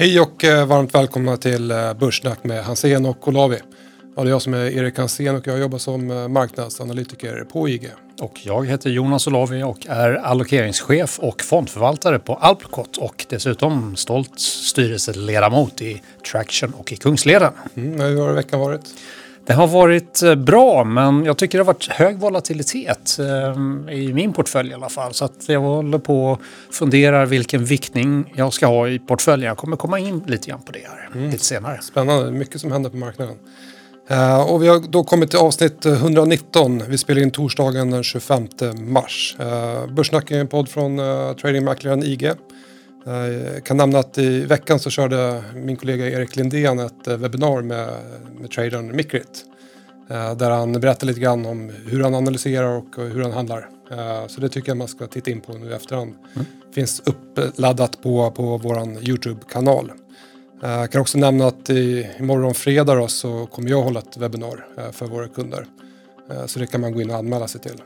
Hej 0.00 0.20
och 0.20 0.44
eh, 0.44 0.66
varmt 0.66 0.94
välkomna 0.94 1.36
till 1.36 1.70
eh, 1.70 1.94
Börssnack 1.94 2.44
med 2.44 2.64
Hansen 2.64 3.06
och 3.06 3.28
Olavi. 3.28 3.58
Ja, 4.16 4.22
det 4.22 4.28
är 4.28 4.30
jag 4.30 4.42
som 4.42 4.54
är 4.54 4.70
Erik 4.70 4.98
Hansen 4.98 5.36
och 5.36 5.46
jag 5.46 5.58
jobbar 5.58 5.78
som 5.78 6.10
eh, 6.10 6.28
marknadsanalytiker 6.28 7.44
på 7.52 7.68
IG. 7.68 7.90
Och 8.20 8.40
jag 8.42 8.66
heter 8.66 8.90
Jonas 8.90 9.26
Olavi 9.26 9.62
och 9.62 9.86
är 9.88 10.14
allokeringschef 10.14 11.18
och 11.18 11.42
fondförvaltare 11.42 12.18
på 12.18 12.34
Alpcot 12.34 12.96
och 12.96 13.26
dessutom 13.28 13.96
stolt 13.96 14.40
styrelseledamot 14.40 15.82
i 15.82 16.02
Traction 16.32 16.74
och 16.74 16.92
i 16.92 16.96
Kungsleden. 16.96 17.52
Mm, 17.76 18.00
hur 18.00 18.20
har 18.20 18.32
veckan 18.32 18.60
varit? 18.60 18.82
Det 19.48 19.54
har 19.54 19.66
varit 19.66 20.22
eh, 20.22 20.34
bra, 20.34 20.84
men 20.84 21.24
jag 21.24 21.38
tycker 21.38 21.58
det 21.58 21.64
har 21.64 21.72
varit 21.72 21.86
hög 21.86 22.18
volatilitet 22.18 23.18
eh, 23.18 23.94
i 23.94 24.12
min 24.14 24.32
portfölj 24.32 24.70
i 24.70 24.74
alla 24.74 24.88
fall. 24.88 25.14
Så 25.14 25.24
att 25.24 25.48
jag 25.48 25.60
håller 25.60 25.98
på 25.98 26.24
och 26.26 26.40
funderar 26.70 27.26
vilken 27.26 27.64
viktning 27.64 28.32
jag 28.36 28.52
ska 28.52 28.66
ha 28.66 28.88
i 28.88 28.98
portföljen. 28.98 29.48
Jag 29.48 29.56
kommer 29.56 29.76
komma 29.76 29.98
in 29.98 30.22
lite 30.26 30.50
grann 30.50 30.62
på 30.62 30.72
det 30.72 30.78
här 30.78 31.10
mm. 31.14 31.30
lite 31.30 31.44
senare. 31.44 31.78
Spännande, 31.82 32.30
mycket 32.30 32.60
som 32.60 32.72
händer 32.72 32.90
på 32.90 32.96
marknaden. 32.96 33.34
Uh, 34.10 34.40
och 34.40 34.62
vi 34.62 34.68
har 34.68 34.80
då 34.88 35.04
kommit 35.04 35.30
till 35.30 35.38
avsnitt 35.38 35.86
119. 35.86 36.82
Vi 36.88 36.98
spelar 36.98 37.22
in 37.22 37.30
torsdagen 37.30 37.90
den 37.90 38.02
25 38.04 38.48
mars. 38.78 39.36
Börssnack 39.90 40.30
är 40.30 40.40
en 40.40 40.48
podd 40.48 40.68
från 40.68 40.98
uh, 40.98 41.32
tradingmäklaren 41.32 42.02
IG. 42.02 42.32
Jag 43.04 43.64
kan 43.64 43.76
nämna 43.76 43.98
att 43.98 44.18
i 44.18 44.40
veckan 44.40 44.78
så 44.78 44.90
körde 44.90 45.42
min 45.54 45.76
kollega 45.76 46.10
Erik 46.10 46.36
Lindén 46.36 46.78
ett 46.78 47.08
webbinar 47.08 47.62
med, 47.62 47.88
med 48.40 48.50
tradern 48.50 48.96
Micrit. 48.96 49.44
Där 50.36 50.50
han 50.50 50.72
berättar 50.72 51.06
lite 51.06 51.20
grann 51.20 51.46
om 51.46 51.72
hur 51.86 52.02
han 52.02 52.14
analyserar 52.14 52.76
och 52.76 52.96
hur 52.96 53.22
han 53.22 53.32
handlar. 53.32 53.68
Så 54.28 54.40
det 54.40 54.48
tycker 54.48 54.68
jag 54.68 54.76
man 54.76 54.88
ska 54.88 55.06
titta 55.06 55.30
in 55.30 55.40
på 55.40 55.52
nu 55.52 55.70
i 55.70 55.72
efterhand. 55.72 56.14
Mm. 56.34 56.46
Finns 56.74 57.02
uppladdat 57.04 58.02
på, 58.02 58.30
på 58.30 58.58
vår 58.58 59.08
YouTube-kanal. 59.08 59.92
Jag 60.62 60.90
kan 60.90 61.00
också 61.00 61.18
nämna 61.18 61.46
att 61.46 61.70
i, 61.70 62.08
imorgon 62.18 62.54
fredag 62.54 62.94
då, 62.94 63.08
så 63.08 63.46
kommer 63.46 63.70
jag 63.70 63.82
hålla 63.82 64.00
ett 64.00 64.16
webbinar 64.16 64.66
för 64.92 65.06
våra 65.06 65.28
kunder. 65.28 65.66
Så 66.46 66.58
det 66.58 66.66
kan 66.66 66.80
man 66.80 66.92
gå 66.92 67.00
in 67.00 67.10
och 67.10 67.16
anmäla 67.16 67.48
sig 67.48 67.60
till. 67.60 67.82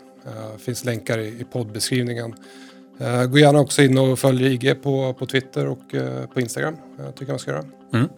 Det 0.53 0.59
finns 0.59 0.85
länkar 0.85 1.19
i, 1.19 1.27
i 1.27 1.45
poddbeskrivningen. 1.53 2.35
Uh, 3.03 3.25
gå 3.25 3.39
gärna 3.39 3.61
också 3.61 3.83
in 3.83 3.99
och 3.99 4.19
följ 4.19 4.47
IG 4.47 4.83
på, 4.83 5.15
på 5.15 5.27
Twitter 5.27 5.67
och 5.67 5.95
uh, 5.95 6.27
på 6.35 6.41
Instagram. 6.41 6.77
Uh, 7.01 7.11
tycker 7.11 7.25
jag 7.25 7.29
man 7.29 7.39
ska 7.39 7.51
göra. 7.51 7.65
Mm. 7.95 8.09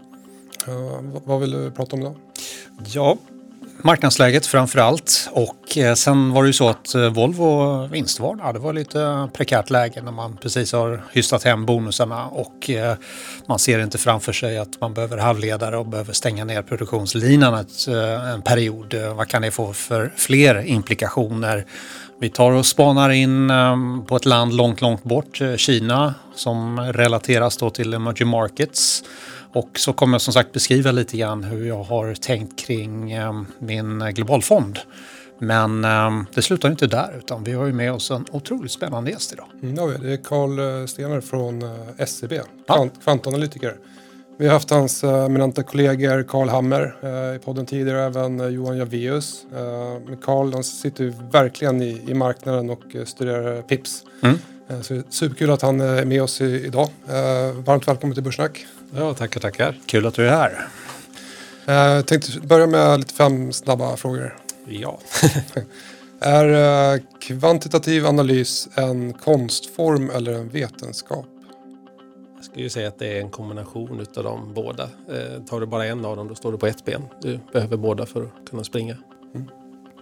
Uh, 0.69 1.21
vad 1.25 1.41
vill 1.41 1.51
du 1.51 1.71
prata 1.71 1.97
om 1.97 2.03
idag? 2.03 2.17
Ja, 2.87 3.17
marknadsläget 3.83 4.47
framför 4.47 4.79
allt. 4.79 5.29
Och 5.33 5.79
sen 5.97 6.33
var 6.33 6.43
det 6.43 6.47
ju 6.47 6.53
så 6.53 6.69
att 6.69 6.95
Volvo 6.95 7.87
vinstvarnade. 7.87 8.53
Det 8.53 8.59
var 8.59 8.73
lite 8.73 9.29
prekärt 9.33 9.71
läge 9.71 10.03
när 10.03 10.13
man 10.13 10.37
precis 10.37 10.73
har 10.73 11.05
hystat 11.13 11.43
hem 11.43 11.67
bonusarna 11.67 12.27
och 12.27 12.71
man 13.47 13.59
ser 13.59 13.79
inte 13.79 13.99
framför 13.99 14.33
sig 14.33 14.59
att 14.59 14.81
man 14.81 14.95
behöver 14.95 15.17
halvledare 15.17 15.77
och 15.77 15.87
behöver 15.87 16.13
stänga 16.13 16.45
ner 16.45 16.63
produktionslinan 16.63 17.67
en 18.35 18.43
period. 18.43 18.95
Vad 18.95 19.29
kan 19.29 19.43
det 19.43 19.51
få 19.51 19.73
för 19.73 20.13
fler 20.17 20.67
implikationer? 20.67 21.67
Vi 22.19 22.31
tar 22.31 22.53
och 22.53 22.67
spanar 22.67 23.11
in 23.11 23.51
ehm, 23.51 24.05
på 24.07 24.17
ett 24.17 24.25
land 24.25 24.55
långt, 24.55 24.81
långt 24.81 25.05
bort, 25.05 25.41
eh, 25.41 25.57
Kina, 25.57 26.15
som 26.35 26.81
relateras 26.81 27.57
då 27.57 27.71
till 27.71 27.95
emerging 27.95 28.29
markets. 28.29 29.05
Och 29.53 29.71
så 29.79 29.93
kommer 29.93 30.15
jag 30.15 30.21
som 30.21 30.33
sagt 30.33 30.53
beskriva 30.53 30.93
lite 30.93 31.17
grann 31.17 31.45
hur 31.45 31.67
jag 31.67 31.83
har 31.83 32.15
tänkt 32.15 32.59
kring 32.59 33.13
ehm, 33.13 33.47
min 33.59 33.99
globalfond. 34.15 34.79
Men 35.39 35.85
ehm, 35.85 36.27
det 36.35 36.43
slutar 36.43 36.71
inte 36.71 36.87
där 36.87 37.15
utan 37.19 37.45
vi 37.45 37.53
har 37.53 37.67
ju 37.67 37.73
med 37.73 37.93
oss 37.93 38.11
en 38.11 38.27
otroligt 38.31 38.73
spännande 38.73 39.11
gäst 39.11 39.33
idag. 39.33 39.47
Mm, 39.63 40.03
det 40.03 40.13
är 40.13 40.17
Carl 40.17 40.81
eh, 40.81 40.87
Stener 40.87 41.21
från 41.21 41.63
eh, 41.63 42.07
SEB, 42.07 42.33
ja. 42.67 42.89
kvantanalytiker. 43.05 43.77
Vi 44.37 44.47
har 44.47 44.53
haft 44.53 44.71
hans 44.71 45.05
eh, 45.05 45.25
eminenta 45.25 45.63
kollegor 45.63 46.23
Karl 46.23 46.49
Hammer 46.49 46.97
eh, 47.03 47.37
i 47.37 47.39
podden 47.45 47.67
tidigare, 47.67 48.05
även 48.05 48.41
eh, 48.41 48.47
Johan 48.47 48.79
Javeus. 48.79 49.47
Karl 50.25 50.63
sitter 50.63 51.15
verkligen 51.31 51.83
i, 51.83 52.03
i 52.09 52.15
marknaden 52.15 52.71
och 52.71 52.83
studerar 53.05 53.63
pips. 53.63 54.05
Mm. 54.23 54.39
Så 54.83 55.03
superkul 55.11 55.51
att 55.51 55.63
han 55.63 55.81
är 55.81 56.05
med 56.05 56.23
oss 56.23 56.41
idag. 56.41 56.89
Varmt 57.55 57.89
välkommen 57.89 58.15
till 58.15 58.23
Börssnack. 58.23 58.67
Ja, 58.97 59.15
tackar, 59.15 59.41
tackar. 59.41 59.81
Kul 59.87 60.07
att 60.07 60.15
du 60.15 60.29
är 60.29 60.31
här. 60.31 60.69
Jag 61.67 62.07
tänkte 62.07 62.41
börja 62.41 62.67
med 62.67 62.99
lite 62.99 63.15
fem 63.15 63.53
snabba 63.53 63.97
frågor. 63.97 64.37
Ja. 64.67 64.99
är 66.21 67.03
kvantitativ 67.21 68.07
analys 68.07 68.69
en 68.75 69.13
konstform 69.13 70.11
eller 70.11 70.33
en 70.33 70.49
vetenskap? 70.49 71.27
Jag 72.45 72.51
skulle 72.51 72.63
ju 72.63 72.71
säga 72.71 72.89
att 72.89 72.99
det 72.99 73.17
är 73.17 73.21
en 73.21 73.31
kombination 73.31 74.01
utav 74.01 74.25
de 74.25 74.55
båda. 74.55 74.83
Eh, 74.83 75.43
tar 75.47 75.61
du 75.61 75.67
bara 75.67 75.87
en 75.87 76.05
av 76.05 76.17
dem 76.17 76.29
då 76.29 76.35
står 76.35 76.53
du 76.53 76.59
på 76.59 76.67
ett 76.67 76.85
ben. 76.85 77.03
Du 77.21 77.39
behöver 77.53 77.77
båda 77.77 78.07
för 78.07 78.23
att 78.23 78.51
kunna 78.51 78.65
springa. 78.65 78.97
Mm. 79.35 79.49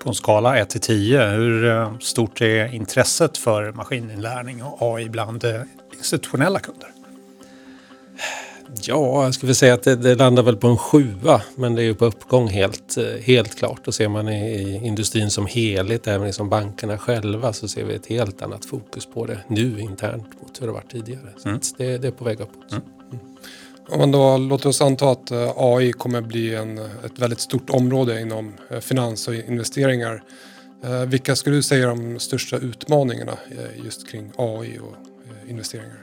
På 0.03 0.09
en 0.09 0.15
skala 0.15 0.59
1 0.59 0.71
till 0.71 0.81
10, 0.81 1.27
hur 1.27 1.65
eh, 1.65 1.99
stort 1.99 2.41
är 2.41 2.75
intresset 2.75 3.39
för 3.39 3.73
maskininlärning 3.73 4.63
och 4.63 4.97
AI 4.97 5.09
bland 5.09 5.45
eh, 5.45 5.63
institutionella 5.93 6.59
kunder? 6.59 6.89
Ja, 8.81 9.25
jag 9.25 9.35
skulle 9.35 9.55
säga 9.55 9.75
att 9.75 9.83
det, 9.83 9.97
det, 9.97 10.15
landar 10.15 10.43
väl 10.43 10.57
på 10.57 10.69
en 10.69 10.77
sjua, 10.77 11.43
men 11.55 11.75
det 11.75 11.83
är 11.83 11.85
ju 11.85 11.95
på 11.95 12.05
uppgång 12.05 12.49
helt, 12.49 12.97
eh, 12.97 13.05
helt 13.05 13.55
klart. 13.55 13.89
Och 13.89 13.95
ser 13.95 14.09
man 14.09 14.29
i, 14.29 14.63
i 14.63 14.87
industrin 14.87 15.31
som 15.31 15.47
helhet, 15.47 16.07
även 16.07 16.27
liksom 16.27 16.49
bankerna 16.49 16.99
själva, 16.99 17.53
så 17.53 17.69
ser 17.69 17.85
vi 17.85 17.95
ett 17.95 18.07
helt 18.07 18.43
annat 18.43 18.65
fokus 18.65 19.07
på 19.07 19.27
det 19.27 19.39
nu 19.49 19.81
internt 19.81 20.41
mot 20.41 20.63
hur 20.63 20.67
det 20.67 20.73
varit 20.73 20.91
tidigare. 20.91 21.33
Så 21.37 21.49
mm. 21.49 21.61
det, 21.77 21.99
det, 21.99 22.09
är 22.09 22.13
på 22.13 22.25
väg 22.25 22.41
uppåt. 22.41 22.73
Mm. 22.73 22.83
Om 23.89 23.99
man 23.99 24.13
då 24.13 24.37
låter 24.37 24.69
oss 24.69 24.81
anta 24.81 25.11
att 25.11 25.31
eh, 25.31 25.53
AI 25.57 25.93
kommer 25.93 26.21
bli 26.21 26.55
en, 26.55 26.79
ett 26.79 27.19
väldigt 27.19 27.41
stort 27.41 27.71
område 27.71 28.21
inom 28.21 28.53
eh, 28.71 28.81
finans 28.81 29.29
och 29.29 29.35
investeringar. 29.35 30.23
Vilka 31.07 31.37
skulle 31.37 31.57
du 31.57 31.63
säga 31.63 31.85
är 31.85 31.89
de 31.89 32.19
största 32.19 32.57
utmaningarna 32.57 33.33
just 33.85 34.09
kring 34.09 34.33
AI 34.37 34.79
och 34.79 34.95
investeringar? 35.51 35.97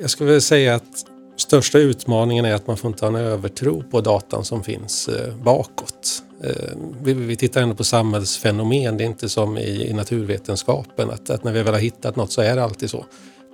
Jag 0.00 0.10
skulle 0.10 0.40
säga 0.40 0.74
att 0.74 1.04
största 1.40 1.78
utmaningen 1.78 2.44
är 2.44 2.54
att 2.54 2.66
man 2.66 2.76
får 2.76 2.90
inte 2.90 3.04
ha 3.04 3.08
en 3.08 3.24
övertro 3.26 3.82
på 3.90 4.00
datan 4.00 4.44
som 4.44 4.64
finns 4.64 5.08
eh, 5.08 5.34
bakåt. 5.36 6.22
Eh, 6.44 6.76
vi, 7.02 7.36
tittar 7.36 7.62
ändå 7.62 7.74
på 7.74 7.84
samhällsfenomen, 7.84 8.96
det 8.96 9.04
är 9.04 9.06
inte 9.06 9.28
som 9.28 9.58
i, 9.58 9.92
naturvetenskapen 9.92 11.10
att, 11.10 11.30
att, 11.30 11.44
när 11.44 11.52
vi 11.52 11.62
väl 11.62 11.74
har 11.74 11.80
hittat 11.80 12.16
något 12.16 12.32
så 12.32 12.42
är 12.42 12.56
det 12.56 12.64
alltid 12.64 12.90
så. 12.90 13.06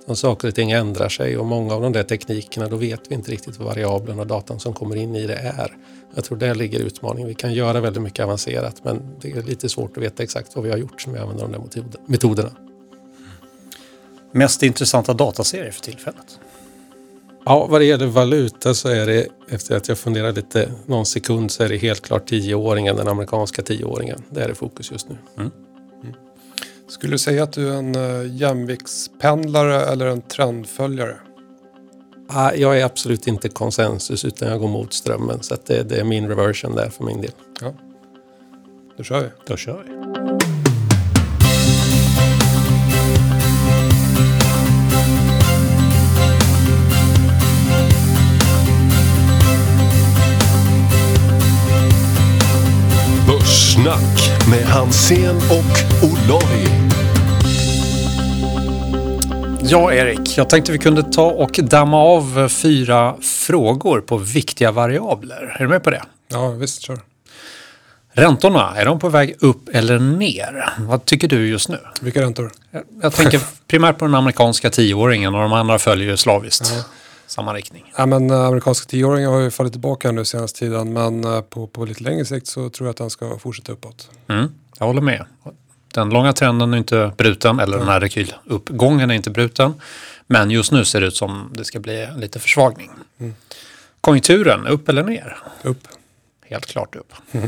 Utan 0.03 0.15
saker 0.15 0.47
och 0.47 0.55
ting 0.55 0.71
ändrar 0.71 1.09
sig 1.09 1.37
och 1.37 1.45
många 1.45 1.73
av 1.73 1.81
de 1.81 1.93
där 1.93 2.03
teknikerna 2.03 2.67
då 2.67 2.75
vet 2.75 3.01
vi 3.09 3.15
inte 3.15 3.31
riktigt 3.31 3.59
vad 3.59 3.67
variablerna 3.67 4.21
och 4.21 4.27
datan 4.27 4.59
som 4.59 4.73
kommer 4.73 4.95
in 4.95 5.15
i 5.15 5.27
det 5.27 5.35
är. 5.35 5.77
Jag 6.15 6.23
tror 6.23 6.37
där 6.37 6.55
ligger 6.55 6.79
utmaningen. 6.79 7.27
Vi 7.27 7.35
kan 7.35 7.53
göra 7.53 7.81
väldigt 7.81 8.03
mycket 8.03 8.23
avancerat 8.23 8.83
men 8.83 9.15
det 9.21 9.31
är 9.31 9.41
lite 9.41 9.69
svårt 9.69 9.97
att 9.97 10.03
veta 10.03 10.23
exakt 10.23 10.55
vad 10.55 10.63
vi 10.63 10.71
har 10.71 10.77
gjort 10.77 11.07
när 11.07 11.13
vi 11.13 11.19
använder 11.19 11.43
de 11.43 11.69
där 11.73 11.83
metoderna. 12.05 12.51
Mest 14.31 14.63
intressanta 14.63 15.13
dataserier 15.13 15.71
för 15.71 15.81
tillfället? 15.81 16.39
Ja, 17.45 17.67
vad 17.69 17.81
det 17.81 17.85
gäller 17.85 18.05
valuta 18.05 18.73
så 18.73 18.89
är 18.89 19.05
det, 19.05 19.27
efter 19.49 19.77
att 19.77 19.87
jag 19.87 19.97
funderat 19.97 20.35
lite 20.35 20.71
någon 20.85 21.05
sekund, 21.05 21.51
så 21.51 21.63
är 21.63 21.69
det 21.69 21.77
helt 21.77 22.01
klart 22.01 22.27
tioåringen, 22.27 22.95
den 22.95 23.07
amerikanska 23.07 23.61
tioåringen. 23.61 24.23
Det 24.29 24.41
är 24.41 24.47
det 24.47 24.55
fokus 24.55 24.91
just 24.91 25.09
nu. 25.09 25.17
Mm. 25.37 25.51
Mm. 26.03 26.15
Skulle 26.87 27.13
du 27.13 27.17
säga 27.17 27.43
att 27.43 27.53
du 27.53 27.69
är 27.69 27.77
en 27.77 27.95
uh, 27.95 28.35
jämviktspendlare 28.35 29.85
eller 29.85 30.05
en 30.05 30.21
trendföljare? 30.21 31.15
Ah, 32.27 32.51
jag 32.53 32.79
är 32.79 32.85
absolut 32.85 33.27
inte 33.27 33.49
konsensus 33.49 34.25
utan 34.25 34.49
jag 34.49 34.59
går 34.59 34.67
mot 34.67 34.93
strömmen. 34.93 35.43
Så 35.43 35.55
det, 35.65 35.83
det, 35.83 35.99
är 35.99 36.03
min 36.03 36.27
reversion 36.27 36.75
där 36.75 36.89
för 36.89 37.03
min 37.03 37.21
del. 37.21 37.31
Ja. 37.61 37.73
Då 38.97 39.03
kör 39.03 39.21
vi. 39.21 39.29
Då 39.47 39.57
kör 39.57 39.83
vi. 39.87 40.54
Snack 53.85 54.47
med 54.49 54.65
Hansen 54.65 55.35
och 55.35 56.03
Olavi. 56.03 56.67
Ja, 59.61 59.93
Erik, 59.93 60.37
jag 60.37 60.49
tänkte 60.49 60.71
vi 60.71 60.77
kunde 60.77 61.03
ta 61.03 61.25
och 61.25 61.59
damma 61.63 61.97
av 61.97 62.49
fyra 62.49 63.15
frågor 63.21 64.01
på 64.01 64.17
viktiga 64.17 64.71
variabler. 64.71 65.55
Är 65.59 65.63
du 65.63 65.67
med 65.67 65.83
på 65.83 65.89
det? 65.89 66.03
Ja, 66.27 66.49
visst, 66.49 66.81
kör. 66.81 66.99
Räntorna, 68.13 68.73
är 68.75 68.85
de 68.85 68.99
på 68.99 69.09
väg 69.09 69.35
upp 69.39 69.69
eller 69.73 69.99
ner? 69.99 70.69
Vad 70.79 71.05
tycker 71.05 71.27
du 71.27 71.47
just 71.47 71.69
nu? 71.69 71.79
Vilka 72.01 72.21
räntor? 72.21 72.51
Jag, 72.71 72.83
jag 73.01 73.13
tänker 73.13 73.41
primärt 73.67 73.97
på 73.97 74.05
den 74.05 74.15
amerikanska 74.15 74.69
tioåringen 74.69 75.35
och 75.35 75.41
de 75.41 75.53
andra 75.53 75.79
följer 75.79 76.09
ju 76.09 76.17
slaviskt. 76.17 76.71
Ja 76.75 76.83
samma 77.27 77.53
riktning? 77.53 77.93
Ja, 77.97 78.05
men, 78.05 78.29
äh, 78.29 78.45
amerikanska 78.45 78.89
tioåringar 78.89 79.29
har 79.29 79.39
ju 79.39 79.51
fallit 79.51 79.73
tillbaka 79.73 80.11
nu 80.11 80.25
senaste 80.25 80.59
tiden 80.59 80.93
men 80.93 81.23
äh, 81.23 81.41
på, 81.41 81.67
på 81.67 81.85
lite 81.85 82.03
längre 82.03 82.25
sikt 82.25 82.47
så 82.47 82.69
tror 82.69 82.87
jag 82.87 82.91
att 82.91 82.97
den 82.97 83.09
ska 83.09 83.37
fortsätta 83.37 83.71
uppåt. 83.71 84.09
Mm, 84.27 84.51
jag 84.79 84.85
håller 84.85 85.01
med. 85.01 85.25
Den 85.93 86.09
långa 86.09 86.33
trenden 86.33 86.73
är 86.73 86.77
inte 86.77 87.11
bruten, 87.17 87.59
eller 87.59 87.77
den 87.77 87.87
här 87.87 87.99
rekyluppgången 87.99 89.11
är 89.11 89.15
inte 89.15 89.29
bruten. 89.29 89.73
Men 90.27 90.51
just 90.51 90.71
nu 90.71 90.85
ser 90.85 91.01
det 91.01 91.07
ut 91.07 91.15
som 91.15 91.51
det 91.53 91.65
ska 91.65 91.79
bli 91.79 92.07
lite 92.17 92.39
försvagning. 92.39 92.89
Konjunkturen, 94.01 94.67
upp 94.67 94.89
eller 94.89 95.03
ner? 95.03 95.37
Upp. 95.61 95.87
Helt 96.49 96.65
klart 96.65 96.95
upp. 96.95 97.13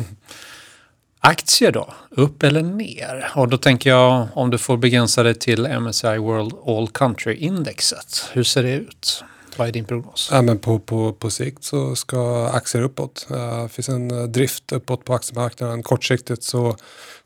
Aktier 1.20 1.72
då? 1.72 1.94
Upp 2.10 2.44
eller 2.44 2.62
ner? 2.62 3.32
Och 3.36 3.48
då 3.48 3.58
tänker 3.58 3.90
jag 3.90 4.28
om 4.34 4.50
du 4.50 4.58
får 4.58 4.78
begränsa 4.78 5.24
dig 5.24 5.36
till 5.36 5.68
MSCI 5.80 6.18
World 6.18 6.54
All 6.66 6.88
Country-indexet. 6.88 8.30
Hur 8.34 8.44
ser 8.44 8.64
det 8.64 8.74
ut? 8.74 9.24
Vad 9.58 9.68
är 9.68 9.72
din 9.72 9.86
prognos? 9.86 10.30
Ja, 10.32 10.42
men 10.42 10.60
på, 10.60 10.80
på, 10.80 11.14
på 11.14 11.30
sikt 11.30 11.64
så 11.64 11.96
ska 11.96 12.48
aktier 12.48 12.82
uppåt. 12.82 13.28
Eh, 13.32 13.64
Det 13.64 13.70
finns 13.70 13.90
en 13.90 14.12
eh, 14.12 14.24
drift 14.24 14.72
uppåt 14.72 15.06
på 15.06 15.14
aktiemarknaden. 15.14 15.84
Kortsiktigt 15.84 16.44
så 16.44 16.76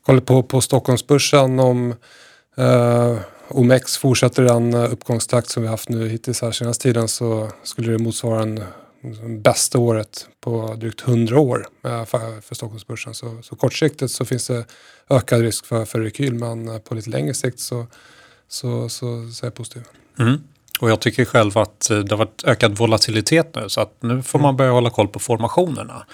kollar 0.06 0.22
på, 0.22 0.44
på 0.44 0.62
Stockholmsbörsen 0.62 1.60
om 1.60 1.96
eh, 2.58 3.18
OMX 3.48 3.98
fortsätter 3.98 4.44
den 4.44 4.74
eh, 4.74 4.94
uppgångstakt 4.94 5.50
som 5.50 5.64
vi 5.64 5.70
haft 5.70 5.90
nu 5.90 6.10
hittills 6.10 6.42
här 6.42 6.52
senaste 6.52 6.84
tiden 6.84 7.08
så 7.08 7.50
skulle 7.64 7.92
det 7.92 7.98
motsvara 7.98 8.42
en, 8.42 8.64
bästa 9.42 9.80
året 9.80 10.28
på 10.42 10.76
drygt 10.76 11.08
100 11.08 11.40
år 11.40 11.68
för, 11.82 12.42
för 12.42 12.56
Stockholmsbörsen. 12.56 13.14
Så, 13.14 13.42
så 13.42 13.56
kortsiktigt 13.56 14.12
så 14.12 14.26
finns 14.26 14.48
det 14.48 14.66
ökad 15.10 15.42
risk 15.42 15.66
för, 15.66 15.86
för 15.86 16.00
rekyl 16.00 16.34
men 16.34 16.80
på 16.80 16.96
lite 16.96 17.10
längre 17.10 17.34
sikt 17.34 17.60
så, 17.60 17.88
så, 18.48 18.90
så, 18.90 19.30
så 19.32 19.46
är 19.46 19.48
jag 19.48 19.54
positiv. 19.54 19.84
Mm. 20.20 20.44
Och 20.82 20.90
jag 20.92 21.00
tycker 21.00 21.26
själv 21.26 21.58
att 21.58 21.90
eh, 21.90 21.98
det 22.00 22.12
har 22.12 22.18
varit 22.18 22.44
ökad 22.46 22.78
volatilitet 22.78 23.56
nu 23.56 23.70
så 23.70 23.82
att 23.82 23.98
nu 24.00 24.24
får 24.24 24.40
man 24.40 24.58
börja 24.58 24.72
hålla 24.72 24.90
koll 24.90 25.08
på 25.08 25.20
formationerna. 25.20 26.06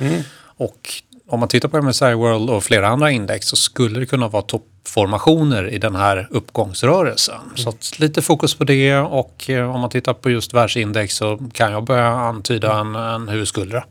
Och 0.59 0.89
om 1.29 1.39
man 1.39 1.49
tittar 1.49 1.69
på 1.69 1.81
MSCI 1.81 2.13
World 2.13 2.49
och 2.49 2.63
flera 2.63 2.87
andra 2.87 3.11
index 3.11 3.47
så 3.47 3.55
skulle 3.55 3.99
det 3.99 4.05
kunna 4.05 4.27
vara 4.27 4.43
toppformationer 4.43 5.69
i 5.69 5.77
den 5.77 5.95
här 5.95 6.27
uppgångsrörelsen. 6.31 7.39
Så 7.55 7.69
att 7.69 7.99
lite 7.99 8.21
fokus 8.21 8.55
på 8.55 8.63
det 8.63 8.95
och 8.97 9.49
eh, 9.49 9.75
om 9.75 9.81
man 9.81 9.89
tittar 9.89 10.13
på 10.13 10.29
just 10.29 10.53
världsindex 10.53 11.15
så 11.15 11.39
kan 11.53 11.71
jag 11.71 11.83
börja 11.83 12.07
antyda 12.07 12.79
en, 12.79 12.95
en 12.95 13.27
huvudskuldra. 13.29 13.83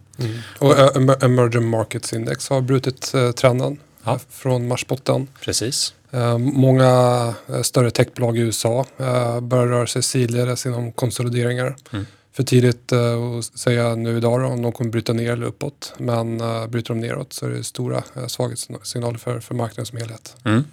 Och 0.58 0.78
eh, 0.78 0.86
Emer- 0.94 1.24
Emerging 1.24 1.68
Markets 1.70 2.12
Index 2.12 2.48
har 2.50 2.60
brutit 2.60 3.14
eh, 3.14 3.30
trenden 3.30 3.78
Ja. 4.04 4.18
från 4.30 4.68
marsbotten. 4.68 5.28
Precis. 5.44 5.94
Eh, 6.16 6.38
många 6.38 7.34
eh, 7.48 7.62
större 7.62 7.90
techbolag 7.90 8.38
i 8.38 8.40
USA 8.40 8.86
eh, 8.98 9.40
börjar 9.40 9.66
röra 9.66 9.86
sig 9.86 10.02
sidledes 10.02 10.66
inom 10.66 10.92
konsolideringar. 10.92 11.76
Mm. 11.92 12.06
För 12.32 12.42
tidigt 12.42 12.92
att 12.92 13.44
säga 13.44 13.94
nu 13.94 14.16
idag 14.16 14.40
då, 14.40 14.46
om 14.46 14.62
de 14.62 14.72
kommer 14.72 14.90
bryta 14.90 15.12
ner 15.12 15.32
eller 15.32 15.46
uppåt. 15.46 15.94
Men 15.98 16.38
bryter 16.70 16.94
de 16.94 17.00
neråt 17.00 17.32
så 17.32 17.46
är 17.46 17.50
det 17.50 17.64
stora 17.64 18.02
svaghetssignaler 18.28 19.18
för, 19.18 19.40
för 19.40 19.54
marknaden 19.54 19.86
som 19.86 19.98
helhet. 19.98 20.36
Mm. 20.44 20.64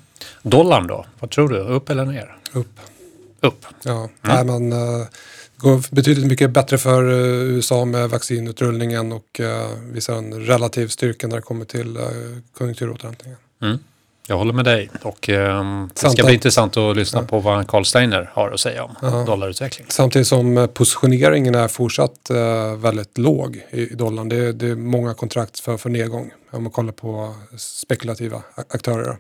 Dollarn 0.41 0.87
då? 0.87 1.05
Vad 1.19 1.29
tror 1.29 1.49
du? 1.49 1.59
Upp 1.59 1.89
eller 1.89 2.05
ner? 2.05 2.37
Upp. 2.53 2.79
Upp. 3.39 3.65
Ja, 3.83 4.09
nej, 4.21 4.45
men 4.45 4.69
det 4.69 5.07
går 5.57 5.95
betydligt 5.95 6.27
mycket 6.27 6.51
bättre 6.51 6.77
för 6.77 7.03
USA 7.03 7.85
med 7.85 8.09
vaccinutrullningen 8.09 9.11
och 9.11 9.41
visar 9.91 10.15
en 10.15 10.45
relativ 10.45 10.87
styrka 10.87 11.27
när 11.27 11.35
det 11.35 11.41
kommer 11.41 11.65
till 11.65 11.97
konjunkturåterhämtningen. 12.53 13.37
Mm. 13.61 13.77
Jag 14.27 14.37
håller 14.37 14.53
med 14.53 14.65
dig 14.65 14.89
och 15.01 15.29
ehm, 15.29 15.89
det 15.93 15.99
ska 16.09 16.23
bli 16.23 16.33
intressant 16.33 16.77
att 16.77 16.95
lyssna 16.95 17.23
på 17.23 17.39
vad 17.39 17.67
Carl 17.67 17.85
Steiner 17.85 18.29
har 18.33 18.51
att 18.51 18.59
säga 18.59 18.83
om 18.83 18.95
Ja. 19.01 19.09
dollarutveckling. 19.27 19.87
Samtidigt 19.89 20.27
som 20.27 20.57
eh, 20.57 20.67
positioneringen 20.67 21.55
är 21.55 21.67
fortsatt 21.67 22.29
eh, 22.29 22.75
väldigt 22.75 23.17
låg 23.17 23.61
i, 23.71 23.85
dollarn. 23.85 24.29
Det, 24.29 24.35
är- 24.35 24.53
det 24.53 24.67
är 24.67 24.75
många 24.75 25.13
kontrakt 25.13 25.59
för, 25.59 25.77
för 25.77 25.89
nedgång 25.89 26.31
om 26.51 26.63
man 26.63 26.71
kollar 26.71 26.91
på 26.91 27.35
spekulativa 27.57 28.43
aktörer. 28.55 29.17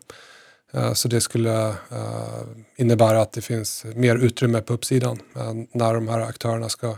Eh, 0.73 0.93
så 0.93 1.07
det 1.07 1.21
skulle 1.21 1.67
eh, 1.69 1.75
innebära 2.77 3.21
att 3.21 3.31
det 3.31 3.41
finns 3.41 3.85
mer 3.95 4.15
utrymme 4.15 4.61
på 4.61 4.73
uppsidan 4.73 5.19
eh, 5.35 5.53
när 5.73 5.93
de 5.93 6.07
här 6.07 6.19
aktörerna 6.19 6.69
ska 6.69 6.95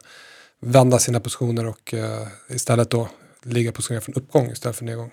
vända 0.61 0.99
sina 0.99 1.19
positioner 1.19 1.67
och 1.67 1.93
eh, 1.93 2.27
istället 2.49 2.89
då 2.89 3.07
ligga 3.43 3.71
positionerade 3.71 4.05
för 4.05 4.11
en 4.11 4.17
uppgång 4.23 4.51
istället 4.51 4.75
för 4.77 4.85
nedgång. 4.85 5.11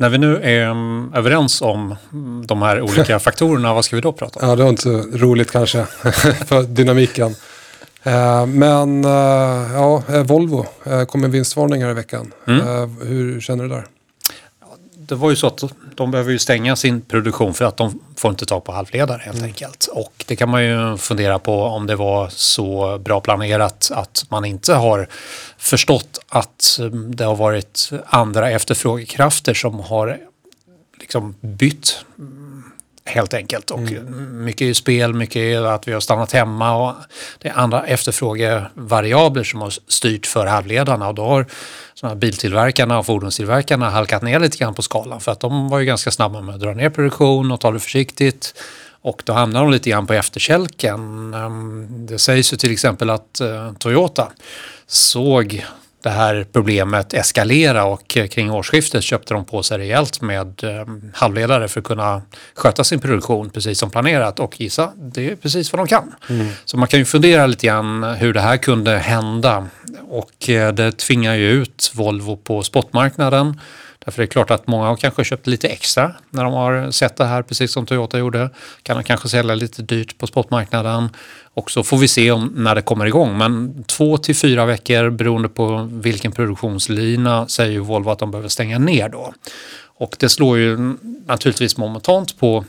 När 0.00 0.08
vi 0.08 0.18
nu 0.18 0.36
är 0.42 0.70
mm, 0.70 1.12
överens 1.14 1.62
om 1.62 1.96
mm, 2.12 2.46
de 2.46 2.62
här 2.62 2.80
olika 2.82 3.18
faktorerna, 3.28 3.74
vad 3.74 3.84
ska 3.84 3.96
vi 3.96 4.02
då 4.02 4.12
prata 4.12 4.40
om? 4.40 4.48
Ja, 4.48 4.56
det 4.56 4.62
var 4.62 4.70
inte 4.70 4.88
roligt 5.18 5.50
kanske 5.50 5.84
för 6.46 6.62
dynamiken. 6.62 7.34
Eh, 8.02 8.46
Men 8.46 9.04
eh, 9.04 9.10
ja, 9.74 10.02
eh, 10.08 10.22
Volvo 10.22 10.66
kom 11.08 11.20
med 11.20 11.30
vinstvarningar 11.30 11.90
i 11.90 11.94
veckan. 11.94 12.32
Eh, 12.46 12.88
Hur 13.06 13.40
känner 13.40 13.64
du 13.64 13.70
där? 13.70 13.84
Det 15.08 15.14
var 15.14 15.30
ju 15.30 15.36
så 15.36 15.46
att 15.46 15.64
de 15.94 16.10
behöver 16.10 16.32
ju 16.32 16.38
stänga 16.38 16.76
sin 16.76 17.00
produktion 17.00 17.54
för 17.54 17.64
att 17.64 17.76
de 17.76 18.00
får 18.16 18.30
inte 18.30 18.46
tag 18.46 18.64
på 18.64 18.72
halvledare 18.72 19.22
helt 19.24 19.42
enkelt. 19.42 19.88
Och 19.92 20.24
det 20.26 20.36
kan 20.36 20.48
man 20.48 20.64
ju 20.64 20.96
fundera 20.96 21.38
på 21.38 21.62
om 21.62 21.86
det 21.86 21.96
var 21.96 22.28
så 22.28 22.98
bra 22.98 23.20
planerat 23.20 23.90
att 23.94 24.24
man 24.28 24.44
inte 24.44 24.74
har 24.74 25.08
förstått 25.58 26.18
att 26.28 26.76
mm, 26.80 27.16
det 27.16 27.24
har 27.24 27.36
varit 27.36 27.90
andra 28.06 28.50
efterfrågekrafter 28.50 29.54
som 29.54 29.80
har 29.80 30.18
liksom 31.00 31.34
bytt 31.40 32.04
mm, 32.18 32.47
helt 33.08 33.34
enkelt. 33.34 33.70
Och 33.70 33.80
mycket 34.30 34.68
är 34.68 34.74
spel, 34.74 35.14
mycket 35.14 35.36
är 35.36 35.62
att 35.62 35.88
vi 35.88 35.92
har 35.92 36.00
stannat 36.00 36.32
hemma 36.32 36.74
och 36.74 36.94
det 37.38 37.48
är 37.48 37.52
andra 37.58 37.86
efterfrågevariabler 37.86 39.44
som 39.44 39.60
har 39.60 39.72
styrt 39.88 40.26
för 40.26 40.46
halvledarna 40.46 41.08
och 41.08 41.14
då 41.14 41.24
har 41.24 41.46
såna 41.94 42.14
biltillverkarna 42.14 42.98
och 42.98 43.06
fordonstillverkarna 43.06 43.90
halkat 43.90 44.22
ner 44.22 44.40
lite 44.40 44.58
grann 44.58 44.74
på 44.74 44.82
skalan 44.82 45.20
för 45.20 45.32
att 45.32 45.40
de 45.40 45.68
var 45.68 45.78
ju 45.78 45.84
ganska 45.84 46.10
snabba 46.10 46.40
med 46.40 46.54
att 46.54 46.60
dra 46.60 46.74
ner 46.74 46.90
produktion 46.90 47.52
och 47.52 47.60
ta 47.60 47.70
det 47.70 47.80
försiktigt. 47.80 48.54
Och 49.00 49.22
då 49.24 49.32
hamnar 49.32 49.60
de 49.60 49.70
lite 49.70 49.90
grann 49.90 50.06
på 50.06 50.12
efterkälken. 50.14 51.34
Ehm, 51.34 52.06
Det 52.06 52.18
sägs 52.18 52.52
ju 52.52 52.56
till 52.56 52.72
exempel 52.72 53.10
att 53.10 53.40
eh, 53.40 53.72
Toyota 53.78 54.28
såg 54.86 55.64
det 56.02 56.10
här 56.10 56.46
problemet 56.52 57.14
eskalera 57.14 57.84
och 57.84 58.16
eh, 58.16 58.26
kring 58.26 58.50
årsskiftet 58.50 59.04
köpte 59.04 59.34
de 59.34 59.44
på 59.44 59.62
sig 59.62 59.78
rejält 59.78 60.20
med 60.20 60.64
eh, 60.64 60.86
halvledare 61.14 61.68
för 61.68 61.80
att 61.80 61.86
kunna 61.86 62.22
sköta 62.54 62.84
sin 62.84 63.00
produktion 63.00 63.50
precis 63.50 63.78
som 63.78 63.90
planerat 63.90 64.40
och 64.40 64.60
gissa, 64.60 64.92
det 64.96 65.30
är 65.30 65.36
precis 65.36 65.72
vad 65.72 65.80
de 65.80 65.86
kan. 65.86 66.14
Så 66.64 66.76
man 66.76 66.88
kan 66.88 66.98
ju 66.98 67.04
fundera 67.04 67.46
lite 67.46 67.66
grann 67.66 68.02
hur 68.02 68.32
det 68.32 68.40
här 68.40 68.56
kunde 68.56 68.98
hända 68.98 69.66
och 70.08 70.48
eh, 70.48 70.72
det 70.72 70.92
tvingar 70.92 71.34
ju 71.34 71.50
ut 71.50 71.92
Volvo 71.94 72.36
på 72.36 72.62
spotmarknaden. 72.62 73.60
Därför 74.08 74.22
är 74.22 74.26
det 74.26 74.32
klart 74.32 74.50
att 74.50 74.66
många 74.66 74.86
har 74.86 74.96
kanske 74.96 75.24
köpt 75.24 75.46
lite 75.46 75.68
extra 75.68 76.14
när 76.30 76.44
de 76.44 76.52
har 76.52 76.90
sett 76.90 77.16
det 77.16 77.24
här, 77.24 77.42
precis 77.42 77.72
som 77.72 77.86
Toyota 77.86 78.18
gjorde. 78.18 78.50
Kan 78.82 78.96
de 78.96 79.04
kanske 79.04 79.28
sälja 79.28 79.54
lite 79.54 79.82
dyrt 79.82 80.18
på 80.18 80.26
spotmarknaden. 80.26 81.08
Och 81.54 81.70
så 81.70 81.82
får 81.82 81.96
vi 81.96 82.08
se 82.08 82.30
om, 82.30 82.52
när 82.56 82.74
det 82.74 82.82
kommer 82.82 83.06
igång. 83.06 83.38
Men 83.38 83.84
två 83.84 84.18
till 84.18 84.36
fyra 84.36 84.64
veckor 84.64 85.10
beroende 85.10 85.48
på 85.48 85.88
vilken 85.92 86.32
produktionslina 86.32 87.48
säger 87.48 87.72
ju 87.72 87.78
Volvo 87.78 88.10
att 88.10 88.18
de 88.18 88.30
behöver 88.30 88.48
stänga 88.48 88.78
ner 88.78 89.08
då. 89.08 89.32
Och 89.80 90.16
det 90.18 90.28
slår 90.28 90.58
ju 90.58 90.94
naturligtvis 91.26 91.76
momentant 91.76 92.38
på 92.38 92.64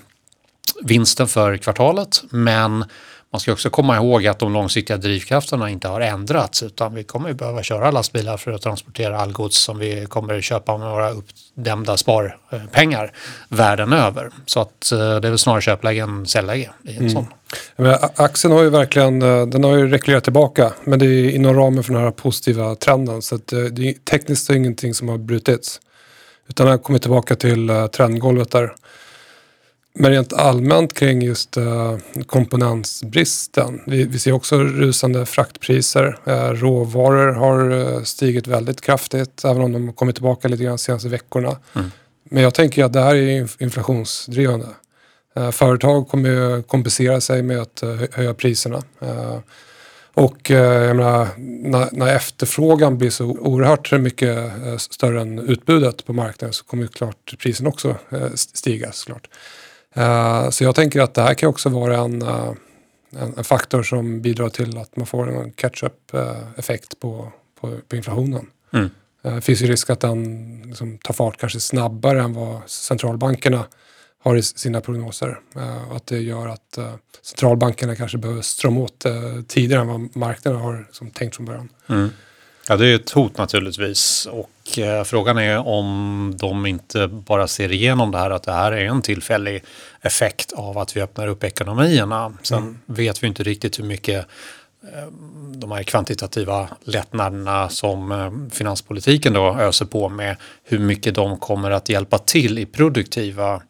vinsten 0.82 1.28
för 1.28 1.58
kvartalet. 1.58 2.24
Men 2.30 2.86
man 3.32 3.40
ska 3.40 3.52
också 3.52 3.70
komma 3.70 3.96
ihåg 3.96 4.28
att 4.28 4.40
de 4.40 4.54
långsiktiga 4.54 4.98
drivkrafterna 4.98 5.70
inte 5.70 5.88
har 5.88 6.02
ändrats 6.02 6.64
utan 6.64 6.94
vi 6.94 7.04
kommer 7.04 7.34
behöva 7.34 7.64
köra 7.64 7.92
lastbilar 7.92 8.38
för 8.38 8.52
att 8.52 8.62
transportera 8.62 9.20
all 9.20 9.32
gods 9.32 9.58
som 9.58 9.80
vi 9.80 10.06
kommer 10.06 10.42
köpa 10.42 10.78
med 10.78 10.90
våra 10.92 11.10
uppdämda 11.12 11.98
sparpengar 11.98 13.12
världen 13.50 13.94
över. 13.94 14.30
Så 14.46 14.60
att 14.62 14.92
eh, 14.92 14.98
det 14.98 15.06
är 15.06 15.30
väl 15.30 15.38
snarare 15.38 15.62
köpläge 15.62 16.02
än 16.02 16.26
säljläge 16.26 16.70
i 16.84 16.96
en 16.98 17.10
sån. 17.10 17.26
Jag 17.76 17.84
menar, 17.84 17.98
a- 18.06 18.10
Aktien 18.16 18.54
har 18.54 18.64
ju 18.64 18.70
verkligen 18.70 19.22
eh, 19.22 19.46
den 19.46 19.64
har 19.64 19.78
ju 19.78 19.88
rekylerat 19.88 20.24
tillbaka. 20.24 20.74
Men 20.84 21.00
det 21.00 21.06
är 21.06 21.30
inom 21.30 21.54
ramen 21.56 21.84
för 21.84 21.94
den 21.94 22.04
här 22.04 22.12
positiva 22.12 22.76
trenden. 22.76 23.22
Så 23.22 23.36
att, 23.36 23.54
eh, 23.54 23.60
det 23.60 23.90
är, 23.90 23.94
tekniskt 23.94 24.50
är 24.50 24.54
ingenting 24.54 24.94
som 24.94 25.10
har 25.10 25.18
brutits. 25.18 25.82
Utan 26.50 26.66
den 26.66 26.72
har 26.72 26.78
kommit 26.78 27.02
tillbaka 27.02 27.36
till 27.36 27.72
trendgolvet 27.94 28.52
där. 28.52 28.74
Men 29.94 30.12
rent 30.12 30.34
allmänt 30.34 30.94
kring 30.94 31.22
just 31.22 31.58
eh, 31.58 31.98
komponentsbristen. 32.26 33.82
Vi, 33.88 34.04
vi 34.04 34.20
ser 34.20 34.32
också 34.32 34.58
rusande 34.60 35.26
fraktpriser. 35.26 36.20
Eh, 36.26 36.50
råvaror 36.50 37.34
har 37.34 37.70
eh, 37.96 38.04
stigit 38.04 38.48
väldigt 38.48 38.82
kraftigt. 38.82 39.46
Även 39.46 39.62
om 39.62 39.72
de 39.72 39.86
har 39.88 39.94
kommit 39.94 40.16
tillbaka 40.16 40.48
lite 40.48 40.64
grann 40.64 40.72
de 40.76 40.78
senaste 40.78 41.10
veckorna. 41.10 41.58
Men 42.24 42.44
jag 42.44 42.54
tänker 42.54 42.84
att 42.84 42.94
det 42.94 43.02
här 43.02 43.16
är 43.16 43.44
inf- 43.44 43.56
inflationsdrivande. 43.64 44.68
Eh, 45.36 45.52
Företag 45.52 46.08
kommer 46.08 46.30
ju 46.30 46.64
kompensera 46.64 47.22
sig 47.22 47.44
med 47.44 47.60
att 47.62 47.80
hö- 47.82 48.08
höja 48.12 48.34
priserna. 48.34 48.82
Och 50.14 50.50
jag 50.50 50.96
menar, 50.96 51.28
när, 51.70 51.90
när 51.92 52.16
efterfrågan 52.16 52.98
blir 52.98 53.10
så 53.10 53.26
oerhört 53.26 53.92
mycket 53.92 54.52
större 54.78 55.22
än 55.22 55.40
utbudet 55.40 56.06
på 56.06 56.14
marknaden 56.14 56.54
så 56.54 56.64
kommer 56.66 56.84
ju 56.84 56.90
klart 56.90 57.34
prisen 57.40 57.68
också 57.68 57.96
st- 58.34 58.58
stiga 58.58 58.92
såklart. 58.92 59.28
Eh, 60.00 60.50
Så 60.50 60.64
jag 60.64 60.76
tänker 60.76 61.02
att 61.02 61.14
det 61.14 61.22
här 61.22 61.34
kan 61.34 61.50
också 61.50 61.70
vara 61.70 61.98
en, 61.98 62.22
eh, 62.22 62.54
en, 63.12 63.34
en 63.38 63.44
faktor 63.44 63.84
som 63.84 64.22
bidrar 64.22 64.50
till 64.50 64.78
att 64.78 64.96
man 64.96 65.06
får 65.08 65.32
en 65.32 65.52
catch-up-effekt 65.52 67.00
på, 67.00 67.32
på, 67.62 67.78
på 67.88 67.96
inflationen. 67.96 68.48
Mm. 68.74 68.90
Eh, 69.24 69.36
Det 69.36 69.42
finns 69.42 69.62
ju 69.62 69.68
risk 69.68 69.90
att 69.90 70.00
den 70.00 70.62
liksom 70.66 70.98
tar 70.98 71.14
fart 71.14 71.38
kanske 71.38 71.60
snabbare 71.60 72.22
än 72.22 72.34
vad 72.34 72.70
centralbankerna 72.70 73.66
har 74.24 74.36
i 74.36 74.44
sina 74.44 74.82
prognoser. 74.82 75.40
Att 75.92 76.08
det 76.08 76.20
gör 76.20 76.48
att 76.48 76.80
centralbankerna 77.22 77.96
kanske 77.96 78.18
behöver 78.18 78.42
strama 78.42 78.80
åt 78.82 79.06
tidigare 79.48 79.82
än 79.82 79.88
vad 79.88 80.16
marknaden 80.16 80.62
har 80.62 80.86
liksom, 80.88 81.12
tänkt 81.12 81.36
från 81.36 81.46
början. 81.46 81.70
Mm. 81.90 82.10
Ja, 82.70 82.78
det 82.78 82.88
är 82.88 82.96
ett 82.96 83.12
hot 83.12 83.38
naturligtvis. 83.38 84.28
Och 84.32 84.80
eh, 84.80 85.04
frågan 85.04 85.38
är 85.38 85.68
om 85.68 86.34
de 86.40 86.66
inte 86.66 87.08
bara 87.08 87.48
ser 87.48 87.72
igenom 87.72 88.12
det 88.12 88.18
här 88.18 88.32
att 88.32 88.44
det 88.44 88.52
här 88.52 88.72
är 88.72 88.86
en 88.86 89.02
tillfällig 89.02 89.64
effekt 90.02 90.52
av 90.52 90.78
att 90.78 90.98
vi 90.98 91.02
öppnar 91.02 91.28
upp 91.28 91.44
ekonomierna. 91.44 92.34
Sen 92.44 92.58
mm. 92.58 92.80
vet 92.86 93.24
vi 93.24 93.28
inte 93.28 93.44
riktigt 93.44 93.80
hur 93.80 93.84
mycket 93.84 94.26
eh, 94.84 95.08
de 95.54 95.72
här 95.72 95.84
kvantitativa 95.84 96.70
lättnaderna 96.84 97.70
som 97.70 98.12
eh, 98.12 98.56
finanspolitiken 98.56 99.34
då 99.34 99.56
öser 99.56 99.86
på 99.86 100.10
med, 100.10 100.36
hur 100.64 100.80
mycket 100.80 101.16
de 101.16 101.38
kommer 101.38 101.72
att 101.72 101.90
hjälpa 101.90 102.18
till 102.18 102.60
i 102.60 102.66
produktiva 102.66 103.62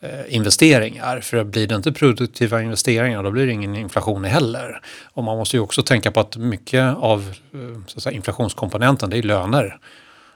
Eh, 0.00 0.34
investeringar. 0.34 1.20
För 1.20 1.44
blir 1.44 1.66
det 1.66 1.74
inte 1.74 1.92
produktiva 1.92 2.62
investeringar 2.62 3.22
då 3.22 3.30
blir 3.30 3.46
det 3.46 3.52
ingen 3.52 3.76
inflation 3.76 4.24
heller. 4.24 4.80
Och 5.12 5.24
man 5.24 5.38
måste 5.38 5.56
ju 5.56 5.60
också 5.60 5.82
tänka 5.82 6.10
på 6.10 6.20
att 6.20 6.36
mycket 6.36 6.96
av 6.96 7.34
eh, 7.54 7.80
så 7.86 8.00
säga, 8.00 8.16
inflationskomponenten 8.16 9.10
det 9.10 9.18
är 9.18 9.22
löner. 9.22 9.78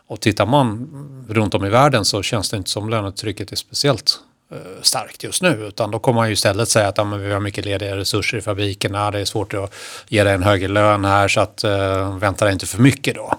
Och 0.07 0.21
tittar 0.21 0.47
man 0.47 0.88
runt 1.28 1.54
om 1.54 1.64
i 1.64 1.69
världen 1.69 2.04
så 2.04 2.23
känns 2.23 2.50
det 2.50 2.57
inte 2.57 2.71
som 2.71 2.88
lönetrycket 2.88 3.52
är 3.52 3.57
speciellt 3.57 4.19
eh, 4.50 4.59
starkt 4.83 5.25
just 5.25 5.42
nu. 5.42 5.66
Utan 5.69 5.90
då 5.90 5.99
kommer 5.99 6.21
man 6.21 6.28
ju 6.28 6.33
istället 6.33 6.69
säga 6.69 6.88
att 6.88 6.99
ja, 6.99 7.04
men 7.04 7.21
vi 7.21 7.33
har 7.33 7.40
mycket 7.40 7.64
lediga 7.64 7.97
resurser 7.97 8.38
i 8.38 8.40
fabrikerna. 8.40 9.11
Det 9.11 9.21
är 9.21 9.25
svårt 9.25 9.54
att 9.54 9.75
ge 10.09 10.25
dig 10.25 10.35
en 10.35 10.42
högre 10.42 10.69
lön 10.69 11.04
här 11.04 11.28
så 11.28 11.40
att 11.40 11.64
eh, 11.64 12.19
vänta 12.19 12.45
dig 12.45 12.52
inte 12.52 12.66
för 12.66 12.83
mycket 12.83 13.14
då. 13.14 13.35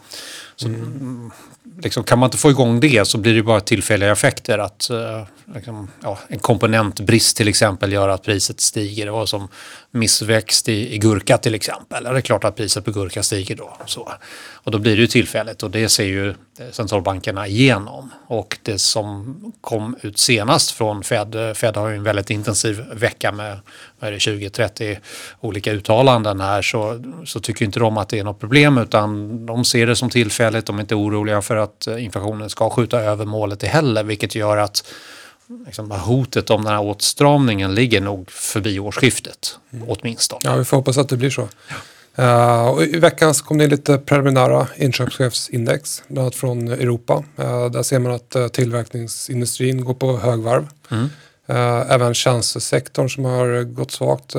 Så, 0.55 0.67
mm 0.67 1.31
liksom, 1.81 2.03
kan 2.03 2.19
man 2.19 2.27
inte 2.27 2.37
få 2.37 2.49
igång 2.49 2.79
det 2.79 3.07
så 3.07 3.17
blir 3.17 3.35
det 3.35 3.43
bara 3.43 3.59
tillfälliga 3.59 4.11
effekter. 4.11 4.57
Att 4.57 4.89
eh, 4.89 5.23
liksom, 5.55 5.87
ja, 6.03 6.19
en 6.27 6.39
komponentbrist 6.39 7.37
till 7.37 7.47
exempel 7.47 7.93
gör 7.93 8.09
att 8.09 8.23
priset 8.23 8.61
stiger. 8.61 9.05
Det 9.05 9.11
var 9.11 9.25
som 9.25 9.47
missväxt 9.91 10.69
i, 10.69 10.93
i 10.93 10.97
gurka 10.97 11.37
till 11.37 11.55
exempel. 11.55 12.03
Det 12.03 12.09
är 12.09 12.21
klart 12.21 12.43
att 12.43 12.55
priset 12.55 12.85
på 12.85 12.91
gurka 12.91 13.23
stiger 13.23 13.55
då. 13.55 13.77
Så. 13.85 14.11
Och 14.63 14.71
då 14.71 14.79
blir 14.79 14.95
det 14.95 15.01
ju 15.01 15.07
tillfälligt 15.07 15.63
och 15.63 15.71
det 15.71 15.89
ser 15.89 16.03
ju 16.03 16.33
centralbankerna 16.71 17.47
igenom. 17.47 18.09
Och 18.27 18.57
det 18.63 18.79
som 18.79 19.35
kom 19.61 19.95
ut 20.01 20.17
senast 20.17 20.71
från 20.71 21.03
Fed, 21.03 21.35
Fed 21.55 21.77
har 21.77 21.89
ju 21.89 21.95
en 21.95 22.03
väldigt 22.03 22.29
intensiv 22.29 22.83
vecka 22.93 23.31
med 23.31 23.59
20-30 24.01 24.97
olika 25.39 25.71
uttalanden 25.71 26.41
här 26.41 26.61
så, 26.61 27.03
så 27.25 27.39
tycker 27.39 27.65
inte 27.65 27.79
de 27.79 27.97
att 27.97 28.09
det 28.09 28.19
är 28.19 28.23
något 28.23 28.39
problem 28.39 28.77
utan 28.77 29.45
de 29.45 29.65
ser 29.65 29.87
det 29.87 29.95
som 29.95 30.09
tillfälligt. 30.09 30.65
De 30.65 30.77
är 30.77 30.81
inte 30.81 30.95
oroliga 30.95 31.41
för 31.41 31.55
att 31.55 31.87
inflationen 31.87 32.49
ska 32.49 32.69
skjuta 32.69 33.01
över 33.01 33.25
målet 33.25 33.63
heller 33.63 34.03
vilket 34.03 34.35
gör 34.35 34.57
att 34.57 34.93
liksom, 35.65 35.91
hotet 35.91 36.49
om 36.49 36.63
den 36.63 36.73
här 36.73 36.81
åtstramningen 36.81 37.75
ligger 37.75 38.01
nog 38.01 38.31
förbi 38.31 38.79
årsskiftet 38.79 39.59
mm. 39.73 39.89
åtminstone. 39.89 40.41
Ja, 40.43 40.55
vi 40.55 40.65
får 40.65 40.77
hoppas 40.77 40.97
att 40.97 41.09
det 41.09 41.17
blir 41.17 41.29
så. 41.29 41.49
Ja. 41.69 41.75
Uh, 42.19 42.67
och 42.67 42.83
I 42.83 42.99
veckan 42.99 43.33
så 43.33 43.45
kom 43.45 43.57
det 43.57 43.67
lite 43.67 43.97
preliminära 43.97 44.67
inköpschefsindex, 44.77 46.03
bland 46.07 46.19
annat 46.19 46.35
från 46.35 46.67
Europa. 46.67 47.23
Uh, 47.39 47.65
där 47.65 47.83
ser 47.83 47.99
man 47.99 48.11
att 48.11 48.35
uh, 48.35 48.47
tillverkningsindustrin 48.47 49.85
går 49.85 49.93
på 49.93 50.17
högvarv. 50.17 50.67
Mm. 50.91 51.09
även 51.89 52.13
tjänstesektorn 52.13 53.09
som 53.09 53.25
har 53.25 53.63
gått 53.63 53.91
svagt 53.91 54.33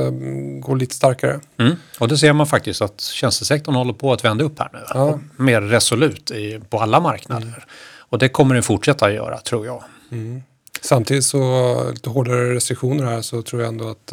går 0.61 0.77
lite 0.77 0.95
starkare. 0.95 1.41
Mm. 1.59 1.77
Och 1.99 2.09
det 2.09 2.19
ser 2.19 2.33
man 2.33 2.47
faktiskt 2.47 2.83
att 2.83 3.01
tjänstesektorn 3.01 3.75
håller 3.75 3.93
på 3.93 4.13
att 4.13 4.25
vända 4.25 4.45
upp 4.45 4.59
här 4.59 4.71
nu. 4.73 4.79
Ja. 4.95 5.21
Mer 5.37 5.61
resolut 5.61 6.31
i, 6.31 6.61
på 6.71 6.79
alla 6.79 7.01
marknader. 7.01 7.47
Mm. 7.47 7.61
Och 7.99 8.19
det 8.19 8.29
kommer 8.29 8.55
den 8.55 8.63
fortsätta 8.63 9.13
göra 9.13 9.39
tror 9.39 9.67
jag. 9.67 9.85
Mm. 10.13 10.43
Samtidigt 10.81 11.25
så 11.25 11.91
lite 11.91 12.11
hårdare 12.11 12.55
restriktioner 12.55 13.05
här 13.05 13.23
så 13.23 13.43
tror 13.43 13.63
jag 13.63 13.69
ändå 13.69 13.89
att 13.89 14.13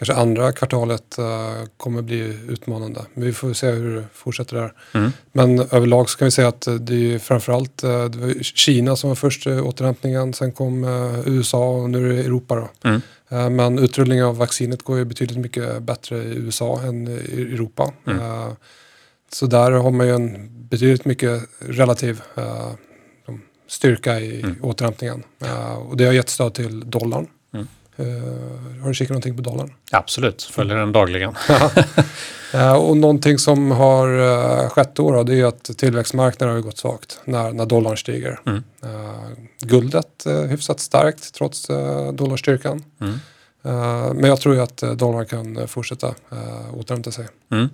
kanske 0.00 0.14
andra 0.14 0.52
kvartalet 0.52 1.18
eh, 1.18 1.24
kommer 1.76 2.02
bli 2.02 2.38
utmanande. 2.48 3.04
Men 3.14 3.24
vi 3.24 3.32
får 3.32 3.52
se 3.52 3.70
hur 3.70 3.96
det 3.96 4.04
fortsätter 4.12 4.56
där. 4.56 4.72
Mm. 4.94 5.12
Men 5.32 5.60
överlag 5.60 6.10
så 6.10 6.18
kan 6.18 6.24
vi 6.24 6.30
säga 6.30 6.48
att 6.48 6.68
det 6.80 7.14
är 7.14 7.18
framförallt 7.18 7.82
eh, 7.82 8.04
det 8.04 8.18
var 8.18 8.42
Kina 8.42 8.96
som 8.96 9.10
var 9.10 9.14
först 9.14 9.46
i 9.46 9.60
återhämtningen. 9.60 10.32
Sen 10.34 10.52
kom 10.52 10.84
eh, 10.84 11.28
USA 11.28 11.70
och 11.70 11.90
nu 11.90 12.10
är 12.10 12.16
det 12.16 12.20
Europa. 12.24 12.54
Då. 12.54 12.88
Mm. 12.88 13.56
Men 13.56 13.78
utrullningen 13.78 14.24
av 14.24 14.36
vaccinet 14.36 14.82
går 14.82 14.98
ju 14.98 15.04
betydligt 15.04 15.38
mycket 15.38 15.82
bättre 15.82 16.16
i 16.16 16.34
USA 16.34 16.80
än 16.82 17.08
i 17.08 17.42
Europa. 17.52 17.92
Mm. 18.06 18.20
Så 19.32 19.46
där 19.46 19.70
har 19.70 19.90
man 19.90 20.06
ju 20.06 20.14
en 20.14 20.48
betydligt 20.68 21.04
mycket 21.04 21.42
relativ 21.58 22.22
styrka 23.68 24.20
i 24.20 24.42
mm. 24.42 24.56
återhämtningen. 24.62 25.22
Och 25.88 25.96
det 25.96 26.04
har 26.04 26.12
gett 26.12 26.28
stöd 26.28 26.54
till 26.54 26.90
dollarn. 26.90 27.26
Uh, 28.00 28.80
har 28.82 28.88
du 28.88 28.94
kikat 28.94 29.10
någonting 29.10 29.36
på 29.36 29.42
dollarn? 29.42 29.72
Absolut, 29.90 30.42
följer 30.42 30.76
den 30.76 30.92
dagligen. 30.92 31.34
uh, 32.54 32.72
och 32.72 32.96
någonting 32.96 33.38
som 33.38 33.70
har 33.70 34.08
uh, 34.08 34.68
skett 34.68 34.94
då, 34.94 35.22
det 35.22 35.40
är 35.40 35.44
att 35.44 35.70
tillväxtmarknaden 35.78 36.54
har 36.54 36.62
gått 36.62 36.78
svagt 36.78 37.20
när, 37.24 37.52
när 37.52 37.66
dollarn 37.66 37.96
stiger. 37.96 38.40
Mm. 38.46 38.62
guldet 39.60 40.26
hyfsat 40.48 40.80
starkt 40.80 41.34
trots 41.34 41.66
dollarstyrkan. 42.12 42.84
Mm. 43.00 43.18
men 44.16 44.24
jag 44.24 44.40
tror 44.40 44.60
att 44.60 44.76
dollarn 44.76 45.26
kan 45.26 45.68
fortsätta 45.68 46.14
återhämta 46.74 47.10
sig. 47.10 47.28
Mm. 47.52 47.68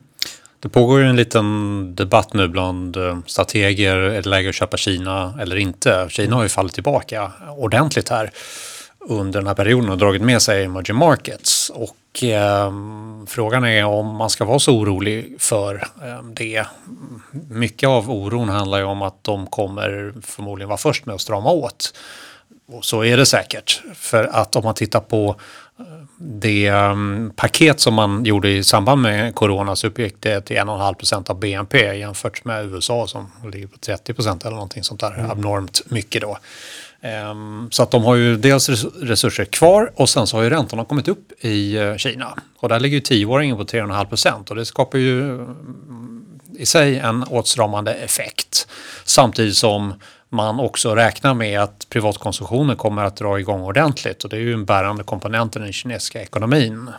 Det 0.60 0.68
pågår 0.68 1.00
ju 1.00 1.06
en 1.06 1.16
liten 1.16 1.94
debatt 1.94 2.34
nu 2.34 2.48
bland 2.48 2.96
eh, 2.96 3.18
strateger. 3.26 3.96
Är 3.96 4.22
det 4.22 4.28
läge 4.28 4.48
att 4.48 4.54
köpa 4.54 4.76
Kina 4.76 5.38
eller 5.40 5.56
inte? 5.56 6.06
Kina 6.10 6.36
har 6.36 6.42
ju 6.42 6.48
fallit 6.48 6.72
tillbaka 6.72 7.32
ordentligt 7.56 8.08
här 8.08 8.30
under 9.08 9.40
den 9.40 9.46
här 9.46 9.54
perioden 9.54 9.90
och 9.90 9.98
dragit 9.98 10.22
med 10.22 10.42
sig 10.42 10.64
emerging 10.64 10.96
markets. 10.96 11.70
Och 11.74 12.22
eh, 12.22 12.72
frågan 13.26 13.64
är 13.64 13.84
om 13.84 14.16
man 14.16 14.30
ska 14.30 14.44
vara 14.44 14.58
så 14.58 14.78
orolig 14.78 15.36
för 15.38 15.74
eh, 15.74 16.24
det. 16.34 16.66
Mycket 17.50 17.88
av 17.88 18.10
oron 18.10 18.48
handlar 18.48 18.78
ju 18.78 18.84
om 18.84 19.02
att 19.02 19.24
de 19.24 19.46
kommer 19.46 20.14
förmodligen 20.22 20.68
vara 20.68 20.78
först 20.78 21.06
med 21.06 21.14
att 21.14 21.20
strama 21.20 21.50
åt. 21.50 21.94
Och 22.68 22.84
så 22.84 23.04
är 23.04 23.16
det 23.16 23.26
säkert. 23.26 23.82
För 23.94 24.24
att 24.24 24.56
om 24.56 24.64
man 24.64 24.74
tittar 24.74 25.00
på 25.00 25.36
det 26.18 26.70
um, 26.70 27.32
paket 27.36 27.80
som 27.80 27.94
man 27.94 28.24
gjorde 28.24 28.50
i 28.50 28.64
samband 28.64 29.02
med 29.02 29.34
corona 29.34 29.76
så 29.76 29.86
uppgick 29.86 30.14
det 30.20 30.40
till 30.40 30.56
1,5 30.56 30.94
procent 30.94 31.30
av 31.30 31.40
BNP 31.40 31.94
jämfört 31.94 32.44
med 32.44 32.64
USA 32.64 33.06
som 33.06 33.32
ligger 33.52 33.66
på 33.66 33.78
30 33.78 34.14
procent 34.14 34.44
eller 34.44 34.54
någonting 34.54 34.82
sånt 34.82 35.00
där 35.00 35.14
mm. 35.18 35.30
abnormt 35.30 35.82
mycket 35.86 36.22
då. 36.22 36.38
Um, 37.30 37.68
så 37.70 37.82
att 37.82 37.90
de 37.90 38.04
har 38.04 38.14
ju 38.14 38.36
dels 38.36 38.68
resurser 39.02 39.44
kvar 39.44 39.92
och 39.94 40.08
sen 40.08 40.26
så 40.26 40.36
har 40.36 40.44
ju 40.44 40.50
räntorna 40.50 40.84
kommit 40.84 41.08
upp 41.08 41.44
i 41.44 41.78
uh, 41.78 41.96
Kina. 41.96 42.38
Och 42.58 42.68
där 42.68 42.80
ligger 42.80 42.94
ju 42.94 43.00
tioåringen 43.00 43.56
på 43.56 43.64
3,5 43.64 44.04
procent 44.04 44.50
och 44.50 44.56
det 44.56 44.64
skapar 44.64 44.98
ju 44.98 45.20
um, 45.30 46.40
i 46.58 46.66
sig 46.66 46.98
en 46.98 47.22
åtstramande 47.22 47.94
effekt. 47.94 48.68
Samtidigt 49.04 49.56
som 49.56 49.94
man 50.28 50.60
också 50.60 50.94
räknar 50.94 51.34
med 51.34 51.60
att 51.60 51.86
privatkonsumtionen 51.90 52.76
kommer 52.76 53.04
att 53.04 53.16
dra 53.16 53.40
igång 53.40 53.60
ordentligt 53.60 54.24
och 54.24 54.30
det 54.30 54.36
är 54.36 54.40
ju 54.40 54.52
en 54.52 54.64
bärande 54.64 55.04
komponent 55.04 55.56
i 55.56 55.58
den 55.58 55.72
kinesiska 55.72 56.22
ekonomin. 56.22 56.90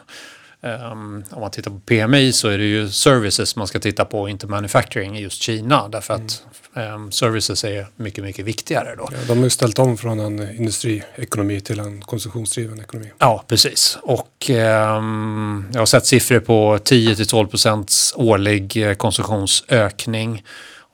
Um, 0.61 1.23
om 1.31 1.41
man 1.41 1.51
tittar 1.51 1.71
på 1.71 1.79
PMI 1.79 2.33
så 2.33 2.47
är 2.47 2.57
det 2.57 2.63
ju 2.63 2.89
services 2.89 3.55
man 3.55 3.67
ska 3.67 3.79
titta 3.79 4.05
på, 4.05 4.29
inte 4.29 4.47
manufacturing 4.47 5.17
i 5.17 5.21
just 5.21 5.41
Kina. 5.41 5.87
Därför 5.87 6.13
att 6.13 6.43
um, 6.73 7.11
services 7.11 7.63
är 7.63 7.87
mycket, 7.95 8.23
mycket 8.23 8.45
viktigare. 8.45 8.95
Då. 8.95 9.09
Ja, 9.11 9.17
de 9.27 9.37
har 9.37 9.43
ju 9.43 9.49
ställt 9.49 9.79
om 9.79 9.97
från 9.97 10.19
en 10.19 10.55
industriekonomi 10.57 11.61
till 11.61 11.79
en 11.79 12.01
konsumtionsdriven 12.01 12.79
ekonomi. 12.79 13.11
Ja, 13.17 13.43
precis. 13.47 13.97
Och 14.01 14.49
um, 14.49 15.69
jag 15.73 15.81
har 15.81 15.85
sett 15.85 16.05
siffror 16.05 16.39
på 16.39 16.77
10-12% 16.77 18.13
årlig 18.15 18.89
eh, 18.89 18.93
konsumtionsökning. 18.93 20.43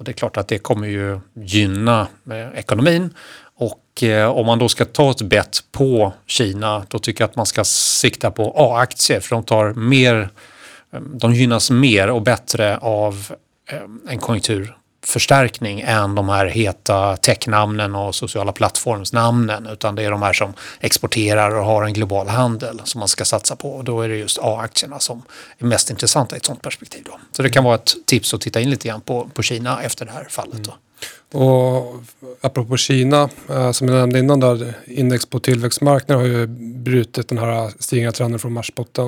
Och 0.03 0.05
det 0.05 0.11
är 0.11 0.13
klart 0.13 0.37
att 0.37 0.47
det 0.47 0.57
kommer 0.57 0.87
ju 0.87 1.19
gynna 1.33 2.07
eh, 2.31 2.59
ekonomin. 2.59 3.13
Och 3.55 4.03
eh, 4.03 4.29
om 4.29 4.45
man 4.45 4.59
då 4.59 4.69
ska 4.69 4.85
ta 4.85 5.11
ett 5.11 5.21
bett 5.21 5.63
på 5.71 6.13
Kina 6.27 6.85
då 6.89 6.99
tycker 6.99 7.23
jag 7.23 7.29
att 7.29 7.35
man 7.35 7.45
ska 7.45 7.63
sikta 7.63 8.31
på 8.31 8.53
A-aktier 8.57 9.19
för 9.19 9.35
de 9.35 9.43
tar 9.43 9.73
mer, 9.73 10.29
eh, 10.93 10.99
de 10.99 11.33
gynnas 11.33 11.71
mer 11.71 12.09
och 12.09 12.21
bättre 12.21 12.77
av 12.77 13.33
eh, 13.69 13.79
en 14.09 14.19
konjunktur 14.19 14.77
förstärkning 15.03 15.81
än 15.81 16.15
de 16.15 16.29
här 16.29 16.45
heta 16.45 17.17
technamnen 17.17 17.95
och 17.95 18.15
sociala 18.15 18.51
plattformsnamnen 18.51 19.67
utan 19.67 19.95
det 19.95 20.03
är 20.03 20.11
de 20.11 20.21
här 20.21 20.33
som 20.33 20.53
exporterar 20.79 21.55
och 21.55 21.65
har 21.65 21.83
en 21.83 21.93
global 21.93 22.27
handel 22.27 22.81
som 22.83 22.99
man 22.99 23.07
ska 23.07 23.25
satsa 23.25 23.55
på 23.55 23.71
och 23.71 23.83
då 23.83 24.01
är 24.01 24.09
det 24.09 24.15
just 24.15 24.37
A-aktierna 24.41 24.99
som 24.99 25.21
är 25.57 25.65
mest 25.65 25.89
intressanta 25.89 26.35
i 26.35 26.37
ett 26.37 26.45
sådant 26.45 26.61
perspektiv. 26.61 27.03
Då. 27.05 27.19
Så 27.31 27.41
det 27.41 27.49
kan 27.49 27.63
vara 27.63 27.75
ett 27.75 27.95
tips 28.05 28.33
att 28.33 28.41
titta 28.41 28.61
in 28.61 28.69
lite 28.69 28.87
grann 28.87 29.01
på, 29.01 29.29
på 29.33 29.41
Kina 29.41 29.81
efter 29.81 30.05
det 30.05 30.11
här 30.11 30.27
fallet. 30.29 30.63
Då. 30.63 30.71
Mm. 30.71 31.47
Och 31.47 31.95
apropå 32.41 32.77
Kina, 32.77 33.29
eh, 33.49 33.71
som 33.71 33.87
jag 33.87 33.97
nämnde 33.97 34.19
innan, 34.19 34.39
där, 34.39 34.73
index 34.85 35.25
på 35.25 35.39
tillväxtmarknaden 35.39 36.25
har 36.25 36.37
ju 36.37 36.47
brutit 36.83 37.29
den 37.29 37.37
här 37.37 37.71
stigande 37.79 38.17
trenden 38.17 38.39
från 38.39 38.53
marsbotten. 38.53 39.05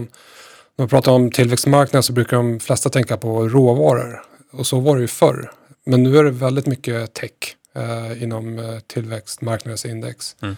När 0.77 0.83
man 0.83 0.89
pratar 0.89 1.11
om 1.11 1.31
tillväxtmarknaden 1.31 2.03
så 2.03 2.13
brukar 2.13 2.37
de 2.37 2.59
flesta 2.59 2.89
tänka 2.89 3.17
på 3.17 3.47
råvaror. 3.47 4.23
Och 4.51 4.67
så 4.67 4.79
var 4.79 4.95
det 4.95 5.01
ju 5.01 5.07
förr. 5.07 5.51
Men 5.85 6.03
nu 6.03 6.17
är 6.17 6.23
det 6.23 6.31
väldigt 6.31 6.65
mycket 6.65 7.13
tech 7.13 7.31
eh, 7.75 8.23
inom 8.23 8.59
eh, 8.59 8.79
tillväxtmarknadens 8.79 9.85
index. 9.85 10.35
Mm. 10.41 10.55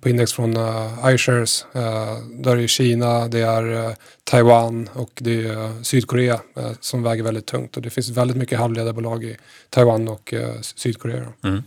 på 0.00 0.08
index 0.08 0.32
från 0.32 0.56
uh, 0.56 1.14
iShares. 1.14 1.66
Uh, 1.76 2.18
där 2.42 2.56
är 2.56 2.66
Kina, 2.66 3.28
det 3.28 3.40
är 3.40 3.62
uh, 3.62 3.92
Taiwan 4.24 4.88
och 4.92 5.10
det 5.14 5.46
är 5.46 5.56
uh, 5.56 5.82
Sydkorea 5.82 6.40
som 6.80 7.02
väger 7.02 7.22
väldigt 7.22 7.46
tungt. 7.46 7.76
Och 7.76 7.82
det 7.82 7.90
finns 7.90 8.08
väldigt 8.08 8.36
mycket 8.36 8.58
halvledarbolag 8.58 9.24
i 9.24 9.36
Taiwan 9.70 10.08
och 10.08 10.34
Sydkorea. 10.60 11.32
Mm. 11.44 11.62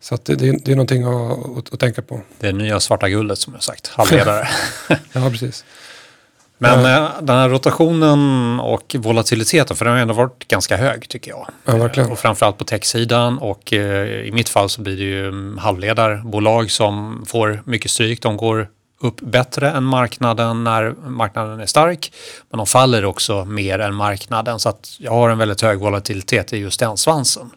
Så 0.00 0.18
det, 0.24 0.34
det, 0.34 0.68
är 0.68 0.76
någonting 0.76 1.04
att, 1.04 1.58
att, 1.58 1.72
att, 1.74 1.80
tänka 1.80 2.02
på. 2.02 2.20
Det 2.38 2.48
är 2.48 2.52
nya 2.52 2.80
svarta 2.80 3.08
guldet 3.08 3.38
som 3.38 3.52
jag 3.52 3.62
sagt, 3.62 3.86
halvledare. 3.86 4.48
ja, 5.12 5.30
precis. 5.30 5.64
Men 6.62 7.04
äh, 7.04 7.10
den 7.20 7.36
här 7.36 7.48
rotationen 7.48 8.60
och 8.60 8.96
volatiliteten, 8.98 9.76
för 9.76 9.84
den 9.84 9.94
har 9.94 10.00
ändå 10.00 10.14
varit 10.14 10.48
ganska 10.48 10.76
hög 10.76 11.08
tycker 11.08 11.30
jag. 11.30 11.48
Ja, 11.64 11.76
verkligen. 11.76 12.10
Och 12.10 12.18
framförallt 12.18 12.58
på 12.58 12.64
techsidan 12.64 13.38
och 13.38 13.72
eh, 13.72 14.06
i 14.06 14.30
mitt 14.32 14.48
fall 14.48 14.68
så 14.68 14.82
blir 14.82 14.96
det 14.96 15.02
ju 15.02 15.28
mm, 15.28 15.58
halvledarbolag 15.58 16.70
som 16.70 17.24
får 17.26 17.62
mycket 17.64 17.90
stryk. 17.90 18.22
De 18.22 18.36
går 18.36 18.68
upp 19.00 19.20
bättre 19.20 19.70
än 19.70 19.84
marknaden 19.84 20.64
när 20.64 20.94
marknaden 21.06 21.60
är 21.60 21.66
stark. 21.66 22.12
Men 22.50 22.58
de 22.58 22.66
faller 22.66 23.04
också 23.04 23.44
mer 23.44 23.78
än 23.78 23.94
marknaden 23.94 24.58
så 24.58 24.68
att 24.68 24.96
jag 24.98 25.12
har 25.12 25.30
en 25.30 25.38
väldigt 25.38 25.60
hög 25.60 25.78
volatilitet 25.78 26.52
i 26.52 26.56
just 26.56 26.80
den 26.80 26.96
svansen. 26.96 27.50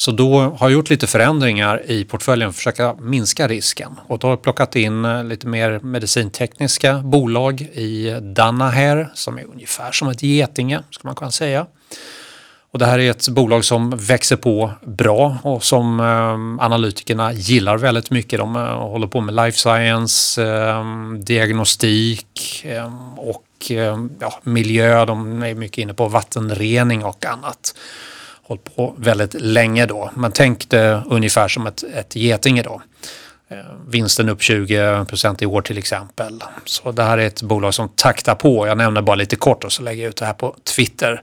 Så 0.00 0.10
då 0.10 0.40
har 0.40 0.56
jag 0.60 0.72
gjort 0.72 0.90
lite 0.90 1.06
förändringar 1.06 1.82
i 1.86 2.04
portföljen 2.04 2.52
för 2.52 2.52
att 2.52 2.56
försöka 2.56 2.94
minska 3.00 3.48
risken. 3.48 4.00
Och 4.06 4.18
då 4.18 4.26
har 4.26 4.32
jag 4.32 4.42
plockat 4.42 4.76
in 4.76 5.04
eh, 5.04 5.24
lite 5.24 5.46
mer 5.46 5.80
medicintekniska 5.82 6.98
bolag 6.98 7.60
i 7.60 8.18
Danaher 8.22 9.10
som 9.14 9.38
är 9.38 9.44
ungefär 9.44 9.92
som 9.92 10.08
ett 10.08 10.22
getinge, 10.22 10.82
skulle 10.90 11.08
man 11.08 11.14
kunna 11.14 11.30
säga. 11.30 11.66
Och 12.72 12.78
det 12.78 12.86
här 12.86 12.98
är 12.98 13.10
ett 13.10 13.28
bolag 13.28 13.64
som 13.64 13.90
växer 13.90 14.36
på 14.36 14.70
bra 14.86 15.38
och 15.42 15.64
som 15.64 16.00
eh, 16.00 16.64
analytikerna 16.64 17.32
gillar 17.32 17.76
väldigt 17.76 18.10
mycket. 18.10 18.38
De 18.38 18.56
eh, 18.56 18.62
håller 18.62 19.06
på 19.06 19.20
med 19.20 19.34
life 19.34 19.58
science, 19.58 20.42
eh, 20.42 20.84
diagnostik 21.22 22.64
eh, 22.64 23.16
och 23.16 23.70
eh, 23.70 23.98
ja, 24.20 24.40
miljö. 24.42 25.04
De 25.04 25.42
är 25.42 25.54
mycket 25.54 25.78
inne 25.78 25.94
på 25.94 26.08
vattenrening 26.08 27.04
och 27.04 27.24
annat 27.26 27.74
hållit 28.50 28.76
på 28.76 28.94
väldigt 28.98 29.34
länge 29.34 29.86
då. 29.86 30.10
Men 30.14 30.32
tänk 30.32 30.70
det 30.70 31.02
ungefär 31.06 31.48
som 31.48 31.66
ett, 31.66 31.84
ett 31.94 32.16
getinge 32.16 32.62
då. 32.62 32.82
Eh, 33.50 33.56
vinsten 33.88 34.28
upp 34.28 34.42
20 34.42 35.04
procent 35.04 35.42
i 35.42 35.46
år 35.46 35.62
till 35.62 35.78
exempel. 35.78 36.42
Så 36.64 36.92
det 36.92 37.02
här 37.02 37.18
är 37.18 37.26
ett 37.26 37.42
bolag 37.42 37.74
som 37.74 37.88
taktar 37.88 38.34
på. 38.34 38.66
Jag 38.66 38.78
nämner 38.78 39.02
bara 39.02 39.16
lite 39.16 39.36
kort 39.36 39.64
och 39.64 39.72
så 39.72 39.82
lägger 39.82 40.02
jag 40.02 40.10
ut 40.10 40.16
det 40.16 40.26
här 40.26 40.32
på 40.32 40.56
Twitter. 40.76 41.22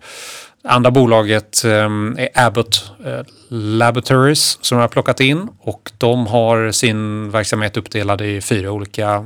Andra 0.63 0.91
bolaget 0.91 1.63
eh, 1.65 1.72
är 2.17 2.29
Abbott 2.34 2.91
eh, 3.05 3.22
Laboratories 3.50 4.57
som 4.62 4.77
jag 4.77 4.84
har 4.84 4.89
plockat 4.89 5.19
in 5.19 5.48
och 5.60 5.91
de 5.98 6.27
har 6.27 6.72
sin 6.72 7.31
verksamhet 7.31 7.77
uppdelad 7.77 8.22
i 8.22 8.41
fyra 8.41 8.72
olika 8.72 9.25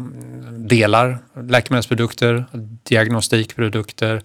delar. 0.51 1.17
Läkemedelsprodukter, 1.47 2.45
diagnostikprodukter, 2.83 4.21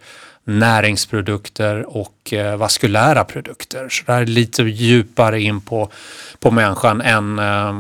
näringsprodukter 0.47 1.97
och 1.97 2.33
eh, 2.33 2.57
vaskulära 2.57 3.25
produkter. 3.25 3.89
Så 3.89 4.03
det 4.07 4.13
här 4.13 4.23
är 4.23 4.27
lite 4.27 4.63
djupare 4.63 5.41
in 5.43 5.61
på, 5.61 5.91
på 6.39 6.51
människan 6.51 7.01
än 7.01 7.39
eh, 7.39 7.73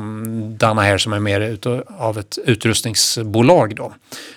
Danaher 0.56 0.98
som 0.98 1.12
är 1.12 1.20
mer 1.20 1.40
ut, 1.40 1.66
av 1.86 2.18
ett 2.18 2.38
utrustningsbolag. 2.44 3.76
Då. 3.76 3.94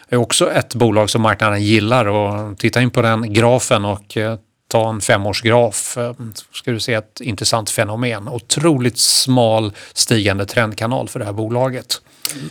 Det 0.10 0.16
är 0.16 0.20
också 0.20 0.52
ett 0.52 0.76
bolag 0.76 1.10
som 1.10 1.22
marknaden 1.22 1.64
gillar 1.64 2.06
och 2.06 2.58
titta 2.58 2.82
in 2.82 2.92
på 2.92 3.02
den 3.02 3.34
grafen 3.34 3.86
och 3.86 4.18
eh, 4.18 4.38
ta 4.68 4.90
en 4.90 5.02
femårsgraf 5.02 5.98
eh, 5.98 6.14
ska 6.54 6.72
du 6.72 6.80
se 6.80 6.94
ett 6.94 7.22
intressant 7.22 7.70
fenomen. 7.70 8.28
Otroligt 8.28 8.98
smal 8.98 9.74
stigande 9.94 10.46
trendkanal 10.46 11.10
för 11.10 11.20
det 11.20 11.26
här 11.26 11.34
bolaget. 11.34 12.02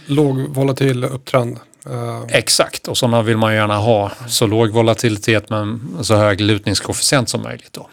Låg 0.06 0.38
volatil 0.38 1.04
upptrend. 1.04 1.58
Uh. 1.86 2.24
Exakt, 2.28 2.88
och 2.88 2.98
sådana 2.98 3.22
vill 3.22 3.36
man 3.36 3.54
gärna 3.54 3.76
ha. 3.76 4.10
Så 4.28 4.46
låg 4.46 4.70
volatilitet 4.70 5.50
men 5.50 5.98
så 6.02 6.16
hög 6.16 6.40
lutningskoefficient 6.40 7.28
som 7.28 7.42
möjligt. 7.42 7.72
Då. 7.72 7.88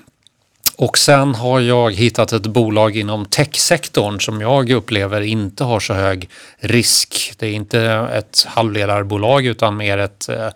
Och 0.77 0.97
sen 0.97 1.35
har 1.35 1.59
jag 1.59 1.93
hittat 1.93 2.33
ett 2.33 2.47
bolag 2.47 2.97
inom 2.97 3.25
techsektorn 3.25 4.19
som 4.19 4.41
jag 4.41 4.69
upplever 4.69 5.21
inte 5.21 5.63
har 5.63 5.79
så 5.79 5.93
hög 5.93 6.29
risk. 6.57 7.33
Det 7.37 7.47
är 7.47 7.51
inte 7.51 7.81
ett 8.13 8.45
halvledarbolag 8.47 9.45
utan 9.45 9.77
mer 9.77 9.97
ett 9.97 10.29
eh, 10.29 10.47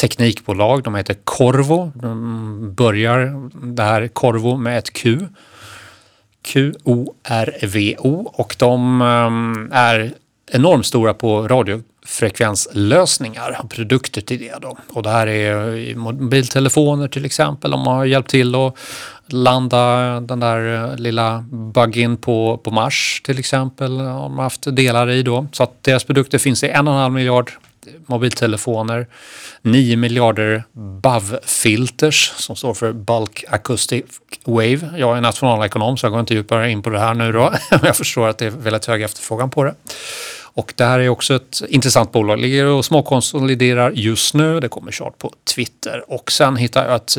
teknikbolag. 0.00 0.82
De 0.82 0.94
heter 0.94 1.16
Corvo. 1.24 1.92
De 1.94 2.74
börjar 2.74 3.50
det 3.74 3.82
här 3.82 4.08
Corvo 4.08 4.56
med 4.56 4.78
ett 4.78 4.92
Q. 4.92 5.18
Q-O-R-V-O 6.42 8.32
och 8.34 8.56
de 8.58 9.02
ehm, 9.02 9.70
är 9.72 10.12
enormt 10.50 10.86
stora 10.86 11.14
på 11.14 11.48
radio 11.48 11.82
radiofrekvenslösningar, 12.02 13.60
produkter 13.68 14.20
till 14.20 14.38
det 14.38 14.54
då. 14.62 14.76
Och 14.88 15.02
det 15.02 15.10
här 15.10 15.26
är 15.26 15.94
mobiltelefoner 15.94 17.08
till 17.08 17.24
exempel. 17.24 17.70
De 17.70 17.86
har 17.86 18.04
hjälpt 18.04 18.30
till 18.30 18.54
att 18.54 18.74
landa 19.26 20.20
den 20.20 20.40
där 20.40 20.90
eh, 20.90 20.96
lilla 20.96 21.44
buggen 21.50 22.16
på, 22.16 22.60
på 22.64 22.70
Mars 22.70 23.20
till 23.24 23.38
exempel. 23.38 23.98
De 23.98 24.36
har 24.36 24.42
haft 24.42 24.76
delar 24.76 25.10
i 25.10 25.22
då. 25.22 25.46
Så 25.52 25.62
att 25.62 25.82
deras 25.82 26.04
produkter 26.04 26.38
finns 26.38 26.64
i 26.64 26.68
en 26.68 26.88
och 26.88 26.94
en 26.94 27.00
halv 27.00 27.14
miljard 27.14 27.52
mobiltelefoner, 28.06 29.06
9 29.62 29.96
miljarder 29.96 30.64
BAV-filters 30.72 32.32
som 32.36 32.56
står 32.56 32.74
för 32.74 32.92
Bulk 32.92 33.44
Acoustic 33.48 34.04
Wave. 34.44 34.90
Jag 34.96 35.16
är 35.16 35.20
nationalekonom 35.20 35.96
så 35.96 36.06
jag 36.06 36.12
går 36.12 36.20
inte 36.20 36.34
djupare 36.34 36.70
in 36.70 36.82
på 36.82 36.90
det 36.90 36.98
här 36.98 37.14
nu 37.14 37.32
då. 37.32 37.52
jag 37.82 37.96
förstår 37.96 38.28
att 38.28 38.38
det 38.38 38.46
är 38.46 38.50
väldigt 38.50 38.86
hög 38.86 39.02
efterfrågan 39.02 39.50
på 39.50 39.64
det. 39.64 39.74
Och 40.54 40.72
det 40.76 40.84
här 40.84 41.00
är 41.00 41.08
också 41.08 41.34
ett 41.34 41.62
intressant 41.68 42.12
bolag. 42.12 42.38
Ligger 42.38 42.66
och 42.66 42.84
småkonsoliderar 42.84 43.90
just 43.90 44.34
nu. 44.34 44.60
Det 44.60 44.68
kommer 44.68 44.92
chart 44.92 45.18
på 45.18 45.32
Twitter. 45.54 46.04
Och 46.08 46.32
sen 46.32 46.56
hittar 46.56 46.86
jag 46.86 46.94
ett 46.94 47.16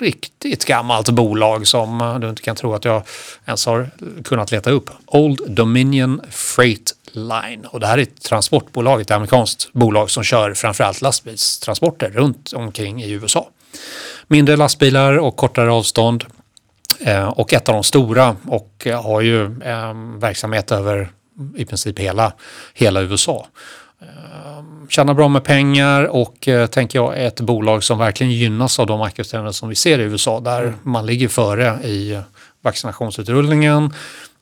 riktigt 0.00 0.64
gammalt 0.64 1.10
bolag 1.10 1.66
som 1.66 2.18
du 2.20 2.28
inte 2.28 2.42
kan 2.42 2.56
tro 2.56 2.74
att 2.74 2.84
jag 2.84 3.02
ens 3.46 3.66
har 3.66 3.90
kunnat 4.24 4.50
leta 4.50 4.70
upp. 4.70 4.90
Old 5.06 5.40
Dominion 5.46 6.20
Freight 6.30 6.94
Line. 7.12 7.66
Och 7.66 7.80
det 7.80 7.86
här 7.86 7.98
är 7.98 8.02
ett 8.02 8.22
transportbolag, 8.22 9.00
ett 9.00 9.10
amerikanskt 9.10 9.72
bolag 9.72 10.10
som 10.10 10.24
kör 10.24 10.54
framförallt 10.54 11.00
lastbilstransporter 11.00 12.10
runt 12.10 12.52
omkring 12.52 13.02
i 13.02 13.10
USA. 13.10 13.48
Mindre 14.26 14.56
lastbilar 14.56 15.18
och 15.18 15.36
kortare 15.36 15.72
avstånd. 15.72 16.24
Eh, 17.00 17.28
och 17.28 17.52
ett 17.52 17.68
av 17.68 17.74
de 17.74 17.84
stora 17.84 18.36
och 18.46 18.86
eh, 18.86 19.02
har 19.02 19.20
ju 19.20 19.44
eh, 19.44 19.94
verksamhet 20.18 20.72
över 20.72 21.10
i 21.56 21.64
princip 21.64 21.98
hela, 21.98 22.32
hela 22.74 23.02
USA. 23.02 23.46
Ehm, 24.00 24.88
tjänar 24.88 25.14
bra 25.14 25.28
med 25.28 25.44
pengar 25.44 26.04
och 26.04 26.48
eh, 26.48 26.66
tänker 26.66 26.98
jag 26.98 27.24
ett 27.24 27.40
bolag 27.40 27.84
som 27.84 27.98
verkligen 27.98 28.32
gynnas 28.32 28.78
av 28.78 28.86
de 28.86 28.98
marknadstrender 28.98 29.52
som 29.52 29.68
vi 29.68 29.74
ser 29.74 29.98
i 29.98 30.02
USA 30.02 30.40
där 30.40 30.62
mm. 30.62 30.74
man 30.82 31.06
ligger 31.06 31.28
före 31.28 31.78
i 31.84 32.20
vaccinationsutrullningen 32.62 33.92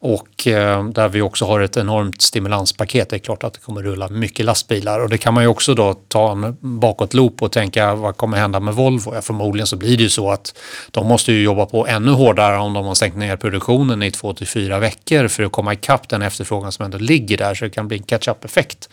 och 0.04 0.46
eh, 0.46 0.84
där 0.84 1.08
vi 1.08 1.22
också 1.22 1.44
har 1.44 1.60
ett 1.60 1.76
enormt 1.76 2.22
stimulanspaket. 2.22 3.10
Det 3.10 3.16
är 3.16 3.18
klart 3.18 3.44
att 3.44 3.54
det 3.54 3.60
kommer 3.60 3.82
rulla 3.82 4.08
mycket 4.08 4.46
lastbilar 4.46 5.00
och 5.00 5.08
det 5.08 5.18
kan 5.18 5.34
man 5.34 5.44
ju 5.44 5.48
också 5.48 5.74
då 5.74 5.94
ta 5.94 6.32
en 6.32 6.56
bakåtloop 6.60 7.42
och 7.42 7.52
tänka 7.52 7.94
vad 7.94 8.16
kommer 8.16 8.36
hända 8.36 8.60
med 8.60 8.74
Volvo? 8.74 9.14
Ja, 9.14 9.22
förmodligen 9.22 9.66
så 9.66 9.76
blir 9.76 9.96
det 9.96 10.02
ju 10.02 10.08
så 10.08 10.30
att 10.30 10.54
de 10.90 11.06
måste 11.06 11.32
ju 11.32 11.42
jobba 11.42 11.66
på 11.66 11.86
ännu 11.86 12.10
hårdare 12.10 12.58
om 12.58 12.72
de 12.72 12.86
har 12.86 12.94
stängt 12.94 13.16
ner 13.16 13.36
produktionen 13.36 14.02
i 14.02 14.10
två 14.10 14.34
till 14.34 14.46
fyra 14.46 14.78
veckor 14.78 15.28
för 15.28 15.42
att 15.42 15.52
komma 15.52 15.72
ikapp 15.72 16.08
den 16.08 16.22
efterfrågan 16.22 16.72
som 16.72 16.84
ändå 16.84 16.98
ligger 16.98 17.38
där 17.38 17.54
så 17.54 17.64
det 17.64 17.70
kan 17.70 17.88
bli 17.88 17.96
en 17.96 18.02
catch-up-effekt. 18.02 18.88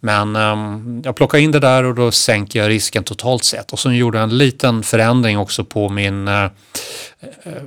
Men 0.00 0.36
eh, 0.36 0.56
jag 1.04 1.16
plockar 1.16 1.38
in 1.38 1.50
det 1.50 1.60
där 1.60 1.84
och 1.84 1.94
då 1.94 2.10
sänker 2.10 2.58
jag 2.58 2.68
risken 2.68 3.04
totalt 3.04 3.44
sett. 3.44 3.72
Och 3.72 3.78
så 3.78 3.92
gjorde 3.92 4.18
jag 4.18 4.22
en 4.30 4.38
liten 4.38 4.82
förändring 4.82 5.38
också 5.38 5.64
på 5.64 5.88
min, 5.88 6.28
eh, 6.28 6.46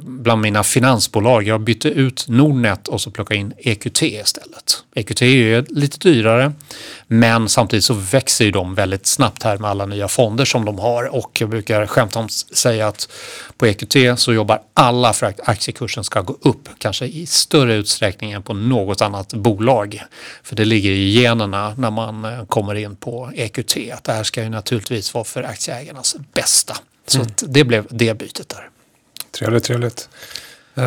bland 0.02 0.42
mina 0.42 0.64
finansbolag. 0.64 1.44
Jag 1.44 1.62
bytte 1.62 1.90
ut 1.90 2.26
Nordnet 2.28 2.88
och 2.88 3.02
så 3.02 3.12
plockade 3.12 3.40
in 3.40 3.54
EQT 3.58 4.02
istället. 4.02 4.84
EQT 4.96 5.22
är 5.22 5.66
lite 5.70 5.98
dyrare 5.98 6.54
men 7.08 7.50
samtidigt 7.50 7.86
så 7.86 7.94
växer 7.94 8.46
ju 8.46 8.52
de 8.52 8.76
väldigt 8.76 9.06
snabbt 9.06 9.44
här 9.44 9.58
med 9.58 9.70
alla 9.70 9.86
nya 9.86 10.08
fonder 10.08 10.46
som 10.46 10.66
de 10.66 10.80
har 10.80 11.16
och 11.16 11.42
jag 11.42 11.50
brukar 11.50 11.88
skämtsamt 11.88 12.32
säga 12.32 12.88
att 12.88 13.10
på 13.58 13.68
EQT 13.68 13.96
så 14.20 14.34
jobbar 14.34 14.62
alla 14.74 15.14
för 15.14 15.26
att 15.26 15.40
aktiekursen 15.50 16.04
ska 16.04 16.22
gå 16.22 16.38
upp, 16.42 16.70
kanske 16.78 17.06
i 17.06 17.26
större 17.26 17.76
utsträckning 17.76 18.32
än 18.32 18.44
på 18.44 18.54
något 18.54 19.02
annat 19.02 19.34
bolag. 19.34 20.02
För 20.44 20.56
det 20.56 20.66
ligger 20.66 20.92
i 20.92 21.22
generna 21.22 21.76
när 21.78 21.92
man 21.92 22.26
eh, 22.26 22.46
kommer 22.46 22.76
in 22.76 22.96
på 22.96 23.32
EQT 23.36 23.78
att 23.94 24.04
det 24.04 24.14
här 24.14 24.24
ska 24.24 24.44
ju 24.44 24.50
naturligtvis 24.50 25.14
vara 25.14 25.24
för 25.24 25.44
aktieägarnas 25.44 26.16
bästa. 26.34 26.78
Så 27.08 27.20
mm. 27.20 27.32
det 27.42 27.64
blev 27.64 27.88
det 27.90 28.14
bytet 28.18 28.50
där. 28.50 28.70
Trevligt, 29.38 29.64
trevligt. 29.64 30.10
Uh, 30.78 30.84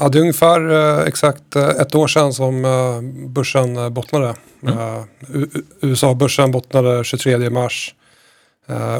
ja, 0.00 0.08
det 0.12 0.18
är 0.18 0.20
ungefär 0.20 0.72
uh, 0.72 1.08
exakt 1.08 1.56
uh, 1.56 1.68
ett 1.68 1.94
år 1.94 2.08
sedan 2.08 2.32
som 2.32 2.64
uh, 2.64 3.00
börsen 3.28 3.94
bottnade. 3.94 4.34
Mm. 4.62 5.04
USA-börsen 5.80 6.50
bottnade 6.50 7.04
23 7.04 7.50
mars. 7.50 7.94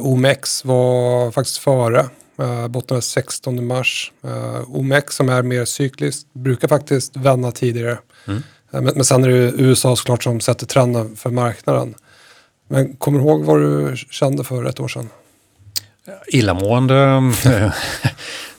OMX 0.00 0.64
var 0.64 1.30
faktiskt 1.30 1.58
före. 1.58 2.06
bottnade 2.68 3.02
16 3.02 3.66
mars. 3.66 4.12
OMX 4.66 5.14
som 5.16 5.28
är 5.28 5.42
mer 5.42 5.64
cykliskt 5.64 6.26
brukar 6.32 6.68
faktiskt 6.68 7.16
vända 7.16 7.52
tidigare. 7.52 7.98
Mm. 8.26 8.42
Men, 8.70 8.84
men 8.84 9.04
sen 9.04 9.24
är 9.24 9.28
det 9.28 9.52
USA 9.56 9.96
såklart 9.96 10.22
som 10.22 10.40
sätter 10.40 10.66
trenden 10.66 11.16
för 11.16 11.30
marknaden. 11.30 11.94
Men 12.68 12.96
kommer 12.96 13.18
du 13.18 13.24
ihåg 13.24 13.44
vad 13.44 13.60
du 13.60 13.96
kände 13.96 14.44
för 14.44 14.64
ett 14.64 14.80
år 14.80 14.88
sedan? 14.88 15.08
Illamående. 16.26 17.32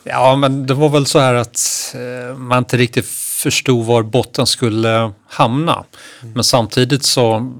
ja, 0.03 0.35
men 0.35 0.67
det 0.67 0.73
var 0.73 0.89
väl 0.89 1.05
så 1.05 1.19
här 1.19 1.33
att 1.33 1.95
eh, 1.95 2.37
man 2.37 2.57
inte 2.57 2.77
riktigt 2.77 3.05
förstod 3.05 3.85
var 3.85 4.03
botten 4.03 4.47
skulle 4.47 5.11
hamna. 5.27 5.83
Mm. 6.21 6.33
Men 6.33 6.43
samtidigt 6.43 7.05
så 7.05 7.53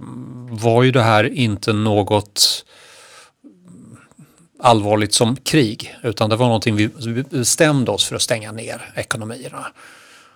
var 0.50 0.84
ju 0.84 0.92
det 0.92 1.04
här 1.04 1.34
inte 1.34 1.74
något 1.74 2.66
allvarligt 4.60 5.14
som 5.14 5.36
krig, 5.36 5.96
utan 6.04 6.30
det 6.30 6.36
var 6.36 6.46
någonting 6.46 6.76
vi 6.76 6.88
bestämde 7.30 7.92
oss 7.92 8.06
för 8.06 8.16
att 8.16 8.22
stänga 8.22 8.52
ner 8.52 8.94
ekonomierna. 8.96 9.66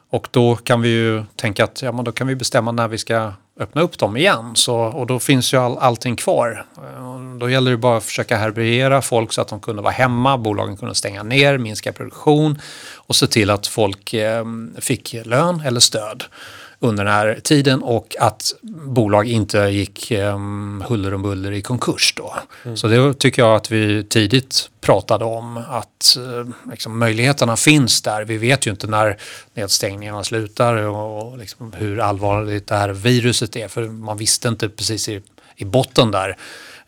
Och 0.10 0.28
då 0.32 0.56
kan 0.56 0.82
vi 0.82 0.89
ju 0.89 1.24
tänka 1.36 1.63
att 1.63 1.82
ja, 1.82 1.91
men 1.91 2.06
då 2.06 2.12
kan 2.12 2.28
vi 2.28 2.36
bestämma 2.36 2.72
när 2.72 2.88
vi 2.88 2.98
ska 2.98 3.34
öppna 3.60 3.82
upp 3.82 3.98
dem 3.98 4.17
igen. 4.17 4.56
Så, 4.56 4.76
och 4.76 5.08
då 5.08 5.20
finns 5.20 5.54
ju 5.54 5.58
all, 5.58 5.78
allting 5.78 6.15
kvar. 6.15 6.65
Eh, 6.78 7.38
då 7.39 7.50
gäller 7.50 7.72
det 7.72 7.78
bara 7.78 7.98
att 7.98 8.04
försöka 8.04 8.38
härbärgera 8.38 9.02
folk 9.02 9.34
så 9.34 9.41
att 9.41 9.48
de 9.48 9.60
kunde 9.60 9.82
vara 9.82 9.93
hemma, 9.93 10.38
bolagen 10.38 10.78
kunde 10.78 10.96
stänga 10.96 11.24
ner, 11.24 11.58
minska 11.58 11.93
produktion 11.93 12.62
och 12.96 13.15
se 13.15 13.28
till 13.28 13.50
att 13.50 13.67
folk 13.67 14.13
eh, 14.13 14.46
fick 14.80 15.15
lön 15.26 15.62
eller 15.65 15.80
stöd 15.80 16.24
under 16.80 17.06
den 17.06 17.13
här 17.13 17.40
tiden 17.44 17.84
och 17.84 18.16
att 18.20 18.54
bolag 18.62 19.28
inte 19.28 19.60
gick 19.60 20.12
um, 20.12 20.84
huller 20.88 21.13
om 21.13 21.22
buller 21.22 21.52
i 21.52 21.62
konkurs 21.62 22.13
då. 22.18 22.36
Mm. 22.66 22.78
Så 22.78 22.88
det 22.88 23.13
tycker 23.13 23.42
jag 23.42 23.56
att 23.56 23.72
vi 23.72 24.04
tidigt 24.04 24.70
pratade 24.82 25.26
om 25.26 25.58
att 25.58 26.18
uh, 26.18 26.50
liksom, 26.72 27.00
möjligheterna 27.00 27.56
finns 27.56 28.02
där. 28.02 28.26
Vi 28.26 28.38
vet 28.38 28.68
ju 28.68 28.72
inte 28.72 28.88
när 28.88 29.18
nedstängningarna 29.54 30.24
slutar 30.24 30.76
och, 30.76 31.28
och 31.28 31.38
liksom, 31.38 31.74
hur 31.74 32.00
allvarligt 32.00 32.68
det 32.68 32.76
här 32.76 32.90
viruset 32.90 33.56
är 33.56 33.68
för 33.68 33.88
man 33.88 34.18
visste 34.18 34.48
inte 34.48 34.70
precis 34.70 35.10
i, 35.10 35.22
i 35.56 35.66
botten 35.66 36.12
där 36.12 36.38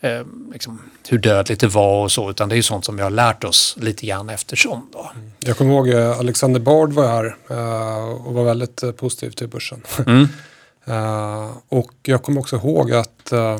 eh, 0.01 0.25
liksom, 0.53 0.81
hur 1.09 1.17
dödligt 1.17 1.59
det 1.59 1.67
var 1.67 2.03
och 2.03 2.11
så, 2.11 2.29
utan 2.29 2.49
det 2.49 2.55
är 2.55 2.57
ju 2.57 2.63
sånt 2.63 2.85
som 2.85 2.95
vi 2.95 3.01
har 3.01 3.09
lärt 3.09 3.43
oss 3.43 3.75
lite 3.79 4.05
grann 4.05 4.29
eftersom. 4.29 4.89
Då. 4.93 5.11
Mm. 5.15 5.31
Jag 5.39 5.57
kommer 5.57 5.73
ihåg 5.73 5.89
eh, 5.89 6.19
Alexander 6.19 6.59
Bard 6.59 6.93
var 6.93 7.07
här 7.07 7.35
eh, 7.49 8.09
och 8.09 8.33
var 8.33 8.43
väldigt 8.43 8.83
eh, 8.83 8.91
positiv 8.91 9.31
till 9.31 9.47
börsen. 9.47 9.83
Mm. 10.07 10.27
eh, 10.85 11.51
och 11.69 11.93
jag 12.03 12.23
kommer 12.23 12.41
också 12.41 12.55
ihåg 12.55 12.93
att 12.93 13.31
eh, 13.31 13.59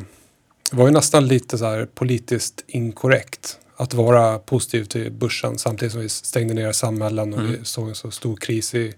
det 0.71 0.77
var 0.77 0.85
ju 0.85 0.93
nästan 0.93 1.27
lite 1.27 1.57
så 1.57 1.65
här 1.65 1.85
politiskt 1.85 2.63
inkorrekt 2.67 3.57
att 3.77 3.93
vara 3.93 4.39
positiv 4.39 4.83
till 4.83 5.11
börsen 5.11 5.57
samtidigt 5.57 5.91
som 5.91 6.01
vi 6.01 6.09
stängde 6.09 6.53
ner 6.53 6.71
samhällen 6.71 7.33
och 7.33 7.39
mm. 7.39 7.51
vi 7.51 7.65
såg 7.65 7.89
en 7.89 7.95
så 7.95 8.11
stor 8.11 8.35
kris 8.35 8.75
i, 8.75 8.93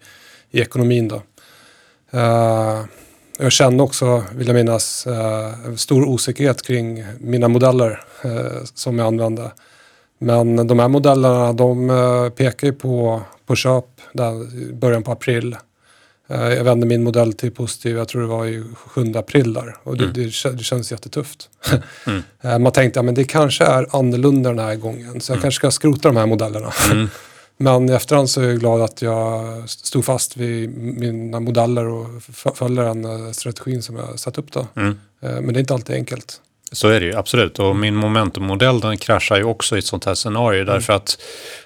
i 0.51 0.61
ekonomin. 0.61 1.07
Då. 1.07 1.21
Jag 3.37 3.51
kände 3.51 3.83
också, 3.83 4.23
vill 4.35 4.47
jag 4.47 4.55
minnas, 4.55 5.07
eh, 5.07 5.75
stor 5.75 6.05
osäkerhet 6.05 6.61
kring 6.61 7.05
mina 7.19 7.47
modeller 7.47 8.03
eh, 8.23 8.63
som 8.73 8.99
jag 8.99 9.07
använde. 9.07 9.51
Men 10.19 10.67
de 10.67 10.79
här 10.79 10.87
modellerna 10.87 11.53
de 11.53 11.89
eh, 11.89 12.29
pekar 12.29 12.67
ju 12.67 12.73
på, 12.73 13.21
på 13.45 13.55
köp 13.55 13.85
där, 14.13 14.61
i 14.61 14.73
början 14.73 15.03
på 15.03 15.11
april. 15.11 15.55
Jag 16.27 16.63
vände 16.63 16.85
min 16.85 17.03
modell 17.03 17.33
till 17.33 17.51
positiv, 17.51 17.97
jag 17.97 18.07
tror 18.07 18.21
det 18.21 18.27
var 18.27 18.45
i 18.45 18.63
7 18.75 19.13
april 19.15 19.53
där. 19.53 19.75
Och 19.83 19.97
det, 19.97 20.03
mm. 20.03 20.13
det, 20.13 20.51
det 20.51 20.63
känns 20.63 20.91
jättetufft. 20.91 21.49
Mm. 22.43 22.63
Man 22.63 22.71
tänkte 22.71 22.99
att 22.99 23.05
ja, 23.05 23.11
det 23.11 23.23
kanske 23.23 23.63
är 23.63 23.95
annorlunda 23.95 24.49
den 24.49 24.59
här 24.59 24.75
gången. 24.75 25.21
Så 25.21 25.31
jag 25.31 25.35
mm. 25.35 25.41
kanske 25.41 25.55
ska 25.55 25.71
skrota 25.71 26.09
de 26.09 26.17
här 26.17 26.25
modellerna. 26.25 26.73
Men 27.61 27.89
i 27.89 27.93
efterhand 27.93 28.29
så 28.29 28.41
är 28.41 28.45
jag 28.45 28.59
glad 28.59 28.81
att 28.81 29.01
jag 29.01 29.69
stod 29.69 30.05
fast 30.05 30.37
vid 30.37 30.77
mina 30.77 31.39
modeller 31.39 31.87
och 31.87 32.07
följde 32.55 32.83
den 32.83 33.05
eh, 33.05 33.31
strategin 33.31 33.81
som 33.81 33.95
jag 33.95 34.19
satt 34.19 34.37
upp 34.37 34.51
då. 34.51 34.67
Mm. 34.75 34.99
Eh, 35.21 35.29
men 35.29 35.53
det 35.53 35.57
är 35.57 35.61
inte 35.61 35.73
alltid 35.73 35.95
enkelt. 35.95 36.41
Så 36.71 36.87
är 36.87 36.99
det 36.99 37.05
ju 37.05 37.15
absolut 37.15 37.59
och 37.59 37.75
min 37.75 37.95
momentummodell 37.95 38.79
den 38.79 38.97
kraschar 38.97 39.37
ju 39.37 39.43
också 39.43 39.75
i 39.75 39.79
ett 39.79 39.85
sånt 39.85 40.05
här 40.05 40.15
scenario 40.15 40.61
mm. 40.61 40.73
därför 40.73 40.93
att 40.93 41.17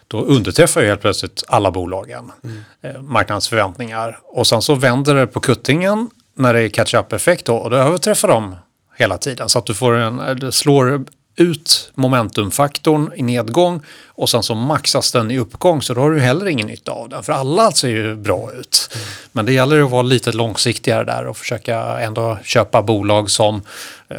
då 0.08 0.22
underträffar 0.22 0.82
ju 0.82 0.88
helt 0.88 1.02
plötsligt 1.02 1.44
alla 1.48 1.72
bolagen 1.72 2.32
mm. 2.44 2.58
eh, 2.82 3.02
marknadsförväntningar 3.02 4.20
och 4.24 4.48
sen 4.48 4.62
så 4.62 4.76
vänder 4.76 5.16
det 5.16 5.28
på 5.28 5.40
kuttingen 5.40 6.10
när 6.38 6.54
det 6.54 6.62
är 6.62 6.70
catch-up-effekt 6.70 7.50
och 7.50 7.70
då 7.70 7.78
överträffar 7.78 8.28
de 8.28 8.56
hela 8.98 9.18
tiden 9.18 9.50
så 9.50 9.60
att 9.60 9.66
du 9.66 9.74
får 9.74 9.94
en, 9.94 10.52
slår 10.52 11.06
ut 11.36 11.92
momentumfaktorn 11.96 13.12
i 13.16 13.22
nedgång 13.24 13.82
och 14.08 14.30
sen 14.30 14.44
så 14.44 14.56
maxas 14.56 15.12
den 15.12 15.32
i 15.32 15.38
uppgång 15.38 15.82
så 15.82 15.94
då 15.94 16.02
har 16.02 16.12
du 16.12 16.20
heller 16.20 16.46
ingen 16.46 16.68
nytta 16.68 16.92
av 16.92 17.10
den. 17.10 17.24
För 17.24 17.34
alla 17.34 17.72
ser 17.72 17.90
ju 17.90 18.16
bra 18.16 18.52
ut. 18.60 18.90
Mm. 18.94 19.06
Men 19.32 19.46
det 19.46 19.54
gäller 19.54 19.84
att 19.84 19.92
vara 19.92 20.02
lite 20.02 20.32
långsiktigare 20.32 21.04
där 21.04 21.26
och 21.26 21.38
försöka 21.38 22.00
ändå 22.00 22.38
köpa 22.44 22.82
bolag 22.82 23.32
som 23.32 23.62
eh, 24.10 24.18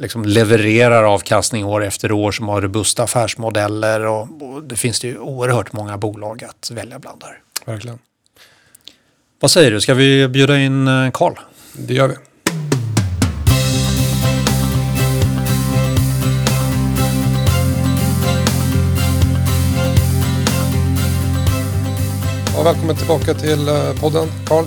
liksom 0.00 0.24
levererar 0.24 1.04
avkastning 1.04 1.64
år 1.64 1.84
efter 1.84 2.12
år 2.12 2.32
som 2.32 2.48
har 2.48 2.60
robusta 2.60 3.02
affärsmodeller 3.02 4.06
och, 4.06 4.28
och 4.42 4.62
det 4.62 4.76
finns 4.76 5.00
det 5.00 5.08
ju 5.08 5.18
oerhört 5.18 5.72
många 5.72 5.96
bolag 5.96 6.44
att 6.44 6.70
välja 6.70 6.98
bland 6.98 7.20
där. 7.20 7.38
Verkligen. 7.64 7.98
Vad 9.40 9.50
säger 9.50 9.70
du, 9.70 9.80
ska 9.80 9.94
vi 9.94 10.28
bjuda 10.28 10.58
in 10.58 10.88
eh, 10.88 11.10
Karl? 11.10 11.34
Det 11.72 11.94
gör 11.94 12.08
vi. 12.08 12.14
Ja, 22.58 22.64
välkommen 22.64 22.96
tillbaka 22.96 23.34
till 23.34 23.68
eh, 23.68 24.00
podden, 24.00 24.28
Karl. 24.46 24.64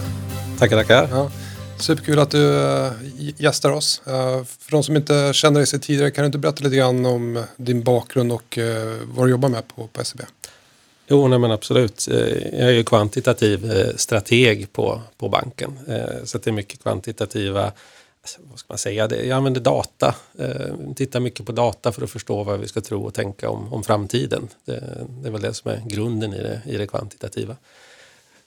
Tackar, 0.59 0.77
tackar. 0.77 1.07
Ja, 1.11 1.31
superkul 1.79 2.19
att 2.19 2.31
du 2.31 2.55
äh, 2.55 2.91
gästar 3.37 3.71
oss. 3.71 4.01
Äh, 4.07 4.43
för 4.43 4.71
de 4.71 4.83
som 4.83 4.95
inte 4.95 5.31
känner 5.33 5.59
dig 5.59 5.67
sedan 5.67 5.79
tidigare, 5.79 6.11
kan 6.11 6.21
du 6.21 6.25
inte 6.25 6.37
berätta 6.37 6.63
lite 6.63 6.75
grann 6.75 7.05
om 7.05 7.43
din 7.57 7.83
bakgrund 7.83 8.31
och 8.31 8.59
vad 9.03 9.27
du 9.27 9.31
jobbar 9.31 9.49
med 9.49 9.67
på, 9.67 9.87
på 9.87 10.03
SEB? 10.05 10.21
Jo, 11.07 11.27
nej, 11.27 11.39
men 11.39 11.51
absolut. 11.51 12.07
Jag 12.51 12.69
är 12.69 12.71
ju 12.71 12.83
kvantitativ 12.83 13.73
strateg 13.95 14.73
på, 14.73 15.01
på 15.17 15.29
banken. 15.29 15.79
Så 16.23 16.37
det 16.37 16.49
är 16.49 16.51
mycket 16.51 16.83
kvantitativa 16.83 17.71
alltså, 18.21 18.39
vad 18.43 18.59
ska 18.59 18.65
man 18.69 18.77
säga, 18.77 19.09
jag 19.11 19.31
använder 19.31 19.61
data. 19.61 20.15
Eh, 20.39 20.93
tittar 20.95 21.19
mycket 21.19 21.45
på 21.45 21.51
data 21.51 21.91
för 21.91 22.03
att 22.03 22.11
förstå 22.11 22.43
vad 22.43 22.59
vi 22.59 22.67
ska 22.67 22.81
tro 22.81 23.03
och 23.03 23.13
tänka 23.13 23.49
om, 23.49 23.73
om 23.73 23.83
framtiden. 23.83 24.47
Det, 24.65 25.07
det 25.21 25.27
är 25.27 25.31
väl 25.31 25.41
det 25.41 25.53
som 25.53 25.71
är 25.71 25.83
grunden 25.85 26.33
i 26.33 26.37
det, 26.37 26.61
i 26.65 26.77
det 26.77 26.87
kvantitativa. 26.87 27.55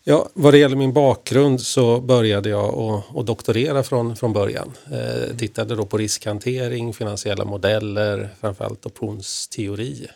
Ja, 0.07 0.29
vad 0.35 0.55
det 0.55 0.59
gäller 0.59 0.77
min 0.77 0.93
bakgrund 0.93 1.61
så 1.61 2.01
började 2.01 2.49
jag 2.49 2.75
att 3.15 3.27
doktorera 3.27 3.83
från, 3.83 4.17
från 4.17 4.33
början. 4.33 4.73
Eh, 4.93 5.37
tittade 5.37 5.75
då 5.75 5.87
på 5.87 5.99
riskhantering, 5.99 6.95
finansiella 6.95 7.45
modeller, 7.45 8.29
framförallt 8.41 8.87
optionsteori. 8.87 10.07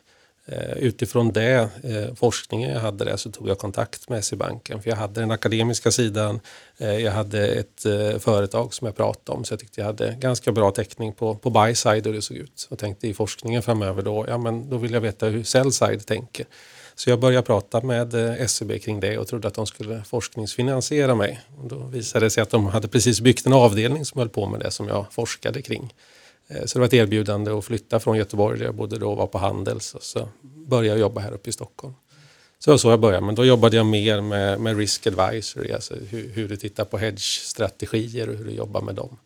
Eh, 0.46 0.72
utifrån 0.72 1.32
det, 1.32 1.68
eh, 1.82 2.14
forskningen 2.14 2.70
jag 2.70 2.80
hade 2.80 3.04
där, 3.04 3.16
så 3.16 3.30
tog 3.30 3.48
jag 3.48 3.58
kontakt 3.58 4.08
med 4.08 4.24
SE-banken. 4.24 4.82
För 4.82 4.90
jag 4.90 4.96
hade 4.96 5.20
den 5.20 5.30
akademiska 5.30 5.90
sidan, 5.90 6.40
Eh, 6.80 6.98
jag 6.98 7.12
hade 7.12 7.46
ett 7.46 7.86
eh, 7.86 8.18
företag 8.18 8.74
som 8.74 8.86
jag 8.86 8.96
pratade 8.96 9.38
om, 9.38 9.44
så 9.44 9.52
jag 9.52 9.60
tyckte 9.60 9.80
jag 9.80 9.86
hade 9.86 10.16
ganska 10.20 10.52
bra 10.52 10.70
täckning 10.70 11.12
på, 11.12 11.34
på 11.34 11.50
buy-side 11.50 12.06
hur 12.06 12.12
det 12.12 12.22
såg 12.22 12.36
ut. 12.36 12.68
Och 12.70 12.78
tänkte 12.78 13.08
i 13.08 13.14
forskningen 13.14 13.62
framöver 13.62 14.02
då, 14.02 14.24
ja 14.28 14.38
men 14.38 14.70
då 14.70 14.76
vill 14.76 14.92
jag 14.92 15.00
veta 15.00 15.26
hur 15.26 15.42
sell-side 15.42 16.06
tänker. 16.06 16.46
Så 16.94 17.10
jag 17.10 17.20
började 17.20 17.46
prata 17.46 17.80
med 17.80 18.14
eh, 18.14 18.46
SEB 18.46 18.82
kring 18.82 19.00
det 19.00 19.18
och 19.18 19.26
trodde 19.26 19.48
att 19.48 19.54
de 19.54 19.66
skulle 19.66 20.02
forskningsfinansiera 20.02 21.14
mig. 21.14 21.40
Och 21.58 21.68
då 21.68 21.76
visade 21.76 22.26
det 22.26 22.30
sig 22.30 22.42
att 22.42 22.50
de 22.50 22.66
hade 22.66 22.88
precis 22.88 23.20
byggt 23.20 23.46
en 23.46 23.52
avdelning 23.52 24.04
som 24.04 24.18
höll 24.18 24.28
på 24.28 24.46
med 24.46 24.60
det 24.60 24.70
som 24.70 24.88
jag 24.88 25.06
forskade 25.10 25.62
kring. 25.62 25.94
Så 26.64 26.78
det 26.78 26.80
var 26.80 26.86
ett 26.86 26.94
erbjudande 26.94 27.50
att 27.50 27.64
flytta 27.64 28.00
från 28.00 28.16
Göteborg 28.16 28.58
där 28.58 28.64
jag 28.64 28.74
bodde 28.74 28.98
då 28.98 29.10
och 29.10 29.16
var 29.16 29.26
på 29.26 29.38
Handels 29.38 29.94
och 29.94 30.02
så 30.02 30.28
började 30.42 30.88
jag 30.88 30.98
jobba 30.98 31.20
här 31.20 31.32
uppe 31.32 31.50
i 31.50 31.52
Stockholm. 31.52 31.94
Så 32.58 32.70
det 32.70 32.72
var 32.72 32.78
så 32.78 32.90
jag 32.90 33.00
började, 33.00 33.26
men 33.26 33.34
då 33.34 33.44
jobbade 33.44 33.76
jag 33.76 33.86
mer 33.86 34.20
med, 34.20 34.60
med 34.60 34.76
risk 34.76 35.06
advisory, 35.06 35.72
alltså 35.72 35.94
hur, 35.94 36.28
hur 36.28 36.48
du 36.48 36.56
tittar 36.56 36.84
på 36.84 36.98
hedge-strategier 36.98 38.28
och 38.28 38.34
hur 38.34 38.44
du 38.44 38.50
jobbar 38.50 38.80
med 38.80 38.94
dem. 38.94 39.16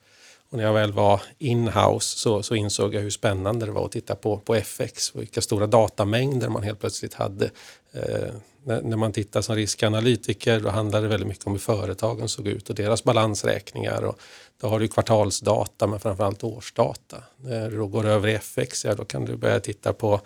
Och 0.52 0.58
när 0.58 0.64
jag 0.64 0.72
väl 0.72 0.92
var 0.92 1.22
in-house 1.38 2.18
så, 2.18 2.42
så, 2.42 2.54
insåg 2.54 2.94
jag 2.94 3.00
hur 3.00 3.10
spännande 3.10 3.66
det 3.66 3.72
var 3.72 3.84
att 3.84 3.92
titta 3.92 4.14
på, 4.14 4.38
på 4.38 4.54
FX 4.54 5.10
och 5.10 5.20
vilka 5.20 5.42
stora 5.42 5.66
datamängder 5.66 6.48
man 6.48 6.62
helt 6.62 6.80
plötsligt 6.80 7.14
hade. 7.14 7.50
Eh, 7.92 8.34
när, 8.64 8.82
när, 8.82 8.96
man 8.96 9.12
tittar 9.12 9.42
som 9.42 9.56
riskanalytiker 9.56 10.60
då 10.60 10.68
handlar 10.68 11.02
det 11.02 11.08
väldigt 11.08 11.28
mycket 11.28 11.46
om 11.46 11.52
hur 11.52 11.58
företagen 11.58 12.28
såg 12.28 12.46
ut 12.46 12.70
och 12.70 12.76
deras 12.76 13.04
balansräkningar. 13.04 14.02
Och 14.02 14.18
då 14.60 14.68
har 14.68 14.80
du 14.80 14.88
kvartalsdata 14.88 15.86
men 15.86 16.00
framförallt 16.00 16.44
årsdata. 16.44 17.16
När 17.36 17.70
du 17.70 17.76
då 17.76 17.86
går 17.86 18.06
över 18.06 18.28
i 18.28 18.34
FX, 18.34 18.84
ja, 18.84 18.94
då 18.94 19.04
kan 19.04 19.24
du 19.24 19.36
börja 19.36 19.60
titta 19.60 19.92
på 19.92 20.20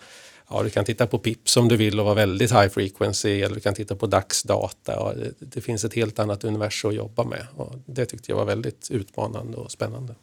Ja, 0.49 0.63
du 0.63 0.69
kan 0.69 0.85
titta 0.85 1.07
på 1.07 1.19
PIPS 1.19 1.57
om 1.57 1.67
du 1.67 1.77
vill 1.77 1.99
och 1.99 2.05
vara 2.05 2.15
väldigt 2.15 2.51
high 2.51 2.67
frequency 2.67 3.41
eller 3.41 3.55
du 3.55 3.61
kan 3.61 3.73
titta 3.73 3.95
på 3.95 4.07
dagsdata. 4.07 5.13
Det, 5.13 5.33
det, 5.39 5.61
finns 5.61 5.85
ett 5.85 5.93
helt 5.93 6.19
annat 6.19 6.43
universum 6.43 6.89
att 6.89 6.95
jobba 6.95 7.23
med 7.23 7.47
och 7.55 7.75
det 7.85 8.05
tyckte 8.05 8.31
jag 8.31 8.37
var 8.37 8.45
väldigt 8.45 8.87
utmanande 8.91 9.57
och 9.57 9.71
spännande. 9.71 10.15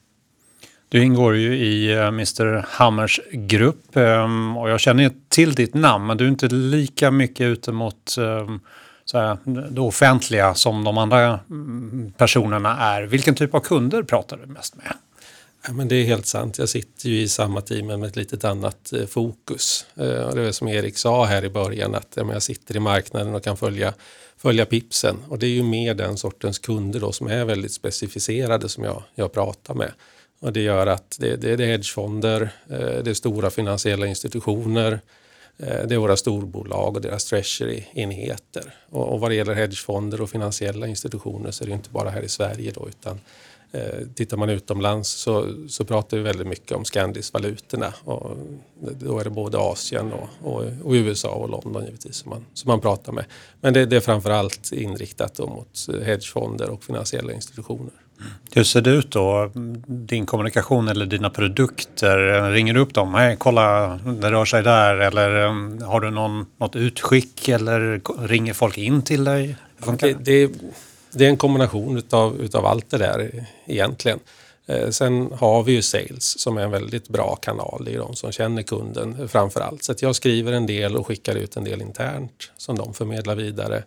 Du 0.88 1.02
ingår 1.02 1.37
ju 1.37 1.56
i 1.56 1.92
eh, 1.92 2.06
Mr 2.06 2.66
Hammers 2.68 3.20
grupp 3.32 3.96
ehm, 3.96 4.56
och 4.56 4.70
jag 4.70 4.80
känner 4.80 5.12
till 5.28 5.54
ditt 5.54 5.74
namn 5.74 6.06
men 6.06 6.16
du 6.16 6.24
är 6.24 6.28
inte 6.28 6.48
lika 6.48 7.10
mycket 7.10 7.44
ute 7.44 7.72
mot 7.72 8.16
ehm, 8.18 8.60
så 9.04 9.18
här, 9.18 9.38
det 9.70 9.80
offentliga 9.80 10.54
som 10.54 10.84
de 10.84 10.98
andra 10.98 11.40
mm, 11.50 12.12
personerna 12.16 12.78
är. 12.78 13.02
Vilken 13.02 13.34
typ 13.34 13.54
av 13.54 13.60
kunder 13.60 14.02
pratar 14.02 14.37
du 14.37 14.46
mest 14.46 14.76
med? 14.76 14.92
Ja, 15.66 15.72
men 15.72 15.88
det 15.88 15.96
är 15.96 16.05
helt 16.05 16.27
sant. 16.27 16.59
Jag 16.59 16.68
sitter 16.68 17.09
ju 17.09 17.20
i 17.20 17.29
samma 17.29 17.61
team 17.61 17.87
men 17.87 18.00
med 18.00 18.09
ett 18.09 18.16
litet 18.16 18.44
annat 18.44 18.92
eh, 18.92 19.07
fokus. 19.07 19.87
Eh, 19.96 20.35
det 20.35 20.40
är 20.40 20.53
som 20.53 20.68
Erik 20.68 20.98
sa 20.98 21.24
här 21.24 21.44
i 21.44 21.48
början 21.48 21.94
att 21.94 22.12
ja, 22.14 22.33
jag 22.33 22.42
sitter 22.42 22.77
i 22.77 22.81
marknaden 22.81 23.35
och 23.35 23.44
kan 23.44 23.57
följa, 23.57 23.94
följa 24.37 24.66
pipsen. 24.66 25.16
Och 25.29 25.38
det 25.38 25.46
är 25.46 25.50
ju 25.50 25.62
mer 25.62 25.94
den 25.94 26.16
sortens 26.16 26.59
kunder 26.59 27.00
då 27.00 27.12
som 27.12 27.27
är 27.27 27.44
väldigt 27.44 27.72
specificerade 27.72 28.68
som 28.68 28.85
jag, 28.85 29.03
jag 29.14 29.33
pratar 29.33 29.74
med. 29.74 29.92
Och 30.40 30.53
det 30.53 30.61
gör 30.61 30.87
att 30.87 31.16
det, 31.20 31.37
det, 31.37 31.57
det 31.57 31.64
är 31.64 31.68
hedgefonder, 31.68 32.50
eh, 32.70 32.79
det 32.79 33.11
är 33.11 33.14
stora 33.14 33.50
finansiella 33.50 34.07
institutioner, 34.07 35.00
eh, 35.59 35.87
det 35.87 35.94
är 35.94 35.98
våra 35.98 36.16
storbolag 36.16 36.96
och 36.96 37.03
deras 37.03 37.24
treasury-enheter. 37.24 38.74
Och, 38.90 39.12
och 39.12 39.20
vad 39.20 39.31
det 39.31 39.35
gäller 39.35 39.55
hedgefonder 39.55 40.20
och 40.20 40.31
finansiella 40.31 40.87
institutioner 40.87 41.50
så 41.50 41.64
är 41.64 41.68
det 41.68 41.74
inte 41.74 41.90
bara 41.90 42.11
här 42.11 42.22
i 42.22 42.29
Sverige 42.29 42.72
då 42.74 42.88
utan 42.88 43.20
Eh, 43.74 44.06
tittar 44.14 44.37
man 44.37 44.50
utomlands 44.50 45.08
så, 45.08 45.46
så 45.68 45.84
pratar 45.84 46.16
vi 46.16 46.22
väldigt 46.22 46.46
mycket 46.46 46.72
om 46.72 46.84
Scandis-valutorna. 46.84 47.92
Och 48.04 48.37
då 48.80 49.18
är 49.18 49.24
det 49.24 49.30
både 49.30 49.58
Asien 49.58 50.12
och, 50.12 50.28
och, 50.42 50.64
och, 50.82 50.92
USA 50.92 51.28
och 51.28 51.48
London 51.48 51.84
givetvis 51.84 52.16
som 52.16 52.30
man, 52.30 52.44
som 52.54 52.68
man 52.68 52.80
pratar 52.80 53.12
med. 53.12 53.24
Men 53.60 53.74
det, 53.74 53.87
det 53.87 53.96
är 53.96 54.00
framförallt 54.00 54.72
inriktat 54.72 55.38
mot 55.38 55.88
hedgefonder 56.04 56.70
och 56.70 56.84
finansiella 56.84 57.32
institutioner. 57.32 57.92
Hur 58.52 58.64
ser 58.64 58.80
det 58.80 58.90
ut 58.90 59.10
då, 59.10 59.50
din 59.87 60.26
kommunikation 60.26 60.88
eller 60.88 61.06
dina 61.06 61.30
produkter? 61.30 62.50
Ringer 62.52 62.74
du 62.74 62.80
upp 62.80 62.94
dem? 62.94 63.14
Hej, 63.14 63.37
kolla, 63.38 63.98
det 64.20 64.30
rör 64.30 64.44
sig 64.44 64.62
där. 64.62 64.96
Eller 64.96 65.44
um, 65.44 65.82
har 65.82 66.00
du 66.00 66.10
någon, 66.10 66.46
något 66.56 66.76
utskick 66.76 67.48
eller 67.48 68.00
ringer 68.26 68.52
folk 68.52 68.78
in 68.78 69.02
till 69.02 69.24
dig? 69.24 69.56
Det, 69.78 69.96
det, 70.00 70.14
det 70.24 70.50
det 71.14 71.27
är 71.27 71.29
en 71.29 71.37
kombination 71.37 71.96
utav, 71.96 72.40
utav 72.40 72.66
allt 72.66 72.90
det 72.90 72.98
där 72.98 73.46
egentligen. 73.66 74.20
Eh, 74.66 74.90
sen 74.90 75.33
har 75.33 75.62
vi 75.62 75.72
ju 75.72 75.83
sales 75.83 76.40
som 76.40 76.59
är 76.59 76.62
en 76.62 76.70
väldigt 76.70 77.09
bra 77.09 77.37
kanal. 77.37 77.83
Det 77.85 77.94
är 77.94 77.98
de 77.98 78.16
som 78.16 78.33
känner 78.33 78.62
kunden 78.62 79.29
framför 79.29 79.61
allt. 79.61 79.83
Så 79.83 79.92
att 79.92 80.03
jag 80.03 80.16
skriver 80.16 80.53
en 80.53 80.66
del 80.66 80.96
och 80.96 81.07
skickar 81.07 81.35
ut 81.35 81.57
en 81.57 81.64
del 81.64 81.83
internt 81.83 82.50
som 82.57 82.79
de 82.79 82.94
förmedlar 82.94 83.35
vidare. 83.35 83.85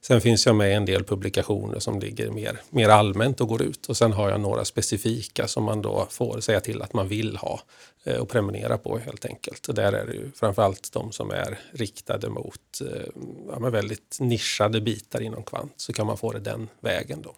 Sen 0.00 0.20
finns 0.20 0.46
jag 0.46 0.56
med 0.56 0.70
i 0.70 0.74
en 0.74 0.84
del 0.84 1.04
publikationer 1.04 1.78
som 1.78 2.00
ligger 2.00 2.30
mer, 2.30 2.60
mer 2.70 2.88
allmänt 2.88 3.40
och 3.40 3.48
går 3.48 3.62
ut. 3.62 3.86
Och 3.86 3.96
sen 3.96 4.12
har 4.12 4.30
jag 4.30 4.40
några 4.40 4.64
specifika 4.64 5.48
som 5.48 5.64
man 5.64 5.82
då 5.82 6.06
får 6.10 6.40
säga 6.40 6.60
till 6.60 6.82
att 6.82 6.92
man 6.92 7.08
vill 7.08 7.36
ha 7.36 7.60
Eh, 8.08 8.16
och 8.16 8.28
prenumerera 8.28 8.78
på 8.78 8.98
helt 8.98 9.24
enkelt. 9.24 9.68
Och 9.68 9.74
där 9.74 9.92
är 9.92 10.06
det 10.06 10.12
ju 10.12 10.30
framförallt 10.34 10.92
de 10.92 11.12
som 11.12 11.30
är 11.30 11.58
riktade 11.72 12.28
mot 12.28 12.80
eh, 12.80 13.24
ja, 13.48 13.58
väldigt 13.58 14.16
nischade 14.20 14.80
bitar 14.80 15.20
inom 15.20 15.42
kvant. 15.42 15.72
Så 15.76 15.92
kan 15.92 16.06
man 16.06 16.16
få 16.16 16.32
det 16.32 16.40
den 16.40 16.68
vägen 16.80 17.22
då. 17.22 17.34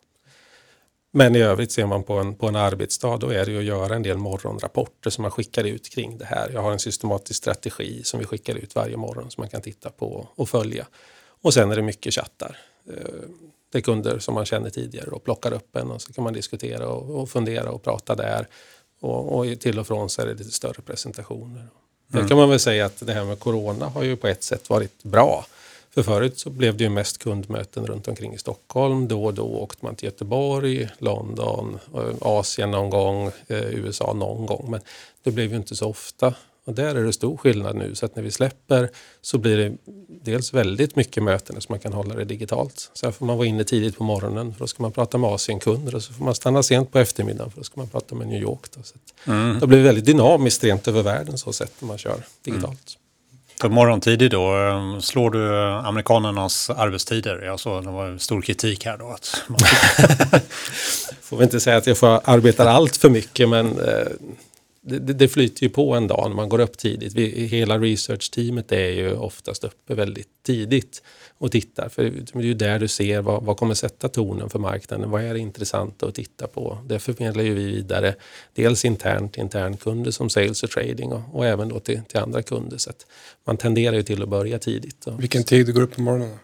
Men 1.13 1.37
i 1.37 1.41
övrigt 1.41 1.73
ser 1.73 1.87
man 1.87 2.03
på 2.03 2.13
en, 2.13 2.35
på 2.35 2.49
en 2.49 2.57
arbetsdag 2.57 3.17
då 3.17 3.29
är 3.31 3.47
det 3.47 3.53
ju 3.53 3.59
att 3.59 3.65
göra 3.65 3.95
en 3.95 4.03
del 4.03 4.19
morgonrapporter 4.19 5.11
som 5.11 5.23
man 5.23 5.31
skickar 5.31 5.65
ut 5.65 5.89
kring 5.89 6.19
det 6.19 6.25
här. 6.25 6.51
Jag 6.55 6.63
har 6.63 6.73
en 6.73 6.79
systematisk 6.79 7.39
strategi 7.39 8.03
som 8.05 8.21
vi 8.21 8.27
skickar 8.27 8.55
ut 8.55 8.75
varje 8.75 8.97
morgon 8.97 9.31
som 9.31 9.43
man 9.43 9.49
kan 9.49 9.63
titta 9.63 9.91
på 9.91 10.29
och 10.35 10.49
följa. 10.49 10.87
Och 11.43 11.55
sen 11.55 11.71
är 11.71 11.77
det 11.77 11.83
mycket 11.83 12.15
chattar. 12.15 12.59
Eh, 12.89 12.95
det 13.73 13.79
är 13.79 13.83
kunder 13.83 14.19
som 14.19 14.35
man 14.35 14.45
känner 14.45 14.71
tidigare 14.71 15.11
och 15.11 15.25
plockar 15.25 15.53
upp 15.53 15.77
en 15.77 15.91
och 15.91 16.03
så 16.03 16.13
kan 16.13 16.25
man 16.25 16.33
diskutera 16.33 16.89
och, 16.89 17.21
och 17.21 17.31
fundera 17.31 17.71
och 17.71 17.83
prata 17.83 18.15
där. 18.15 18.47
Och, 19.01 19.39
och, 19.39 19.61
till 19.61 19.79
och 19.79 19.87
från 19.87 20.11
så 20.11 20.23
är 20.23 20.27
det 20.27 20.35
lite 20.35 20.51
större 20.51 20.83
presentationer. 20.83 21.61
Mm. 21.61 21.69
Där 22.07 22.29
kan 22.29 22.37
man 22.37 22.51
väl 22.51 22.61
säga 22.61 22.87
att 22.87 23.07
det 23.07 23.13
här 23.13 23.25
med 23.25 23.39
corona 23.39 23.87
har 23.87 24.03
ju 24.03 24.17
på 24.17 24.29
ett 24.29 24.43
sätt 24.43 24.71
varit 24.71 25.03
bra. 25.03 25.47
För 25.95 26.03
förut 26.03 26.39
så 26.39 26.51
blev 26.51 26.77
det 26.77 26.85
ju 26.85 26.91
mest 26.91 27.19
kundmöten 27.19 27.87
runt 27.87 28.09
omkring 28.09 28.35
i 28.35 28.39
Stockholm. 28.39 29.09
Då 29.09 29.25
och 29.25 29.35
då 29.35 29.43
åkte 29.43 29.85
man 29.85 29.95
till 29.95 30.05
Göteborg, 30.05 30.89
London, 30.99 31.79
Asien 32.21 32.71
någon 32.71 32.91
gång, 32.91 33.27
eh, 33.27 33.75
USA 33.75 34.13
någon 34.13 34.47
gång. 34.47 34.71
Men 34.71 34.81
det 35.23 35.31
blev 35.31 35.51
ju 35.51 35.57
inte 35.57 35.77
så 35.77 35.89
ofta. 35.89 36.35
Och 36.65 36.75
där 36.75 36.95
är 36.95 37.05
det 37.05 37.13
stor 37.13 37.37
skillnad 37.37 37.77
nu 37.77 37.95
så 37.95 38.07
att 38.07 38.17
när 38.17 38.23
vi 38.23 38.31
släpper 38.31 38.91
så 39.21 39.39
blir 39.39 39.57
det 39.57 39.77
dels 40.25 40.55
väldigt 40.55 40.97
mycket 40.97 41.23
möten 41.23 41.61
så 41.61 41.67
man 41.73 41.79
kan 41.79 41.93
hålla 41.93 42.15
det 42.15 42.25
digitalt. 42.25 42.91
Sen 42.95 43.13
får 43.13 43.27
man 43.27 43.37
vara 43.37 43.47
inne 43.47 43.65
tidigt 43.65 43.99
på 43.99 44.05
morgonen 44.05 44.55
för 44.55 44.61
då 44.61 44.67
ska 44.67 44.83
man 44.83 44.93
prata 44.93 45.19
med 45.19 45.31
Asienkunder 45.31 45.95
och 45.95 46.03
så 46.03 46.13
får 46.13 46.25
man 46.25 46.35
stanna 46.35 46.63
sent 46.63 46.93
på 46.93 46.99
eftermiddagen 46.99 47.51
för 47.51 47.59
då 47.59 47.65
ska 47.65 47.81
man 47.81 47.89
prata 47.89 48.15
med 48.15 48.29
New 48.29 48.43
York. 48.43 48.61
Då. 48.77 48.83
Så 48.83 48.95
mm. 49.31 49.59
Det 49.59 49.67
blir 49.67 49.83
väldigt 49.83 50.05
dynamiskt 50.05 50.65
rent 50.65 50.89
över 50.89 51.03
världen 51.03 51.39
så 51.39 51.53
sätt 51.53 51.73
när 51.79 51.89
man 51.89 51.99
kör 51.99 52.23
digitalt. 52.45 52.97
Mm. 53.63 53.75
morgontidig 53.75 54.31
då, 54.31 54.57
eh, 54.57 55.01
slår 55.01 55.31
du 55.31 55.57
amerikanernas 55.89 56.71
arbetstider? 56.71 57.43
Jag 57.43 57.61
såg 57.61 57.85
det 57.85 57.91
var 57.91 58.19
stor 58.19 58.43
kritik 58.43 58.85
här 58.85 58.99
då. 58.99 59.11
Att 59.11 59.43
man... 59.47 59.59
får 61.23 61.37
vi 61.37 61.45
inte 61.45 61.61
säga 61.61 61.77
att 61.77 61.87
jag 61.87 61.99
får 61.99 62.21
arbetar 62.25 62.67
allt 62.67 62.97
för 62.97 63.11
mycket 63.11 63.49
men 63.49 63.67
eh, 63.67 64.07
det, 64.83 64.99
det, 64.99 65.29
flyter 65.29 65.63
ju 65.63 65.69
på 65.69 65.95
en 65.95 66.07
dag 66.07 66.25
när 66.29 66.37
man 66.37 66.49
går 66.49 66.61
upp 66.61 66.79
tidigt. 66.79 67.15
Vi, 67.15 67.47
hela 67.47 67.79
research-teamet 67.79 68.73
är 68.73 68.89
ju 68.89 69.13
oftast 69.13 69.65
uppe 69.65 69.95
väldigt 69.95 70.29
tidigt 70.43 71.03
och 71.39 71.53
tittar. 71.53 71.89
För 71.89 72.03
det 72.03 72.35
är 72.35 72.43
ju 72.43 72.55
där 72.55 72.79
du 72.79 72.89
ser 72.89 73.21
vad, 73.21 73.43
vad 73.43 73.57
kommer 73.57 73.75
sätta 73.75 74.09
tonen 74.09 74.51
för 74.51 74.59
marknaden. 74.59 75.11
Vad 75.11 75.23
är 75.23 75.35
intressant 75.35 76.03
att 76.03 76.15
titta 76.15 76.47
på? 76.47 76.79
Det 76.87 76.99
förmedlar 76.99 77.43
ju 77.45 77.55
vi 77.55 77.65
vidare. 77.65 78.15
Dels 78.55 78.85
internt 78.85 79.33
till 79.33 79.43
internkunder 79.43 80.11
som 80.11 80.31
sales 80.31 80.63
och 80.63 80.71
trading 80.71 81.13
och, 81.13 81.23
och 81.33 81.47
även 81.47 81.69
då 81.69 81.81
till, 81.81 82.01
till, 82.09 82.19
andra 82.19 82.43
kunder. 82.43 82.79
Så 82.79 82.91
man 83.45 83.57
tenderar 83.57 83.97
ju 83.97 84.03
till 84.03 84.23
att 84.23 84.29
börja 84.29 84.59
tidigt. 84.59 85.07
Vilken 85.19 85.45
tid 85.45 85.67
du 85.67 85.73
går 85.73 85.83
upp 85.83 85.95
på 85.95 86.01
morgonen? 86.01 86.39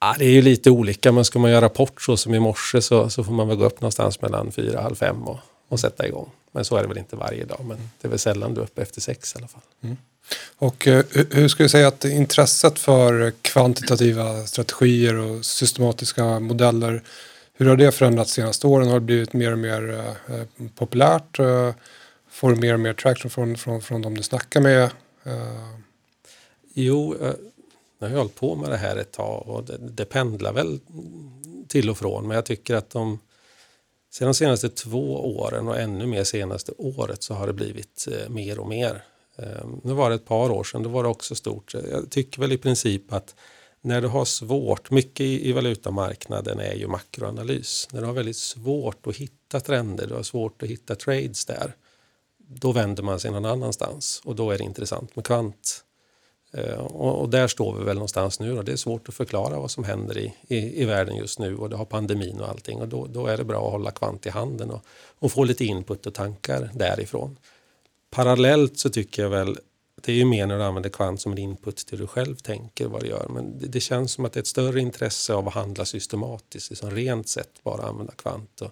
Ja, 0.00 0.14
det 0.18 0.24
är 0.24 0.30
ju 0.32 0.42
lite 0.42 0.70
olika, 0.70 1.12
men 1.12 1.24
ska 1.24 1.38
man 1.38 1.50
göra 1.50 1.64
rapport 1.64 2.02
så 2.02 2.16
som 2.16 2.34
i 2.34 2.40
morse 2.40 2.82
så, 2.82 3.10
så 3.10 3.24
får 3.24 3.32
man 3.32 3.48
väl 3.48 3.56
gå 3.56 3.64
upp 3.64 3.80
någonstans 3.80 4.22
mellan 4.22 4.52
fyra 4.52 4.78
och 4.78 4.82
halv 4.82 4.94
fem 4.94 5.22
och, 5.22 5.38
och 5.68 5.80
sätta 5.80 6.06
igång. 6.06 6.30
Men 6.52 6.64
så 6.64 6.76
är 6.76 6.82
det 6.82 6.88
väl 6.88 6.98
inte 6.98 7.16
varje 7.16 7.44
dag. 7.44 7.60
Men 7.64 7.78
det 8.00 8.08
är 8.08 8.10
väl 8.10 8.18
sällan 8.18 8.54
du 8.54 8.60
är 8.60 8.64
uppe 8.64 8.82
efter 8.82 9.00
sex 9.00 9.34
i 9.34 9.38
alla 9.38 9.48
fall. 9.48 9.62
Mm. 9.82 9.96
Och 10.56 10.88
eh, 10.88 11.04
hur 11.30 11.48
skulle 11.48 11.64
du 11.64 11.68
säga 11.68 11.88
att 11.88 12.04
intresset 12.04 12.78
för 12.78 13.32
kvantitativa 13.42 14.46
strategier 14.46 15.14
och 15.14 15.44
systematiska 15.44 16.40
modeller, 16.40 17.02
hur 17.52 17.66
har 17.66 17.76
det 17.76 17.92
förändrats 17.92 18.34
de 18.34 18.42
senaste 18.42 18.66
åren? 18.66 18.88
Har 18.88 18.94
det 18.94 19.00
blivit 19.00 19.32
mer 19.32 19.52
och 19.52 19.58
mer 19.58 19.90
eh, 19.90 20.36
eh 20.36 20.46
populärt? 20.74 21.36
Får 22.30 22.50
du 22.50 22.56
mer 22.56 22.74
och 22.74 22.80
mer 22.80 22.92
traction 22.92 23.30
från, 23.30 23.56
från, 23.56 23.82
från 23.82 24.02
de 24.02 24.16
du 24.16 24.22
snackar 24.22 24.60
med? 24.60 24.90
Jo, 26.74 27.16
jag 27.98 28.08
har 28.08 28.16
hållit 28.16 28.34
på 28.34 28.56
med 28.56 28.70
det 28.70 28.76
här 28.76 28.96
ett 28.96 29.12
tag 29.12 29.48
och 29.48 29.64
det, 29.64 29.78
det 29.78 30.04
pendlar 30.04 30.52
väl 30.52 30.80
till 31.68 31.90
och 31.90 31.98
från. 31.98 32.28
Men 32.28 32.34
jag 32.34 32.44
tycker 32.44 32.74
att 32.74 32.90
de 32.90 33.18
Sen 34.10 34.26
de 34.26 34.34
senaste 34.34 34.68
två 34.68 35.36
åren 35.38 35.68
och 35.68 35.78
ännu 35.78 36.06
mer 36.06 36.24
senaste 36.24 36.72
året 36.78 37.22
så 37.22 37.34
har 37.34 37.46
det 37.46 37.52
blivit 37.52 38.08
eh, 38.10 38.28
mer 38.28 38.58
och 38.58 38.68
mer. 38.68 39.04
Eh, 39.36 39.66
nu 39.82 39.92
var 39.92 40.10
det 40.10 40.16
ett 40.16 40.26
par 40.26 40.50
år 40.50 40.64
sedan, 40.64 40.82
då 40.82 40.88
var 40.88 41.02
det 41.02 41.08
också 41.08 41.34
stort. 41.34 41.74
Jag 41.74 42.10
tycker 42.10 42.40
väl 42.40 42.52
i 42.52 42.58
princip 42.58 43.12
att 43.12 43.34
när 43.80 44.00
du 44.00 44.08
har 44.08 44.24
svårt, 44.24 44.90
mycket 44.90 45.26
i 45.26 45.52
valutamarknaden 45.52 46.58
är 46.60 46.74
ju 46.74 46.86
makroanalys. 46.86 47.88
När 47.92 48.00
du 48.00 48.06
har 48.06 48.14
väldigt 48.14 48.36
svårt 48.36 49.06
att 49.06 49.16
hitta 49.16 49.60
trender, 49.60 50.06
du 50.06 50.14
har 50.14 50.22
svårt 50.22 50.62
att 50.62 50.68
hitta 50.68 50.94
trades 50.94 51.46
där, 51.46 51.74
då 52.38 52.72
vänder 52.72 53.02
man 53.02 53.20
sig 53.20 53.30
någon 53.30 53.44
annanstans 53.44 54.22
och 54.24 54.36
då 54.36 54.50
är 54.50 54.58
det 54.58 54.64
intressant 54.64 55.16
med 55.16 55.24
kvant. 55.24 55.84
Eh, 56.52 56.78
och, 56.78 57.28
där 57.28 57.48
står 57.48 57.78
vi 57.78 57.84
väl 57.84 57.94
någonstans 57.94 58.40
nu. 58.40 58.62
Det 58.62 58.72
är 58.72 58.76
svårt 58.76 59.08
att 59.08 59.14
förklara 59.14 59.58
vad 59.58 59.70
som 59.70 59.84
händer 59.84 60.18
i, 60.18 60.34
i, 60.48 60.82
i 60.82 60.84
världen 60.84 61.16
just 61.16 61.38
nu 61.38 61.56
och 61.56 61.70
det 61.70 61.76
har 61.76 61.84
pandemin 61.84 62.40
och 62.40 62.48
allting. 62.48 62.80
Och 62.80 62.88
då, 62.88 63.06
då 63.06 63.26
är 63.26 63.36
det 63.36 63.44
bra 63.44 63.66
att 63.66 63.72
hålla 63.72 63.90
kvant 63.90 64.26
i 64.26 64.30
handen 64.30 64.70
och, 64.70 64.84
och, 65.18 65.32
få 65.32 65.44
lite 65.44 65.64
input 65.64 66.06
och 66.06 66.14
tankar 66.14 66.70
därifrån. 66.74 67.36
Parallellt 68.10 68.78
så 68.78 68.90
tycker 68.90 69.22
jag 69.22 69.30
väl 69.30 69.58
det 70.02 70.12
är 70.12 70.16
ju 70.16 70.24
mer 70.24 70.46
när 70.46 70.58
du 70.58 70.64
använder 70.64 70.90
kvant 70.90 71.20
som 71.20 71.32
en 71.32 71.38
input 71.38 71.76
till 71.76 71.98
du 71.98 72.06
själv 72.06 72.36
tänker 72.36 72.86
vad 72.86 73.02
du 73.02 73.08
gör. 73.08 73.26
Men 73.28 73.58
det, 73.58 73.66
det 73.66 73.80
känns 73.80 74.12
som 74.12 74.24
att 74.24 74.32
det 74.32 74.38
är 74.38 74.42
ett 74.42 74.46
större 74.46 74.80
intresse 74.80 75.34
av 75.34 75.48
att 75.48 75.54
handla 75.54 75.84
systematiskt, 75.84 76.70
liksom 76.70 76.90
rent 76.90 77.28
sett 77.28 77.62
bara 77.62 77.82
använda 77.82 78.12
kvant. 78.12 78.60
Och 78.60 78.70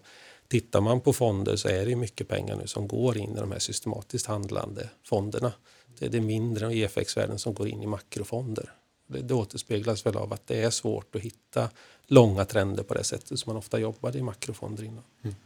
tittar 0.49 0.81
man 0.81 1.01
på 1.01 1.13
fonder 1.13 1.57
så 1.57 1.69
är 1.69 1.87
det 1.87 1.97
mycket 1.97 2.29
pengar 2.29 2.57
nu 2.57 2.67
som 2.67 2.89
går 2.89 3.19
in 3.19 3.37
i 3.37 3.41
de 3.41 3.53
här 3.53 3.59
systematiskt 3.59 4.27
handlande 4.27 4.89
fonderna 5.05 5.53
det 6.01 6.17
är 6.17 6.21
mindre 6.21 6.75
EFX-värden 6.75 7.39
som 7.39 7.55
går 7.55 7.69
in 7.69 7.83
i 7.83 7.87
makrofonder. 7.87 8.73
Det, 9.07 9.23
det 9.23 9.35
återspeglas 9.35 10.07
väl 10.07 10.17
av 10.17 10.33
att 10.33 10.47
det 10.47 10.63
är 10.63 10.71
svårt 10.71 11.17
att 11.17 11.23
hitta 11.23 11.69
långa 12.07 12.45
trender 12.45 12.83
på 12.83 12.95
det 12.95 13.05
sättet 13.05 13.39
som 13.39 13.51
man 13.53 13.57
ofta 13.57 13.79
jobbade 13.79 14.19
i 14.19 14.23
makrofonder 14.23 14.85
innan. 14.85 15.05
Mm. 15.23 15.37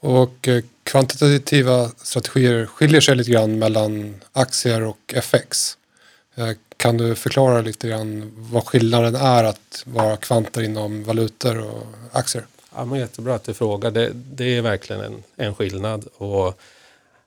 Och 0.00 0.48
eh, 0.48 0.64
kvantitativa 0.82 1.88
strategier 1.88 2.66
skiljer 2.66 3.00
sig 3.00 3.16
lite 3.16 3.30
grann 3.30 3.58
mellan 3.58 4.14
aktier 4.32 4.82
och 4.82 5.14
FX. 5.14 5.78
Eh, 6.34 6.50
kan 6.76 6.96
du 6.96 7.14
förklara 7.14 7.60
lite 7.60 7.88
grann 7.88 8.32
vad 8.36 8.66
skillnaden 8.66 9.14
är 9.14 9.44
att 9.44 9.82
vara 9.86 10.16
kvanter 10.16 10.62
inom 10.62 11.04
valutor 11.04 11.58
och 11.58 11.86
aktier? 12.12 12.46
Ja, 12.74 12.84
men 12.84 12.98
jättebra 12.98 13.34
att 13.34 13.44
du 13.44 13.54
frågar. 13.54 13.90
Det, 13.90 14.10
det 14.14 14.56
är 14.56 14.62
verkligen 14.62 15.02
en, 15.02 15.22
en 15.36 15.54
skillnad. 15.54 16.06
Och 16.16 16.60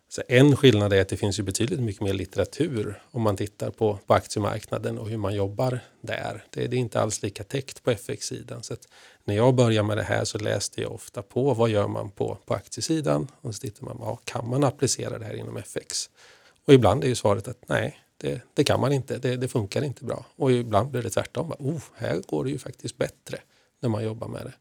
så 0.09 0.21
en 0.27 0.55
skillnad 0.55 0.93
är 0.93 1.01
att 1.01 1.09
det 1.09 1.17
finns 1.17 1.39
ju 1.39 1.43
betydligt 1.43 1.79
mycket 1.79 2.01
mer 2.01 2.13
litteratur 2.13 3.01
om 3.11 3.21
man 3.21 3.37
tittar 3.37 3.71
på, 3.71 3.99
på 4.05 4.13
aktiemarknaden 4.13 4.97
och 4.97 5.09
hur 5.09 5.17
man 5.17 5.35
jobbar 5.35 5.79
där. 6.01 6.43
Det, 6.49 6.67
det 6.67 6.77
är 6.77 6.79
inte 6.79 7.01
alls 7.01 7.23
lika 7.23 7.43
täckt 7.43 7.83
på 7.83 7.91
FX-sidan. 7.91 8.63
Så 8.63 8.75
när 9.23 9.35
jag 9.35 9.55
började 9.55 9.87
med 9.87 9.97
det 9.97 10.03
här 10.03 10.25
så 10.25 10.37
läste 10.37 10.81
jag 10.81 10.91
ofta 10.91 11.21
på 11.21 11.53
vad 11.53 11.69
gör 11.69 11.87
man 11.87 12.11
på, 12.11 12.37
på 12.45 12.53
aktiesidan 12.53 13.27
och 13.41 13.55
så 13.55 13.61
tittar 13.61 13.85
man, 13.85 13.97
ja, 13.99 14.19
kan 14.23 14.49
man 14.49 14.63
applicera 14.63 15.19
det 15.19 15.25
här 15.25 15.35
inom 15.35 15.57
FX? 15.57 16.09
Och 16.65 16.73
ibland 16.73 17.03
är 17.03 17.07
ju 17.07 17.15
svaret 17.15 17.47
att 17.47 17.69
nej, 17.69 17.99
det, 18.17 18.41
det 18.53 18.63
kan 18.63 18.79
man 18.79 18.93
inte, 18.93 19.17
det, 19.17 19.35
det, 19.35 19.47
funkar 19.47 19.83
inte 19.83 20.05
bra. 20.05 20.25
Och 20.35 20.51
ibland 20.51 20.91
blir 20.91 21.01
det 21.01 21.09
tvärtom, 21.09 21.53
oh, 21.59 21.81
här 21.95 22.21
går 22.27 22.43
det 22.43 22.49
ju 22.49 22.57
faktiskt 22.57 22.97
bättre 22.97 23.37
när 23.79 23.89
man 23.89 24.03
jobbar 24.03 24.27
med 24.27 24.45
det. 24.45 24.53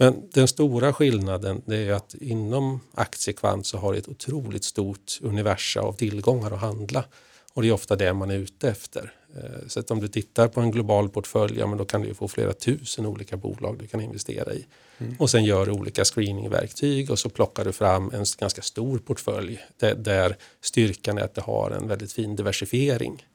Men 0.00 0.28
den 0.32 0.48
stora 0.48 0.92
skillnaden 0.92 1.62
det 1.66 1.76
är 1.76 1.92
att 1.92 2.14
inom 2.14 2.80
aktiekvant 2.94 3.66
så 3.66 3.78
har 3.78 3.92
det 3.92 3.98
ett 3.98 4.08
otroligt 4.08 4.64
stort 4.64 5.18
universum 5.22 5.84
av 5.84 5.92
tillgångar 5.92 6.50
att 6.50 6.60
handla. 6.60 7.04
Och 7.52 7.62
det 7.62 7.68
är 7.68 7.72
ofta 7.72 7.96
det 7.96 8.12
man 8.12 8.30
är 8.30 8.34
ute 8.34 8.68
efter. 8.68 9.12
Eh, 9.36 9.66
så 9.66 9.80
att 9.80 9.90
om 9.90 10.00
du 10.00 10.08
tittar 10.08 10.48
på 10.48 10.60
en 10.60 10.70
global 10.70 11.08
portfölj, 11.08 11.58
ja, 11.58 11.66
men 11.66 11.78
då 11.78 11.84
kan 11.84 12.02
du 12.02 12.14
få 12.14 12.28
flera 12.28 12.52
tusen 12.52 13.06
olika 13.06 13.36
bolag 13.36 13.78
du 13.78 13.86
kan 13.86 14.00
investera 14.00 14.52
i. 14.54 14.66
Mm. 14.98 15.16
Och 15.18 15.30
sen 15.30 15.44
gör 15.44 15.66
du 15.66 15.72
olika 15.72 16.04
screeningverktyg 16.04 17.10
och 17.10 17.18
så 17.18 17.28
plockar 17.28 17.64
du 17.64 17.72
fram 17.72 18.10
en 18.14 18.24
ganska 18.38 18.62
stor 18.62 18.98
portfölj 18.98 19.60
där, 19.76 19.94
där 19.94 20.36
styrkan 20.60 21.18
är 21.18 21.22
att 21.22 21.34
det 21.34 21.40
har 21.40 21.70
en 21.70 21.88
väldigt 21.88 22.12
fin 22.12 22.36
diversifiering. 22.36 23.26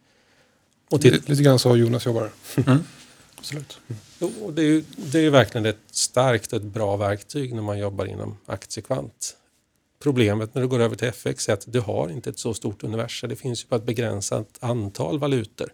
Och 0.89 1.01
till... 1.01 1.21
Lite 1.25 1.43
grann 1.43 1.59
så 1.59 1.77
Jonas 1.77 2.05
jobbar. 2.05 2.29
Mm. 2.55 2.79
Absolut. 3.37 3.77
Mm. 3.87 3.99
Och 4.19 4.53
det, 4.53 4.61
är 4.61 4.65
ju, 4.65 4.83
det 4.97 5.19
är 5.19 5.29
verkligen 5.29 5.65
ett 5.65 5.77
starkt 5.91 6.53
och 6.53 6.57
ett 6.57 6.63
bra 6.63 6.97
verktyg 6.97 7.53
när 7.53 7.61
man 7.61 7.79
jobbar 7.79 8.05
inom 8.05 8.37
aktiekvant. 8.45 9.37
Problemet 9.99 10.55
när 10.55 10.61
du 10.61 10.67
går 10.67 10.79
över 10.79 10.95
till 10.95 11.07
FX 11.07 11.49
är 11.49 11.53
att 11.53 11.63
du 11.67 11.79
har 11.79 12.09
inte 12.09 12.29
ett 12.29 12.39
så 12.39 12.53
stort 12.53 12.83
universum. 12.83 13.29
Det 13.29 13.35
finns 13.35 13.63
ju 13.63 13.67
bara 13.67 13.75
ett 13.75 13.85
begränsat 13.85 14.57
antal 14.59 15.19
valutor. 15.19 15.73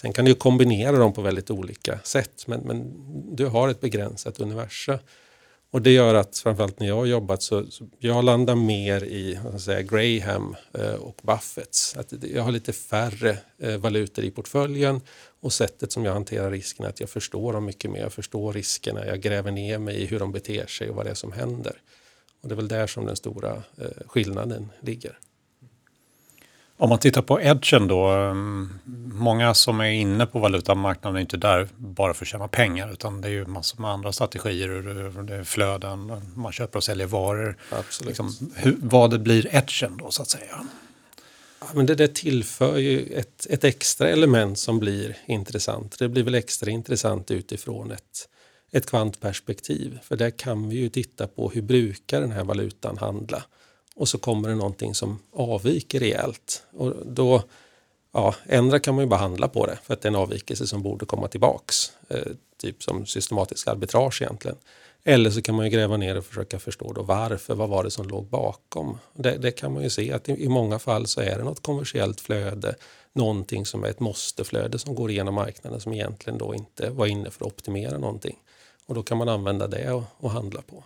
Sen 0.00 0.12
kan 0.12 0.24
du 0.24 0.34
kombinera 0.34 0.96
dem 0.96 1.12
på 1.12 1.22
väldigt 1.22 1.50
olika 1.50 1.98
sätt 2.04 2.44
men, 2.46 2.60
men 2.60 2.92
du 3.36 3.46
har 3.46 3.68
ett 3.68 3.80
begränsat 3.80 4.40
universum. 4.40 4.98
Och 5.72 5.82
det 5.82 5.90
gör 5.90 6.14
att 6.14 6.38
framförallt 6.38 6.80
när 6.80 6.86
jag 6.86 6.96
har 6.96 7.06
jobbat 7.06 7.42
så, 7.42 7.66
så 7.70 7.88
jag 7.98 8.24
landar 8.24 8.54
mer 8.54 9.04
i 9.04 9.38
säga, 9.58 9.82
Graham 9.82 10.56
eh, 10.72 10.94
och 10.94 11.20
Buffetts. 11.22 11.96
Att 11.96 12.12
jag 12.22 12.42
har 12.42 12.52
lite 12.52 12.72
färre 12.72 13.38
eh, 13.58 13.76
valutor 13.76 14.24
i 14.24 14.30
portföljen 14.30 15.00
och 15.40 15.52
sättet 15.52 15.92
som 15.92 16.04
jag 16.04 16.12
hanterar 16.12 16.50
riskerna 16.50 16.88
att 16.88 17.00
jag 17.00 17.10
förstår 17.10 17.52
dem 17.52 17.64
mycket 17.64 17.90
mer. 17.90 18.00
Jag 18.00 18.12
förstår 18.12 18.52
riskerna, 18.52 19.06
jag 19.06 19.20
gräver 19.20 19.50
ner 19.50 19.78
mig 19.78 19.96
i 19.96 20.06
hur 20.06 20.18
de 20.18 20.32
beter 20.32 20.66
sig 20.66 20.90
och 20.90 20.96
vad 20.96 21.06
det 21.06 21.10
är 21.10 21.14
som 21.14 21.32
händer. 21.32 21.82
Och 22.40 22.48
det 22.48 22.54
är 22.54 22.56
väl 22.56 22.68
där 22.68 22.86
som 22.86 23.06
den 23.06 23.16
stora 23.16 23.62
eh, 23.78 24.06
skillnaden 24.06 24.72
ligger. 24.80 25.18
Om 26.80 26.88
man 26.88 26.98
tittar 26.98 27.22
på 27.22 27.40
edgen 27.40 27.88
då, 27.88 28.08
mm, 28.08 28.78
många 29.12 29.54
som 29.54 29.80
är 29.80 29.90
inne 29.90 30.26
på 30.26 30.38
valutamarknaden 30.38 31.16
är 31.16 31.20
inte 31.20 31.36
där 31.36 31.68
bara 31.76 32.14
för 32.14 32.24
att 32.24 32.28
tjäna 32.28 32.48
pengar 32.48 32.92
utan 32.92 33.20
det 33.20 33.28
är 33.28 33.32
ju 33.32 33.46
massor 33.46 33.80
med 33.80 33.90
andra 33.90 34.12
strategier, 34.12 34.68
det 35.22 35.34
är 35.34 35.44
flöden, 35.44 36.22
man 36.34 36.52
köper 36.52 36.76
och 36.76 36.84
säljer 36.84 37.06
varor. 37.06 37.56
Absolut. 37.70 38.08
Liksom, 38.08 38.52
hur, 38.56 38.76
vad 38.80 39.10
det 39.10 39.18
blir 39.18 39.54
edgen 39.54 39.96
då 39.96 40.10
så 40.10 40.22
att 40.22 40.28
säga. 40.28 40.64
Ja, 41.60 41.66
men 41.74 41.86
det, 41.86 41.94
det 41.94 42.14
tillför 42.14 42.76
ju 42.76 43.12
ett, 43.12 43.46
ett 43.50 43.64
extra 43.64 44.08
element 44.08 44.58
som 44.58 44.78
blir 44.78 45.16
intressant. 45.26 45.98
Det 45.98 46.08
blir 46.08 46.22
väl 46.22 46.34
extra 46.34 46.70
intressant 46.70 47.30
utifrån 47.30 47.90
ett, 47.90 48.28
ett 48.72 48.86
kvantperspektiv. 48.86 49.98
För 50.02 50.16
där 50.16 50.30
kan 50.30 50.68
vi 50.68 50.76
ju 50.76 50.88
titta 50.88 51.26
på 51.26 51.50
hur 51.50 51.62
brukar 51.62 52.20
den 52.20 52.32
här 52.32 52.44
valutan 52.44 52.98
handla? 52.98 53.42
Och 54.00 54.08
så 54.08 54.18
kommer 54.18 54.48
det 54.48 54.54
någonting 54.54 54.94
som 54.94 55.18
avviker 55.32 56.00
rejält. 56.00 56.62
Och 56.72 56.94
då, 57.06 57.42
ja, 58.12 58.34
ändra 58.46 58.80
kan 58.80 58.94
man 58.94 59.04
ju 59.04 59.08
bara 59.08 59.20
handla 59.20 59.48
på 59.48 59.66
det 59.66 59.78
för 59.84 59.94
att 59.94 60.02
det 60.02 60.06
är 60.06 60.10
en 60.10 60.16
avvikelse 60.16 60.66
som 60.66 60.82
borde 60.82 61.06
komma 61.06 61.28
tillbaks. 61.28 61.92
Eh, 62.08 62.32
typ 62.56 62.82
som 62.82 63.06
systematisk 63.06 63.68
arbitrage 63.68 64.22
egentligen. 64.22 64.56
Eller 65.04 65.30
så 65.30 65.42
kan 65.42 65.54
man 65.54 65.64
ju 65.64 65.70
gräva 65.70 65.96
ner 65.96 66.18
och 66.18 66.24
försöka 66.24 66.58
förstå 66.58 66.92
då 66.92 67.02
varför, 67.02 67.54
vad 67.54 67.68
var 67.68 67.84
det 67.84 67.90
som 67.90 68.08
låg 68.08 68.26
bakom? 68.26 68.98
Det, 69.14 69.36
det 69.38 69.50
kan 69.50 69.72
man 69.72 69.82
ju 69.82 69.90
se 69.90 70.12
att 70.12 70.28
i, 70.28 70.44
i, 70.44 70.48
många 70.48 70.78
fall 70.78 71.06
så 71.06 71.20
är 71.20 71.38
det 71.38 71.44
något 71.44 71.62
kommersiellt 71.62 72.20
flöde, 72.20 72.74
någonting 73.12 73.66
som 73.66 73.84
är 73.84 73.88
ett 73.88 74.00
måsteflöde 74.00 74.78
som 74.78 74.94
går 74.94 75.10
igenom 75.10 75.34
marknaden 75.34 75.80
som 75.80 75.92
egentligen 75.92 76.38
då 76.38 76.54
inte 76.54 76.90
var 76.90 77.06
inne 77.06 77.30
för 77.30 77.44
att 77.44 77.52
optimera 77.52 77.98
någonting. 77.98 78.36
Och 78.86 78.94
då 78.94 79.02
kan 79.02 79.18
man 79.18 79.28
använda 79.28 79.66
det 79.66 79.92
och, 79.92 80.02
och 80.16 80.30
handla 80.30 80.62
på. 80.62 80.84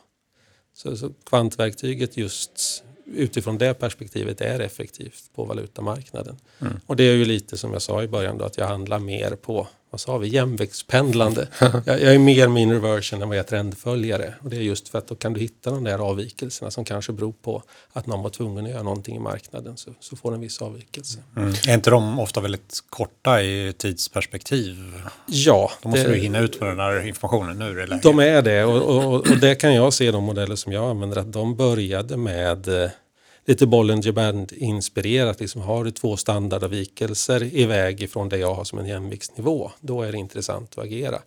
Så, 0.73 0.97
så 0.97 1.11
kvantverktyget 1.25 2.17
just 2.17 2.85
utifrån 3.07 3.59
det 3.59 3.75
perspektivet 3.75 4.41
är 4.41 4.61
effektivt 4.61 5.31
på 5.35 5.45
valutamarknaden. 5.45 6.37
Mm. 6.61 6.81
Och 6.87 6.97
det 6.97 7.05
är 7.05 7.15
ju 7.15 7.25
lite 7.25 7.57
som 7.57 7.73
jag 7.73 7.83
sa 7.83 8.03
i 8.03 8.09
början 8.09 8.39
då, 8.39 8.45
att 8.45 8.57
jag 8.57 8.67
handlar 8.67 8.99
mer 8.99 9.31
på 9.31 9.69
vad 9.95 10.01
sa 10.01 10.19
vi, 10.19 10.29
jämviktspendlande. 10.29 11.49
jag, 11.61 11.83
jag, 11.87 12.15
är 12.15 12.19
mer 12.19 12.49
min 12.49 12.73
reversion 12.73 13.23
än 13.23 13.29
vad 13.29 13.39
jag 13.39 13.45
är 13.45 13.49
trendföljare. 13.49 14.35
Och 14.41 14.51
det 14.51 14.57
är 14.57 14.61
just 14.61 14.89
för 14.89 14.99
att 14.99 15.09
då 15.09 15.15
kan 15.15 15.33
du 15.33 15.41
hitta 15.41 15.71
de 15.71 15.85
där 15.85 15.99
avvikelserna 15.99 16.71
som 16.71 16.85
kanske 16.85 17.13
beror 17.13 17.33
på 17.43 17.63
att 17.93 18.07
någon 18.07 18.23
var 18.23 18.31
tvungen 18.31 18.65
att 18.65 18.71
göra 18.71 18.83
någonting 18.83 19.17
i 19.17 19.19
marknaden 19.19 19.77
så, 19.77 19.91
så 20.01 20.17
får 20.17 20.35
en 20.35 20.41
viss 20.41 20.63
avvikelse. 20.63 21.19
Mm. 21.37 21.49
Är 21.69 21.75
inte 21.75 21.91
de 21.91 22.19
ofta 22.21 22.41
väldigt 22.41 22.81
korta 22.89 23.43
i 23.43 23.75
tidsperspektiv? 23.79 24.77
Ja. 25.27 25.71
Då 25.83 25.89
måste 25.89 26.05
det, 26.05 26.15
du 26.15 26.21
hinna 26.21 26.39
ut 26.39 26.61
med 26.61 26.69
den 26.69 26.81
här 26.81 27.07
informationen 27.07 27.59
nu 27.59 27.83
eller? 27.83 28.01
De 28.03 28.19
är 28.19 28.43
det 28.43 28.65
och, 28.65 28.97
och, 28.97 29.15
och 29.15 29.39
det 29.41 29.55
kan 29.55 29.75
jag 29.75 29.93
se 29.93 30.11
de 30.11 30.25
modeller 30.25 30.57
som 30.57 30.73
jag 30.73 30.91
använder 30.91 31.17
att 31.17 31.33
de 31.33 31.57
började 31.57 32.17
med 32.17 32.69
eh, 32.69 32.91
lite 33.45 33.67
Bollinger 33.67 34.13
Band-inspirerat. 34.13 35.41
Liksom 35.41 35.63
har 35.63 35.85
du 35.85 35.91
två 35.91 36.17
standardavvikelser 36.17 37.43
iväg 37.43 38.03
ifrån 38.03 38.29
det 38.29 38.39
jag 38.39 38.55
har 38.55 38.65
som 38.65 38.79
en 38.79 38.87
jämviktsnivå, 38.87 39.71
då 39.81 40.03
är 40.03 40.13
det 40.13 40.19
intressant 40.19 40.79
att 40.79 40.85
agera. 40.85 41.19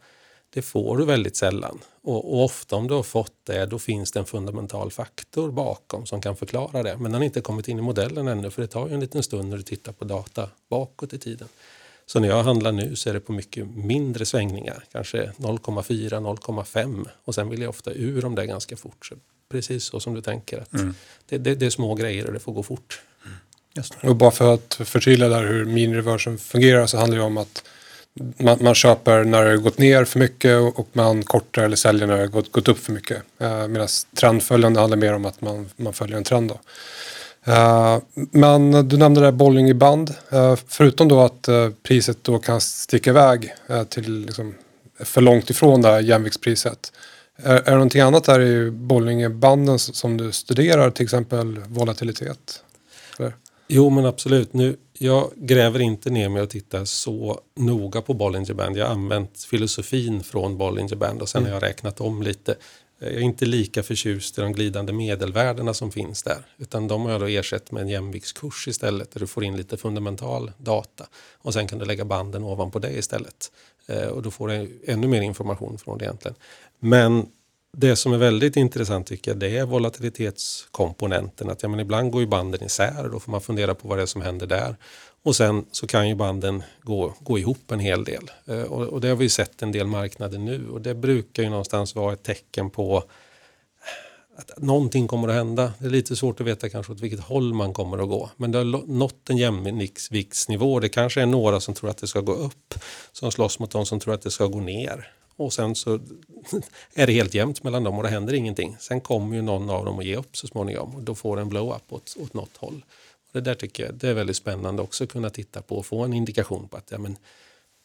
Det 0.54 0.62
får 0.62 0.98
du 0.98 1.06
väldigt 1.06 1.36
sällan. 1.36 1.80
Och, 2.02 2.34
och, 2.34 2.44
ofta 2.44 2.76
om 2.76 2.88
du 2.88 2.94
har 2.94 3.04
fått 3.04 3.34
det, 3.44 3.66
då 3.66 3.80
finns 3.80 4.12
det 4.12 4.20
en 4.20 4.26
fundamental 4.26 4.92
faktor 4.92 5.52
bakom 5.52 6.06
som 6.06 6.22
kan 6.22 6.36
förklara 6.36 6.84
det. 6.84 6.98
Men 6.98 7.12
den 7.12 7.14
har 7.14 7.26
inte 7.26 7.42
kommit 7.42 7.68
in 7.68 7.80
i 7.80 7.82
modellen 7.82 8.28
ännu, 8.28 8.52
för 8.52 8.62
det 8.62 8.68
tar 8.68 8.88
ju 8.88 8.94
en 8.94 9.00
liten 9.00 9.24
stund 9.24 9.50
när 9.50 9.58
du 9.58 9.64
tittar 9.64 9.92
på 9.92 10.06
data 10.06 10.50
bakåt 10.70 11.14
i 11.14 11.20
tiden. 11.20 11.48
Så 12.06 12.20
när 12.20 12.28
jag 12.28 12.44
handlar 12.44 12.72
nu 12.72 12.96
så 12.96 13.10
är 13.10 13.14
det 13.14 13.20
på 13.20 13.32
mycket 13.32 13.68
mindre 13.76 14.26
svängningar, 14.26 14.84
kanske 14.92 15.32
0,4, 15.38 16.10
0,5 16.10 17.08
och 17.24 17.36
sen 17.36 17.50
vill 17.50 17.62
jag 17.62 17.70
ofta 17.70 17.92
ur 17.94 18.26
om 18.26 18.36
det 18.36 18.46
ganska 18.46 18.78
fort. 18.78 19.12
Precis 19.52 19.84
så 19.84 20.00
som 20.00 20.14
du 20.14 20.22
tänker. 20.22 20.62
Att 20.62 20.74
mm. 20.74 20.94
det, 21.30 21.38
det, 21.38 21.56
det, 21.56 21.66
är 21.66 21.70
små 21.70 21.96
grejer 21.96 22.26
och 22.26 22.34
det 22.34 22.40
får 22.40 22.54
gå 22.54 22.64
fort. 22.64 23.02
Mm. 23.26 24.10
Och 24.12 24.16
bara 24.16 24.32
för 24.32 24.54
att 24.54 24.80
förtydliga 24.84 25.30
där 25.30 25.48
hur 25.48 25.66
minireversen 25.66 26.38
fungerar 26.38 26.88
så 26.88 26.98
handlar 26.98 27.18
det 27.18 27.24
om 27.24 27.38
att 27.38 27.64
man, 28.38 28.58
man, 28.62 28.76
köper 28.76 29.24
när 29.24 29.44
det 29.44 29.50
har 29.50 29.58
gått 29.58 29.78
ner 29.78 30.06
för 30.06 30.20
mycket 30.20 30.58
och 30.76 30.88
man 30.94 31.24
kortar 31.24 31.64
eller 31.64 31.76
säljer 31.76 32.08
när 32.08 32.16
det 32.16 32.22
har 32.22 32.28
gått, 32.28 32.52
gått 32.52 32.68
upp 32.68 32.80
för 32.80 32.92
mycket. 32.92 33.24
Eh, 33.40 33.68
Medan 33.68 33.88
trendföljande 34.20 34.80
handlar 34.80 34.98
mer 34.98 35.14
om 35.14 35.26
att 35.26 35.42
man, 35.42 35.70
man 35.76 35.94
följer 35.94 36.18
en 36.18 36.24
trend. 36.24 36.50
Då. 36.50 36.60
Eh, 37.52 38.00
men 38.32 38.88
du 38.88 38.98
nämnde 38.98 39.22
det 39.22 39.26
här 39.26 39.74
band. 39.74 40.14
Eh, 40.30 40.56
förutom 40.68 41.08
då 41.08 41.22
att 41.22 41.48
eh, 41.48 41.70
priset 41.84 42.18
då 42.22 42.40
kan 42.40 42.62
sticka 42.62 43.10
iväg 43.10 43.54
eh, 43.68 43.84
till 43.84 44.26
liksom, 44.26 44.56
för 45.00 45.22
långt 45.22 45.50
ifrån 45.50 45.82
det 45.82 45.88
här 45.88 46.00
jämviktspriset. 46.00 46.92
Är, 47.38 47.56
är 47.56 47.63
det 47.63 47.71
någonting 47.71 48.02
annat 48.02 48.23
där 48.23 48.41
i 48.41 48.71
bowlingbanden 48.71 49.80
som 49.80 50.17
du 50.17 50.32
studerar, 50.32 50.91
till 50.91 51.04
exempel 51.04 51.60
volatilitet? 51.60 52.63
Eller? 53.19 53.34
Jo, 53.67 53.89
men 53.89 54.06
absolut. 54.06 54.54
Nu, 54.54 54.76
jag 54.93 55.32
gräver 55.36 55.80
inte 55.80 56.10
ner 56.10 56.30
mig 56.30 56.41
och 56.41 56.50
tittar 56.50 56.86
så 56.86 57.41
noga 57.56 58.02
på 58.02 58.13
Bollinger 58.13 58.54
Band. 58.54 58.78
Jag 58.78 58.86
har 58.86 58.93
använt 58.93 59.43
filosofin 59.43 60.23
från 60.23 60.58
Bollinger 60.58 60.95
Band 60.95 61.21
och 61.21 61.30
sen 61.30 61.41
mm. 61.41 61.54
har 61.54 61.62
jag 61.62 61.69
räknat 61.69 62.02
om 62.02 62.21
lite. 62.21 62.56
Jag 63.00 63.12
är 63.12 63.19
inte 63.19 63.45
lika 63.45 63.84
förtjust 63.84 64.38
i 64.38 64.41
de 64.41 64.54
glidande 64.54 64.93
medelvärdena 64.93 65.73
som 65.73 65.91
finns 65.91 66.23
där. 66.23 66.45
Utan 66.58 66.88
de 66.88 67.02
har 67.02 67.12
jag 67.12 67.21
då 67.21 67.28
ersatt 67.28 67.71
med 67.71 67.82
en 67.82 67.89
jämviktskurs 67.89 68.67
istället 68.67 69.12
där 69.12 69.19
du 69.19 69.28
får 69.28 69.43
in 69.43 69.58
lite 69.58 69.78
fundamental 69.78 70.52
data. 70.58 71.08
Och 71.38 71.54
sen 71.54 71.67
kan 71.67 71.80
du 71.80 71.86
lägga 71.86 72.06
banden 72.06 72.43
ovanpå 72.43 72.80
det 72.80 72.91
istället. 72.91 73.52
Eh, 73.88 74.08
och 74.08 74.21
då 74.21 74.32
får 74.32 74.47
du 74.47 74.82
ännu 74.86 75.08
mer 75.08 75.21
information 75.21 75.78
från 75.78 75.97
det 75.97 76.06
egentligen. 76.06 76.36
Men 76.80 77.26
det 77.78 77.96
som 77.96 78.13
är 78.13 78.18
väldigt 78.18 78.56
intressant 78.56 79.08
tycker 79.08 79.32
jag 79.32 79.40
det 79.40 79.58
är 79.58 79.66
volatilitetskomponenten. 79.66 81.50
Att, 81.50 81.63
ja, 81.63 81.70
men 81.70 81.80
ibland 81.80 82.12
går 82.12 82.22
ju 82.22 82.28
banden 82.28 82.63
isär 82.63 83.06
och 83.06 83.12
då 83.12 83.20
får 83.20 83.32
man 83.32 83.42
fundera 83.42 83.76
på 83.76 83.88
vad 83.88 83.98
det 83.98 84.02
är 84.02 84.06
som 84.06 84.21
händer 84.21 84.48
där. 84.48 84.75
Och 85.23 85.36
sen 85.36 85.65
så 85.71 85.88
kan 85.88 86.10
ju 86.10 86.15
banden 86.15 86.63
gå, 86.82 87.13
gå 87.19 87.40
ihop 87.40 87.71
en 87.71 87.80
hel 87.80 88.04
del. 88.04 88.32
Eh, 88.46 88.62
och, 88.62 88.84
och, 88.84 89.02
det 89.02 89.08
har 89.08 89.15
vi 89.15 89.30
sett 89.30 89.62
en 89.62 89.71
del 89.71 89.88
marknader 89.88 90.38
nu 90.38 90.69
och 90.69 90.82
det 90.82 90.96
brukar 90.96 91.44
ju 91.44 91.50
någonstans 91.50 91.96
vara 91.96 92.13
ett 92.13 92.23
tecken 92.23 92.69
på 92.69 93.04
att 94.38 94.52
någonting 94.58 95.08
kommer 95.08 95.28
att 95.28 95.36
hända. 95.36 95.73
Det 95.80 95.86
är 95.86 95.90
lite 95.90 96.15
svårt 96.15 96.42
att 96.42 96.48
veta 96.48 96.69
kanske 96.69 96.92
åt 96.94 97.00
vilket 97.00 97.19
håll 97.19 97.54
man 97.54 97.73
kommer 97.73 97.98
att 97.98 98.10
gå. 98.10 98.30
Men 98.38 98.52
det 98.52 98.58
har 98.58 98.88
nått 98.88 99.30
en 99.30 99.38
jämviktsnivå. 99.38 100.80
Det 100.80 100.90
kanske 100.90 101.21
är 101.21 101.25
några 101.25 101.60
som 101.60 101.73
tror 101.73 101.90
att 101.90 101.98
det 101.98 102.08
ska 102.08 102.21
gå 102.21 102.34
upp 102.34 102.73
som 103.12 103.32
slåss 103.32 103.60
mot 103.60 103.71
de 103.71 103.86
som 103.86 104.00
tror 104.00 104.13
att 104.13 104.21
det 104.21 104.32
ska 104.32 104.46
gå 104.46 104.60
ner. 104.60 105.12
Och 105.38 105.54
sen 105.54 105.75
så 105.75 105.94
är 106.94 107.08
det 107.08 107.13
helt 107.13 107.33
jämnt 107.33 107.63
mellan 107.63 107.83
dem 107.83 107.98
och 107.98 108.04
det 108.04 108.10
händer 108.10 108.33
ingenting. 108.33 108.77
Sen 108.79 109.02
kommer 109.02 109.35
ju 109.35 109.42
någon 109.42 109.69
av 109.69 109.85
dem 109.85 110.00
att 110.00 110.06
ge 110.06 110.15
upp 110.15 110.38
så 110.38 110.48
småningom 110.48 110.96
och 110.96 111.04
då 111.04 111.15
får 111.15 111.35
det 111.35 111.42
en 111.42 111.50
blow-up 111.50 111.94
åt, 111.94 112.17
åt 112.19 112.33
något 112.33 112.58
håll. 112.58 112.85
Och 113.27 113.31
det 113.33 113.42
där 113.42 113.56
tycker 113.56 113.85
jag 113.85 113.96
det 113.96 114.10
är 114.10 114.13
väldigt 114.13 114.35
spännande 114.35 114.81
också 114.81 115.04
att 115.04 115.10
kunna 115.10 115.29
titta 115.29 115.62
på 115.62 115.77
och 115.77 115.85
få 115.85 116.04
en 116.04 116.13
indikation 116.13 116.67
på 116.67 116.77
att 116.77 116.92
ja, 116.92 116.98
men, 116.98 117.17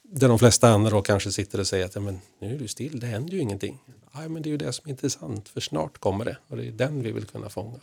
där 0.03 0.29
de 0.29 0.39
flesta 0.39 0.69
andra 0.69 0.91
då 0.91 1.03
kanske 1.03 1.33
sitter 1.33 1.61
och 1.61 1.67
säger 1.67 1.85
att 1.85 1.95
ja, 1.95 2.01
men, 2.01 2.21
nu 2.39 2.55
är 2.55 2.59
du 2.59 2.69
still, 2.69 3.01
det 3.01 3.07
händer 3.07 3.33
ju 3.33 3.41
ingenting. 3.41 3.79
Ja, 4.13 4.29
men 4.29 4.43
det 4.43 4.49
är 4.49 4.51
ju 4.51 4.57
det 4.57 4.73
som 4.73 4.87
är 4.87 4.91
intressant, 4.91 5.49
för 5.49 5.61
snart 5.61 5.99
kommer 5.99 6.25
det 6.25 6.37
och 6.49 6.57
det 6.57 6.67
är 6.67 6.73
den 6.73 7.03
vi 7.03 7.13
vill 7.13 7.25
kunna 7.25 7.49
fånga. 7.49 7.81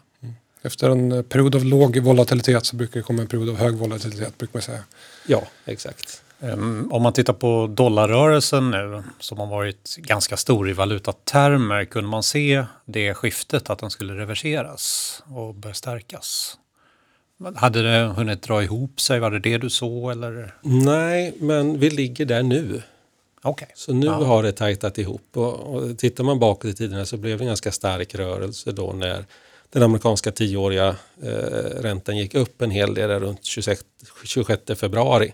Efter 0.62 0.90
en 0.90 1.12
eh, 1.12 1.22
period 1.22 1.56
av 1.56 1.66
låg 1.66 1.98
volatilitet 1.98 2.66
så 2.66 2.76
brukar 2.76 3.00
det 3.00 3.04
komma 3.04 3.22
en 3.22 3.28
period 3.28 3.50
av 3.50 3.56
hög 3.56 3.76
volatilitet, 3.76 4.38
brukar 4.38 4.54
man 4.54 4.62
säga. 4.62 4.84
Ja, 5.28 5.48
exakt. 5.66 6.24
Um, 6.42 6.92
om 6.92 7.02
man 7.04 7.14
tittar 7.14 7.34
på 7.34 7.68
dollarrörelsen 7.68 8.72
nu 8.72 9.04
som 9.20 9.38
har 9.38 9.48
varit 9.48 9.96
ganska 9.98 10.38
stor 10.38 10.70
i 10.70 10.74
valutatermer, 10.74 11.86
kunde 11.86 12.10
man 12.10 12.24
se 12.24 12.66
det 12.86 13.14
skiftet 13.14 13.70
att 13.70 13.80
den 13.80 13.90
skulle 13.92 14.14
reverseras 14.14 15.24
och 15.36 15.56
börja 15.56 15.74
stärkas? 15.74 16.58
Hade 17.56 17.82
det 17.82 18.06
hunnit 18.08 18.42
dra 18.42 18.64
ihop 18.64 19.02
sig? 19.02 19.20
Var 19.20 19.32
det 19.32 19.40
det 19.40 19.58
du 19.58 19.70
såg? 19.70 20.12
Eller? 20.12 20.56
Nej, 20.62 21.34
men 21.40 21.80
vi 21.80 21.90
ligger 21.90 22.26
där 22.26 22.44
nu. 22.44 22.82
Okay. 23.44 23.68
Så 23.76 23.94
nu 23.94 24.06
Ja. 24.06 24.12
har 24.14 24.44
det 24.44 24.52
tajtat 24.52 24.98
ihop. 24.98 25.28
Och, 25.34 25.54
och 25.76 25.98
tittar 25.98 26.24
man 26.24 26.40
bakåt 26.40 26.66
i 26.66 26.74
tiderna 26.74 27.06
så 27.06 27.18
blev 27.18 27.38
det 27.38 27.44
en 27.44 27.48
ganska 27.48 27.72
stark 27.72 28.16
rörelse 28.16 28.72
då 28.72 28.94
när 28.94 29.26
den 29.70 29.84
amerikanska 29.84 30.32
tioåriga 30.32 30.96
eh, 31.24 31.30
räntan 31.82 32.18
gick 32.18 32.36
upp 32.36 32.62
en 32.62 32.72
hel 32.72 32.94
del 32.94 33.10
runt 33.20 33.46
26, 33.46 33.82
26 34.24 34.62
februari. 34.76 35.34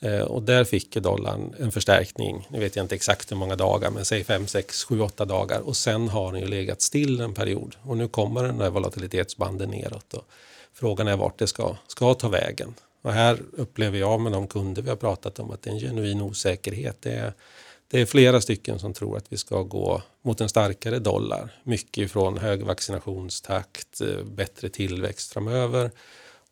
Eh, 0.00 0.20
och 0.20 0.42
där 0.42 0.64
fick 0.64 0.96
dollarn 0.96 1.54
en 1.58 1.72
förstärkning, 1.72 2.48
nu 2.50 2.58
vet 2.58 2.76
jag 2.76 2.84
inte 2.84 2.94
exakt 2.94 3.30
hur 3.30 3.36
många 3.36 3.56
dagar, 3.56 3.90
men 3.90 4.04
säg 4.04 4.24
5, 4.24 4.46
6, 4.46 4.84
7, 4.84 5.00
8 5.00 5.24
dagar. 5.24 5.60
Och 5.60 5.76
sen 5.76 6.08
har 6.08 6.32
den 6.32 6.40
ju 6.40 6.46
legat 6.46 6.82
still 6.82 7.20
en 7.20 7.34
period. 7.34 7.76
Och 7.82 7.96
nu 7.96 8.08
kommer 8.08 8.44
den 8.44 8.58
där 8.58 8.70
volatilitetsbanden 8.70 9.70
neråt. 9.70 10.14
Och 10.14 10.24
frågan 10.74 11.08
är 11.08 11.16
vart 11.16 11.38
det 11.38 11.46
ska, 11.46 11.76
ska 11.86 12.14
ta 12.14 12.28
vägen. 12.28 12.74
Och 13.02 13.12
här 13.12 13.38
upplever 13.52 13.98
jag 13.98 14.20
med 14.20 14.32
de 14.32 14.46
kunder 14.46 14.82
vi 14.82 14.88
har 14.88 14.96
pratat 14.96 15.38
om 15.38 15.50
att 15.50 15.62
det 15.62 15.70
är 15.70 15.74
en 15.74 15.80
genuin 15.80 16.20
osäkerhet. 16.20 16.96
Det 17.00 17.12
är, 17.12 17.32
det 17.88 18.00
är 18.00 18.06
flera 18.06 18.40
stycken 18.40 18.78
som 18.78 18.92
tror 18.92 19.16
att 19.16 19.32
vi 19.32 19.36
ska 19.36 19.62
gå 19.62 20.02
mot 20.22 20.40
en 20.40 20.48
starkare 20.48 20.98
dollar. 20.98 21.48
Mycket 21.62 22.04
ifrån 22.04 22.38
hög 22.38 22.62
vaccinationstakt, 22.62 24.00
eh, 24.00 24.24
bättre 24.24 24.68
tillväxt 24.68 25.32
framöver. 25.32 25.90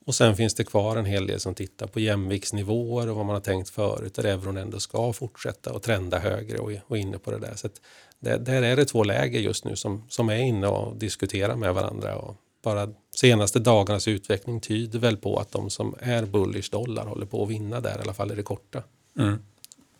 Och 0.04 0.14
sen 0.14 0.36
finns 0.36 0.54
det 0.54 0.64
kvar 0.64 0.96
en 0.96 1.04
hel 1.04 1.26
del 1.26 1.40
som 1.40 1.54
tittar 1.54 1.86
på 1.86 2.00
jämviktsnivåer 2.00 3.08
och 3.08 3.16
vad 3.16 3.26
man 3.26 3.34
har 3.34 3.40
tänkt 3.40 3.70
förut 3.70 4.14
där 4.14 4.24
euron 4.24 4.56
ändå 4.56 4.80
ska 4.80 5.12
fortsätta 5.12 5.72
och 5.72 5.82
trenda 5.82 6.18
högre 6.18 6.58
och, 6.58 6.72
och 6.86 6.98
inne 6.98 7.18
på 7.18 7.30
det 7.30 7.38
där. 7.38 7.54
Så 7.54 7.66
att 7.66 7.80
det, 8.20 8.36
där 8.36 8.62
är 8.62 8.76
det 8.76 8.84
två 8.84 9.04
läger 9.04 9.40
just 9.40 9.64
nu 9.64 9.76
som, 9.76 10.04
som 10.08 10.28
är 10.28 10.36
inne 10.36 10.66
och 10.66 10.96
diskuterar 10.96 11.56
med 11.56 11.74
varandra. 11.74 12.16
Och 12.16 12.36
bara 12.64 12.88
senaste 13.14 13.58
dagarnas 13.58 14.08
utveckling 14.08 14.60
tyder 14.60 14.98
väl 14.98 15.16
på 15.16 15.36
att 15.36 15.52
de 15.52 15.70
som 15.70 15.94
är 16.00 16.26
bullish 16.26 16.70
dollar 16.70 17.06
håller 17.06 17.26
på 17.26 17.42
att 17.42 17.50
vinna 17.50 17.80
där, 17.80 17.98
i 17.98 18.02
alla 18.02 18.14
fall 18.14 18.32
i 18.32 18.34
det 18.34 18.42
korta. 18.42 18.82
Mm. 19.18 19.38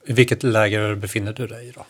I 0.07 0.13
vilket 0.13 0.43
läge 0.43 0.97
befinner 0.97 1.33
du 1.33 1.47
dig 1.47 1.69
i 1.69 1.71
då? 1.71 1.85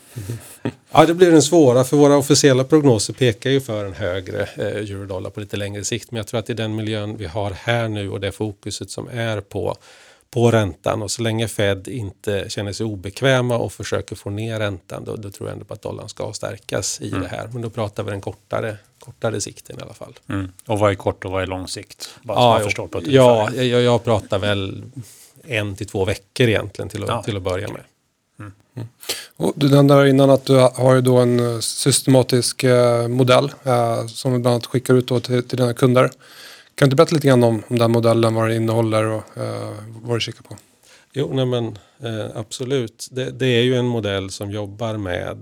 Ja, 0.91 1.07
det 1.07 1.15
blir 1.15 1.31
den 1.31 1.43
svåra, 1.43 1.85
för 1.85 1.97
våra 1.97 2.17
officiella 2.17 2.65
prognoser 2.65 3.15
pekar 3.15 3.51
ju 3.51 3.61
för 3.61 3.85
en 3.85 3.93
högre 3.93 4.43
eh, 4.43 4.67
eurodollar 4.67 5.31
på 5.31 5.41
lite 5.41 5.57
längre 5.57 5.85
sikt. 5.85 6.11
Men 6.11 6.17
jag 6.17 6.27
tror 6.27 6.41
att 6.41 6.51
i 6.51 6.55
den 6.55 6.75
miljön 6.75 7.17
vi 7.17 7.27
har 7.27 7.51
här 7.51 7.89
nu 7.89 8.11
och 8.11 8.21
det 8.21 8.33
fokuset 8.33 8.91
som 8.91 9.09
är 9.09 9.41
på, 9.41 9.77
på 10.31 10.51
räntan 10.51 11.03
och 11.03 11.11
så 11.11 11.23
länge 11.23 11.49
Fed 11.49 11.89
inte 11.89 12.45
känner 12.49 12.73
sig 12.73 12.87
obekväma 12.87 13.59
och 13.59 13.73
försöker 13.73 14.17
få 14.17 14.31
ner 14.31 14.59
räntan, 14.59 15.05
då, 15.05 15.17
då 15.17 15.31
tror 15.31 15.49
jag 15.49 15.53
ändå 15.53 15.65
på 15.65 15.75
att 15.75 15.83
dollarn 15.83 16.09
ska 16.09 16.33
stärkas 16.33 17.01
i 17.01 17.11
det 17.11 17.29
här. 17.29 17.49
Men 17.53 17.63
då 17.63 17.71
pratar 17.71 18.03
vi 18.03 18.11
den 18.11 18.21
kortare, 18.21 18.77
kortare 18.99 19.41
sikten 19.41 19.79
i 19.79 19.83
alla 19.83 19.95
fall. 19.95 20.15
Mm. 20.29 20.53
Och 20.67 20.79
vad 20.79 20.91
är 20.91 20.95
kort 20.95 21.25
och 21.25 21.31
vad 21.31 21.43
är 21.43 21.47
lång 21.47 21.69
sikt? 21.69 22.11
Bara 22.23 22.41
man 22.41 22.61
jo. 22.61 22.65
förstår 22.65 22.87
på 22.87 23.01
ja 23.05 23.51
jag, 23.55 23.83
jag 23.83 24.05
pratar 24.05 24.39
väl 24.39 24.83
en 25.47 25.77
till 25.77 25.87
två 25.87 26.05
veckor 26.05 26.49
egentligen 26.49 26.89
till 26.89 27.03
att, 27.03 27.09
Ja, 27.09 27.23
till 27.23 27.37
att 27.37 27.43
börja 27.43 27.69
med. 27.69 27.81
Och 29.37 29.53
du 29.57 29.69
nämnde 29.69 30.11
innan 30.11 30.31
att 30.31 30.45
du 30.45 30.55
har 30.55 30.95
ju 30.95 31.01
då 31.01 31.17
en 31.17 31.41
eh, 31.41 31.59
systematisk 31.59 32.65
eh, 32.65 33.09
modell 33.09 33.53
eh, 33.65 34.07
som 34.07 34.33
du 34.33 34.39
bland 34.39 34.55
annat 34.55 34.67
skickar 34.67 34.95
ut 34.95 35.09
då 35.09 35.21
till, 35.21 35.43
till 35.43 35.59
dina 35.59 35.75
kunder. 35.75 36.11
Kan 36.75 36.89
du 36.89 36.97
berätta 36.97 37.15
lite 37.15 37.27
grann 37.27 37.45
om, 37.45 37.63
om 37.69 37.79
den 37.79 37.91
modellen, 37.91 38.35
vad 38.35 38.49
den 38.49 38.57
innehåller 38.57 39.05
och 39.05 39.23
eh, 39.37 39.73
vad 40.03 40.17
du 40.17 40.21
kikar 40.21 40.43
på? 40.43 40.57
Jo, 41.13 41.31
nej 41.33 41.47
men 41.47 41.79
absolut. 42.35 43.09
Det, 43.11 43.31
det 43.31 43.47
är 43.47 43.63
ju 43.63 43.75
en 43.75 43.87
modell 43.87 44.31
som 44.31 44.51
jobbar 44.51 44.97
med, 44.97 45.37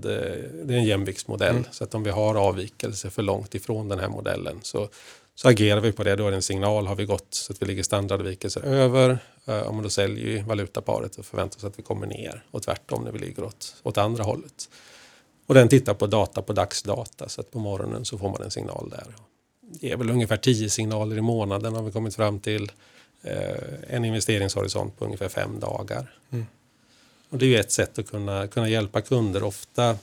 det 0.65 0.73
är 0.73 0.77
en 0.77 0.85
jämviktsmodell. 0.85 1.67
Så 1.71 1.83
att 1.83 1.95
om 1.95 2.03
vi 2.03 2.09
har 2.09 2.35
avvikelser 2.35 3.09
för 3.09 3.21
långt 3.21 3.55
ifrån 3.55 3.89
den 3.89 3.99
här 3.99 4.07
modellen 4.07 4.59
så, 4.61 4.89
så 5.35 5.49
agerar 5.49 5.81
vi 5.81 5.91
på 5.91 6.03
det. 6.03 6.15
Då 6.15 6.27
är 6.27 6.31
det 6.31 6.37
en 6.37 6.41
signal, 6.41 6.87
har 6.87 6.95
vi 6.95 7.05
gått 7.05 7.27
så 7.29 7.53
att 7.53 7.61
vi 7.61 7.65
ligger 7.65 7.83
standardavvikelser 7.83 8.61
över. 8.61 9.19
Eh, 9.45 9.61
om 9.61 9.75
man 9.75 9.83
då 9.83 9.89
säljer 9.89 10.27
ju 10.27 10.41
valutaparet 10.41 11.15
och 11.15 11.25
förväntar 11.25 11.57
oss 11.57 11.63
att 11.63 11.79
vi 11.79 11.83
kommer 11.83 12.07
ner. 12.07 12.43
Och 12.51 12.63
tvärtom 12.63 13.03
när 13.03 13.11
vi 13.11 13.19
ligger 13.19 13.43
åt, 13.43 13.75
åt 13.83 13.97
andra 13.97 14.23
hållet. 14.23 14.69
Och 15.45 15.53
den 15.53 15.67
tittar 15.67 15.93
på 15.93 16.07
data 16.07 16.41
på 16.41 16.53
dagsdata 16.53 17.29
så 17.29 17.41
att 17.41 17.51
på 17.51 17.59
morgonen 17.59 18.05
så 18.05 18.17
får 18.17 18.29
man 18.29 18.41
en 18.41 18.51
signal 18.51 18.89
där. 18.89 19.15
Det 19.61 19.91
är 19.91 19.97
väl 19.97 20.09
ungefär 20.09 20.37
10 20.37 20.69
signaler 20.69 21.17
i 21.17 21.21
månaden 21.21 21.75
har 21.75 21.83
vi 21.83 21.91
kommit 21.91 22.15
fram 22.15 22.39
till. 22.39 22.71
Eh, 23.21 23.95
en 23.95 24.05
investeringshorisont 24.05 24.97
på 24.97 25.05
ungefär 25.05 25.29
fem 25.29 25.59
dagar. 25.59 26.17
Och 27.29 27.37
det 27.37 27.45
är 27.45 27.49
ju 27.49 27.57
ett 27.57 27.71
sätt 27.71 27.99
att 27.99 28.09
kunna, 28.09 28.47
kunna 28.47 28.69
hjälpa 28.69 29.01
kunder. 29.01 29.43
Ofta 29.43 29.97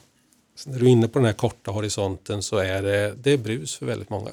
när 0.65 0.79
du 0.79 0.85
är 0.85 0.89
inne 0.89 1.07
på 1.07 1.19
den 1.19 1.25
här 1.25 1.33
korta 1.33 1.71
horisonten 1.71 2.43
så 2.43 2.57
är 2.57 2.81
det, 2.81 3.13
det 3.17 3.31
är 3.31 3.37
brus 3.37 3.75
för 3.75 3.85
väldigt 3.85 4.09
många. 4.09 4.31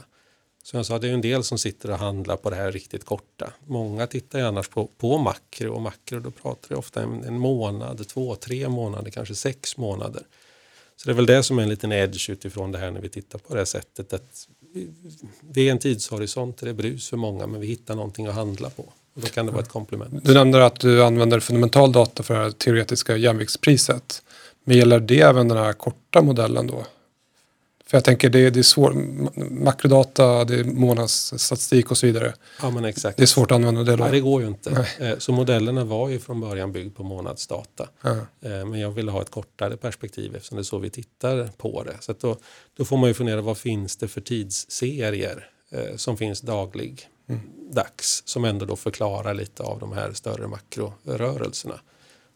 Som 0.71 0.77
jag 0.77 0.87
sa, 0.87 0.99
det 0.99 1.07
är 1.07 1.09
ju 1.09 1.15
en 1.15 1.21
del 1.21 1.45
som 1.45 1.59
sitter 1.59 1.91
och 1.91 1.99
handlar 1.99 2.37
på 2.37 2.51
det 2.51 2.57
här 2.57 2.73
riktigt 2.73 3.05
korta. 3.05 3.53
Många 3.67 4.07
tittar 4.07 4.39
ju 4.39 4.45
annars 4.45 4.69
på, 4.69 4.89
på 4.99 5.19
makro 5.19 5.73
och 5.75 5.83
makro 5.83 6.21
då 6.21 6.31
pratar 6.31 6.69
vi 6.69 6.75
ofta 6.75 7.03
en, 7.03 7.25
en 7.25 7.39
månad, 7.39 8.09
två, 8.09 8.35
tre 8.35 8.69
månader, 8.69 9.11
kanske 9.11 9.35
sex 9.35 9.77
månader. 9.77 10.23
Så 10.97 11.09
det 11.09 11.13
är 11.13 11.15
väl 11.15 11.27
det 11.27 11.43
som 11.43 11.59
är 11.59 11.63
en 11.63 11.69
liten 11.69 11.93
edge 11.93 12.31
utifrån 12.31 12.73
det 12.73 12.79
här 12.79 12.91
när 12.91 13.01
vi 13.01 13.09
tittar 13.09 13.39
på 13.39 13.55
det 13.55 13.61
här 13.61 13.65
sättet. 13.65 14.13
Att 14.13 14.49
vi- 14.75 14.91
det 15.41 15.69
är 15.69 15.73
en 15.73 15.79
tidshorisont, 15.79 16.59
det 16.59 16.69
är 16.69 16.73
brus 16.75 17.09
för 17.09 17.17
många 17.17 17.47
men 17.47 17.61
vi 17.61 17.67
hittar 17.67 17.95
någonting 17.95 18.27
att 18.27 18.35
handla 18.35 18.71
på. 18.71 18.83
Och 19.15 19.21
då 19.21 19.27
kan 19.27 19.47
det 19.47 19.53
vara 19.53 19.63
ett 19.63 19.69
komplement. 19.69 20.25
Du 20.25 20.35
nämnde 20.35 20.67
att 20.67 20.81
du 20.81 21.03
använder 21.05 21.41
fundamental 21.41 21.93
data 21.93 22.23
för 22.23 22.35
det 22.35 22.41
här 22.41 22.51
teoretiska 22.51 23.17
jämviktspriset. 23.17 24.23
Men 24.65 24.77
gäller 24.77 25.01
det 25.01 25.21
även 25.21 25.49
den 25.49 25.59
här 25.59 25.73
korta 25.73 26.23
modellen 26.23 26.67
då? 26.67 26.87
För 27.91 27.97
jag 27.97 28.05
tänker 28.05 28.31
det, 28.31 28.51
det 28.51 28.59
är 28.59 28.63
svårt, 28.63 28.93
makrodata, 29.51 30.45
det 30.45 30.61
är 30.61 30.65
månadsstatistik 30.65 31.91
och 31.91 31.99
så 31.99 32.07
vidare. 32.07 32.35
Ja 32.63 32.71
men 32.71 32.85
exakt. 32.85 33.17
Det 33.17 33.23
är 33.25 33.27
svårt 33.27 33.51
att 33.51 33.55
använda 33.55 33.83
det 33.85 33.97
då. 33.97 34.03
Nej, 34.05 34.13
det 34.13 34.21
går 34.21 34.43
ju 34.43 34.49
inte. 34.49 34.87
Eh, 34.99 35.19
Så 35.19 35.33
modellerna 35.33 35.85
var 35.85 36.09
ju 36.09 36.19
från 36.19 36.41
början 36.41 36.73
byggd 36.73 36.97
på 36.97 37.03
månadsdata. 37.03 37.89
Ja. 38.03 38.11
Eh, 38.11 38.17
Men 38.67 38.75
jag 38.81 38.91
ville 38.91 39.11
ha 39.11 39.23
ett 39.23 39.31
kortare 39.31 39.77
perspektiv 39.77 40.37
eftersom 40.37 40.57
det 40.57 40.63
är 40.63 40.65
så 40.65 40.79
vi 40.79 40.91
tittar 40.91 41.51
på 41.57 41.83
det. 41.83 41.97
Så 42.01 42.15
då, 42.21 42.37
då 42.77 42.85
får 42.85 42.97
man 42.97 43.09
ju 43.09 43.15
fundera 43.15 43.41
vad 43.41 43.59
finns 43.59 43.97
det 43.97 44.09
för 44.09 44.21
tidsserier 44.21 45.51
eh, 45.71 45.97
som 45.97 46.17
finns 46.17 46.41
daglig 46.41 47.09
dags 47.71 48.23
som 48.27 48.45
ändå 48.45 48.67
då 48.67 48.77
förklarar 48.77 49.35
lite 49.35 49.63
av 49.63 49.79
de 49.81 49.93
här 49.93 50.13
större 50.13 50.47
makrorörelserna. 50.47 51.81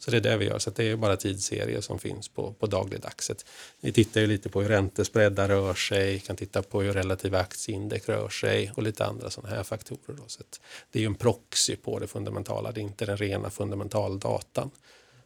Så 0.05 0.11
det 0.11 0.17
är 0.17 0.21
det 0.21 0.37
vi 0.37 0.45
gör. 0.45 0.59
Så 0.59 0.71
att 0.71 0.77
det 0.77 0.85
är 0.85 0.97
bara 0.97 1.17
tidsserier 1.17 1.81
som 1.81 1.99
finns 1.99 2.29
på, 2.29 2.53
på 2.53 2.67
dagligdagset. 2.67 3.47
Vi 3.81 3.93
tittar 3.93 4.21
ju 4.21 4.27
lite 4.27 4.49
på 4.49 4.63
hur 4.63 4.69
räntespreadar 4.69 5.49
rör 5.49 5.75
sig, 5.75 6.19
kan 6.21 6.37
titta 6.37 6.63
på 6.63 6.83
hur 6.83 6.93
relativa 6.93 7.39
aktieindex 7.41 8.09
rör 8.09 8.29
sig 8.29 8.73
och 8.77 8.83
lite 8.83 9.07
andra 9.07 9.31
sådana 9.31 9.57
här 9.57 9.63
faktorer. 9.63 10.17
Då. 10.17 10.23
Så 10.27 10.41
att 10.41 10.61
det 10.91 10.99
är 10.99 11.01
ju 11.01 11.07
en 11.07 11.15
proxy 11.15 11.77
på 11.77 11.99
det 11.99 12.07
fundamentala, 12.07 12.73
det 12.73 12.81
är 12.81 12.83
inte 12.83 13.07
den 13.07 13.17
rena 13.17 13.51
fundamentaldatan. 13.51 14.71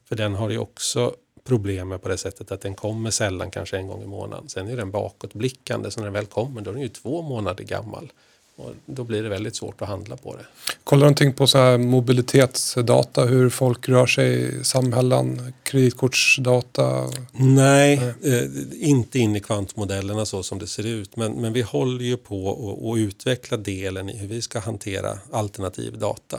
För 0.05 0.17
den 0.17 0.35
har 0.35 0.51
ju 0.51 0.59
också 0.59 1.17
problem 1.45 1.89
med 1.89 2.03
på 2.03 2.09
det 2.09 2.19
sättet 2.19 2.53
att 2.53 2.61
den 2.61 2.75
kommer 2.75 3.11
sällan, 3.11 3.51
kanske 3.51 3.77
en 3.77 3.89
gång 3.89 4.03
i 4.03 4.07
månaden. 4.07 4.49
Sen 4.49 4.69
är 4.69 4.77
den 4.77 4.91
bakåtblickande, 4.91 5.91
så 5.91 6.01
när 6.01 6.07
den 6.07 6.13
väl 6.13 6.27
kommer 6.27 6.61
då 6.61 6.71
är 6.71 6.75
den 6.75 6.83
ju 6.83 6.89
två 6.89 7.23
månader 7.23 7.65
gammal. 7.65 8.13
Och 8.59 8.73
då 8.87 9.05
blir 9.05 9.23
det 9.23 9.29
väldigt 9.29 9.57
svårt 9.57 9.83
att 9.83 9.89
handla 9.89 10.17
på 10.17 10.37
det. 10.37 10.47
Kollar 10.85 11.01
du 11.01 11.05
någonting 11.05 11.33
på 11.33 11.47
så 11.47 11.59
här 11.59 11.79
mobilitetsdata, 11.79 13.25
hur 13.25 13.51
folk 13.51 13.89
rör 13.89 14.07
sig 14.07 14.61
i 14.61 14.65
samhällen, 14.65 15.53
kreditkortsdata? 15.63 17.11
Nej, 17.33 17.95
eh, 18.25 18.43
inte 18.73 19.19
in 19.19 19.37
i 19.37 19.41
kvantmodellerna 19.41 20.27
så 20.27 20.43
som 20.43 20.59
det 20.59 20.67
ser 20.67 20.87
ut. 20.87 21.17
Men, 21.17 21.33
men 21.33 21.53
vi 21.53 21.63
håller 21.63 22.05
ju 22.05 22.17
på 22.17 22.51
att- 22.93 22.99
utveckla 22.99 23.57
delen 23.57 24.09
i 24.11 24.17
hur 24.17 24.29
vi 24.29 24.43
ska 24.43 24.59
hantera 24.59 25.19
alternativ 25.33 25.99
data. 25.99 26.37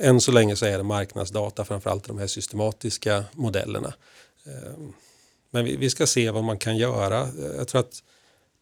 Eh, 0.00 0.08
Än 0.08 0.20
så 0.20 0.32
länge 0.32 0.56
så 0.56 0.66
är 0.66 0.76
det 0.78 0.84
marknadsdata, 0.84 1.64
framförallt 1.64 2.04
de 2.08 2.18
här 2.18 2.26
systematiska 2.26 3.24
modellerna. 3.32 3.94
Eh, 4.46 4.72
Men 5.50 5.64
vi, 5.64 5.76
vi 5.76 5.90
ska 5.90 6.06
se 6.06 6.30
vad 6.30 6.44
man 6.44 6.58
kan 6.58 6.76
göra. 6.76 7.28
Jag 7.56 7.68
tror 7.68 7.80
att 7.80 8.02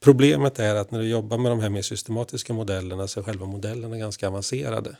problemet 0.04 0.58
är 0.58 0.74
att 0.74 0.90
när 0.90 0.98
du 0.98 1.08
jobbar 1.08 1.38
med 1.38 1.52
de 1.52 1.60
här 1.60 1.68
mer 1.68 1.82
systematiska 1.82 2.52
modellerna 2.52 3.08
så 3.08 3.20
är 3.20 3.24
själva 3.24 3.46
modellerna 3.46 3.96
ganska 3.96 4.28
avancerade. 4.28 4.96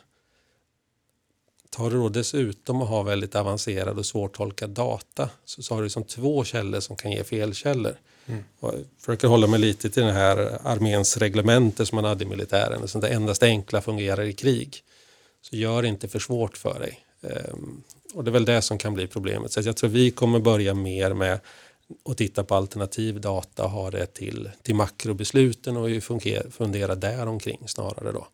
tar 1.69 1.89
du 1.89 1.97
då 1.97 2.09
dessutom 2.09 2.81
och 2.81 2.87
har 2.87 3.03
väldigt 3.03 3.35
avancerad 3.35 3.97
och 3.97 4.05
svårtolkad 4.05 4.69
data 4.69 5.29
så, 5.45 5.63
så 5.63 5.75
har 5.75 5.81
du 5.83 5.89
som 5.89 6.03
två 6.03 6.43
källor 6.43 6.79
som 6.79 6.95
kan 6.95 7.11
ge 7.11 7.23
felkällor. 7.23 7.95
Mm. 8.25 8.43
Jag 8.59 8.73
försöker 8.99 9.27
hålla 9.27 9.47
mig 9.47 9.59
lite 9.59 9.89
till 9.89 10.03
den 10.03 10.15
här 10.15 10.59
arméns 10.63 11.17
reglemente 11.17 11.85
som 11.85 11.95
man 11.95 12.05
hade 12.05 12.23
i 12.23 12.27
militären. 12.27 12.87
Så 12.87 12.99
det 12.99 13.07
endast 13.07 13.43
enkla 13.43 13.81
fungerar 13.81 14.23
i 14.23 14.33
krig. 14.33 14.83
Så 15.41 15.55
gör 15.55 15.81
det 15.81 15.87
inte 15.87 16.07
för 16.07 16.19
svårt 16.19 16.57
för 16.57 16.79
dig. 16.79 16.99
Ehm, 17.21 17.83
och 18.13 18.23
det 18.23 18.29
är 18.29 18.33
väl 18.33 18.45
det 18.45 18.61
som 18.61 18.77
kan 18.77 18.93
bli 18.93 19.07
problemet. 19.07 19.51
Så 19.51 19.61
jag 19.61 19.77
tror 19.77 19.89
vi 19.89 20.11
kommer 20.11 20.39
börja 20.39 20.73
mer 20.73 21.13
med 21.13 21.39
och 22.03 22.17
titta 22.17 22.43
på 22.43 22.55
alternativ 22.55 23.21
data 23.21 23.63
och 23.63 23.71
ha 23.71 23.91
det 23.91 24.05
till, 24.05 24.49
till 24.61 24.75
makrobesluten 24.75 25.77
och 25.77 25.89
fundera 26.51 26.95
där 26.95 27.27
omkring 27.27 27.67
snarare 27.67 28.11
då. 28.11 28.27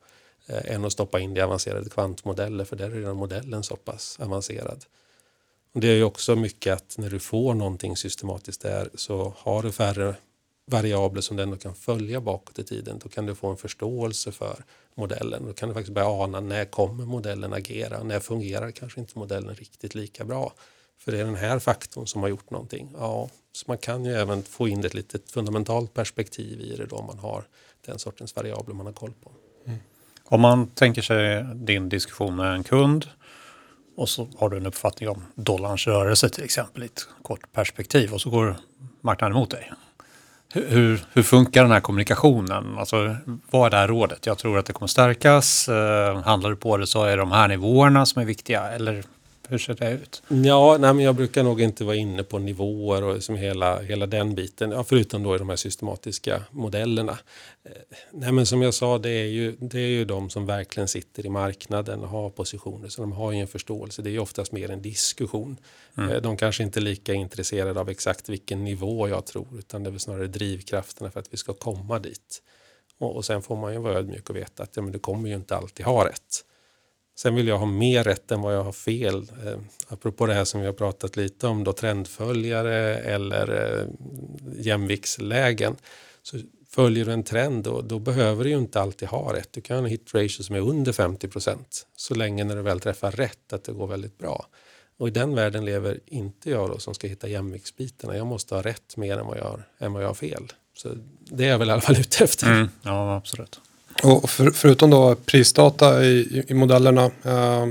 Eh, 0.46 0.76
än 0.76 0.86
att 0.86 0.92
stoppa 0.92 1.20
in 1.20 1.34
det 1.34 1.40
i 1.40 1.42
avancerade 1.42 1.90
kvantmodeller 1.90 2.66
för 2.66 2.76
där 2.76 2.86
är 2.86 2.90
redan 2.90 3.16
modellen 3.16 3.64
så 3.64 3.76
pass 3.76 4.18
avancerad. 4.20 4.86
Och 5.74 5.82
det 5.82 5.88
är 5.88 5.96
ju 5.96 6.04
också 6.04 6.36
mycket 6.36 6.74
att 6.74 6.96
när 6.98 7.10
du 7.10 7.20
får 7.20 7.54
någonting 7.54 7.98
systematiskt 7.98 8.62
där 8.62 8.90
så 8.96 9.34
har 9.38 9.64
du 9.64 9.72
färre 9.72 10.16
variabler 10.66 11.22
som 11.22 11.38
du 11.38 11.44
ändå 11.44 11.58
kan 11.58 11.76
följa 11.76 12.22
bakåt 12.22 12.60
i 12.60 12.64
tiden. 12.64 13.00
Då 13.04 13.10
kan 13.10 13.26
du 13.26 13.36
få 13.36 13.48
en 13.48 13.58
förståelse 13.58 14.32
för 14.32 14.64
modellen. 14.96 15.46
Då 15.46 15.54
kan 15.54 15.70
du 15.70 15.76
faktiskt 15.76 15.94
börja 15.94 16.08
ana 16.08 16.40
när 16.40 16.66
kommer 16.66 17.06
modellen 17.06 17.54
agera? 17.54 18.04
När 18.04 18.20
fungerar 18.20 18.72
kanske 18.72 19.00
inte 19.00 19.20
modellen 19.20 19.56
riktigt 19.56 19.96
lika 19.96 20.26
bra? 20.26 20.54
För 20.98 21.12
det 21.12 21.20
är 21.20 21.26
den 21.26 21.36
här 21.36 21.60
faktorn 21.60 22.08
som 22.08 22.22
har 22.22 22.30
gjort 22.30 22.50
någonting. 22.50 22.92
Ja, 22.98 23.30
så 23.52 23.66
man 23.68 23.78
kan 23.78 24.06
ju 24.06 24.14
även 24.14 24.44
få 24.44 24.68
in 24.68 24.86
ett 24.86 24.94
litet 24.94 25.32
fundamentalt 25.32 25.94
perspektiv 25.94 26.62
i 26.62 26.76
det 26.76 26.86
då 26.86 27.02
man 27.02 27.20
har 27.20 27.44
den 27.86 28.00
sortens 28.00 28.36
variabler 28.36 28.76
man 28.76 28.86
har 28.86 28.94
koll 28.94 29.14
på. 29.24 29.32
Mm. 29.66 29.80
Om 30.24 30.42
man 30.42 30.68
tänker 30.68 31.02
sig 31.02 31.46
din 31.56 31.90
diskussion 31.90 32.36
med 32.36 32.54
en 32.54 32.64
kund 32.64 33.08
och 33.98 34.10
så 34.10 34.28
har 34.38 34.50
du 34.50 34.58
en 34.58 34.66
uppfattning 34.66 35.10
om 35.10 35.24
dollarns 35.36 35.88
rörelse 35.88 36.30
till 36.30 36.44
exempel 36.44 36.84
i 36.84 36.86
ett 36.86 37.08
kort 37.22 37.52
perspektiv 37.52 38.14
och 38.14 38.22
så 38.22 38.30
går 38.30 38.56
marknaden 39.02 39.38
emot 39.38 39.52
dig. 39.52 39.72
Hur, 40.54 41.06
hur 41.14 41.24
funkar 41.24 41.62
den 41.62 41.72
här 41.72 41.80
kommunikationen? 41.80 42.78
Alltså, 42.78 43.16
vad 43.52 43.66
är 43.66 43.70
det 43.70 43.78
här 43.78 43.88
rådet? 43.88 44.26
Jag 44.26 44.38
tror 44.38 44.58
att 44.58 44.66
det 44.66 44.74
kommer 44.74 44.88
stärkas. 44.88 45.70
Eh, 45.70 46.22
handlar 46.22 46.50
du 46.50 46.56
på 46.56 46.78
det 46.78 46.88
så 46.88 47.04
är 47.04 47.10
det 47.10 47.16
de 47.16 47.32
här 47.32 47.48
nivåerna 47.48 48.06
som 48.06 48.22
är 48.22 48.26
viktiga. 48.26 48.70
Eller 48.70 49.04
hur 49.52 49.58
ser 49.58 49.74
det 49.74 49.92
ut? 49.92 50.24
Ja, 50.28 50.78
nej, 50.80 50.94
men 50.94 51.06
jag 51.06 51.16
brukar 51.16 51.44
nog 51.44 51.62
inte 51.62 51.84
vara 51.84 51.96
inne 51.96 52.24
på 52.24 52.40
nivåer 52.40 53.04
och 53.04 53.14
liksom 53.14 53.36
hela, 53.36 53.82
hela 53.82 54.06
den 54.06 54.36
biten. 54.36 54.72
Ja, 54.72 54.84
förutom 54.84 55.24
då 55.24 55.36
i 55.36 55.38
de 55.38 55.50
här 55.50 55.56
systematiska 55.56 56.44
modellerna. 56.52 57.18
Eh, 57.64 57.72
nej, 58.12 58.32
men 58.32 58.46
som 58.46 58.62
jag 58.62 58.74
sa, 58.74 58.98
det 58.98 59.10
är, 59.10 59.26
ju, 59.26 59.56
det 59.60 59.80
är 59.80 59.88
ju 59.88 60.06
de 60.06 60.30
som 60.30 60.46
verkligen 60.46 60.88
sitter 60.88 61.26
i 61.26 61.30
marknaden 61.30 62.00
och 62.00 62.10
har 62.10 62.30
positioner. 62.30 62.90
Så 62.90 63.02
de 63.02 63.12
har 63.12 63.32
ju 63.32 63.40
en 63.40 63.48
förståelse. 63.48 64.02
Det 64.02 64.10
är 64.10 64.12
ju 64.12 64.20
oftast 64.20 64.52
mer 64.52 64.72
en 64.72 64.82
diskussion. 64.82 65.58
Mm. 65.98 66.10
Eh, 66.10 66.22
de 66.22 66.38
kanske 66.38 66.64
inte 66.64 66.80
är 66.80 66.82
lika 66.82 67.14
intresserade 67.14 67.80
av 67.80 67.90
exakt 67.90 68.30
vilken 68.30 68.64
nivå 68.64 69.08
jag 69.08 69.26
tror. 69.26 69.48
Utan 69.60 69.84
det 69.84 69.90
är 69.90 69.92
väl 69.92 70.00
snarare 70.00 70.28
drivkrafterna 70.28 71.12
för 71.12 71.20
att 71.20 71.34
vi 71.34 71.38
ska 71.38 71.54
komma 71.54 72.00
dit. 72.00 72.42
Och, 72.98 73.16
och 73.16 73.26
sen 73.26 73.42
får 73.42 73.56
man 73.56 73.74
ju 73.74 73.80
vara 73.80 73.94
ödmjuk 73.94 74.30
och 74.30 74.36
veta 74.36 74.64
att 74.64 74.76
ja, 74.76 74.82
men 74.82 74.92
du 74.92 75.00
kommer 75.00 75.30
ju 75.30 75.36
inte 75.36 75.56
alltid 75.56 75.86
ha 75.86 76.08
rätt. 76.08 76.46
Sen 77.22 77.36
vill 77.36 77.48
jag 77.48 77.58
ha 77.58 77.66
mer 77.66 78.04
rätt 78.04 78.32
än 78.32 78.42
vad 78.42 78.56
jag 78.56 78.64
har 78.64 78.72
fel. 78.72 79.32
Eh, 79.46 79.58
apropå 79.88 80.26
det 80.26 80.34
här 80.34 80.46
som 80.46 80.60
vi 80.60 80.66
har 80.66 80.74
pratat 80.74 81.16
lite 81.16 81.48
om, 81.48 81.64
då 81.64 81.74
trendföljare 81.74 82.98
eller 82.98 83.80
eh, 83.80 83.88
jämviktslägen. 84.66 85.76
Så 86.24 86.38
följer 86.70 87.06
du 87.06 87.12
en 87.12 87.24
trend 87.24 87.64
då, 87.64 87.82
då 87.82 88.00
behöver 88.00 88.44
du 88.44 88.50
ju 88.50 88.58
inte 88.58 88.82
alltid 88.82 89.08
ha 89.08 89.34
rätt. 89.34 89.54
Du 89.54 89.62
kan 89.62 89.78
ha 89.78 89.84
en 89.84 89.90
hit 89.90 90.14
ratio 90.14 90.44
som 90.44 90.56
är 90.56 90.60
under 90.60 90.92
50 90.92 91.28
procent. 91.28 91.88
Så 91.96 92.16
länge 92.16 92.44
när 92.44 92.56
du 92.56 92.62
väl 92.62 92.80
träffar 92.80 93.12
rätt 93.12 93.54
att 93.54 93.64
det 93.64 93.72
går 93.72 93.88
väldigt 93.88 94.18
bra. 94.18 94.46
Och 94.98 95.08
i 95.08 95.12
den 95.12 95.36
världen 95.36 95.66
lever 95.66 96.00
inte 96.06 96.50
jag 96.50 96.70
då 96.70 96.80
som 96.80 96.94
ska 96.94 97.08
hitta 97.08 97.28
jämviktsbitarna. 97.28 98.18
Jag 98.18 98.28
måste 98.28 98.56
ha 98.56 98.62
rätt 98.62 98.98
mer 98.98 99.18
än 99.18 99.26
vad 99.26 99.38
jag 99.38 99.44
har, 99.44 99.68
än 99.80 99.94
vad 99.94 100.04
jag 100.04 100.10
har 100.10 100.14
fel. 100.14 100.54
Så 100.78 100.90
det 101.26 101.46
är 101.46 101.50
jag 101.50 101.60
väl 101.60 101.70
i 101.70 101.72
alla 101.72 101.82
fall 101.82 102.00
ute 102.00 102.24
efter. 102.24 102.48
Mm, 102.48 102.70
ja, 102.84 103.16
absolut. 103.16 103.62
Och 104.04 104.30
för, 104.30 104.52
förutom 104.52 104.90
då 104.90 105.16
prisdata 105.16 106.06
i, 106.06 106.44
i 106.48 106.54
modellerna, 106.54 107.06
eh, 107.06 107.66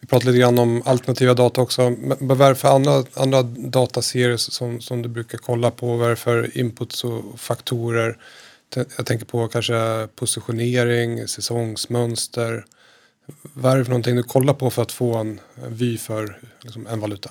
vi 0.00 0.06
pratade 0.08 0.32
lite 0.32 0.40
grann 0.40 0.58
om 0.58 0.82
alternativa 0.84 1.34
data 1.34 1.60
också, 1.60 1.90
men 1.90 2.16
vad 2.20 2.40
är 2.40 2.48
det 2.48 2.54
för 2.54 2.68
andra, 2.68 3.04
andra 3.14 3.42
dataserier 3.42 4.36
som, 4.36 4.80
som 4.80 5.02
du 5.02 5.08
brukar 5.08 5.38
kolla 5.38 5.70
på? 5.70 5.96
Vad 5.96 6.06
är 6.06 6.10
det 6.10 6.16
för 6.16 6.58
inputs 6.58 7.04
och 7.04 7.40
faktorer? 7.40 8.16
Jag 8.96 9.06
tänker 9.06 9.26
på 9.26 9.48
kanske 9.48 10.08
positionering, 10.14 11.28
säsongsmönster. 11.28 12.64
Vad 13.42 13.72
är 13.72 13.78
det 13.78 13.84
för 13.84 13.90
någonting 13.90 14.16
du 14.16 14.22
kollar 14.22 14.54
på 14.54 14.70
för 14.70 14.82
att 14.82 14.92
få 14.92 15.14
en 15.14 15.40
vy 15.68 15.98
för 15.98 16.38
liksom, 16.62 16.86
en 16.86 17.00
valuta? 17.00 17.30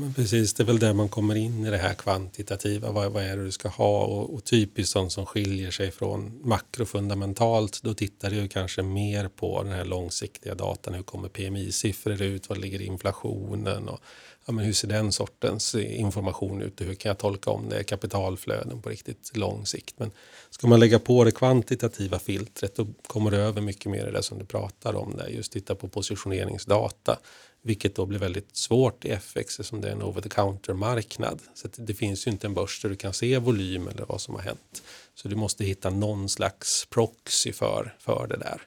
Men 0.00 0.14
precis, 0.14 0.54
det 0.54 0.62
är 0.62 0.66
väl 0.66 0.78
där 0.78 0.92
man 0.92 1.08
kommer 1.08 1.34
in 1.34 1.66
i 1.66 1.70
det 1.70 1.76
här 1.76 1.94
kvantitativa. 1.94 2.90
Vad, 2.90 3.12
vad 3.12 3.22
är 3.22 3.36
det 3.36 3.44
du 3.44 3.52
ska 3.52 3.68
ha? 3.68 4.04
Och, 4.04 4.34
och 4.34 4.44
typiskt 4.44 4.92
sånt 4.92 5.12
som 5.12 5.26
skiljer 5.26 5.70
sig 5.70 5.90
från 5.90 6.40
makrofundamentalt. 6.44 7.82
Då 7.82 7.94
tittar 7.94 8.30
du 8.30 8.48
kanske 8.48 8.82
mer 8.82 9.28
på 9.28 9.62
den 9.62 9.72
här 9.72 9.84
långsiktiga 9.84 10.54
datan. 10.54 10.94
Hur 10.94 11.02
kommer 11.02 11.28
PMI-siffror 11.28 12.22
ut? 12.22 12.48
Var 12.48 12.56
ligger 12.56 12.82
inflationen? 12.82 13.88
Och, 13.88 14.00
ja, 14.46 14.52
men 14.52 14.64
hur 14.64 14.72
ser 14.72 14.88
den 14.88 15.12
sortens 15.12 15.74
information 15.74 16.62
ut? 16.62 16.80
Och 16.80 16.86
Hur 16.86 16.94
kan 16.94 17.10
jag 17.10 17.18
tolka 17.18 17.50
om 17.50 17.68
det 17.68 17.78
är 17.78 17.82
kapitalflöden 17.82 18.82
på 18.82 18.88
riktigt 18.88 19.36
lång 19.36 19.66
sikt? 19.66 19.94
Men 19.98 20.10
ska 20.50 20.66
man 20.66 20.80
lägga 20.80 20.98
på 20.98 21.24
det 21.24 21.32
kvantitativa 21.32 22.18
filtret 22.18 22.76
då 22.76 22.86
kommer 23.06 23.30
du 23.30 23.36
över 23.36 23.60
mycket 23.60 23.90
mer 23.90 24.08
i 24.08 24.10
det 24.10 24.22
som 24.22 24.38
du 24.38 24.44
pratar 24.44 24.96
om. 24.96 25.16
Där. 25.16 25.28
Just 25.28 25.52
titta 25.52 25.74
på 25.74 25.88
positioneringsdata 25.88 27.18
vilket 27.62 27.94
då 27.94 28.06
blir 28.06 28.18
väldigt 28.18 28.56
svårt 28.56 29.04
i 29.04 29.10
FX 29.10 29.54
som 29.54 29.80
det 29.80 29.88
är 29.88 29.92
en 29.92 30.02
over 30.02 30.20
the 30.20 30.28
counter-marknad. 30.28 31.40
Så 31.54 31.68
det 31.76 31.94
finns 31.94 32.26
ju 32.26 32.30
inte 32.30 32.46
en 32.46 32.54
börs 32.54 32.82
där 32.82 32.88
du 32.88 32.96
kan 32.96 33.12
se 33.12 33.38
volym 33.38 33.88
eller 33.88 34.04
vad 34.06 34.20
som 34.20 34.34
har 34.34 34.42
hänt. 34.42 34.82
Så 35.14 35.28
du 35.28 35.36
måste 35.36 35.64
hitta 35.64 35.90
någon 35.90 36.28
slags 36.28 36.86
proxy 36.90 37.52
för, 37.52 37.96
för 37.98 38.26
det 38.26 38.36
där. 38.36 38.62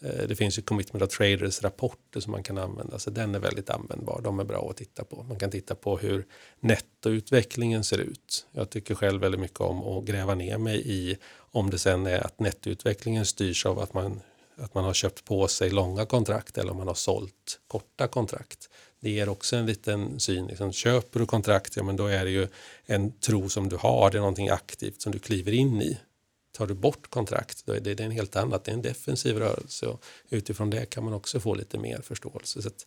Eh, 0.00 0.28
det 0.28 0.36
finns 0.36 0.58
ju 0.58 0.62
Commitment 0.62 1.02
of 1.02 1.16
Traders 1.16 1.62
rapporter 1.62 2.20
som 2.20 2.32
man 2.32 2.42
kan 2.42 2.58
använda, 2.58 2.98
så 2.98 3.10
den 3.10 3.34
är 3.34 3.38
väldigt 3.38 3.70
användbar. 3.70 4.20
De 4.24 4.40
är 4.40 4.44
bra 4.44 4.70
att 4.70 4.76
titta 4.76 5.04
på. 5.04 5.22
Man 5.22 5.38
kan 5.38 5.50
titta 5.50 5.74
på 5.74 5.98
hur 5.98 6.26
nettoutvecklingen 6.60 7.84
ser 7.84 7.98
ut. 7.98 8.46
Jag 8.52 8.70
tycker 8.70 8.94
själv 8.94 9.20
väldigt 9.20 9.40
mycket 9.40 9.60
om 9.60 9.82
att 9.82 10.04
gräva 10.04 10.34
ner 10.34 10.58
mig 10.58 10.82
i 10.84 11.16
om 11.34 11.70
det 11.70 11.78
sen 11.78 12.06
är 12.06 12.26
att 12.26 12.40
nettoutvecklingen 12.40 13.26
styrs 13.26 13.66
av 13.66 13.78
att 13.78 13.94
man 13.94 14.20
att 14.56 14.74
man 14.74 14.84
har 14.84 14.94
köpt 14.94 15.24
på 15.24 15.48
sig 15.48 15.70
långa 15.70 16.06
kontrakt 16.06 16.58
eller 16.58 16.70
om 16.70 16.76
man 16.76 16.86
har 16.86 16.94
sålt 16.94 17.60
korta 17.66 18.08
kontrakt. 18.08 18.68
Det 19.00 19.10
ger 19.10 19.28
också 19.28 19.56
en 19.56 19.66
liten 19.66 20.20
syn. 20.20 20.46
Liksom, 20.46 20.72
köper 20.72 21.20
du 21.20 21.26
kontrakt, 21.26 21.76
ja 21.76 21.82
men 21.82 21.96
då 21.96 22.06
är 22.06 22.24
det 22.24 22.30
ju 22.30 22.48
en 22.86 23.12
tro 23.18 23.48
som 23.48 23.68
du 23.68 23.76
har, 23.76 24.10
det 24.10 24.18
är 24.18 24.20
någonting 24.20 24.48
aktivt 24.48 25.02
som 25.02 25.12
du 25.12 25.18
kliver 25.18 25.52
in 25.52 25.82
i. 25.82 25.98
Tar 26.52 26.66
du 26.66 26.74
bort 26.74 27.10
kontrakt, 27.10 27.66
då 27.66 27.72
är 27.72 27.80
det, 27.80 27.94
det 27.94 28.02
är 28.02 28.06
en 28.06 28.10
helt 28.10 28.36
annat, 28.36 28.64
det 28.64 28.70
är 28.70 28.74
en 28.74 28.82
defensiv 28.82 29.38
rörelse 29.38 29.86
och 29.86 30.02
utifrån 30.28 30.70
det 30.70 30.86
kan 30.86 31.04
man 31.04 31.12
också 31.12 31.40
få 31.40 31.54
lite 31.54 31.78
mer 31.78 32.00
förståelse. 32.00 32.62
Så 32.62 32.68
att, 32.68 32.86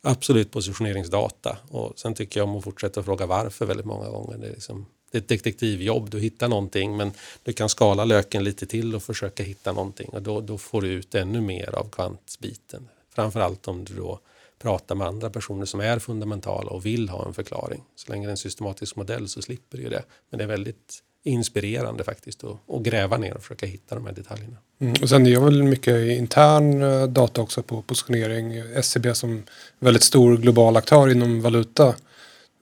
absolut 0.00 0.50
positioneringsdata 0.50 1.58
och 1.70 1.98
sen 1.98 2.14
tycker 2.14 2.40
jag 2.40 2.48
om 2.48 2.56
att 2.56 2.64
fortsätta 2.64 3.02
fråga 3.02 3.26
varför 3.26 3.66
väldigt 3.66 3.86
många 3.86 4.08
gånger. 4.08 4.38
Det 4.38 4.46
är 4.46 4.52
liksom, 4.52 4.86
det 5.14 5.18
är 5.18 5.22
ett 5.22 5.28
detektivjobb, 5.28 6.10
du 6.10 6.20
hittar 6.20 6.48
någonting 6.48 6.96
men 6.96 7.12
du 7.42 7.52
kan 7.52 7.68
skala 7.68 8.04
löken 8.04 8.44
lite 8.44 8.66
till 8.66 8.94
och 8.94 9.02
försöka 9.02 9.42
hitta 9.42 9.72
någonting 9.72 10.08
och 10.08 10.22
då, 10.22 10.40
då 10.40 10.58
får 10.58 10.82
du 10.82 10.88
ut 10.88 11.14
ännu 11.14 11.40
mer 11.40 11.74
av 11.74 11.90
kvantbiten. 11.90 12.88
Framförallt 13.14 13.68
om 13.68 13.84
du 13.84 13.94
då 13.94 14.20
pratar 14.62 14.94
med 14.94 15.06
andra 15.06 15.30
personer 15.30 15.66
som 15.66 15.80
är 15.80 15.98
fundamentala 15.98 16.70
och 16.70 16.86
vill 16.86 17.08
ha 17.08 17.26
en 17.26 17.34
förklaring. 17.34 17.82
Så 17.96 18.12
länge 18.12 18.26
det 18.26 18.28
är 18.28 18.30
en 18.30 18.36
systematisk 18.36 18.96
modell 18.96 19.28
så 19.28 19.42
slipper 19.42 19.78
du 19.78 19.88
det. 19.88 20.02
Men 20.30 20.38
det 20.38 20.44
är 20.44 20.48
väldigt 20.48 21.02
inspirerande 21.24 22.04
faktiskt 22.04 22.44
att, 22.44 22.56
att 22.70 22.82
gräva 22.82 23.16
ner 23.16 23.34
och 23.34 23.42
försöka 23.42 23.66
hitta 23.66 23.94
de 23.94 24.06
här 24.06 24.12
detaljerna. 24.12 24.56
Mm, 24.80 24.94
och 25.02 25.08
sen 25.08 25.26
gör 25.26 25.44
väl 25.44 25.62
mycket 25.62 26.18
intern 26.18 26.82
eh, 26.82 27.06
data 27.06 27.40
också 27.40 27.62
på 27.62 27.82
positionering. 27.82 28.56
SCB 28.74 29.14
som 29.14 29.42
väldigt 29.78 30.02
stor 30.02 30.36
global 30.36 30.76
aktör 30.76 31.10
inom 31.10 31.40
valuta 31.40 31.94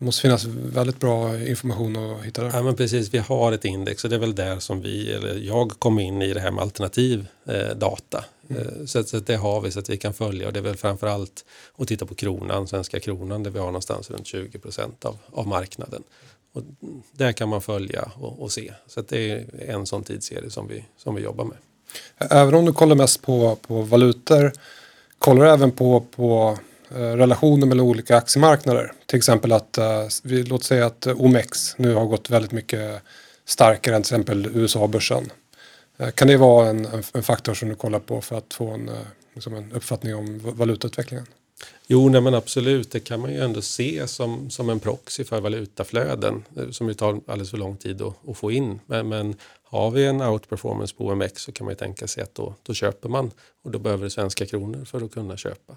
det 0.03 0.07
måste 0.07 0.22
finnas 0.22 0.44
väldigt 0.44 1.00
bra 1.00 1.38
information 1.40 1.96
att 1.96 2.24
hitta 2.24 2.42
där. 2.42 2.50
Ja, 2.55 2.62
men 2.62 2.76
precis, 2.76 3.14
vi 3.14 3.18
har 3.18 3.53
ett 3.53 3.64
index 3.64 4.05
och 4.05 4.11
det 4.11 4.16
är 4.16 4.20
väl 4.20 4.34
där 4.34 4.59
som 4.59 4.80
vi, 4.80 5.12
eller 5.12 5.34
jag 5.34 5.70
kom 5.70 5.98
in 5.98 6.22
i 6.22 6.34
det 6.34 6.40
här 6.40 6.50
med 6.50 6.62
alternativ 6.62 7.26
eh, 7.44 7.76
data. 7.76 8.24
Mm. 8.48 8.62
Eh, 8.62 8.86
så, 8.86 9.05
så 9.05 9.18
det 9.18 9.36
har 9.36 9.61
vi 9.61 9.70
så 9.70 9.78
att 9.78 9.90
vi 9.90 9.96
kan 9.96 10.14
följa 10.14 10.46
och 10.46 10.53
det 10.53 10.61
är 10.61 10.62
väl 10.62 10.76
framförallt 10.76 11.44
att 11.76 11.88
titta 11.88 12.07
på 12.07 12.14
kronan, 12.14 12.68
svenska 12.68 13.00
kronan 13.00 13.42
där 13.42 13.50
vi 13.50 13.59
har 13.59 13.66
någonstans 13.66 14.11
runt 14.11 14.26
20 14.26 14.59
procent 14.59 15.05
av, 15.05 15.18
av 15.32 15.46
marknaden. 15.46 16.03
Och 16.53 16.62
där 17.12 17.32
kan 17.32 17.48
man 17.48 17.62
följa 17.62 18.11
och, 18.14 18.42
och 18.42 18.53
se. 18.53 18.72
Så 18.86 19.00
det 19.00 19.30
är 19.30 19.46
en 19.68 19.86
sån 19.86 20.05
tidsserie 20.05 20.50
som 20.50 20.68
vi, 20.68 20.84
som 20.96 21.14
vi 21.14 21.22
jobbar 21.22 21.44
med. 21.44 21.57
Även 22.18 22.55
om 22.55 22.64
du 22.64 22.72
kollar 22.72 22.96
mest 22.96 23.22
på, 23.22 23.57
på 23.66 23.82
valutor, 23.82 24.53
kollar 25.18 25.44
du 25.44 25.50
även 25.50 25.70
på, 25.70 26.00
på 26.00 26.59
Eh, 26.97 27.16
relationer 27.16 27.66
mellan 27.66 27.86
olika 27.86 28.16
aktiemarknader. 28.16 28.93
Till 29.07 29.16
exempel 29.16 29.53
att, 29.53 29.78
eh, 29.78 30.07
vi, 30.22 30.43
låt 30.43 30.64
säga 30.64 30.86
att 30.86 31.07
eh, 31.07 31.20
OMX 31.20 31.78
nu 31.78 31.95
har 31.95 32.07
gått 32.07 32.30
väldigt 32.30 32.53
mycket 32.53 33.03
starkare 33.45 33.97
än 33.97 34.03
till 34.03 34.14
exempel 34.14 34.49
USA-börsen. 34.55 35.32
Kan 36.14 36.28
det 36.28 36.36
vara 36.36 36.68
en, 36.68 36.86
en, 36.86 37.03
en, 37.14 37.22
faktor 37.22 37.55
som 37.55 37.68
du 37.68 37.74
kollar 37.74 37.99
på 37.99 38.20
för 38.20 38.38
att 38.38 38.55
få 38.55 38.70
en, 38.70 38.90
liksom 39.34 39.55
en 39.55 39.72
uppfattning 39.72 40.14
om 40.14 40.40
valutautvecklingen? 40.43 41.26
Jo, 41.86 42.09
nej, 42.09 42.20
men 42.20 42.34
absolut. 42.34 42.90
Det 42.90 43.01
kan 43.01 43.20
man 43.20 43.32
ju 43.32 43.40
ändå 43.40 43.62
se 43.62 44.09
som, 44.09 44.51
som 44.51 44.70
en 44.70 44.80
proxy 44.80 45.24
för 45.24 45.40
valutaflöden 45.40 46.45
som 46.70 46.88
ju 46.88 46.95
tar 46.95 47.20
alldeles 47.26 47.51
för 47.51 47.59
lång 47.59 47.76
tid 47.76 48.03
att, 48.03 48.28
att 48.28 48.36
få 48.36 48.51
in. 48.51 48.80
Men, 48.86 49.09
men, 49.09 49.34
har 49.64 49.90
vi 49.90 50.07
en 50.07 50.22
outperformance 50.22 50.95
på 50.95 51.07
OMX 51.07 51.43
så 51.43 51.53
kan 51.53 51.64
man 51.64 51.72
ju 51.72 51.76
tänka 51.76 52.07
sig 52.07 52.22
att 52.22 52.34
då, 52.34 52.55
då 52.62 52.74
köper 52.74 53.09
man 53.09 53.30
och 53.62 53.70
då 53.70 53.78
behöver 53.78 54.05
det 54.05 54.11
svenska 54.11 54.47
kronor 54.47 54.84
för 54.84 55.05
att 55.05 55.12
kunna 55.12 55.36
köpa. 55.36 55.76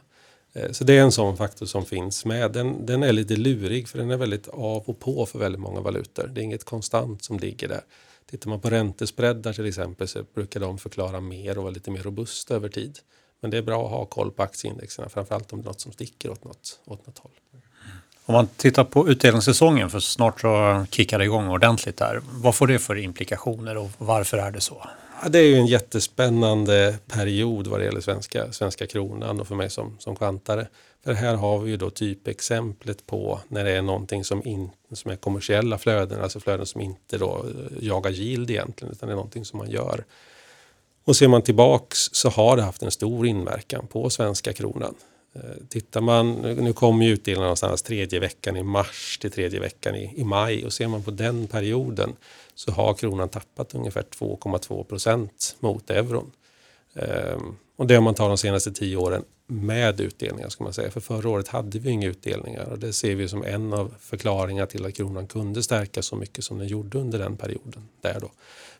Eh, 0.55 0.71
så 0.71 0.83
det 0.83 0.97
är 0.97 1.01
en 1.01 1.11
sån 1.11 1.37
faktor 1.37 1.65
som 1.65 1.85
finns 1.85 2.25
med. 2.25 2.51
Den, 2.51 2.85
den 2.85 3.03
är 3.03 3.13
lite 3.13 3.35
lurig 3.35 3.87
för 3.87 3.97
den 3.97 4.11
är 4.11 4.17
väldigt 4.17 4.47
av 4.47 4.83
och 4.85 4.99
på 4.99 5.25
för 5.25 5.39
väldigt 5.39 5.61
många 5.61 5.81
valutor. 5.81 6.27
Det 6.27 6.41
är 6.41 6.43
inget 6.43 6.63
konstant 6.63 7.23
som 7.23 7.39
ligger 7.39 7.67
där. 7.67 7.81
Tittar 8.29 8.49
man 8.49 8.59
på 8.59 8.69
räntespreadar 8.69 9.53
till 9.53 9.65
exempel 9.65 10.07
så 10.07 10.23
brukar 10.35 10.59
de 10.59 10.77
förklara 10.77 11.21
mer 11.21 11.57
och 11.57 11.63
vara 11.63 11.73
lite 11.73 11.91
mer 11.91 12.03
robusta 12.03 12.55
över 12.55 12.69
tid. 12.69 12.99
Men 13.41 13.51
det 13.51 13.57
är 13.57 13.61
bra 13.61 13.85
att 13.85 13.91
ha 13.91 14.05
koll 14.05 14.31
på 14.31 14.43
aktieindexerna, 14.43 15.09
framförallt 15.09 15.53
om 15.53 15.61
det 15.61 15.65
är 15.65 15.67
något 15.67 15.81
som 15.81 15.91
sticker 15.91 16.29
åt 16.31 16.43
något, 16.43 16.79
åt 16.85 17.07
något 17.07 17.17
håll. 17.17 17.31
Om 18.25 18.33
man 18.33 18.47
tittar 18.47 18.83
på 18.83 19.09
utdelningssäsongen, 19.09 19.89
för 19.89 19.99
snart 19.99 20.41
så 20.41 20.85
kickar 20.91 21.19
det 21.19 21.25
igång 21.25 21.47
ordentligt 21.47 21.97
där. 21.97 22.21
Vad 22.31 22.55
får 22.55 22.67
det 22.67 22.79
för 22.79 22.95
implikationer 22.95 23.77
och 23.77 23.89
varför 23.97 24.37
är 24.37 24.51
det 24.51 24.61
så? 24.61 24.87
Det 25.29 25.39
är 25.39 25.43
ju 25.43 25.55
en 25.55 25.67
jättespännande 25.67 26.97
period 27.07 27.67
vad 27.67 27.79
det 27.79 27.85
gäller 27.85 28.01
svenska, 28.01 28.51
svenska 28.51 28.87
kronan 28.87 29.39
och 29.39 29.47
för 29.47 29.55
mig 29.55 29.69
som, 29.69 29.97
som 29.99 30.15
kvantare. 30.15 30.67
För 31.03 31.13
här 31.13 31.35
har 31.35 31.59
vi 31.59 31.71
ju 31.71 31.77
då 31.77 31.89
typexemplet 31.89 33.05
på 33.05 33.39
när 33.47 33.63
det 33.63 33.71
är 33.71 33.81
någonting 33.81 34.23
som, 34.23 34.47
in, 34.47 34.69
som 34.93 35.11
är 35.11 35.15
kommersiella 35.15 35.77
flöden, 35.77 36.21
alltså 36.21 36.39
flöden 36.39 36.65
som 36.65 36.81
inte 36.81 37.17
då 37.17 37.45
eh, 37.45 37.87
jagar 37.87 38.11
yield 38.11 38.51
egentligen, 38.51 38.91
utan 38.91 39.09
det 39.09 39.13
är 39.13 39.15
någonting 39.15 39.45
som 39.45 39.57
man 39.57 39.69
gör. 39.69 40.03
Och 41.03 41.15
ser 41.15 41.27
man 41.27 41.41
tillbaks 41.41 41.97
så 42.11 42.29
har 42.29 42.57
det 42.57 42.63
haft 42.63 42.83
en 42.83 42.91
stor 42.91 43.27
inverkan 43.27 43.87
på 43.87 44.09
svenska 44.09 44.53
kronan. 44.53 44.95
Eh, 45.35 45.41
tittar 45.69 46.01
man, 46.01 46.33
nu 46.41 46.73
kommer 46.73 47.05
ju 47.05 47.13
utdelningen 47.13 47.43
någonstans 47.43 47.81
tredje 47.81 48.19
veckan 48.19 48.57
i 48.57 48.63
mars 48.63 49.17
till 49.21 49.31
tredje 49.31 49.59
veckan 49.59 49.95
i, 49.95 50.13
i 50.15 50.23
maj 50.23 50.65
och 50.65 50.73
ser 50.73 50.87
man 50.87 51.03
på 51.03 51.11
den 51.11 51.47
perioden 51.47 52.13
så 52.55 52.71
har 52.71 52.93
kronan 52.93 53.29
tappat 53.29 53.75
ungefär 53.75 54.01
2,2 54.01 54.83
procent 54.83 55.55
mot 55.59 55.89
euron. 55.89 56.31
Ehm, 56.95 57.55
och 57.75 57.87
det 57.87 57.97
om 57.97 58.03
man 58.03 58.15
tar 58.15 58.27
de 58.27 58.37
senaste 58.37 58.71
tio 58.71 58.97
åren 58.97 59.23
med 59.47 60.01
utdelningar 60.01 60.49
ska 60.49 60.63
man 60.63 60.73
säga. 60.73 60.91
För 60.91 60.99
förra 60.99 61.29
året 61.29 61.47
hade 61.47 61.79
vi 61.79 61.89
inga 61.89 62.07
utdelningar 62.07 62.65
och 62.65 62.79
det 62.79 62.93
ser 62.93 63.15
vi 63.15 63.27
som 63.27 63.43
en 63.43 63.73
av 63.73 63.93
förklaringarna 63.99 64.67
till 64.67 64.85
att 64.85 64.93
kronan 64.93 65.27
kunde 65.27 65.63
stärkas 65.63 66.05
så 66.05 66.15
mycket 66.15 66.43
som 66.43 66.57
den 66.57 66.67
gjorde 66.67 66.97
under 66.97 67.19
den 67.19 67.37
perioden. 67.37 67.87
Där 68.01 68.19
då. 68.19 68.31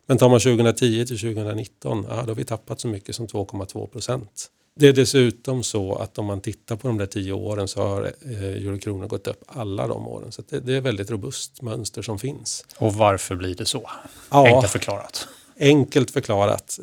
Men 0.05 0.17
tar 0.17 0.29
man 0.29 0.39
2010 0.39 1.05
till 1.05 1.19
2019, 1.19 2.05
ja, 2.09 2.15
då 2.15 2.27
har 2.27 2.35
vi 2.35 2.43
tappat 2.43 2.79
så 2.79 2.87
mycket 2.87 3.15
som 3.15 3.27
2,2 3.27 3.87
procent. 3.87 4.51
Det 4.79 4.87
är 4.87 4.93
dessutom 4.93 5.63
så 5.63 5.95
att 5.95 6.17
om 6.17 6.25
man 6.25 6.41
tittar 6.41 6.75
på 6.75 6.87
de 6.87 6.97
där 6.97 7.05
tio 7.05 7.33
åren 7.33 7.67
så 7.67 7.81
har 7.81 8.03
eh, 8.03 8.43
eurokronan 8.43 9.07
gått 9.07 9.27
upp 9.27 9.43
alla 9.47 9.87
de 9.87 10.07
åren. 10.07 10.31
Så 10.31 10.43
det, 10.49 10.59
det, 10.59 10.73
är 10.73 10.77
ett 10.77 10.83
väldigt 10.83 11.11
robust 11.11 11.61
mönster 11.61 12.01
som 12.01 12.19
finns. 12.19 12.65
Och 12.77 12.93
varför 12.93 13.35
blir 13.35 13.55
det 13.55 13.65
så? 13.65 13.89
Ja, 14.29 14.47
Enkelt 14.47 14.71
förklarat. 14.71 15.27
Enkelt 15.59 16.11
förklarat. 16.11 16.79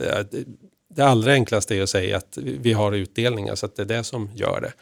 Det 0.94 1.02
allra 1.02 1.32
enklaste 1.32 1.76
är 1.76 1.82
att 1.82 1.90
säga 1.90 2.16
att 2.16 2.38
vi 2.40 2.72
har 2.72 2.92
utdelningar 2.92 3.54
så 3.54 3.66
att 3.66 3.76
det 3.76 3.82
är 3.82 3.86
det 3.86 4.04
som 4.04 4.30
gör 4.34 4.60
det. 4.60 4.72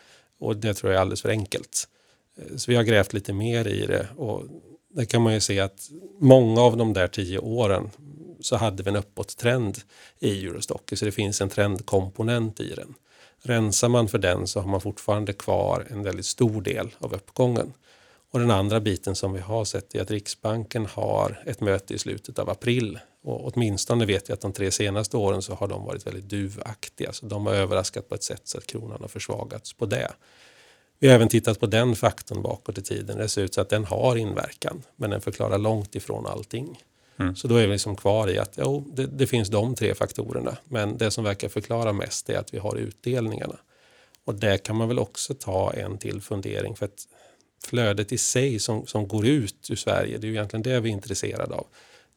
Och 0.41 0.57
det 0.57 0.75
tror 0.75 0.93
jag 0.93 0.99
är 0.99 1.01
alldeles 1.01 1.23
för 1.23 1.29
enkelt. 1.29 1.89
Så 2.57 2.71
vi 2.71 2.77
har 2.77 2.83
grävt 2.83 3.13
lite 3.13 3.33
mer 3.33 3.69
i 3.69 3.87
det 3.87 4.07
och 4.17 4.45
där 4.95 5.05
kan 5.05 5.23
man 5.23 5.35
ju 5.35 5.41
se 5.41 5.61
att 5.61 5.91
många 6.21 6.61
av 6.61 6.77
de 6.77 6.93
där 6.93 7.09
tio 7.09 7.39
åren 7.39 7.91
så 8.43 8.57
hade 8.57 8.83
vi 8.83 8.91
en 8.91 8.97
uppåttrend 8.97 9.79
i 10.19 10.47
Eurostock. 10.47 10.93
Så 10.95 11.05
det 11.05 11.13
finns 11.13 11.41
en 11.41 11.49
trendkomponent 11.49 12.61
i 12.61 12.75
den. 12.75 12.95
Rensar 13.43 13.89
man 13.89 14.09
för 14.09 14.19
den 14.19 14.47
så 14.47 14.61
har 14.61 14.69
man 14.69 14.81
fortfarande 14.81 15.33
kvar 15.33 15.87
en 15.91 16.03
väldigt 16.03 16.27
stor 16.27 16.63
del 16.63 16.91
av 16.99 17.15
uppgången. 17.15 17.73
Och 18.31 18.41
den 18.41 18.51
andra 18.51 18.81
biten 18.81 19.15
som 19.15 19.33
vi 19.33 19.41
har 19.41 19.65
sett 19.65 19.95
är 19.95 20.03
att 20.03 20.11
Riksbanken 20.11 20.87
har 20.87 21.43
ett 21.47 21.61
möte 21.61 21.95
i 21.95 21.99
slutet 21.99 22.39
av 22.39 22.51
april. 22.51 22.99
Och 23.23 23.47
åtminstone 23.47 24.07
vet 24.07 24.29
jag 24.29 24.35
att 24.35 24.41
de 24.41 24.53
tre 24.53 24.71
senaste 24.71 25.17
åren 25.17 25.43
så 25.43 25.55
har 25.55 25.69
de 25.69 25.85
varit 25.85 26.07
väldigt 26.07 26.29
duvaktiga. 26.29 27.13
Så 27.13 27.27
de 27.27 27.47
har 27.47 27.55
överraskat 27.55 28.09
på 28.09 28.15
ett 28.15 28.23
sätt 28.23 28.43
så 28.45 28.59
att 28.59 28.67
kronan 28.67 28.99
har 29.01 29.09
försvagats 29.09 29.73
på 29.73 29.87
det. 29.87 30.13
Vi 30.99 31.09
har 31.09 31.15
även 31.15 31.29
tittat 31.29 31.61
på 31.61 31.67
den 31.67 31.97
faktorn 31.97 32.43
bakåt 32.43 32.79
i 32.79 32.83
tiden. 32.83 33.19
Det 33.19 33.29
ser 33.29 33.43
ut 33.43 33.55
så 33.55 33.61
att 33.61 33.69
den 33.69 33.85
har 33.85 34.17
inverkan, 34.17 34.83
men 34.97 35.11
den 35.11 35.21
förklarar 35.21 35.59
långt 35.59 35.95
ifrån 35.95 36.27
allting. 36.27 36.83
Mm. 37.21 37.37
Så 37.37 37.49
då 37.49 37.57
är 37.57 37.67
vi 37.67 37.73
liksom 37.73 37.97
kvar 37.97 38.31
i 38.31 38.39
att 38.39 38.55
jo, 38.57 38.93
det, 38.95 39.07
det, 39.07 39.27
finns 39.27 39.49
de 39.49 39.75
tre 39.75 39.95
faktorerna. 39.95 40.57
Men 40.65 40.99
det 40.99 41.11
som 41.11 41.25
verkar 41.25 41.49
förklara 41.49 41.93
mest 41.93 42.31
är 42.31 42.39
att 42.39 42.55
vi 42.55 42.59
har 42.59 42.77
utdelningarna. 42.77 43.57
Och 44.25 44.35
där 44.35 44.57
kan 44.57 44.77
man 44.77 44.89
väl 44.89 44.99
också 44.99 45.35
ta 45.35 45.73
en 45.73 45.99
till 45.99 46.21
fundering. 46.21 46.77
För 46.77 46.87
att 46.87 47.09
flödet 47.65 48.13
i 48.13 48.19
sig 48.19 48.59
som, 48.59 48.87
som 48.87 49.09
går 49.09 49.27
ut 49.27 49.71
ur 49.71 49.77
Sverige, 49.77 50.19
det 50.19 50.27
är 50.27 50.29
ju 50.29 50.35
egentligen 50.35 50.63
det 50.63 50.81
vi 50.81 50.89
är 50.89 50.93
intresserade 50.93 51.55
av. 51.55 51.67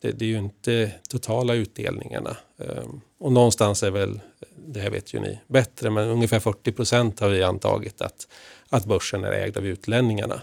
Det, 0.01 0.11
det 0.11 0.25
är 0.25 0.29
ju 0.29 0.37
inte 0.37 0.91
totala 1.09 1.53
utdelningarna. 1.53 2.37
Ehm, 2.57 3.01
och 3.19 3.31
någonstans 3.31 3.83
är 3.83 3.91
väl, 3.91 4.19
det 4.65 4.79
här 4.79 4.89
vet 4.89 5.13
ju 5.13 5.19
ni 5.19 5.39
bättre, 5.47 5.89
men 5.89 6.09
ungefär 6.09 6.39
40 6.39 6.71
procent 6.71 7.19
har 7.19 7.29
vi 7.29 7.43
antagit 7.43 8.01
att, 8.01 8.27
att 8.69 8.85
börsen 8.85 9.23
är 9.23 9.31
ägd 9.31 9.57
av 9.57 9.65
utlänningarna. 9.65 10.41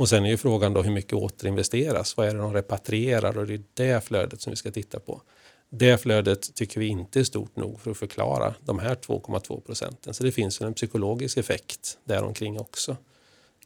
Och 0.00 0.08
sen 0.08 0.24
är 0.24 0.30
ju 0.30 0.36
frågan 0.36 0.72
då 0.72 0.82
hur 0.82 0.90
mycket 0.90 1.12
återinvesteras? 1.12 2.16
Vad 2.16 2.28
är 2.28 2.34
det 2.34 2.38
de 2.38 2.54
repatrierar? 2.54 3.38
Och 3.38 3.46
det 3.46 3.54
är 3.54 3.62
det 3.74 4.04
flödet 4.04 4.40
som 4.40 4.50
vi 4.50 4.56
ska 4.56 4.70
titta 4.70 5.00
på. 5.00 5.22
Det 5.70 5.98
flödet 5.98 6.54
tycker 6.54 6.80
vi 6.80 6.86
inte 6.86 7.20
är 7.20 7.24
stort 7.24 7.56
nog 7.56 7.80
för 7.80 7.90
att 7.90 7.96
förklara 7.96 8.54
de 8.64 8.78
här 8.78 8.94
2,2 8.94 9.60
procenten. 9.60 10.14
Så 10.14 10.24
det 10.24 10.32
finns 10.32 10.60
en 10.60 10.74
psykologisk 10.74 11.36
effekt 11.36 11.98
däromkring 12.04 12.60
också. 12.60 12.96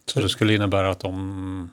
Så 0.07 0.21
det 0.21 0.29
skulle 0.29 0.55
innebära 0.55 0.91
att 0.91 1.01
de 1.01 1.71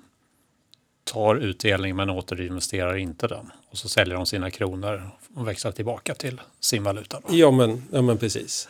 tar 1.04 1.36
utdelning 1.36 1.96
men 1.96 2.10
återinvesterar 2.10 2.98
inte 2.98 3.28
den 3.28 3.52
och 3.70 3.78
så 3.78 3.90
säljer 3.90 4.16
de 4.16 4.26
sina 4.26 4.52
kronor 4.52 5.10
och 5.36 5.48
växlar 5.48 5.72
tillbaka 5.72 6.14
till 6.14 6.42
sin 6.60 6.84
valuta? 6.84 7.22
Då. 7.28 7.36
Ja, 7.36 7.52
men, 7.52 7.84
ja, 7.92 8.02
men 8.02 8.18
precis. 8.18 8.70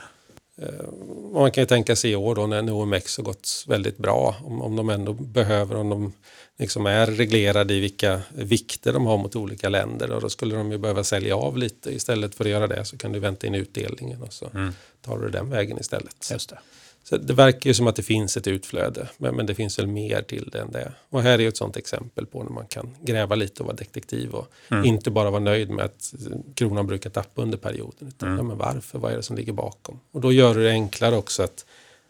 Eh, 0.58 0.94
man 1.34 1.52
kan 1.52 1.62
ju 1.62 1.66
tänka 1.66 1.96
sig 1.96 2.12
i 2.12 2.16
år 2.16 2.36
då 2.36 2.48
när 2.48 2.74
OMX 2.74 3.18
har 3.18 3.24
gått 3.24 3.66
väldigt 3.68 3.98
bra, 3.98 4.36
om, 4.44 4.62
om 4.62 4.76
de 4.76 4.90
ändå 4.90 5.14
behöver, 5.14 5.76
om 5.76 5.90
de 5.90 6.14
liksom 6.58 6.86
är 6.86 7.08
reglerade 7.08 7.74
i 7.74 7.80
vilka 7.80 8.22
vikter 8.30 8.94
de 8.94 9.06
har 9.06 9.18
mot 9.18 9.36
olika 9.36 9.70
länder 9.70 10.12
och 10.12 10.22
då 10.22 10.30
skulle 10.30 10.56
de 10.56 10.72
ju 10.72 10.78
behöva 10.78 11.04
sälja 11.04 11.36
av 11.36 11.58
lite. 11.58 11.96
Istället 11.96 12.36
för 12.36 12.44
att 12.44 12.52
göra 12.52 12.68
det 12.68 12.86
så 12.86 12.98
kan 12.98 13.12
du 13.12 13.20
vänta 13.20 13.48
in 13.48 13.56
utdelningen 13.56 14.22
och 14.22 14.34
så 14.34 14.50
mm. 14.54 14.74
tar 15.02 15.18
du 15.18 15.30
den 15.30 15.50
vägen 15.50 15.80
istället. 15.80 16.30
Just 16.32 16.50
det. 16.50 16.60
Så 17.04 17.18
det 17.18 17.34
verkar 17.34 17.70
ju 17.70 17.74
som 17.74 17.88
att 17.88 17.96
det 17.96 18.04
finns 18.04 18.38
ett 18.38 18.48
utflöde, 18.48 19.10
men, 19.18 19.36
men 19.36 19.46
det 19.46 19.56
finns 19.56 19.80
väl 19.80 19.88
mer 19.88 20.22
till 20.22 20.50
det 20.52 20.60
än 20.60 20.72
det. 20.72 20.92
Och 21.10 21.22
här 21.22 21.34
är 21.34 21.40
ju 21.40 21.48
ett 21.48 21.58
sånt 21.58 21.78
exempel 21.78 22.26
på 22.26 22.44
när 22.44 22.52
man 22.52 22.66
kan 22.66 22.96
gräva 23.02 23.36
lite 23.36 23.64
och 23.64 23.68
vara 23.68 23.76
detektiv 23.76 24.32
och 24.32 24.52
mm. 24.72 24.86
inte 24.86 25.12
bara 25.12 25.30
vara 25.30 25.44
nöjd 25.44 25.70
med 25.70 25.86
att 25.86 26.14
kronan 26.56 26.88
brukar 26.88 27.10
tappa 27.10 27.42
under 27.42 27.58
perioden. 27.58 28.08
Utan 28.08 28.28
mm. 28.28 28.38
ja, 28.38 28.44
men 28.44 28.58
varför? 28.58 29.00
Vad 29.00 29.12
är 29.12 29.18
det 29.18 29.24
som 29.24 29.36
ligger 29.36 29.54
bakom? 29.54 30.00
Och 30.12 30.22
då 30.22 30.32
gör 30.32 30.56
det 30.56 30.70
enklare 30.70 31.16
också 31.16 31.44
att 31.44 31.66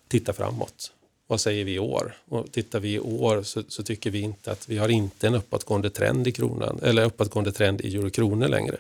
titta 0.07 0.33
framåt. 0.33 0.91
Vad 1.27 1.41
säger 1.41 1.65
vi 1.65 1.73
i 1.73 1.79
år? 1.79 2.15
Och 2.25 2.51
tittar 2.51 2.79
vi 2.79 2.93
i 2.93 2.99
år 2.99 3.43
så, 3.43 3.63
så, 3.67 3.83
tycker 3.83 4.11
vi 4.11 4.19
inte 4.19 4.51
att 4.51 4.69
vi 4.69 4.77
har 4.77 4.89
inte 4.89 5.27
en 5.27 5.35
uppåtgående 5.35 5.89
trend 5.89 6.27
i 6.27 6.31
kronan 6.31 6.79
eller 6.83 7.05
uppåtgående 7.05 7.51
trend 7.51 7.81
i 7.81 7.95
eurokronor 7.95 8.47
längre. 8.47 8.77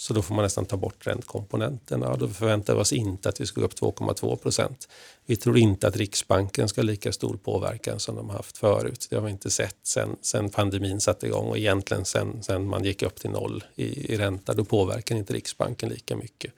Så 0.00 0.14
då 0.14 0.22
får 0.22 0.34
man 0.34 0.42
nästan 0.42 0.66
ta 0.66 0.76
bort 0.76 1.06
räntekomponenterna. 1.06 2.16
Då 2.16 2.28
förväntar 2.28 2.74
vi 2.74 2.80
oss 2.80 2.92
inte 2.92 3.28
att 3.28 3.40
vi 3.40 3.46
ska 3.46 3.60
gå 3.60 3.66
upp 3.66 3.80
2,2 3.80 4.36
procent. 4.36 4.88
Vi 5.26 5.36
tror 5.36 5.58
inte 5.58 5.88
att 5.88 5.96
Riksbanken 5.96 6.68
ska 6.68 6.80
ha 6.80 6.86
lika 6.86 7.12
stor 7.12 7.36
påverkan 7.36 8.00
som 8.00 8.16
de 8.16 8.28
har 8.28 8.36
haft 8.36 8.58
förut. 8.58 9.06
Det 9.10 9.16
har 9.16 9.22
vi 9.22 9.30
inte 9.30 9.50
sett 9.50 9.76
sen, 9.82 10.16
sen 10.22 10.50
pandemin 10.50 11.00
satte 11.00 11.26
igång 11.26 11.48
och 11.48 11.58
egentligen 11.58 12.04
sen, 12.04 12.42
sen 12.42 12.66
man 12.66 12.84
gick 12.84 13.02
upp 13.02 13.20
till 13.20 13.30
noll 13.30 13.64
i, 13.74 14.12
i 14.12 14.16
ränta. 14.16 14.54
Då 14.54 14.64
påverkar 14.64 15.16
inte 15.16 15.32
Riksbanken 15.32 15.88
lika 15.88 16.16
mycket. 16.16 16.52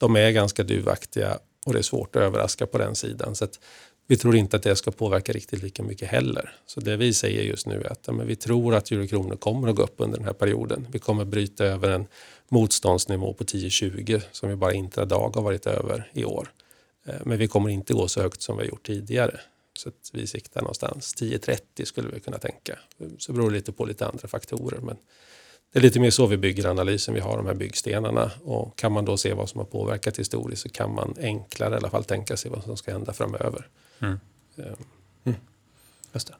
De 0.00 0.16
är 0.16 0.30
ganska 0.30 0.62
duvaktiga 0.62 1.38
och 1.66 1.72
det 1.72 1.78
är 1.78 1.82
svårt 1.82 2.16
att 2.16 2.22
överraska 2.22 2.66
på 2.66 2.78
den 2.78 2.94
sidan. 2.94 3.34
Så 3.34 3.46
vi 4.06 4.16
tror 4.16 4.36
inte 4.36 4.56
att 4.56 4.62
det 4.62 4.76
ska 4.76 4.90
påverka 4.90 5.32
riktigt 5.32 5.62
lika 5.62 5.82
mycket 5.82 6.08
heller. 6.08 6.54
Så 6.66 6.80
det 6.80 6.96
vi 6.96 7.14
säger 7.14 7.42
just 7.42 7.66
nu 7.66 7.80
är 7.80 7.92
att 7.92 8.04
ja, 8.06 8.12
vi 8.12 8.36
tror 8.36 8.74
att 8.74 8.90
eurokronor 8.90 9.36
kommer 9.36 9.68
att 9.68 9.76
gå 9.76 9.82
upp 9.82 9.94
under 9.96 10.18
den 10.18 10.26
här 10.26 10.32
perioden. 10.32 10.86
Vi 10.92 10.98
kommer 10.98 11.24
bryta 11.24 11.64
över 11.64 11.90
en 11.90 12.06
motståndsnivå 12.48 13.32
på 13.32 13.44
10-20 13.44 14.22
som 14.32 14.48
vi 14.48 14.56
bara 14.56 14.72
inte 14.72 15.04
dag 15.04 15.30
har 15.34 15.42
varit 15.42 15.66
över 15.66 16.10
i 16.12 16.24
år. 16.24 16.48
Eh, 17.06 17.14
men 17.24 17.38
vi 17.38 17.48
kommer 17.48 17.70
inte 17.70 17.94
gå 17.94 18.08
så 18.08 18.22
högt 18.22 18.42
som 18.42 18.56
vi 18.56 18.62
har 18.62 18.68
gjort 18.68 18.86
tidigare. 18.86 19.40
Så 19.78 19.88
att 19.88 20.10
vi 20.12 20.26
siktar 20.26 20.60
någonstans 20.60 21.14
10-30 21.16 21.84
skulle 21.84 22.08
vi 22.08 22.20
kunna 22.20 22.38
tänka. 22.38 22.78
Så 23.18 23.32
beror 23.32 23.50
det 23.50 23.56
lite 23.56 23.72
på 23.72 23.84
lite 23.84 24.06
andra 24.06 24.28
faktorer. 24.28 24.78
Men 24.80 24.96
det 25.72 25.78
är 25.78 25.82
lite 25.82 26.00
mer 26.00 26.10
så 26.10 26.26
vi 26.26 26.36
bygger 26.36 26.66
analysen. 26.66 27.14
Vi 27.14 27.20
har 27.20 27.36
de 27.36 27.46
här 27.46 27.54
byggstenarna 27.54 28.30
och 28.44 28.78
kan 28.78 28.92
man 28.92 29.04
då 29.04 29.16
se 29.16 29.32
vad 29.32 29.48
som 29.48 29.58
har 29.58 29.66
påverkat 29.66 30.18
historiskt 30.18 30.62
så 30.62 30.68
kan 30.68 30.94
man 30.94 31.14
enklare 31.20 31.74
i 31.74 31.76
alla 31.76 31.90
fall 31.90 32.04
tänka 32.04 32.36
sig 32.36 32.50
vad 32.50 32.64
som 32.64 32.76
ska 32.76 32.92
hända 32.92 33.12
framöver. 33.12 33.68
Mm. 34.02 34.20
Mm. 35.24 35.36
Just 36.12 36.28
det. 36.28 36.34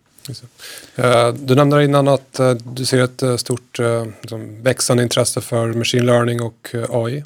Eh, 1.03 1.35
du 1.35 1.55
nämnde 1.55 1.85
innan 1.85 2.09
att 2.09 2.39
eh, 2.39 2.55
du 2.55 2.85
ser 2.85 3.03
ett 3.03 3.23
eh, 3.23 3.37
stort 3.37 3.79
liksom, 4.21 4.63
växande 4.63 5.03
intresse 5.03 5.41
för 5.41 5.73
machine 5.73 6.07
learning 6.07 6.41
och 6.43 6.75
AI. 6.91 7.25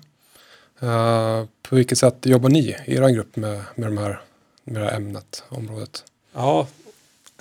På 1.63 1.77
vilket 1.77 1.99
sätt 1.99 2.27
jobbar 2.27 2.49
ni 2.49 2.77
i 2.87 2.95
er 2.95 3.09
grupp 3.09 3.37
med, 3.37 3.63
med 3.75 3.89
de 3.89 3.99
här 3.99 4.21
med 4.67 4.83
det 4.83 4.89
här 4.89 4.97
ämnet, 4.97 5.45
området? 5.49 6.05
Ja, 6.33 6.67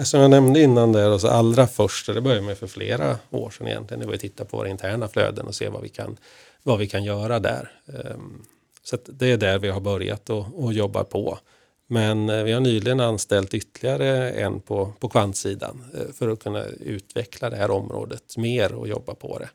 som 0.04 0.20
jag 0.20 0.30
nämnde 0.30 0.62
innan 0.62 0.91
där, 0.91 1.12
och 1.12 1.22
så 1.22 1.28
allra 1.28 1.68
först, 1.68 2.06
det 2.06 2.22
började 2.22 2.41
med 2.41 2.58
för 2.58 2.68
flera 2.68 3.18
år 3.30 3.50
sedan 3.50 3.68
egentligen, 3.68 4.00
det 4.02 4.08
var 4.08 4.14
att 4.14 4.20
titta 4.20 4.46
på 4.46 4.58
våra 4.58 4.70
interna 4.70 5.08
flöden 5.08 5.48
och 5.48 5.56
se 5.56 5.70
vad 5.70 5.82
vi 5.82 5.89
kan, 5.89 6.18
vad 6.64 6.80
vi 6.80 6.88
kan 6.88 7.04
göra 7.04 7.39
där. 7.39 7.72
Ehm, 7.88 8.46
så 8.84 8.98
det 9.06 9.32
är 9.32 9.38
där 9.38 9.60
vi 9.60 9.70
har 9.70 9.80
börjat 9.80 10.30
och, 10.30 10.64
och 10.64 10.74
jobbar 10.74 11.04
på. 11.04 11.39
Men 11.88 12.29
eh, 12.29 12.43
vi 12.43 12.51
har 12.51 12.61
nyligen 12.61 12.99
anställt 12.99 13.53
ytterligare 13.53 14.31
en 14.31 14.59
på, 14.59 14.93
på 14.99 15.09
kvantsidan 15.09 15.83
eh, 15.93 16.13
för 16.13 16.29
att 16.29 16.43
kunna 16.43 16.65
utveckla 16.65 17.49
det 17.49 17.55
här 17.55 17.71
området 17.71 18.38
mer 18.38 18.73
och 18.73 18.88
jobba 18.88 19.15
på 19.15 19.39
det. 19.39 19.49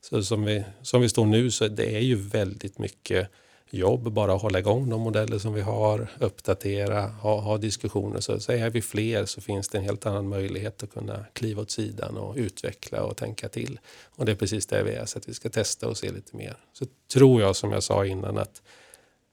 Så 0.00 0.22
som 0.22 0.44
vi, 0.44 0.64
som 0.82 1.00
vi 1.00 1.08
står 1.08 1.26
nu 1.26 1.50
så 1.50 1.68
det 1.68 1.96
är 1.96 2.00
ju 2.00 2.14
väldigt 2.14 2.78
mycket 2.78 3.28
jobb 3.70 4.12
bara 4.12 4.34
att 4.34 4.42
hålla 4.42 4.58
igång 4.58 4.90
de 4.90 5.00
modeller 5.00 5.38
som 5.38 5.54
vi 5.54 5.60
har, 5.60 6.08
uppdatera, 6.20 7.02
ha, 7.06 7.40
ha 7.40 7.58
diskussioner. 7.58 8.20
Så, 8.20 8.40
så 8.40 8.52
är 8.52 8.70
vi 8.70 8.82
fler 8.82 9.24
så 9.24 9.40
finns 9.40 9.68
det 9.68 9.78
en 9.78 9.84
helt 9.84 10.06
annan 10.06 10.28
möjlighet 10.28 10.82
att 10.82 10.92
kunna 10.92 11.24
kliva 11.32 11.62
åt 11.62 11.70
sidan 11.70 12.16
och 12.16 12.36
utveckla 12.36 13.02
och 13.02 13.16
tänka 13.16 13.48
till. 13.48 13.78
Och 14.16 14.24
det 14.24 14.32
är 14.32 14.36
precis 14.36 14.66
det 14.66 14.82
vi 14.82 14.94
är, 14.94 15.06
så 15.06 15.18
att 15.18 15.28
vi 15.28 15.34
ska 15.34 15.48
testa 15.48 15.88
och 15.88 15.96
se 15.96 16.12
lite 16.12 16.36
mer. 16.36 16.56
Så 16.72 16.86
tror 17.12 17.42
jag 17.42 17.56
som 17.56 17.72
jag 17.72 17.82
sa 17.82 18.06
innan 18.06 18.38
att 18.38 18.62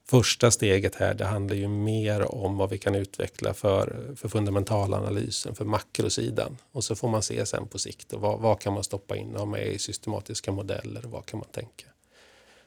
första 0.05 0.51
steget 0.51 0.95
här, 0.95 1.13
det 1.13 1.25
handlar 1.25 1.55
ju 1.55 1.67
mer 1.67 2.35
om 2.35 2.57
vad 2.57 2.69
vi 2.69 2.77
kan 2.77 2.95
utveckla 2.95 3.53
för, 3.53 4.13
för 4.15 4.29
fundamentalanalysen, 4.29 5.55
för 5.55 5.65
makrosidan. 5.65 6.57
Och 6.71 6.83
så 6.83 6.95
får 6.95 7.07
man 7.07 7.21
se 7.21 7.45
sen 7.45 7.67
på 7.67 7.79
sikt 7.79 8.13
och 8.13 8.21
vad, 8.21 8.39
vad 8.39 8.59
kan 8.59 8.73
man 8.73 8.83
stoppa 8.83 9.15
in 9.15 9.33
och 9.33 9.39
ha 9.39 9.45
med 9.45 9.67
i 9.67 9.79
systematiska 9.79 10.51
modeller 10.51 11.05
och 11.05 11.11
vad 11.11 11.25
kan 11.25 11.39
man 11.39 11.49
tänka. 11.49 11.85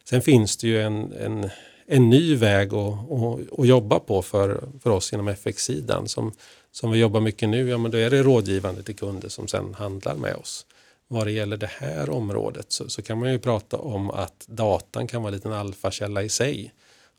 Sen 0.04 0.22
finns 0.22 0.56
det 0.56 0.68
ju 0.68 0.82
en, 0.82 1.12
en, 1.12 1.50
en 1.86 2.10
ny 2.10 2.36
väg 2.36 2.74
att, 2.74 3.10
att, 3.10 3.58
att 3.58 3.66
jobba 3.66 3.98
på 3.98 4.22
för, 4.22 4.68
för 4.82 4.90
oss 4.90 5.12
inom 5.12 5.28
FX-sidan 5.28 6.08
som, 6.08 6.32
som 6.72 6.90
vi 6.90 6.98
jobbar 6.98 7.20
mycket 7.20 7.48
nu. 7.48 7.68
Ja, 7.68 7.78
men 7.78 7.90
då 7.90 7.98
är 7.98 8.10
det 8.10 8.22
rådgivande 8.22 8.82
till 8.82 8.96
kunder 8.96 9.28
som 9.28 9.48
sen 9.48 9.74
handlar 9.74 10.14
med 10.14 10.34
oss. 10.34 10.66
Vad 11.08 11.26
det 11.26 11.32
gäller 11.32 11.56
det 11.56 11.70
här 11.70 12.10
området 12.10 12.72
så, 12.72 12.88
så 12.88 13.02
kan 13.02 13.18
man 13.18 13.32
ju 13.32 13.38
prata 13.38 13.76
om 13.76 14.10
att 14.10 14.44
datan 14.46 15.06
kan 15.06 15.22
vara 15.22 15.28
en 15.28 15.34
liten 15.34 15.52
alfakälla 15.52 16.22
i 16.22 16.28
sig. 16.28 16.72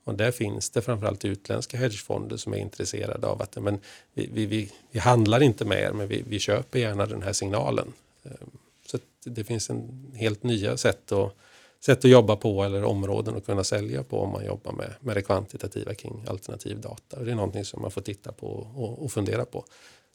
Och 0.07 0.15
där 0.15 0.31
finns 0.31 0.69
det 0.69 0.81
framförallt 0.81 1.25
utländska 1.25 1.77
hedgefonder 1.77 2.37
som 2.37 2.53
är 2.53 2.57
intresserade 2.57 3.27
av 3.27 3.41
att 3.41 3.55
men 3.55 3.79
vi, 4.13 4.29
vi, 4.33 4.45
vi, 4.45 4.71
vi 4.91 4.99
handlar 4.99 5.43
inte 5.43 5.65
med 5.65 5.81
er 5.81 5.91
men 5.91 6.07
vi, 6.07 6.23
vi 6.27 6.39
köper 6.39 6.79
gärna 6.79 7.05
den 7.05 7.21
här 7.21 7.33
signalen. 7.33 7.93
Ehm, 8.23 8.51
så 8.85 8.97
det 9.25 9.43
finns 9.43 9.69
en 9.69 10.11
helt 10.15 10.43
nya 10.43 10.77
sätt 10.77 11.11
att, 11.11 11.33
sätt 11.79 11.97
att 11.97 12.11
jobba 12.11 12.35
på 12.35 12.63
eller 12.63 12.83
områden 12.83 13.35
att 13.35 13.45
kunna 13.45 13.63
sälja 13.63 14.03
på 14.03 14.19
om 14.19 14.31
man 14.31 14.45
jobbar 14.45 14.71
med, 14.71 14.93
med 14.99 15.15
det 15.15 15.21
kvantitativa 15.21 15.93
kring 15.93 16.25
alternativ 16.27 16.81
data. 16.81 17.17
Och 17.17 17.25
det 17.25 17.31
är 17.31 17.35
någonting 17.35 17.65
som 17.65 17.81
man 17.81 17.91
får 17.91 18.01
titta 18.01 18.31
på 18.31 18.47
och, 18.75 19.03
och 19.03 19.11
fundera 19.11 19.45
på. 19.45 19.65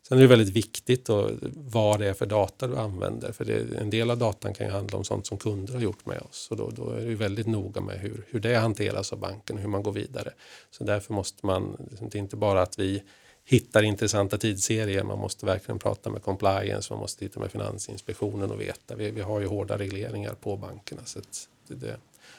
Sen 0.09 0.19
är 0.19 0.23
det 0.23 0.29
väldigt 0.29 0.57
viktigt 0.57 1.07
då, 1.07 1.31
vad 1.55 1.99
det 1.99 2.09
är 2.09 2.15
för 2.15 2.27
data 2.27 2.67
du 2.67 2.77
använder. 2.77 3.33
För 3.33 3.45
det, 3.45 3.79
en 3.79 3.91
del 3.91 4.11
av 4.11 4.19
datan 4.19 4.55
kan 4.55 4.67
ju 4.67 4.73
handla 4.73 4.99
om 4.99 5.05
sånt 5.05 5.27
som 5.27 5.39
kunder 5.39 5.75
har 5.75 5.81
gjort 5.81 6.07
med 6.07 6.21
oss. 6.21 6.49
Och 6.51 6.57
då, 6.57 6.71
då 6.71 6.91
är 6.91 7.07
det 7.07 7.15
väldigt 7.15 7.47
noga 7.47 7.81
med 7.81 7.99
hur, 7.99 8.27
hur 8.29 8.41
det 8.41 8.55
hanteras 8.55 9.13
av 9.13 9.19
banken 9.19 9.57
och 9.57 9.63
hur 9.63 9.69
man 9.69 9.83
går 9.83 9.93
vidare. 9.93 10.33
Så 10.71 10.85
därför 10.85 11.15
måste 11.15 11.47
man, 11.47 11.77
liksom, 11.91 12.09
det 12.09 12.19
är 12.19 12.21
inte 12.21 12.37
bara 12.37 12.63
att 12.63 12.79
vi 12.79 13.03
hittar 13.45 13.83
intressanta 13.83 14.39
tidsserier. 14.39 15.03
Man 15.05 15.19
måste 15.19 15.47
verkligen 15.47 15.79
prata 15.79 16.11
med 16.11 16.23
compliance, 16.23 16.93
man 16.93 17.01
måste 17.01 17.19
titta 17.19 17.41
med 17.41 17.51
Finansinspektionen 17.51 18.51
och 18.51 18.61
veta. 18.61 18.97
Vi, 18.97 19.11
vi 19.11 19.21
har 19.21 19.41
ju 19.41 19.47
hårda 19.47 19.79
regleringar 19.79 20.35
på 20.35 20.57
bankerna. 20.57 21.01
Så 21.05 21.21
det, 21.69 21.75
det, 21.75 21.97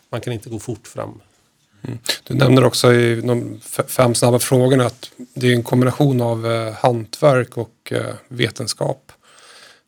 man 0.09 0.21
kan 0.21 0.33
inte 0.33 0.49
gå 0.49 0.59
fort 0.59 0.87
fram 0.87 1.21
Mm. 1.87 1.99
Du 2.23 2.33
nämner 2.33 2.63
också 2.63 2.93
i 2.93 3.21
de 3.21 3.59
fem 3.87 4.15
snabba 4.15 4.39
frågorna 4.39 4.85
att 4.85 5.11
det 5.33 5.47
är 5.47 5.53
en 5.53 5.63
kombination 5.63 6.21
av 6.21 6.51
eh, 6.51 6.73
hantverk 6.73 7.57
och 7.57 7.91
eh, 7.91 8.15
vetenskap. 8.27 9.11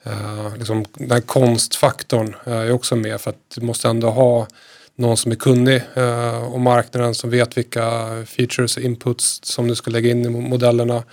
Eh, 0.04 0.58
liksom, 0.58 0.86
den 0.94 1.12
här 1.12 1.22
konstfaktorn 1.22 2.36
eh, 2.46 2.54
är 2.54 2.72
också 2.72 2.96
med 2.96 3.22
för 3.22 3.30
att 3.30 3.56
du 3.56 3.66
måste 3.66 3.88
ändå 3.88 4.10
ha 4.10 4.48
någon 4.96 5.18
som 5.18 5.32
är 5.32 5.36
kunnig 5.36 5.82
eh, 5.94 6.54
om 6.54 6.62
marknaden 6.62 7.16
som 7.16 7.30
vet 7.30 7.58
vilka 7.58 8.08
features 8.26 8.78
och 8.78 8.84
inputs 8.84 9.40
som 9.44 9.68
du 9.68 9.76
ska 9.76 9.92
lägga 9.92 10.10
in 10.10 10.26
i 10.26 10.30
modellerna. 10.30 11.04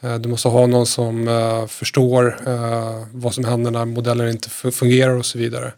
Eh, 0.00 0.18
du 0.18 0.28
måste 0.28 0.48
ha 0.48 0.66
någon 0.66 0.86
som 0.86 1.28
eh, 1.28 1.66
förstår 1.66 2.40
eh, 2.46 3.06
vad 3.12 3.34
som 3.34 3.44
händer 3.44 3.70
när 3.70 3.84
modellen 3.84 4.28
inte 4.28 4.50
fungerar 4.50 5.16
och 5.16 5.26
så 5.26 5.38
vidare. 5.38 5.72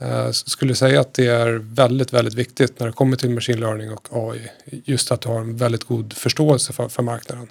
Jag 0.00 0.34
skulle 0.34 0.74
säga 0.74 1.00
att 1.00 1.14
det 1.14 1.26
är 1.26 1.52
väldigt, 1.52 2.12
väldigt 2.12 2.34
viktigt 2.34 2.80
när 2.80 2.86
det 2.86 2.92
kommer 2.92 3.16
till 3.16 3.30
machine 3.30 3.60
learning 3.60 3.92
och 3.92 4.08
AI. 4.10 4.50
Just 4.66 5.12
att 5.12 5.20
du 5.20 5.28
har 5.28 5.40
en 5.40 5.56
väldigt 5.56 5.84
god 5.84 6.12
förståelse 6.12 6.72
för, 6.72 6.88
för 6.88 7.02
marknaden. 7.02 7.48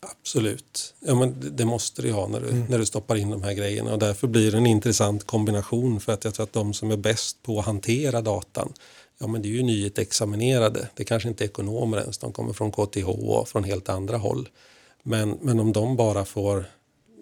Absolut. 0.00 0.94
Ja, 1.00 1.14
men 1.14 1.56
det 1.56 1.64
måste 1.64 2.02
du 2.02 2.12
ha 2.12 2.28
när 2.28 2.40
du, 2.40 2.48
mm. 2.48 2.64
när 2.68 2.78
du 2.78 2.86
stoppar 2.86 3.16
in 3.16 3.30
de 3.30 3.42
här 3.42 3.52
grejerna 3.52 3.92
och 3.92 3.98
därför 3.98 4.26
blir 4.26 4.52
det 4.52 4.58
en 4.58 4.66
intressant 4.66 5.26
kombination 5.26 6.00
för 6.00 6.12
att 6.12 6.24
jag 6.24 6.34
tror 6.34 6.44
att 6.44 6.52
de 6.52 6.74
som 6.74 6.90
är 6.90 6.96
bäst 6.96 7.42
på 7.42 7.58
att 7.58 7.66
hantera 7.66 8.20
datan 8.20 8.72
Ja 9.22 9.26
men 9.26 9.42
det 9.42 9.48
är 9.48 9.50
ju 9.50 9.62
nyutexaminerade. 9.62 10.88
Det 10.94 11.04
kanske 11.04 11.28
inte 11.28 11.44
är 11.44 11.48
ekonomer 11.48 12.00
ens. 12.00 12.18
De 12.18 12.32
kommer 12.32 12.52
från 12.52 12.72
KTH 12.72 13.08
och 13.08 13.48
från 13.48 13.64
helt 13.64 13.88
andra 13.88 14.16
håll. 14.16 14.48
Men, 15.02 15.38
men 15.42 15.60
om 15.60 15.72
de 15.72 15.96
bara 15.96 16.24
får 16.24 16.64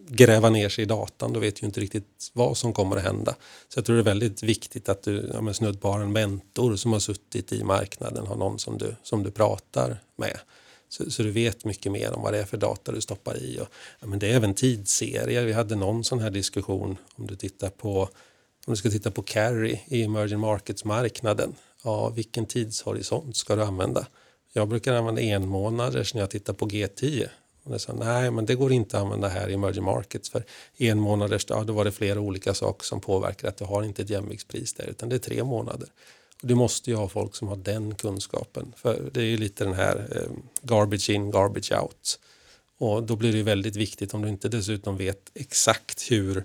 gräva 0.09 0.51
ner 0.51 0.69
sig 0.69 0.83
i 0.83 0.87
datan, 0.87 1.33
då 1.33 1.41
vet 1.41 1.57
du 1.61 1.67
inte 1.67 1.81
riktigt 1.81 2.31
vad 2.33 2.57
som 2.57 2.73
kommer 2.73 2.97
att 2.97 3.03
hända. 3.03 3.35
Så 3.69 3.79
jag 3.79 3.85
tror 3.85 3.97
det 3.97 4.03
är 4.03 4.05
väldigt 4.05 4.43
viktigt 4.43 4.89
att 4.89 5.03
du 5.03 5.31
ja, 5.35 5.55
snudd 5.55 5.81
på 5.81 5.89
har 5.89 6.01
en 6.01 6.13
mentor 6.13 6.77
som 6.77 6.93
har 6.93 7.01
suttit 7.01 7.53
i 7.53 7.65
marknaden, 7.65 8.27
har 8.27 8.37
någon 8.37 8.59
som 8.59 8.79
du, 8.79 8.97
som 9.03 9.23
du 9.23 9.31
pratar 9.31 10.01
med. 10.17 10.39
Så, 10.89 11.11
så, 11.11 11.23
du 11.23 11.31
vet 11.31 11.65
mycket 11.65 11.93
mer 11.93 12.13
om 12.13 12.23
vad 12.23 12.33
det 12.33 12.39
är 12.39 12.45
för 12.45 12.57
data 12.57 12.93
du 12.93 13.01
stoppar 13.01 13.43
i. 13.43 13.59
Och, 13.61 13.69
ja, 14.01 14.07
men 14.07 14.19
det 14.19 14.31
är 14.31 14.37
även 14.37 14.55
tidsserier. 14.55 15.45
Vi 15.45 15.53
hade 15.53 15.77
någon 15.77 16.05
sån 16.05 16.19
här 16.19 16.31
diskussion 16.31 16.97
om 17.15 17.27
du 17.27 17.37
tittar 17.37 17.71
på 17.71 18.09
om 18.67 18.73
du 18.73 18.77
ska 18.77 18.91
titta 18.91 19.11
på 19.11 19.23
carry 19.23 19.81
i 19.87 20.03
emerging 20.03 20.41
markets-marknaden. 20.41 21.55
Ja, 21.85 22.09
vilken 22.09 22.47
tidshorisont 22.47 23.37
ska 23.37 23.57
du 23.57 23.63
använda? 23.63 24.07
Jag 24.53 24.69
brukar 24.69 24.93
använda 24.93 25.21
en 25.21 25.49
månaders 25.49 26.15
när 26.15 26.21
jag 26.21 26.31
tittar 26.31 26.53
på 26.53 26.67
G10 26.69 27.29
och 27.69 27.75
det 27.75 27.79
sa, 27.79 27.93
nej, 27.93 28.31
men 28.31 28.47
det 28.47 28.55
går 28.55 28.73
inte 28.73 28.97
att 28.97 29.03
använda 29.03 29.29
här 29.29 29.49
i 29.49 29.55
emerging 29.55 29.85
markets 29.85 30.31
för 30.31 30.45
en 30.77 31.01
månaders, 31.01 31.47
ja, 31.49 31.65
då 31.65 31.73
var 31.73 31.85
det 31.85 31.93
flera 31.93 32.21
olika 32.21 32.55
saker 32.55 32.85
som 32.85 33.01
påverkar 33.01 33.49
att 33.49 33.57
du 33.57 33.65
har 33.65 33.83
inte 33.83 34.03
ett 34.03 34.11
jämviktspris 34.11 34.75
där 34.75 34.87
utan 34.87 35.09
det 35.09 35.17
är 35.17 35.19
tre 35.19 35.45
månader. 35.45 35.89
Och 36.43 36.49
du 36.49 36.55
måste 36.55 36.91
ju 36.91 36.97
ha 36.97 37.09
folk 37.09 37.35
som 37.35 37.49
har 37.49 37.57
den 37.57 37.95
kunskapen. 37.95 38.73
För 38.77 39.11
det 39.13 39.21
är 39.21 39.25
ju 39.25 39.37
lite 39.37 39.65
den 39.65 39.75
här 39.75 40.09
eh, 40.17 40.37
garbage 40.63 41.11
in, 41.11 41.31
garbage 41.31 41.73
out. 41.73 42.19
Och 42.79 43.03
då 43.03 43.17
blir 43.17 43.33
det 43.33 43.43
väldigt 43.43 43.77
viktigt 43.77 44.15
om 44.15 44.23
du 44.23 44.29
inte 44.29 44.49
dessutom 44.49 44.97
vet 44.97 45.31
exakt 45.35 46.11
hur 46.11 46.45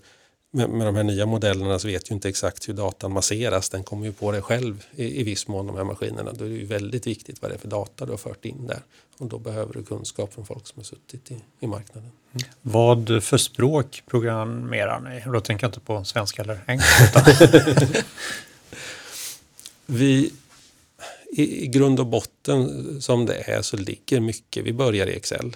med, 0.56 0.70
med 0.70 0.88
de 0.88 0.96
här 0.96 1.04
nya 1.04 1.26
modellerna 1.26 1.80
så 1.80 1.88
vet 1.88 2.12
ju 2.12 2.16
inte 2.16 2.30
exakt 2.30 2.70
hur 2.70 2.74
datan 2.74 3.12
masseras. 3.12 3.70
Den 3.70 3.84
kommer 3.84 4.06
ju 4.06 4.14
på 4.14 4.32
det 4.32 4.42
själv 4.42 4.86
i, 4.96 5.20
i 5.20 5.24
viss 5.24 5.48
mån 5.48 5.68
de 5.68 5.78
här 5.78 5.84
maskinerna. 5.84 6.32
Då 6.34 6.46
är 6.46 6.50
det 6.50 6.56
ju 6.56 6.66
väldigt 6.66 7.08
viktigt 7.08 7.42
vad 7.42 7.52
det 7.52 7.56
är 7.56 7.60
för 7.60 7.68
data 7.68 8.06
du 8.06 8.12
har 8.12 8.18
fört 8.18 8.46
in 8.46 8.68
där. 8.68 8.80
Och 9.18 9.28
då 9.28 9.40
behöver 9.40 9.74
du 9.74 9.84
kunskap 9.84 10.34
från 10.34 10.46
folk 10.46 10.68
som 10.68 10.80
har 10.80 10.84
suttit 10.84 11.32
i, 11.32 11.38
i 11.60 11.68
marknaden. 11.68 12.12
Mm. 12.34 12.48
Vad 12.62 13.24
för 13.24 13.38
språk 13.38 14.04
programmerar 14.08 15.00
ni? 15.00 15.32
Då 15.32 15.40
tänker 15.40 15.64
jag 15.64 15.70
inte 15.70 15.80
på 15.80 16.04
svenska 16.04 16.42
eller 16.42 16.60
engelska. 16.68 17.26
vi, 19.86 20.32
i, 21.32 21.64
I 21.64 21.68
grund 21.68 22.00
och 22.00 22.08
botten 22.08 23.02
som 23.02 23.26
det 23.26 23.52
är 23.52 23.62
så 23.62 23.78
ligger 23.78 24.20
mycket, 24.20 24.64
vi 24.64 24.74
börjar 24.74 25.08
i 25.08 25.16
Excel. 25.16 25.56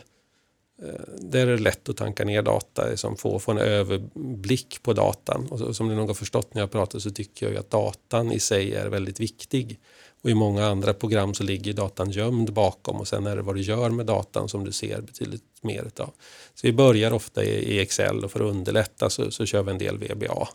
Eh, 0.82 1.13
där 1.17 1.47
är 1.47 1.51
det 1.51 1.63
lätt 1.63 1.89
att 1.89 1.97
tanka 1.97 2.25
ner 2.25 2.41
data, 2.41 2.89
liksom 2.89 3.17
få, 3.17 3.39
få 3.39 3.51
en 3.51 3.57
överblick 3.57 4.84
på 4.84 4.93
datan. 4.93 5.47
Och 5.49 5.75
som 5.75 5.88
ni 5.88 5.95
nog 5.95 6.07
har 6.07 6.13
förstått 6.13 6.53
när 6.53 6.61
jag 6.61 6.71
pratar 6.71 6.99
så 6.99 7.09
tycker 7.09 7.45
jag 7.45 7.53
ju 7.53 7.59
att 7.59 7.69
datan 7.69 8.32
i 8.32 8.39
sig 8.39 8.75
är 8.75 8.88
väldigt 8.88 9.19
viktig. 9.19 9.80
Och 10.21 10.30
i 10.30 10.34
många 10.34 10.65
andra 10.65 10.93
program 10.93 11.34
så 11.34 11.43
ligger 11.43 11.73
datan 11.73 12.11
gömd 12.11 12.53
bakom 12.53 12.97
och 12.97 13.07
sen 13.07 13.28
är 13.28 13.36
det 13.36 13.41
vad 13.41 13.55
du 13.55 13.61
gör 13.61 13.89
med 13.89 14.05
datan 14.05 14.49
som 14.49 14.65
du 14.65 14.71
ser 14.71 15.01
betydligt 15.01 15.43
mer 15.61 15.84
utav. 15.84 16.11
Så 16.55 16.67
vi 16.67 16.73
börjar 16.73 17.11
ofta 17.11 17.43
i 17.43 17.80
Excel 17.80 18.23
och 18.23 18.32
för 18.32 18.39
att 18.39 18.51
underlätta 18.51 19.09
så, 19.09 19.32
så 19.32 19.45
kör 19.45 19.63
vi 19.63 19.71
en 19.71 19.78
del 19.78 19.97
VBA. 19.97 20.47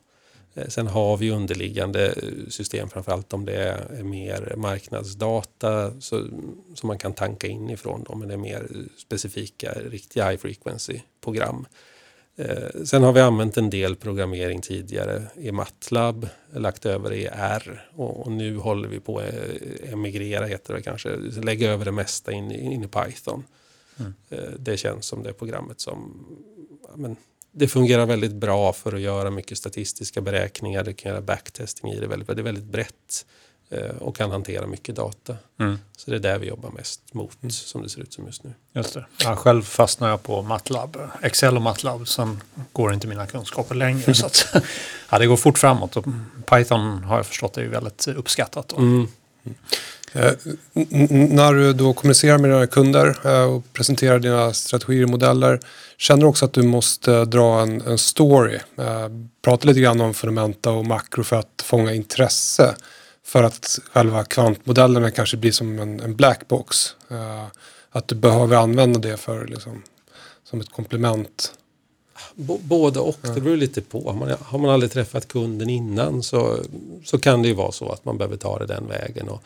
Eh, 0.54 0.68
sen 0.68 0.86
har 0.86 1.16
vi 1.16 1.30
underliggande 1.30 2.14
system, 2.48 2.88
framförallt 2.88 3.32
om 3.32 3.44
det 3.44 3.56
är 3.56 4.02
mer 4.02 4.54
marknadsdata 4.56 6.00
så, 6.00 6.26
som 6.74 6.86
man 6.86 6.98
kan 6.98 7.12
tanka 7.12 7.46
in 7.46 7.70
ifrån. 7.70 8.04
Då, 8.08 8.14
men 8.14 8.28
det 8.28 8.34
är 8.34 8.38
mer 8.38 8.68
specifika, 8.96 9.72
riktiga 9.72 10.30
high 10.30 10.40
frequency-program. 10.40 11.66
Eh, 12.36 12.82
sen 12.84 13.02
har 13.02 13.12
vi 13.12 13.20
använt 13.20 13.56
en 13.56 13.70
del 13.70 13.96
programmering 13.96 14.60
tidigare 14.60 15.22
i 15.34 15.52
MATLAB, 15.52 16.28
lagt 16.52 16.86
över 16.86 17.12
i 17.12 17.28
R 17.32 17.88
och, 17.94 18.20
och 18.20 18.32
nu 18.32 18.56
håller 18.56 18.88
vi 18.88 19.00
på 19.00 19.18
att 19.18 19.34
emigrera, 19.92 20.46
heter 20.46 20.74
det 20.74 20.82
kanske, 20.82 21.16
lägga 21.16 21.70
över 21.72 21.84
det 21.84 21.92
mesta 21.92 22.32
in, 22.32 22.52
in 22.52 22.84
i 22.84 22.88
Python. 22.88 23.44
Mm. 23.98 24.14
Eh, 24.30 24.50
det 24.58 24.76
känns 24.76 25.06
som 25.06 25.22
det 25.22 25.32
programmet 25.32 25.80
som 25.80 26.26
men, 26.94 27.16
det 27.52 27.68
fungerar 27.68 28.06
väldigt 28.06 28.32
bra 28.32 28.72
för 28.72 28.92
att 28.92 29.00
göra 29.00 29.30
mycket 29.30 29.58
statistiska 29.58 30.20
beräkningar. 30.20 30.84
Det 30.84 30.92
kan 30.92 31.10
göra 31.10 31.20
backtesting 31.20 31.92
i 31.92 32.00
det. 32.00 32.06
Väldigt, 32.06 32.28
det 32.28 32.40
är 32.40 32.42
väldigt 32.42 32.64
brett 32.64 33.26
eh, 33.70 33.96
och 34.00 34.16
kan 34.16 34.30
hantera 34.30 34.66
mycket 34.66 34.96
data. 34.96 35.36
Mm. 35.60 35.78
Så 35.96 36.10
det 36.10 36.16
är 36.16 36.20
där 36.20 36.38
vi 36.38 36.46
jobbar 36.46 36.70
mest 36.70 37.14
mot 37.14 37.36
som 37.50 37.82
det 37.82 37.88
ser 37.88 38.00
ut 38.00 38.12
som 38.12 38.26
just 38.26 38.44
nu. 38.44 38.54
Just 38.72 38.94
det. 38.94 39.06
Ja, 39.18 39.36
själv 39.36 39.62
fastnar 39.62 40.08
jag 40.08 40.22
på 40.22 40.42
MATLAB, 40.42 40.96
Excel 41.22 41.56
och 41.56 41.62
MATLAB. 41.62 42.08
Sen 42.08 42.40
går 42.72 42.94
inte 42.94 43.06
mina 43.06 43.26
kunskaper 43.26 43.74
längre. 43.74 44.14
så 44.14 44.26
att, 44.26 44.46
ja, 45.10 45.18
det 45.18 45.26
går 45.26 45.36
fort 45.36 45.58
framåt 45.58 45.96
och 45.96 46.04
Python 46.46 47.04
har 47.04 47.16
jag 47.16 47.26
förstått 47.26 47.58
är 47.58 47.66
väldigt 47.66 48.08
uppskattat. 48.08 48.72
Mm. 48.72 49.08
När 51.10 51.54
du 51.54 51.72
då 51.72 51.92
kommunicerar 51.92 52.38
med 52.38 52.50
dina 52.50 52.66
kunder 52.66 53.26
och 53.48 53.72
presenterar 53.72 54.18
dina 54.18 54.52
strategier 54.52 55.04
och 55.04 55.10
modeller, 55.10 55.60
känner 55.96 56.20
du 56.20 56.26
också 56.26 56.44
att 56.44 56.52
du 56.52 56.62
måste 56.62 57.24
dra 57.24 57.60
en, 57.60 57.80
en 57.80 57.98
story? 57.98 58.58
Prata 59.42 59.68
lite 59.68 59.80
grann 59.80 60.00
om 60.00 60.14
fundamenta 60.14 60.70
och 60.70 60.86
makro 60.86 61.24
för 61.24 61.36
att 61.36 61.62
fånga 61.64 61.92
intresse. 61.92 62.74
För 63.24 63.42
att 63.42 63.78
själva 63.92 64.24
kvantmodellerna 64.24 65.10
kanske 65.10 65.36
blir 65.36 65.52
som 65.52 65.78
en, 65.78 66.00
en 66.00 66.16
blackbox. 66.16 66.76
Att 67.90 68.08
du 68.08 68.14
behöver 68.14 68.56
använda 68.56 68.98
det 68.98 69.16
för 69.16 69.46
liksom, 69.46 69.82
som 70.44 70.60
ett 70.60 70.70
komplement. 70.70 71.54
B- 72.34 72.58
både 72.60 73.00
och, 73.00 73.18
det 73.34 73.40
beror 73.40 73.56
lite 73.56 73.80
på. 73.80 74.10
Har 74.10 74.14
man, 74.14 74.34
har 74.40 74.58
man 74.58 74.70
aldrig 74.70 74.92
träffat 74.92 75.28
kunden 75.28 75.70
innan 75.70 76.22
så, 76.22 76.58
så 77.04 77.18
kan 77.18 77.42
det 77.42 77.48
ju 77.48 77.54
vara 77.54 77.72
så 77.72 77.92
att 77.92 78.04
man 78.04 78.18
behöver 78.18 78.36
ta 78.36 78.58
det 78.58 78.66
den 78.66 78.88
vägen. 78.88 79.28
Och 79.28 79.42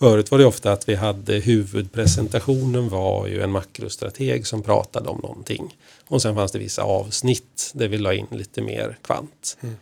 förut 0.00 0.30
var 0.30 0.38
det 0.38 0.46
ofta 0.46 0.72
att 0.72 0.88
vi 0.88 0.94
hade 0.94 1.34
huvudpresentationen 1.34 2.88
var 2.88 3.26
ju 3.26 3.42
en 3.42 3.50
makrostrateg 3.50 4.46
som 4.46 4.62
pratade 4.62 5.08
om 5.08 5.18
någonting. 5.18 5.76
Och 6.08 6.22
sen 6.22 6.34
fanns 6.34 6.52
det 6.52 6.58
vissa 6.58 6.82
avsnitt 6.82 7.70
där 7.74 7.88
vi 7.88 7.98
la 7.98 8.14
in 8.14 8.26
lite 8.30 8.62
mer 8.62 8.98
kvant. 9.02 9.56
Mm. 9.60 9.74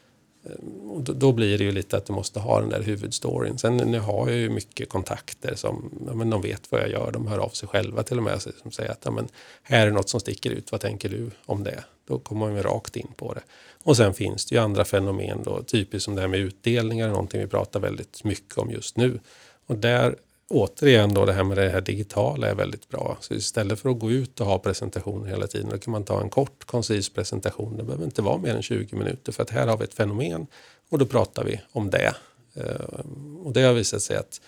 Eh, 0.45 0.91
Och 0.91 1.03
då, 1.03 1.13
då 1.13 1.33
blir 1.33 1.59
det 1.59 1.65
ju 1.65 1.73
lite 1.73 1.97
att 1.97 2.07
du 2.07 2.13
måste 2.13 2.41
ha 2.41 2.61
den 2.61 2.69
där 2.69 2.83
huvudstoryn. 2.83 3.59
Sen 3.59 3.77
nu 3.77 3.99
har 4.01 4.29
jag 4.29 4.39
ju 4.39 4.49
mycket 4.51 4.89
kontakter 4.89 5.55
som 5.55 5.91
ja, 6.07 6.15
men 6.15 6.31
de 6.31 6.43
vet 6.43 6.73
vad 6.73 6.81
jag 6.81 6.91
gör. 6.91 7.13
De 7.13 7.27
hör 7.27 7.39
av 7.39 7.49
sig 7.49 7.69
själva 7.69 8.03
till 8.03 8.17
och 8.17 8.23
med 8.23 8.43
som 8.63 8.71
säger 8.71 8.91
att 8.91 9.03
ja, 9.05 9.11
men, 9.11 9.29
här 9.63 9.87
är 9.87 9.91
något 9.91 10.09
som 10.09 10.21
sticker 10.21 10.51
ut. 10.51 10.73
Vad 10.73 10.81
tänker 10.81 11.09
du 11.09 11.31
om 11.47 11.65
det? 11.65 11.85
Då 12.09 12.19
kommer 12.19 12.47
man 12.47 12.57
ju 12.57 12.63
rakt 12.63 12.97
in 12.97 13.09
på 13.17 13.35
det. 13.35 13.43
Och 13.83 13.97
sen 13.97 14.15
finns 14.15 14.47
det 14.47 14.55
ju 14.55 14.61
andra 14.61 14.85
fenomen 14.85 15.43
då, 15.45 15.63
typiskt 15.63 16.05
som 16.05 16.15
det 16.15 16.21
här 16.21 16.29
med 16.29 16.41
utdelningar, 16.41 17.09
någonting 17.09 17.41
vi 17.41 17.47
pratar 17.47 17.81
väldigt 17.81 18.25
mycket 18.25 18.59
om 18.59 18.71
just 18.71 18.97
nu. 18.97 19.21
Och 19.69 19.79
där 19.79 20.17
återigen 20.49 21.15
då 21.15 21.25
det 21.25 21.33
här 21.33 21.45
med 21.45 21.57
det 21.57 21.69
här 21.69 21.81
digitala 21.81 22.49
är 22.49 22.55
väldigt 22.55 22.89
bra. 22.89 23.17
Så 23.21 23.35
istället 23.35 23.81
för 23.81 23.91
att 23.91 23.99
gå 23.99 24.11
ut 24.11 24.41
och 24.41 24.47
ha 24.47 24.59
presentationer 24.59 25.29
hela 25.29 25.47
tiden, 25.47 25.71
då 25.71 25.79
kan 25.79 25.93
man 25.93 26.05
ta 26.05 26.21
en 26.21 26.31
kort 26.31 26.65
koncis 26.65 27.09
presentation. 27.09 27.77
Det 27.77 27.83
behöver 27.83 28.05
inte 28.05 28.23
vara 28.23 28.39
mer 28.39 28.55
än 28.55 28.63
20 28.63 28.97
minuter 28.97 29.33
för 29.33 29.43
att 29.43 29.51
här 29.51 29.67
har 29.67 29.77
vi 29.77 29.85
ett 29.85 29.95
fenomen 29.95 30.47
och 30.89 30.99
då 30.99 31.07
pratar 31.07 31.45
vi 31.45 31.61
om 31.73 31.91
det. 31.91 32.15
Eh, 32.55 33.01
och 33.45 33.53
det 33.53 33.63
har 33.63 33.73
visat 33.75 34.03
sig 34.03 34.17
att 34.17 34.41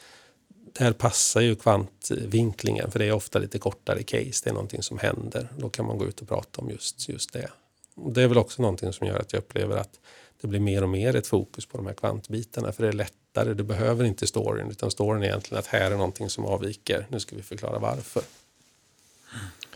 det 0.72 0.84
här 0.84 0.92
passar 0.92 1.40
ju 1.40 1.56
kvantvinklingen 1.56 2.90
för 2.90 2.98
det 2.98 3.04
är 3.04 3.12
ofta 3.12 3.38
lite 3.38 3.58
kortare 3.58 4.02
case. 4.02 4.40
Det 4.44 4.50
är 4.50 4.54
någonting 4.54 4.82
som 4.82 4.98
händer. 4.98 5.48
Då 5.56 5.68
kan 5.68 5.86
man 5.86 5.98
gå 5.98 6.06
ut 6.06 6.20
och 6.20 6.28
prata 6.28 6.60
om 6.60 6.70
just, 6.70 7.08
just 7.08 7.32
det. 7.32 7.50
Och 7.94 8.12
det 8.12 8.22
är 8.22 8.28
väl 8.28 8.38
också 8.38 8.62
någonting 8.62 8.92
som 8.92 9.06
gör 9.06 9.18
att 9.18 9.32
jag 9.32 9.40
upplever 9.40 9.76
att 9.76 10.00
det 10.40 10.46
blir 10.46 10.60
mer 10.60 10.82
och 10.82 10.88
mer 10.88 11.16
ett 11.16 11.26
fokus 11.26 11.66
på 11.66 11.76
de 11.76 11.86
här 11.86 11.94
kvantbitarna. 11.94 12.72
För 12.72 12.82
det 12.82 12.88
är 12.88 12.92
lättare. 13.34 13.54
Du 13.54 13.62
behöver 13.62 14.04
inte 14.04 14.26
storyn 14.26 14.70
utan 14.70 14.90
storyn 14.90 15.22
är 15.22 15.26
egentligen 15.26 15.58
att 15.58 15.66
här 15.66 15.90
är 15.90 15.96
någonting 15.96 16.30
som 16.30 16.46
avviker. 16.46 17.06
Nu 17.08 17.20
ska 17.20 17.36
vi 17.36 17.42
förklara 17.42 17.78
varför. 17.78 18.22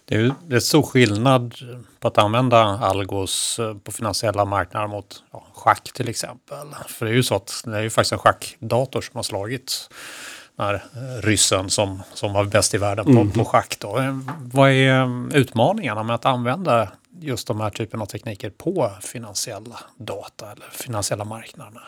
Det 0.04 0.14
är 0.14 0.18
ju 0.18 0.32
är 0.50 0.60
stor 0.60 0.82
skillnad 0.82 1.54
på 2.00 2.08
att 2.08 2.18
använda 2.18 2.58
algos 2.58 3.58
eh, 3.58 3.74
på 3.76 3.92
finansiella 3.92 4.44
marknader 4.44 4.86
mot 4.86 5.22
ja, 5.32 5.46
schack 5.52 5.92
till 5.92 6.08
exempel. 6.08 6.66
För 6.88 7.06
det 7.06 7.12
är 7.12 7.16
ju 7.16 7.22
så 7.22 7.34
att 7.34 7.62
det 7.64 7.76
är 7.76 7.82
ju 7.82 7.90
faktiskt 7.90 8.12
en 8.12 8.18
schackdator 8.18 9.00
som 9.00 9.16
har 9.16 9.22
slagit 9.22 9.88
den 10.56 10.66
här 10.66 10.74
eh, 10.74 11.22
ryssen 11.22 11.70
som, 11.70 12.02
som 12.14 12.32
var 12.32 12.44
bäst 12.44 12.74
i 12.74 12.78
världen 12.78 13.04
på, 13.04 13.38
på 13.38 13.44
schack. 13.44 13.76
Då. 13.78 13.98
Eh, 13.98 14.18
Vad 14.52 14.70
är 14.70 15.00
eh, 15.00 15.36
utmaningarna 15.36 16.02
med 16.02 16.14
att 16.14 16.24
använda 16.24 16.88
just 17.20 17.46
de 17.46 17.60
här 17.60 17.70
typen 17.70 18.02
av 18.02 18.06
tekniker 18.06 18.50
på 18.50 18.90
finansiella 19.00 19.80
data 19.96 20.52
eller 20.52 20.66
finansiella 20.70 21.24
marknaderna? 21.24 21.82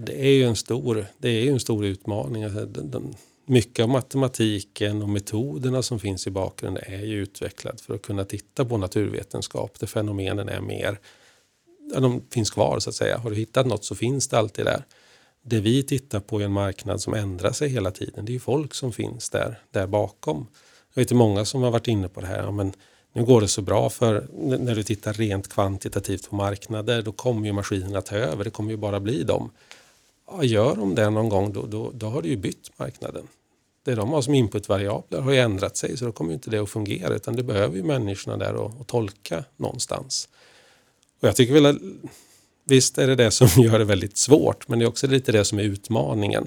Det 0.00 0.26
är 0.26 0.30
ju 0.30 0.44
en 0.44 0.56
stor, 0.56 1.06
det 1.18 1.28
är 1.28 1.42
ju 1.42 1.50
en 1.50 1.60
stor 1.60 1.84
utmaning. 1.84 2.44
Alltså, 2.44 2.64
den, 2.64 2.90
den, 2.90 3.14
mycket 3.46 3.82
av 3.82 3.88
matematiken 3.88 5.02
och 5.02 5.08
metoderna 5.08 5.82
som 5.82 5.98
finns 5.98 6.26
i 6.26 6.30
bakgrunden 6.30 6.84
är 6.86 7.04
ju 7.04 7.22
utvecklad 7.22 7.80
för 7.80 7.94
att 7.94 8.02
kunna 8.02 8.24
titta 8.24 8.64
på 8.64 8.76
naturvetenskap 8.76 9.80
där 9.80 9.86
fenomenen 9.86 10.48
är 10.48 10.60
mer, 10.60 10.98
ja, 11.94 12.00
de 12.00 12.22
finns 12.30 12.50
kvar 12.50 12.78
så 12.78 12.90
att 12.90 12.96
säga. 12.96 13.18
Har 13.18 13.30
du 13.30 13.36
hittat 13.36 13.66
något 13.66 13.84
så 13.84 13.94
finns 13.94 14.28
det 14.28 14.38
alltid 14.38 14.64
där. 14.64 14.84
Det 15.42 15.60
vi 15.60 15.82
tittar 15.82 16.20
på 16.20 16.40
är 16.40 16.44
en 16.44 16.52
marknad 16.52 17.00
som 17.00 17.14
ändrar 17.14 17.52
sig 17.52 17.68
hela 17.68 17.90
tiden. 17.90 18.24
Det 18.24 18.30
är 18.30 18.34
ju 18.34 18.40
folk 18.40 18.74
som 18.74 18.92
finns 18.92 19.30
där, 19.30 19.58
där 19.70 19.86
bakom. 19.86 20.46
Jag 20.94 21.02
vet 21.02 21.12
många 21.12 21.44
som 21.44 21.62
har 21.62 21.70
varit 21.70 21.88
inne 21.88 22.08
på 22.08 22.20
det 22.20 22.26
här. 22.26 22.38
Ja, 22.38 22.50
men 22.50 22.72
nu 23.12 23.24
går 23.24 23.40
det 23.40 23.48
så 23.48 23.62
bra 23.62 23.90
för 23.90 24.26
när 24.58 24.74
du 24.74 24.82
tittar 24.82 25.12
rent 25.12 25.48
kvantitativt 25.48 26.30
på 26.30 26.36
marknader 26.36 27.02
då 27.02 27.12
kommer 27.12 27.46
ju 27.46 27.52
maskinerna 27.52 28.00
ta 28.00 28.16
över. 28.16 28.44
Det 28.44 28.50
kommer 28.50 28.70
ju 28.70 28.76
bara 28.76 29.00
bli 29.00 29.22
dem. 29.22 29.50
Ja, 30.30 30.44
gör 30.44 30.76
de 30.76 30.94
det 30.94 31.10
någon 31.10 31.28
gång 31.28 31.52
då, 31.52 31.66
då, 31.66 31.90
då 31.94 32.06
har 32.06 32.22
du 32.22 32.28
ju 32.28 32.36
bytt 32.36 32.70
marknaden. 32.76 33.28
Det 33.84 33.94
de 33.94 34.10
har 34.10 34.22
som 34.22 34.34
inputvariabler 34.34 35.20
har 35.20 35.32
ju 35.32 35.38
ändrat 35.38 35.76
sig 35.76 35.96
så 35.96 36.04
då 36.04 36.12
kommer 36.12 36.30
ju 36.30 36.34
inte 36.34 36.50
det 36.50 36.58
att 36.58 36.70
fungera 36.70 37.14
utan 37.14 37.36
det 37.36 37.42
behöver 37.42 37.76
ju 37.76 37.82
människorna 37.82 38.36
där 38.36 38.54
och, 38.54 38.80
och 38.80 38.86
tolka 38.86 39.44
någonstans. 39.56 40.28
Och 41.20 41.28
jag 41.28 41.36
tycker 41.36 41.54
väl 41.54 41.66
att 41.66 41.76
visst 42.64 42.98
är 42.98 43.06
det 43.06 43.14
det 43.14 43.30
som 43.30 43.48
gör 43.62 43.78
det 43.78 43.84
väldigt 43.84 44.16
svårt 44.16 44.68
men 44.68 44.78
det 44.78 44.84
är 44.84 44.88
också 44.88 45.06
lite 45.06 45.32
det 45.32 45.44
som 45.44 45.58
är 45.58 45.62
utmaningen. 45.62 46.46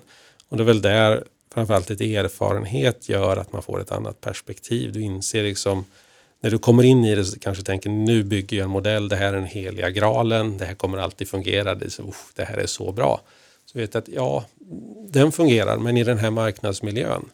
Och 0.50 0.58
det 0.58 0.64
är 0.64 0.66
väl 0.66 0.82
där 0.82 1.24
framförallt 1.54 1.90
lite 1.90 2.16
erfarenhet 2.16 3.10
gör 3.10 3.38
att 3.38 3.54
man 3.54 3.62
får 3.62 3.82
ett 3.82 3.92
annat 3.92 4.22
perspektiv. 4.22 4.92
Du 4.92 5.02
inser 5.02 5.44
liksom 5.44 5.86
när 6.42 6.52
du 6.52 6.58
kommer 6.58 6.84
in 6.84 7.06
i 7.06 7.16
det 7.16 7.26
så 7.26 7.40
kanske 7.40 7.62
du 7.62 7.66
tänker 7.66 7.90
nu 7.90 8.24
bygger 8.24 8.58
jag 8.58 8.64
en 8.64 8.70
modell, 8.70 9.10
det 9.10 9.16
här 9.16 9.28
är 9.28 9.34
den 9.34 9.46
heliga 9.46 9.90
graalen, 9.90 10.58
det 10.58 10.66
här 10.66 10.76
kommer 10.76 10.98
alltid 10.98 11.28
fungera, 11.28 11.76
det, 11.76 11.90
så, 11.90 12.14
det 12.36 12.44
här 12.44 12.58
är 12.58 12.66
så 12.66 12.92
bra. 12.92 13.22
Så 13.72 13.78
vet 13.78 13.92
du 13.92 13.98
att 13.98 14.08
ja, 14.08 14.46
den 15.10 15.32
fungerar 15.32 15.78
men 15.78 15.98
i 15.98 16.04
den 16.04 16.18
här 16.18 16.32
marknadsmiljön. 16.32 17.30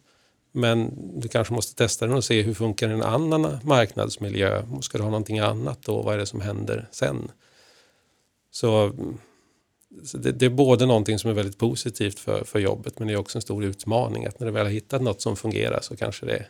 Men 0.52 0.92
du 1.20 1.28
kanske 1.28 1.54
måste 1.54 1.76
testa 1.76 2.08
den 2.08 2.16
och 2.16 2.24
se 2.24 2.42
hur 2.42 2.54
funkar 2.54 2.90
en 2.90 3.02
annan 3.02 3.58
marknadsmiljö. 3.64 4.64
Ska 4.82 4.98
du 4.98 5.04
ha 5.04 5.12
någonting 5.12 5.40
annat 5.40 5.80
då? 5.82 6.02
Vad 6.02 6.14
är 6.14 6.18
det 6.18 6.26
som 6.26 6.42
händer 6.42 6.88
sen? 6.92 7.32
Så, 8.52 8.92
så 10.04 10.18
det, 10.18 10.32
det 10.32 10.46
är 10.46 10.50
både 10.50 10.86
någonting 10.86 11.20
som 11.20 11.30
är 11.30 11.34
väldigt 11.34 11.58
positivt 11.58 12.20
för, 12.20 12.44
för 12.44 12.60
jobbet 12.60 13.00
men 13.00 13.08
det 13.08 13.14
är 13.14 13.18
också 13.18 13.38
en 13.38 13.42
stor 13.42 13.64
utmaning 13.64 14.26
att 14.26 14.40
när 14.40 14.48
du 14.48 14.54
väl 14.54 14.66
har 14.66 14.72
hittat 14.72 15.02
något 15.02 15.22
som 15.22 15.36
fungerar 15.36 15.80
så 15.82 15.96
kanske 15.96 16.26
det 16.26 16.46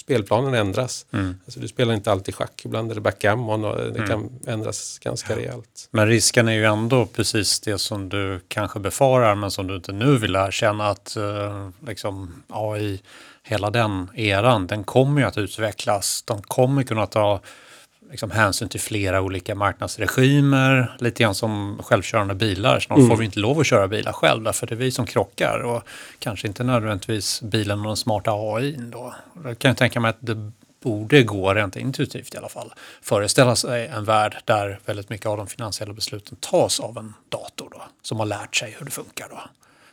spelplanen 0.00 0.54
ändras. 0.54 1.06
Alltså 1.44 1.60
du 1.60 1.68
spelar 1.68 1.94
inte 1.94 2.12
alltid 2.12 2.34
schack, 2.34 2.62
ibland 2.64 2.90
är 2.90 2.94
det 2.94 3.00
backgammon 3.00 3.64
och 3.64 3.92
det 3.92 4.06
kan 4.06 4.30
ändras 4.46 4.98
ganska 4.98 5.36
rejält. 5.36 5.88
Men 5.90 6.08
risken 6.08 6.48
är 6.48 6.52
ju 6.52 6.64
ändå 6.64 7.06
precis 7.06 7.60
det 7.60 7.78
som 7.78 8.08
du 8.08 8.40
kanske 8.48 8.80
befarar 8.80 9.34
men 9.34 9.50
som 9.50 9.66
du 9.66 9.76
inte 9.76 9.92
nu 9.92 10.18
vill 10.18 10.36
erkänna 10.36 10.88
att 10.88 11.16
eh, 11.16 11.68
liksom, 11.86 12.42
AI, 12.48 13.02
hela 13.42 13.70
den 13.70 14.10
eran, 14.14 14.66
den 14.66 14.84
kommer 14.84 15.20
ju 15.20 15.26
att 15.26 15.38
utvecklas. 15.38 16.22
De 16.26 16.42
kommer 16.42 16.82
kunna 16.82 17.06
ta 17.06 17.40
liksom, 18.10 18.30
hänsyn 18.30 18.68
till 18.68 18.80
flera 18.80 19.20
olika 19.20 19.54
marknadsregimer, 19.54 20.96
lite 20.98 21.22
grann 21.22 21.34
som 21.34 21.78
självkörande 21.82 22.34
bilar. 22.34 22.80
Snart 22.80 23.08
får 23.08 23.16
vi 23.16 23.24
inte 23.24 23.38
lov 23.38 23.60
att 23.60 23.66
köra 23.66 23.88
bilar 23.88 24.12
själv 24.12 24.42
därför 24.42 24.66
det 24.66 24.74
är 24.74 24.76
vi 24.76 24.90
som 24.90 25.06
krockar 25.06 25.58
och 25.58 25.82
kanske 26.18 26.48
inte 26.48 26.64
nödvändigtvis 26.64 27.42
bilen 27.42 27.80
och 27.80 27.86
den 27.86 27.96
smarta 27.96 28.30
AI. 28.32 28.76
Då. 28.78 29.14
Då 29.34 29.54
kan 29.54 29.68
jag 29.68 29.76
tänka 29.76 30.00
mig 30.00 30.08
att 30.08 30.18
det 30.20 30.52
borde 30.82 31.22
gå 31.22 31.54
rent 31.54 31.76
intuitivt 31.76 32.34
i 32.34 32.36
alla 32.38 32.48
fall 32.48 32.72
föreställa 33.02 33.56
sig 33.56 33.86
en 33.86 34.04
värld 34.04 34.36
där 34.44 34.80
väldigt 34.84 35.10
mycket 35.10 35.26
av 35.26 35.36
de 35.36 35.46
finansiella 35.46 35.92
besluten 35.92 36.36
tas 36.40 36.80
av 36.80 36.98
en 36.98 37.14
dator 37.28 37.68
då, 37.70 37.82
som 38.02 38.18
har 38.18 38.26
lärt 38.26 38.56
sig 38.56 38.76
hur 38.78 38.84
det 38.84 38.90
funkar. 38.90 39.26
Då. 39.30 39.40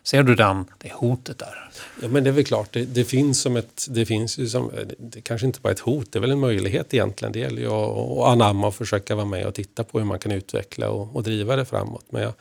Ser 0.04 0.24
du 0.24 0.36
den, 0.36 0.66
det 0.78 0.94
hotet 0.94 1.40
där? 1.40 1.70
Ja 2.02 2.08
men 2.08 2.24
det 2.24 2.30
är 2.30 2.32
väl 2.32 2.46
klart, 2.46 2.74
det, 2.74 2.86
det 2.86 3.06
finns 3.06 3.42
som 3.42 3.56
ett, 3.56 3.88
det 3.90 4.06
finns 4.06 4.38
ju 4.38 4.48
som, 4.48 4.72
det, 4.74 4.96
det 4.98 5.22
kanske 5.22 5.48
inte 5.48 5.60
bara 5.62 5.70
är 5.70 5.74
ett 5.74 5.80
hot, 5.80 6.12
det 6.12 6.20
är 6.20 6.22
väl 6.22 6.32
en 6.32 6.40
möjlighet 6.40 6.94
egentligen. 6.94 7.32
Det 7.32 7.40
gäller 7.40 7.62
ju 7.62 7.68
att, 7.68 7.98
att 7.98 8.28
anamma 8.28 8.68
och 8.68 8.76
försöka 8.76 9.16
vara 9.16 9.26
med 9.26 9.48
och 9.48 9.54
titta 9.54 9.84
på 9.84 10.00
hur 10.00 10.06
man 10.06 10.20
kan 10.20 10.32
utveckla 10.32 10.90
och, 10.90 11.16
och 11.16 11.24
driva 11.24 11.56
det 11.56 11.66
framåt. 11.66 12.06
Men 12.10 12.22
jag, 12.22 12.34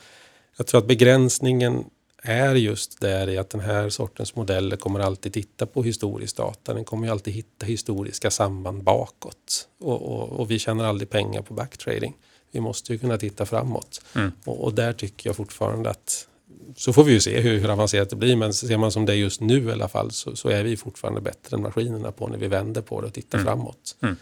jag 0.57 0.67
tror 0.67 0.81
att 0.81 0.87
begränsningen 0.87 1.83
är 2.23 2.55
just 2.55 3.01
där 3.01 3.29
i 3.29 3.37
att 3.37 3.49
den 3.49 3.61
här 3.61 3.89
sortens 3.89 4.35
modeller 4.35 4.77
kommer 4.77 4.99
alltid 4.99 5.33
titta 5.33 5.65
på 5.65 5.83
historisk 5.83 6.37
data. 6.37 6.73
Den 6.73 6.85
kommer 6.85 7.07
ju 7.07 7.11
alltid 7.11 7.33
hitta 7.33 7.65
historiska 7.65 8.31
samband 8.31 8.83
bakåt. 8.83 9.67
Och, 9.79 10.01
och, 10.01 10.39
och 10.39 10.51
vi 10.51 10.59
tjänar 10.59 10.85
aldrig 10.85 11.09
pengar 11.09 11.41
på 11.41 11.53
backtrading. 11.53 12.13
Vi 12.51 12.59
måste 12.59 12.93
ju 12.93 12.99
kunna 12.99 13.17
titta 13.17 13.45
framåt. 13.45 14.01
Och, 14.45 14.63
och 14.63 14.73
där 14.73 14.93
tycker 14.93 15.29
jag 15.29 15.35
fortfarande 15.35 15.89
att 15.89 16.27
så 16.75 16.93
får 16.93 17.03
vi 17.03 17.11
ju 17.11 17.19
se 17.19 17.41
hur, 17.41 17.59
hur 17.59 17.69
avancerat 17.69 18.09
det 18.09 18.15
blir. 18.15 18.35
Men 18.35 18.53
ser 18.53 18.77
man 18.77 18.91
som 18.91 19.05
det 19.05 19.13
är 19.13 19.17
just 19.17 19.41
nu 19.41 19.69
i 19.69 19.71
alla 19.71 19.87
fall 19.87 20.11
så, 20.11 20.35
så 20.35 20.49
är 20.49 20.63
vi 20.63 20.77
fortfarande 20.77 21.21
bättre 21.21 21.55
än 21.55 21.61
maskinerna 21.61 22.11
på 22.11 22.27
när 22.27 22.37
vi 22.37 22.47
vänder 22.47 22.81
på 22.81 23.01
det 23.01 23.07
och 23.07 23.13
tittar 23.13 23.39
framåt. 23.39 23.95
Mm. 24.01 24.15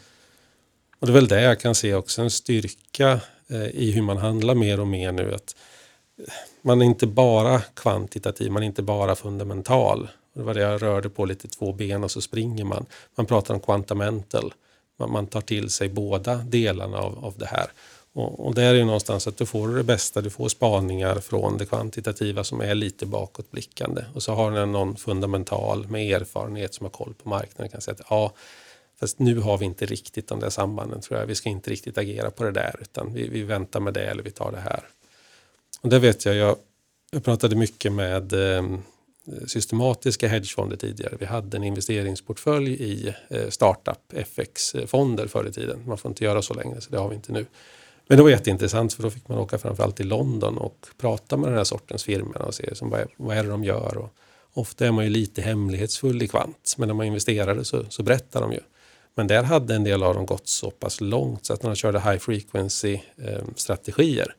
Och 1.00 1.08
det 1.08 1.12
är 1.12 1.16
väl 1.16 1.28
det 1.28 1.42
jag 1.42 1.60
kan 1.60 1.76
se 1.76 1.94
också 1.94 2.22
en 2.22 2.32
styrka 2.32 3.20
eh, 3.50 3.68
i 3.68 3.92
hur 3.92 4.02
man 4.02 4.18
handlar 4.18 4.56
mer 4.56 4.80
och 4.80 4.88
mer 4.88 5.12
nu. 5.12 5.34
Att 5.34 5.56
man 6.62 6.82
är 6.82 6.86
inte 6.86 7.08
bara 7.08 7.62
kvantitativ, 7.62 8.52
man 8.52 8.64
är 8.64 8.68
inte 8.68 8.84
bara 8.84 9.16
fundamental. 9.16 10.10
Det 10.34 10.42
var 10.42 10.54
det 10.54 10.62
jag 10.62 10.82
rörde 10.82 11.10
på 11.10 11.26
lite 11.26 11.48
två 11.48 11.74
ben 11.74 12.04
och 12.04 12.12
så 12.12 12.22
springer 12.22 12.66
man. 12.66 12.86
Man 13.16 13.26
pratar 13.26 13.54
om 13.54 13.60
quantamental. 13.60 14.54
Man, 15.00 15.12
man 15.12 15.28
tar 15.28 15.42
till 15.42 15.70
sig 15.70 15.90
båda 15.90 16.36
delarna 16.36 16.98
av, 16.98 17.26
av 17.26 17.38
det 17.38 17.46
här. 17.46 17.72
Och, 18.14 18.48
och 18.48 18.56
där 18.56 18.74
är 18.74 18.74
ju 18.74 18.86
någonstans 18.86 19.28
att 19.28 19.38
du 19.38 19.46
får 19.46 19.68
det 19.68 19.84
bästa, 19.84 20.22
du 20.22 20.30
får 20.30 20.50
spaningar 20.50 21.20
från 21.20 21.58
det 21.58 21.66
kvantitativa 21.66 22.44
som 22.44 22.62
är 22.62 22.76
lite 22.76 23.06
bakåtblickande. 23.06 24.06
Och 24.14 24.24
så 24.24 24.34
har 24.34 24.52
den 24.52 24.72
någon 24.72 24.96
fundamental 24.96 25.88
med 25.88 26.22
erfarenhet 26.22 26.74
som 26.74 26.86
har 26.86 26.92
koll 26.92 27.14
på 27.24 27.30
marknaden 27.30 27.70
kan 27.70 27.82
säga 27.82 27.96
att 28.00 28.06
ja, 28.10 28.34
fast 29.00 29.20
nu 29.20 29.40
har 29.40 29.58
vi 29.58 29.66
inte 29.66 29.86
riktigt 29.86 30.28
de 30.28 30.40
där 30.40 30.50
sambanden 30.50 31.02
tror 31.02 31.20
jag. 31.20 31.28
Vi 31.28 31.36
ska 31.36 31.50
inte 31.50 31.72
riktigt 31.72 31.98
agera 31.98 32.32
på 32.32 32.44
det 32.44 32.52
där 32.52 32.76
utan 32.82 33.14
vi, 33.14 33.28
vi 33.28 33.44
väntar 33.44 33.80
med 33.80 33.94
det 33.94 34.06
eller 34.06 34.24
vi 34.24 34.32
tar 34.32 34.52
det 34.52 34.60
här. 34.60 34.84
Och 35.82 35.90
det 35.90 36.00
vet 36.00 36.26
jag, 36.26 36.36
jag, 36.36 36.56
jag 37.12 37.24
pratade 37.24 37.56
mycket 37.56 37.92
med 37.92 38.34
eh, 38.34 38.64
systematiska 39.48 40.28
hedgefonder 40.28 40.78
tidigare. 40.78 41.18
Vi 41.20 41.26
hade 41.26 41.58
en 41.58 41.64
investeringsportfölj 41.64 42.72
i 42.72 43.14
eh, 43.30 43.50
startup 43.50 44.14
FX-fonder 44.14 45.28
förr 45.28 45.48
i 45.48 45.52
tiden. 45.52 45.84
Man 45.88 45.98
får 45.98 46.12
inte 46.12 46.24
göra 46.24 46.42
så 46.42 46.54
länge 46.54 46.82
så 46.82 46.92
det 46.92 46.98
har 46.98 47.10
vi 47.10 47.16
inte 47.16 47.32
nu. 47.32 47.46
Men 48.12 48.18
det 48.18 48.24
var 48.24 48.30
jätteintressant 48.30 48.94
för 48.94 49.04
då 49.04 49.10
fick 49.10 49.28
man 49.28 49.38
åka 49.38 49.58
framförallt 49.58 49.96
till 49.96 50.08
London 50.08 50.58
och 50.58 50.88
prata 50.98 51.38
med 51.38 51.50
den 51.50 51.58
här 51.58 51.64
sortens 51.64 52.04
firmor 52.04 52.42
och 52.42 52.54
se 52.54 52.76
som 52.76 52.90
vad, 52.90 53.00
är, 53.00 53.08
vad 53.18 53.38
är 53.38 53.44
det 53.44 53.50
de 53.50 53.64
gör. 53.64 53.98
Och 53.98 54.10
ofta 54.54 54.88
är 54.88 54.92
man 54.92 55.04
ju 55.04 55.10
lite 55.10 55.42
hemlighetsfull 55.42 56.22
i 56.22 56.28
kvant 56.28 56.76
men 56.78 56.88
när 56.88 56.96
man 56.96 57.06
investerade 57.06 57.66
så, 57.66 57.86
så 57.90 58.04
berättar 58.04 58.42
de 58.42 58.52
ju. 58.52 58.60
Men 59.16 59.28
där 59.28 59.44
hade 59.44 59.76
en 59.76 59.84
del 59.84 60.04
av 60.04 60.16
dem 60.16 60.26
gått 60.26 60.48
så 60.48 60.72
pass 60.72 61.02
långt 61.02 61.46
så 61.46 61.54
att 61.54 61.64
när 61.64 61.70
de 61.70 61.76
körde 61.76 62.00
high 62.00 62.18
frequency 62.18 62.94
eh, 62.94 63.44
strategier 63.56 64.36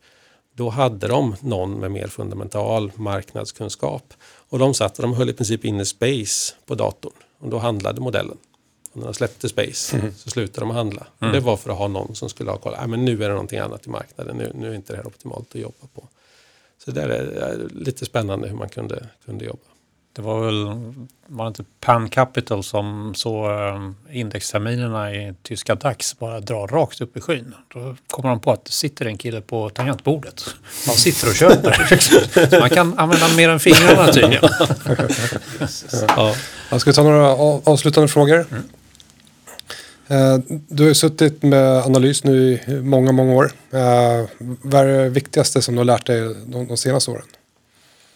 då 0.55 0.69
hade 0.69 1.07
de 1.07 1.35
någon 1.41 1.79
med 1.79 1.91
mer 1.91 2.07
fundamental 2.07 2.91
marknadskunskap. 2.95 4.13
Och 4.49 4.59
de 4.59 4.73
satt 4.73 4.99
och 4.99 5.01
de 5.01 5.13
höll 5.13 5.29
i 5.29 5.33
princip 5.33 5.65
inne 5.65 5.85
space 5.85 6.55
på 6.65 6.75
datorn. 6.75 7.13
Och 7.39 7.49
då 7.49 7.57
handlade 7.57 8.01
modellen. 8.01 8.37
Och 8.93 8.99
när 8.99 9.05
de 9.05 9.13
släppte 9.13 9.49
space 9.49 9.97
mm. 9.97 10.13
så 10.17 10.29
slutade 10.29 10.67
de 10.67 10.71
handla. 10.75 11.07
Mm. 11.19 11.33
det 11.33 11.39
var 11.39 11.57
för 11.57 11.69
att 11.69 11.77
ha 11.77 11.87
någon 11.87 12.15
som 12.15 12.29
skulle 12.29 12.51
ha 12.51 12.57
koll. 12.57 12.73
Äh, 12.73 12.87
men 12.87 13.05
nu 13.05 13.23
är 13.23 13.27
det 13.27 13.33
någonting 13.33 13.59
annat 13.59 13.87
i 13.87 13.89
marknaden. 13.89 14.37
Nu, 14.37 14.51
nu 14.55 14.71
är 14.71 14.75
inte 14.75 14.93
det 14.93 14.97
här 14.97 15.07
optimalt 15.07 15.47
att 15.55 15.61
jobba 15.61 15.87
på. 15.93 16.07
Så 16.85 16.91
det 16.91 17.01
är 17.01 17.67
lite 17.71 18.05
spännande 18.05 18.47
hur 18.47 18.55
man 18.55 18.69
kunde, 18.69 19.07
kunde 19.25 19.45
jobba. 19.45 19.65
Det 20.15 20.21
var 20.21 20.45
väl, 20.45 20.65
var 21.27 21.45
det 21.45 21.47
inte 21.47 21.63
Pan 21.79 22.09
Capital 22.09 22.63
som 22.63 23.13
så 23.15 23.51
eh, 23.51 24.17
indexterminerna 24.17 25.13
i 25.13 25.33
tyska 25.43 25.75
DAX 25.75 26.19
bara 26.19 26.39
drar 26.39 26.67
rakt 26.67 27.01
upp 27.01 27.17
i 27.17 27.21
skyn. 27.21 27.55
Då 27.73 27.95
kommer 28.07 28.29
de 28.29 28.39
på 28.39 28.51
att 28.51 28.65
det 28.65 28.71
sitter 28.71 29.05
en 29.05 29.17
kille 29.17 29.41
på 29.41 29.69
tangentbordet. 29.69 30.45
Han 30.85 30.95
sitter 30.95 31.27
och 31.29 31.35
köper. 31.35 31.97
Så 32.49 32.59
man 32.59 32.69
kan 32.69 32.99
använda 32.99 33.27
mer 33.37 33.49
än 33.49 33.59
fingrarna 33.59 34.13
tydligen. 34.13 34.49
ja. 36.07 36.35
Jag 36.69 36.81
ska 36.81 36.93
ta 36.93 37.03
några 37.03 37.27
avslutande 37.71 38.07
frågor. 38.07 38.45
Mm. 38.51 38.63
Eh, 40.13 40.37
du 40.67 40.83
har 40.83 40.87
ju 40.87 40.95
suttit 40.95 41.43
med 41.43 41.85
analys 41.85 42.23
nu 42.23 42.59
i 42.67 42.81
många, 42.81 43.11
många 43.11 43.33
år. 43.33 43.51
Eh, 43.71 44.29
vad 44.61 44.81
är 44.81 45.03
det 45.03 45.09
viktigaste 45.09 45.61
som 45.61 45.75
du 45.75 45.79
har 45.79 45.85
lärt 45.85 46.05
dig 46.05 46.35
de 46.45 46.77
senaste 46.77 47.11
åren? 47.11 47.25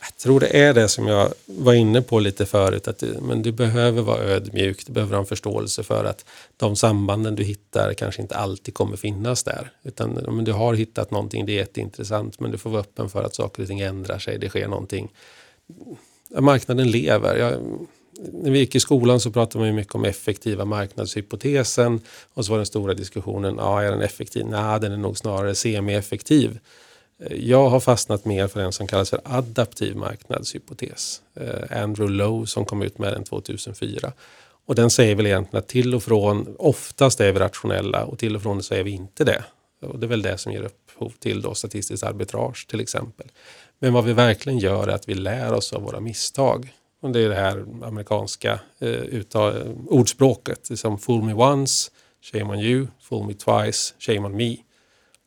Jag 0.02 0.18
tror 0.18 0.40
det 0.40 0.60
är 0.60 0.74
det 0.74 0.88
som 0.88 1.08
jag 1.08 1.34
var 1.46 1.74
inne 1.74 2.02
på 2.02 2.20
lite 2.20 2.46
förut. 2.46 2.88
Att 2.88 3.00
du, 3.00 3.18
men 3.22 3.42
du 3.42 3.52
behöver 3.52 4.02
vara 4.02 4.24
ödmjuk. 4.24 4.86
Du 4.86 4.94
behöver 4.94 5.14
ha 5.14 5.20
en 5.20 5.26
förståelse 5.26 5.84
för 5.84 6.06
att 6.06 6.26
de 6.58 6.76
sambanden 6.76 7.36
du 7.36 7.44
hittar 7.44 7.94
kanske 7.94 8.22
inte 8.22 8.36
alltid 8.36 8.74
kommer 8.74 8.98
finnas 8.98 9.44
där. 9.44 9.72
Utan 9.84 10.10
men 10.10 10.46
du 10.46 10.52
har 10.52 10.74
hittat 10.74 11.12
någonting, 11.12 11.46
det 11.46 11.52
är 11.52 11.58
jätteintressant. 11.58 12.40
Men 12.40 12.52
du 12.52 12.58
får 12.58 12.70
vara 12.70 12.82
öppen 12.82 13.10
för 13.10 13.24
att 13.24 13.36
saker 13.36 13.62
och 13.62 13.68
ting 13.68 13.80
ändrar 13.80 14.20
sig. 14.20 14.38
Det 14.38 14.50
sker 14.50 14.68
någonting. 14.68 15.12
Marknaden 16.40 16.92
lever. 16.92 17.38
Jag, 17.38 17.54
när 18.34 18.52
vi 18.52 18.60
gick 18.60 18.76
i 18.76 18.80
skolan 18.80 19.20
så 19.20 19.32
pratade 19.32 19.60
man 19.60 19.68
ju 19.68 19.74
mycket 19.74 19.96
om 19.96 20.06
effektiva 20.06 20.66
marknadshypotesen. 20.66 22.02
Och 22.34 22.46
så 22.46 22.52
var 22.52 22.58
den 22.58 22.66
stora 22.66 22.94
diskussionen, 22.94 23.56
ja, 23.58 23.82
är 23.82 23.92
den 23.92 24.02
effektiv? 24.02 24.46
Nej, 24.46 24.80
den 24.80 24.92
är 24.92 24.98
nog 24.98 25.18
snarare 25.18 25.56
semi-effektiv. 25.56 26.60
Eh, 27.24 27.38
jag 27.38 27.70
har 27.70 27.80
fastnat 27.80 28.26
mer 28.26 28.48
för 28.48 28.60
en 28.60 28.72
som 28.72 28.88
kallas 28.88 29.10
för 29.10 29.22
adaptiv 29.24 29.96
marknadshypotes. 29.96 31.22
Eh, 31.36 31.84
Andrew 31.84 32.18
Lowe 32.18 32.48
som 32.48 32.66
kom 32.66 32.82
ut 32.82 32.98
med 32.98 33.14
den 33.14 33.24
2004. 33.24 34.12
Och 34.66 34.76
den 34.76 34.90
säger 34.90 35.16
väl 35.16 35.26
egentligen 35.26 35.60
att 35.60 35.68
till 35.68 35.96
och 35.96 36.04
från, 36.04 36.56
oftast 36.60 37.20
är 37.20 37.32
vi 37.32 37.40
rationella 37.40 38.06
och 38.06 38.20
till 38.20 38.36
och 38.36 38.42
från 38.42 38.64
så 38.64 38.74
är 38.74 38.84
vi 38.84 38.92
inte 38.92 39.24
det. 39.24 39.44
Och 39.82 40.00
det 40.00 40.06
är 40.06 40.10
väl 40.10 40.22
det 40.22 40.38
som 40.38 40.52
ger 40.52 40.62
upphov 40.64 41.14
till 41.20 41.42
då 41.42 41.54
statistiskt 41.54 42.04
arbitrage 42.04 42.68
till 42.68 42.80
exempel. 42.80 43.28
Men 43.80 43.94
vad 43.94 44.06
vi 44.06 44.14
verkligen 44.14 44.60
gör 44.60 44.88
är 44.88 44.92
att 44.92 45.10
vi 45.10 45.14
lär 45.14 45.54
oss 45.54 45.74
av 45.74 45.82
våra 45.82 46.00
misstag. 46.00 46.74
Och 47.02 47.12
det 47.12 47.20
är 47.20 47.30
det 47.30 47.36
här 47.36 47.66
amerikanska 47.84 48.60
eh, 48.80 49.22
ordspråket. 49.88 50.80
Som 50.80 51.00
fool 51.00 51.24
me 51.24 51.34
once, 51.34 51.92
shame 52.22 52.54
on 52.54 52.60
you, 52.60 52.88
fool 53.02 53.28
me 53.28 53.34
twice, 53.34 53.94
shame 54.00 54.20
on 54.20 54.36
me. 54.36 54.58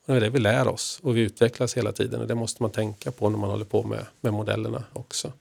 Det 0.06 0.12
är 0.12 0.20
det 0.20 0.30
vi 0.30 0.38
lär 0.38 0.68
oss 0.68 1.00
och 1.02 1.16
vi 1.16 1.20
utvecklas 1.20 1.76
hela 1.76 1.92
tiden 1.92 2.20
och 2.20 2.26
det 2.26 2.34
måste 2.34 2.62
man 2.62 2.70
tänka 2.70 3.10
på 3.10 3.30
när 3.30 3.38
man 3.38 3.50
håller 3.50 3.64
på 3.64 3.82
med, 3.82 4.06
med 4.20 4.32
modellerna 4.32 4.84
också. 4.92 5.32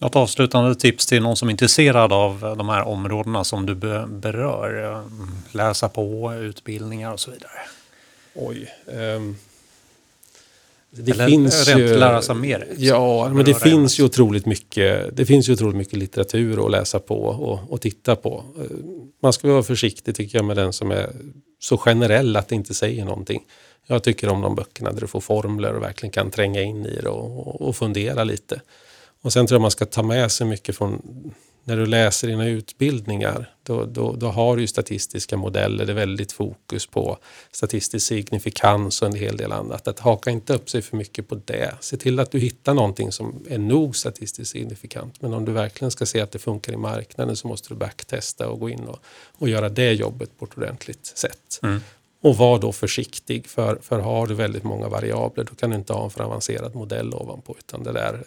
Något 0.00 0.16
avslutande 0.16 0.74
tips 0.74 1.06
till 1.06 1.22
någon 1.22 1.36
som 1.36 1.48
är 1.48 1.50
intresserad 1.50 2.12
av 2.12 2.54
de 2.58 2.68
här 2.68 2.82
områdena 2.82 3.44
som 3.44 3.66
du 3.66 3.74
berör? 4.08 5.02
Läsa 5.52 5.88
på, 5.88 6.34
utbildningar 6.34 7.12
och 7.12 7.20
så 7.20 7.30
vidare. 7.30 7.52
Oj. 8.34 8.68
Um, 8.86 9.36
det 10.90 11.12
Eller 11.12 11.26
finns 11.26 11.68
ju, 11.68 11.96
lära 11.96 12.22
sig 12.22 12.34
mer? 12.34 12.66
Ja, 12.76 13.30
men 13.34 13.44
det 13.44 13.54
finns 13.54 14.00
ju 14.00 14.04
otroligt 14.04 14.46
mycket. 14.46 15.16
Det 15.16 15.26
finns 15.26 15.48
ju 15.48 15.52
otroligt 15.52 15.76
mycket 15.76 15.98
litteratur 15.98 16.66
att 16.66 16.70
läsa 16.70 16.98
på 16.98 17.22
och, 17.24 17.72
och 17.72 17.80
titta 17.80 18.16
på. 18.16 18.44
Man 19.22 19.32
ska 19.32 19.48
vara 19.48 19.62
försiktig 19.62 20.14
tycker 20.14 20.38
jag 20.38 20.44
med 20.44 20.56
den 20.56 20.72
som 20.72 20.90
är 20.90 21.10
så 21.58 21.76
generell 21.76 22.36
att 22.36 22.48
det 22.48 22.54
inte 22.54 22.74
säger 22.74 23.04
någonting. 23.04 23.42
Jag 23.86 24.02
tycker 24.02 24.28
om 24.28 24.40
de 24.40 24.54
böckerna 24.54 24.92
där 24.92 25.00
du 25.00 25.06
får 25.06 25.20
formler 25.20 25.74
och 25.74 25.82
verkligen 25.82 26.10
kan 26.10 26.30
tränga 26.30 26.62
in 26.62 26.86
i 26.86 27.00
det 27.02 27.08
och, 27.08 27.60
och 27.60 27.76
fundera 27.76 28.24
lite. 28.24 28.60
Och 29.22 29.32
sen 29.32 29.46
tror 29.46 29.56
jag 29.56 29.62
man 29.62 29.70
ska 29.70 29.86
ta 29.86 30.02
med 30.02 30.32
sig 30.32 30.46
mycket 30.46 30.76
från 30.76 31.02
när 31.70 31.76
du 31.76 31.86
läser 31.86 32.28
dina 32.28 32.46
utbildningar, 32.46 33.54
då, 33.62 33.84
då, 33.84 34.12
då, 34.12 34.26
har 34.26 34.56
du 34.56 34.66
statistiska 34.66 35.36
modeller. 35.36 35.86
Det 35.86 35.92
är 35.92 35.94
väldigt 35.94 36.32
fokus 36.32 36.86
på 36.86 37.18
statistisk 37.52 38.06
signifikans 38.06 39.02
och 39.02 39.08
en 39.08 39.14
hel 39.14 39.36
del 39.36 39.52
annat. 39.52 39.88
Att 39.88 39.98
haka 39.98 40.30
inte 40.30 40.54
upp 40.54 40.70
sig 40.70 40.82
för 40.82 40.96
mycket 40.96 41.28
på 41.28 41.40
det. 41.44 41.74
Se 41.80 41.96
till 41.96 42.20
att 42.20 42.30
du 42.30 42.38
hittar 42.38 42.74
någonting 42.74 43.12
som 43.12 43.44
är 43.48 43.58
nog 43.58 43.96
statistiskt 43.96 44.52
signifikant. 44.52 45.22
Men 45.22 45.34
om 45.34 45.44
du 45.44 45.52
verkligen 45.52 45.90
ska 45.90 46.06
se 46.06 46.20
att 46.20 46.32
det 46.32 46.38
funkar 46.38 46.72
i 46.72 46.76
marknaden 46.76 47.36
så 47.36 47.48
måste 47.48 47.68
du 47.68 47.74
backtesta 47.74 48.48
och 48.48 48.60
gå 48.60 48.70
in 48.70 48.84
och, 48.84 48.98
och 49.38 49.48
göra 49.48 49.68
det 49.68 49.92
jobbet 49.92 50.38
på 50.38 50.44
ett 50.44 50.56
ordentligt 50.56 51.06
sätt. 51.06 51.60
Mm. 51.62 51.80
Och 52.22 52.36
var 52.36 52.58
då 52.58 52.72
försiktig, 52.72 53.46
för, 53.46 53.78
för 53.82 53.98
har 53.98 54.26
du 54.26 54.34
väldigt 54.34 54.64
många 54.64 54.88
variabler 54.88 55.44
då 55.44 55.54
kan 55.54 55.70
du 55.70 55.76
inte 55.76 55.92
ha 55.92 56.04
en 56.04 56.10
för 56.10 56.24
avancerad 56.24 56.74
modell 56.74 57.14
ovanpå. 57.14 57.56
Utan 57.58 57.82
det, 57.82 57.92
där, 57.92 58.22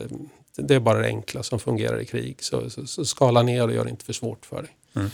det 0.58 0.76
är 0.76 0.80
bara 0.80 1.00
det 1.00 1.08
enkla 1.08 1.44
som 1.44 1.60
fungerar 1.60 2.02
i 2.02 2.06
krig. 2.06 2.38
Så, 2.40 2.70
så, 2.70 2.88
så 2.88 3.06
skala 3.06 3.42
ner 3.42 3.68
och 3.68 3.74
gör 3.74 3.84
det 3.84 3.90
inte 3.90 4.06
för 4.06 4.14
svårt 4.14 4.46
för 4.46 4.62
dig. 4.62 4.72
Mm. 4.96 5.10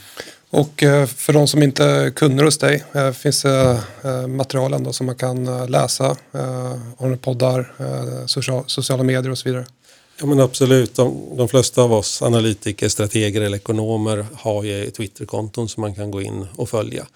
Och 0.50 0.84
eh, 0.84 1.06
för 1.06 1.34
de 1.34 1.48
som 1.48 1.64
inte 1.64 1.84
är 1.84 2.10
kunder 2.10 2.44
hos 2.44 2.58
dig, 2.58 2.84
eh, 2.94 3.12
finns 3.12 3.42
det 3.42 3.82
eh, 4.04 4.28
material 4.28 4.74
ändå 4.74 4.94
som 4.94 5.06
man 5.06 5.16
kan 5.16 5.66
läsa? 5.66 6.18
Om 6.98 7.18
poddar, 7.18 7.74
sociala 8.68 9.04
medier 9.04 9.32
och 9.32 9.38
så 9.38 9.50
vidare? 9.50 9.66
Ja 10.20 10.26
men 10.26 10.40
absolut. 10.40 10.96
De, 10.96 11.38
de 11.38 11.48
flesta 11.48 11.82
av 11.82 11.94
oss 11.94 12.22
analytiker, 12.22 12.90
strateger 12.90 13.42
eller 13.42 13.58
ekonomer 13.58 14.26
har 14.36 14.64
ju 14.64 14.92
Twitterkonton 14.92 15.70
som 15.70 15.82
man 15.82 15.96
kan 15.96 16.12
gå 16.12 16.22
in 16.22 16.48
och 16.56 16.70
följa. 16.70 17.08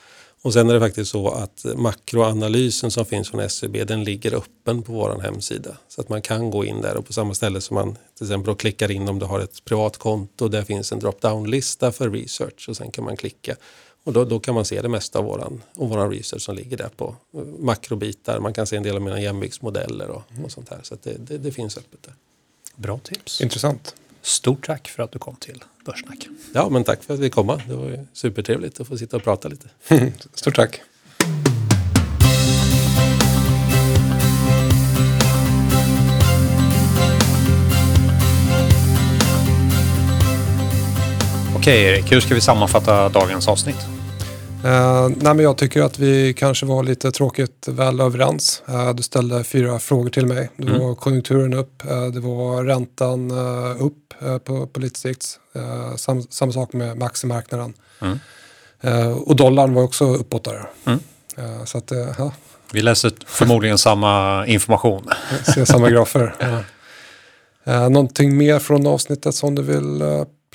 Och 0.44 0.54
sen 0.54 0.70
är 0.70 0.74
det 0.74 0.80
faktiskt 0.80 1.12
så 1.12 1.30
att 1.30 1.66
makroanalysen 1.76 2.92
som 2.92 3.06
finns 3.06 3.30
från 3.30 3.40
SCB 3.40 3.80
e 3.80 3.84
den 3.84 4.04
ligger 4.04 4.34
öppen 4.34 4.84
på 4.84 4.94
vår 4.94 5.20
hemsida. 5.20 5.78
Så 5.88 6.02
att 6.02 6.10
man 6.10 6.22
kan 6.22 6.50
gå 6.50 6.66
in 6.66 6.82
där 6.82 6.98
och 6.98 7.06
på 7.06 7.14
samma 7.14 7.34
ställe 7.34 7.62
som 7.62 7.76
man 7.76 7.98
till 8.18 8.26
exempel 8.26 8.56
klickar 8.56 8.92
in 8.92 9.10
om 9.10 9.20
du 9.20 9.26
har 9.26 9.40
ett 9.40 9.66
privat 9.66 9.98
konto. 9.98 10.48
Där 10.48 10.64
finns 10.64 10.92
en 10.92 11.00
drop-down-lista 11.00 11.92
för 11.92 12.10
research 12.10 12.70
och 12.70 12.78
sen 12.78 12.92
kan 12.92 13.06
man 13.06 13.18
klicka. 13.18 13.56
Och 14.04 14.14
då, 14.14 14.26
då 14.26 14.40
kan 14.40 14.56
man 14.56 14.66
se 14.66 14.82
det 14.82 14.90
mesta 14.90 15.20
av 15.20 15.26
våran, 15.26 15.62
av 15.78 15.90
våran 15.90 16.12
research 16.12 16.42
som 16.42 16.56
ligger 16.56 16.78
där 16.78 16.90
på 16.98 17.16
makrobitar. 17.60 18.40
Man 18.40 18.54
kan 18.54 18.68
se 18.68 18.76
en 18.76 18.84
del 18.84 18.96
av 18.96 19.02
mina 19.02 19.22
jämviktsmodeller 19.22 20.10
och, 20.10 20.24
och 20.44 20.52
sånt 20.52 20.70
här. 20.70 20.80
Så 20.84 20.98
det, 21.04 21.18
det, 21.18 21.38
det 21.38 21.52
finns 21.52 21.78
öppet 21.78 22.04
där. 22.04 22.14
Bra 22.76 23.00
tips. 23.00 23.42
Intressant. 23.42 23.96
Stort 24.26 24.66
tack 24.66 24.88
för 24.88 25.04
att 25.04 25.12
du 25.12 25.20
kom 25.20 25.36
till 25.36 25.64
Börssnack. 25.86 26.28
Ja, 26.54 26.70
men 26.70 26.84
tack 26.84 27.04
för 27.04 27.14
att 27.14 27.20
vi 27.20 27.30
kom. 27.30 27.48
Det 27.68 27.76
var 27.76 28.08
supertrevligt 28.14 28.80
att 28.80 28.88
få 28.88 28.98
sitta 28.98 29.18
och 29.18 29.24
prata 29.24 29.48
lite. 29.48 29.70
Stort 30.34 30.56
tack. 30.56 30.82
Okej 41.56 41.84
Erik, 41.84 42.12
hur 42.12 42.20
ska 42.20 42.36
vi 42.36 42.42
sammanfatta 42.42 43.10
dagens 43.10 43.48
avsnitt? 43.48 44.03
Uh, 44.66 45.10
nej, 45.10 45.34
men 45.34 45.40
jag 45.40 45.58
tycker 45.58 45.82
att 45.82 46.00
vi 46.00 46.34
kanske 46.34 46.66
var 46.66 46.84
lite 46.84 47.12
tråkigt 47.12 47.68
väl 47.68 48.00
överens. 48.00 48.64
Uh, 48.70 48.94
du 48.94 49.04
ställde 49.04 49.44
fyra 49.44 49.80
frågor 49.80 50.10
till 50.10 50.26
mig. 50.26 50.50
Det 50.58 50.72
var 50.72 50.84
mm. 50.84 50.96
konjunkturen 50.96 51.54
upp, 51.54 51.84
uh, 51.92 52.08
det 52.08 52.20
var 52.20 52.64
räntan 52.64 53.32
upp 53.80 53.98
på, 54.44 54.68
på 54.68 54.80
lite 54.80 55.00
sikt. 55.00 55.40
Sam, 55.96 56.22
samma 56.22 56.52
sak 56.52 56.74
med 56.74 56.98
maximarknaden. 56.98 57.74
Mm. 58.02 59.18
och 59.18 59.36
dollarn 59.36 59.74
var 59.74 59.84
också 59.84 60.06
uppåt 60.06 60.44
där. 60.44 60.70
Mm. 60.86 61.00
så 61.66 61.78
att, 61.78 61.92
ja. 62.18 62.32
Vi 62.72 62.82
läser 62.82 63.12
förmodligen 63.26 63.78
samma 63.78 64.46
information. 64.48 65.10
Ser 65.54 65.66
samma 65.66 65.90
grafer. 65.90 66.36
Ja. 67.66 67.90
någonting 67.90 68.38
mer 68.38 68.60
från 68.60 68.88
avsnittet 68.88 69.36
som 69.36 69.56
du 69.56 69.62
vill 69.62 70.04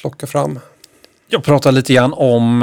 plocka 0.00 0.26
fram? 0.26 0.58
Jag 1.28 1.44
pratar 1.44 1.72
lite 1.72 1.94
grann 1.94 2.12
om 2.12 2.62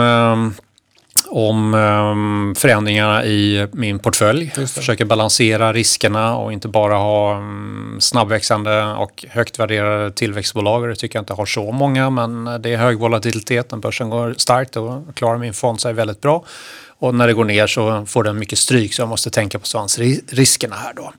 om 1.28 1.74
um, 1.74 2.56
förändringarna 2.58 3.26
i 3.26 3.68
min 3.72 4.00
portfölj. 4.00 4.52
Försöker 4.68 5.06
balansera 5.06 5.74
riskerna 5.74 6.38
och 6.38 6.54
inte 6.54 6.68
bara 6.68 6.96
ha 6.96 7.38
um, 7.38 7.98
snabbväxande 8.00 8.84
och 8.84 9.26
högt 9.30 9.60
värderade 9.60 10.12
tillväxtbolag. 10.12 10.90
Det 10.90 10.96
tycker 10.96 11.18
jag 11.18 11.22
inte 11.22 11.34
har 11.34 11.46
så 11.46 11.72
många 11.72 12.10
men 12.10 12.62
det 12.62 12.74
är 12.74 12.78
hög 12.78 13.00
volatilitet. 13.00 13.72
När 13.72 13.78
börsen 13.78 14.10
går 14.10 14.36
starkt 14.38 14.76
och 14.78 15.16
klarar 15.16 15.38
min 15.38 15.54
fond 15.54 15.82
sig 15.82 15.94
väldigt 15.94 16.22
bra. 16.22 16.44
Och 16.98 17.16
när 17.16 17.28
det 17.28 17.34
går 17.34 17.46
ner 17.46 17.68
så 17.68 18.06
får 18.06 18.24
den 18.24 18.40
mycket 18.40 18.60
stryk 18.60 18.94
så 18.94 19.02
jag 19.02 19.10
måste 19.10 19.30
tänka 19.30 19.60
på 19.60 19.66
svansriskerna 19.66 20.76
här 20.76 20.94
då. 20.94 21.14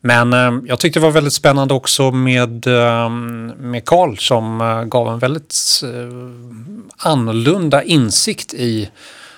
Men 0.00 0.32
eh, 0.32 0.52
jag 0.66 0.78
tyckte 0.78 1.00
det 1.00 1.04
var 1.04 1.10
väldigt 1.10 1.32
spännande 1.32 1.74
också 1.74 2.10
med, 2.10 2.66
eh, 2.66 3.10
med 3.58 3.84
Carl 3.84 4.16
som 4.16 4.60
eh, 4.60 4.84
gav 4.84 5.08
en 5.08 5.18
väldigt 5.18 5.54
eh, 5.82 7.10
annorlunda 7.10 7.82
insikt 7.82 8.54
i 8.54 8.90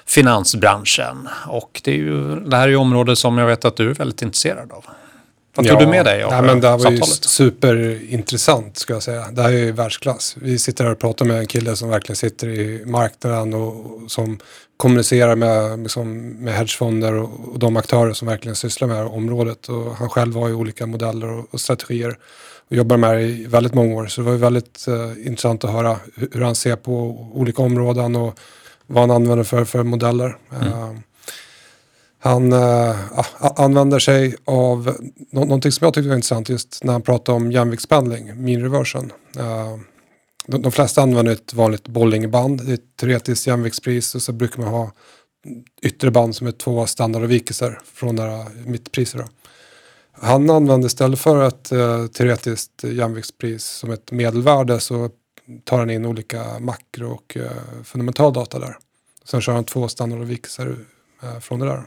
finansbranschen. 0.07 1.29
Och 1.47 1.81
det, 1.85 1.91
är 1.91 1.97
ju, 1.97 2.41
det 2.41 2.57
här 2.57 2.65
är 2.65 2.69
ju 2.69 2.77
område 2.77 3.17
som 3.17 3.39
jag 3.39 3.47
vet 3.47 3.65
att 3.65 3.77
du 3.77 3.91
är 3.91 3.95
väldigt 3.95 4.23
intresserad 4.23 4.73
av. 4.73 4.85
Vad 5.57 5.67
tog 5.67 5.77
ja, 5.77 5.81
du 5.81 5.87
med 5.87 6.05
dig 6.05 6.23
av 6.23 6.33
nej, 6.33 6.43
men 6.43 6.61
Det 6.61 6.69
här 6.69 6.79
var 6.79 6.91
ju 6.91 7.03
superintressant 7.03 8.79
ska 8.79 8.93
jag 8.93 9.03
säga. 9.03 9.31
Det 9.31 9.43
här 9.43 9.53
är 9.53 9.57
ju 9.57 9.73
världsklass. 9.73 10.37
Vi 10.41 10.59
sitter 10.59 10.85
här 10.85 10.93
och 10.93 10.99
pratar 10.99 11.25
med 11.25 11.39
en 11.39 11.47
kille 11.47 11.77
som 11.77 11.89
verkligen 11.89 12.17
sitter 12.17 12.49
i 12.49 12.83
marknaden 12.87 13.55
och, 13.55 14.03
och 14.03 14.11
som 14.11 14.39
kommunicerar 14.77 15.37
med, 15.37 15.79
liksom, 15.79 16.29
med 16.29 16.55
hedgefonder 16.55 17.15
och, 17.15 17.31
och, 17.53 17.59
de 17.59 17.77
aktörer 17.77 18.13
som 18.13 18.29
verkligen 18.29 18.57
sysslar 18.57 18.89
med 18.89 18.97
det 18.97 19.03
här 19.03 19.15
området. 19.15 19.69
Och 19.69 19.97
han 19.97 20.09
själv 20.09 20.37
har 20.37 20.49
ju 20.49 20.55
olika 20.55 20.87
modeller 20.87 21.39
och, 21.39 21.47
och 21.51 21.61
strategier 21.61 22.19
och 22.69 22.77
jobbar 22.77 22.97
med 22.97 23.17
det 23.17 23.23
i 23.23 23.47
väldigt 23.47 23.75
många 23.75 23.95
år. 23.95 24.07
Så 24.07 24.21
det 24.21 24.25
var 24.25 24.33
ju 24.33 24.39
väldigt 24.39 24.87
uh, 24.89 25.27
intressant 25.27 25.65
att 25.65 25.71
höra 25.71 25.97
hur, 26.15 26.29
hur 26.33 26.41
han 26.41 26.55
ser 26.55 26.77
på 26.77 26.93
olika 27.35 27.63
områden 27.63 28.17
och 28.17 28.39
vad 28.87 29.01
han 29.01 29.11
använder 29.11 29.45
för, 29.45 29.65
för 29.65 29.83
modeller. 29.83 30.39
Mm. 30.53 30.73
Uh, 30.73 30.99
han 32.19 32.53
uh, 32.53 32.97
använder 33.41 33.99
sig 33.99 34.35
av 34.45 34.97
nå 35.31 35.41
någonting 35.41 35.73
som 35.73 35.85
jag 35.85 35.95
tyckte 35.95 36.09
var 36.09 36.17
intressant 36.17 36.49
just 36.49 36.85
när 36.85 36.93
han 36.93 37.03
pratar 37.03 37.33
om 37.33 37.53
jämviktspendling, 37.53 38.45
mean 38.45 38.63
reversion. 38.63 39.13
Uh, 39.39 39.79
de, 40.47 40.63
de, 40.63 40.73
flesta 40.73 41.03
använder 41.03 41.33
ett 41.33 41.55
vanligt 41.55 41.89
bowlingband, 41.89 42.67
det 42.67 42.73
är 42.73 42.75
ett 42.75 42.97
teoretiskt 42.97 43.47
jämviktspris 43.47 44.15
och 44.15 44.23
så 44.23 44.33
brukar 44.33 44.63
man 44.63 44.69
ha 44.69 44.93
yttre 45.83 46.11
band 46.11 46.37
som 46.37 46.47
är 46.47 46.53
två 46.53 46.87
standardavvikelser 46.87 47.81
från 47.95 48.17
det 48.17 48.47
mittpriser. 48.65 49.25
Han 50.13 50.51
använder 50.51 50.87
istället 50.87 51.21
för 51.21 51.49
ett 51.49 51.73
uh, 51.73 52.07
teoretiskt 52.07 52.85
jämviktspris 52.85 53.65
som 53.65 53.91
ett 53.91 54.13
medelvärde 54.13 54.81
så 54.81 55.11
tar 55.65 55.79
han 55.79 55.91
in 55.91 56.07
olika 56.07 56.59
makro 56.59 57.13
och 57.13 57.37
uh, 57.37 57.51
fundamental 57.85 58.33
data 58.33 58.59
där. 58.59 58.77
Sen 59.25 59.41
kör 59.41 59.53
han 59.53 59.65
två 59.65 59.89
standardavvikelser 59.89 60.67
uh, 61.25 61.39
från 61.41 61.61
det 61.61 61.67
där. 61.67 61.83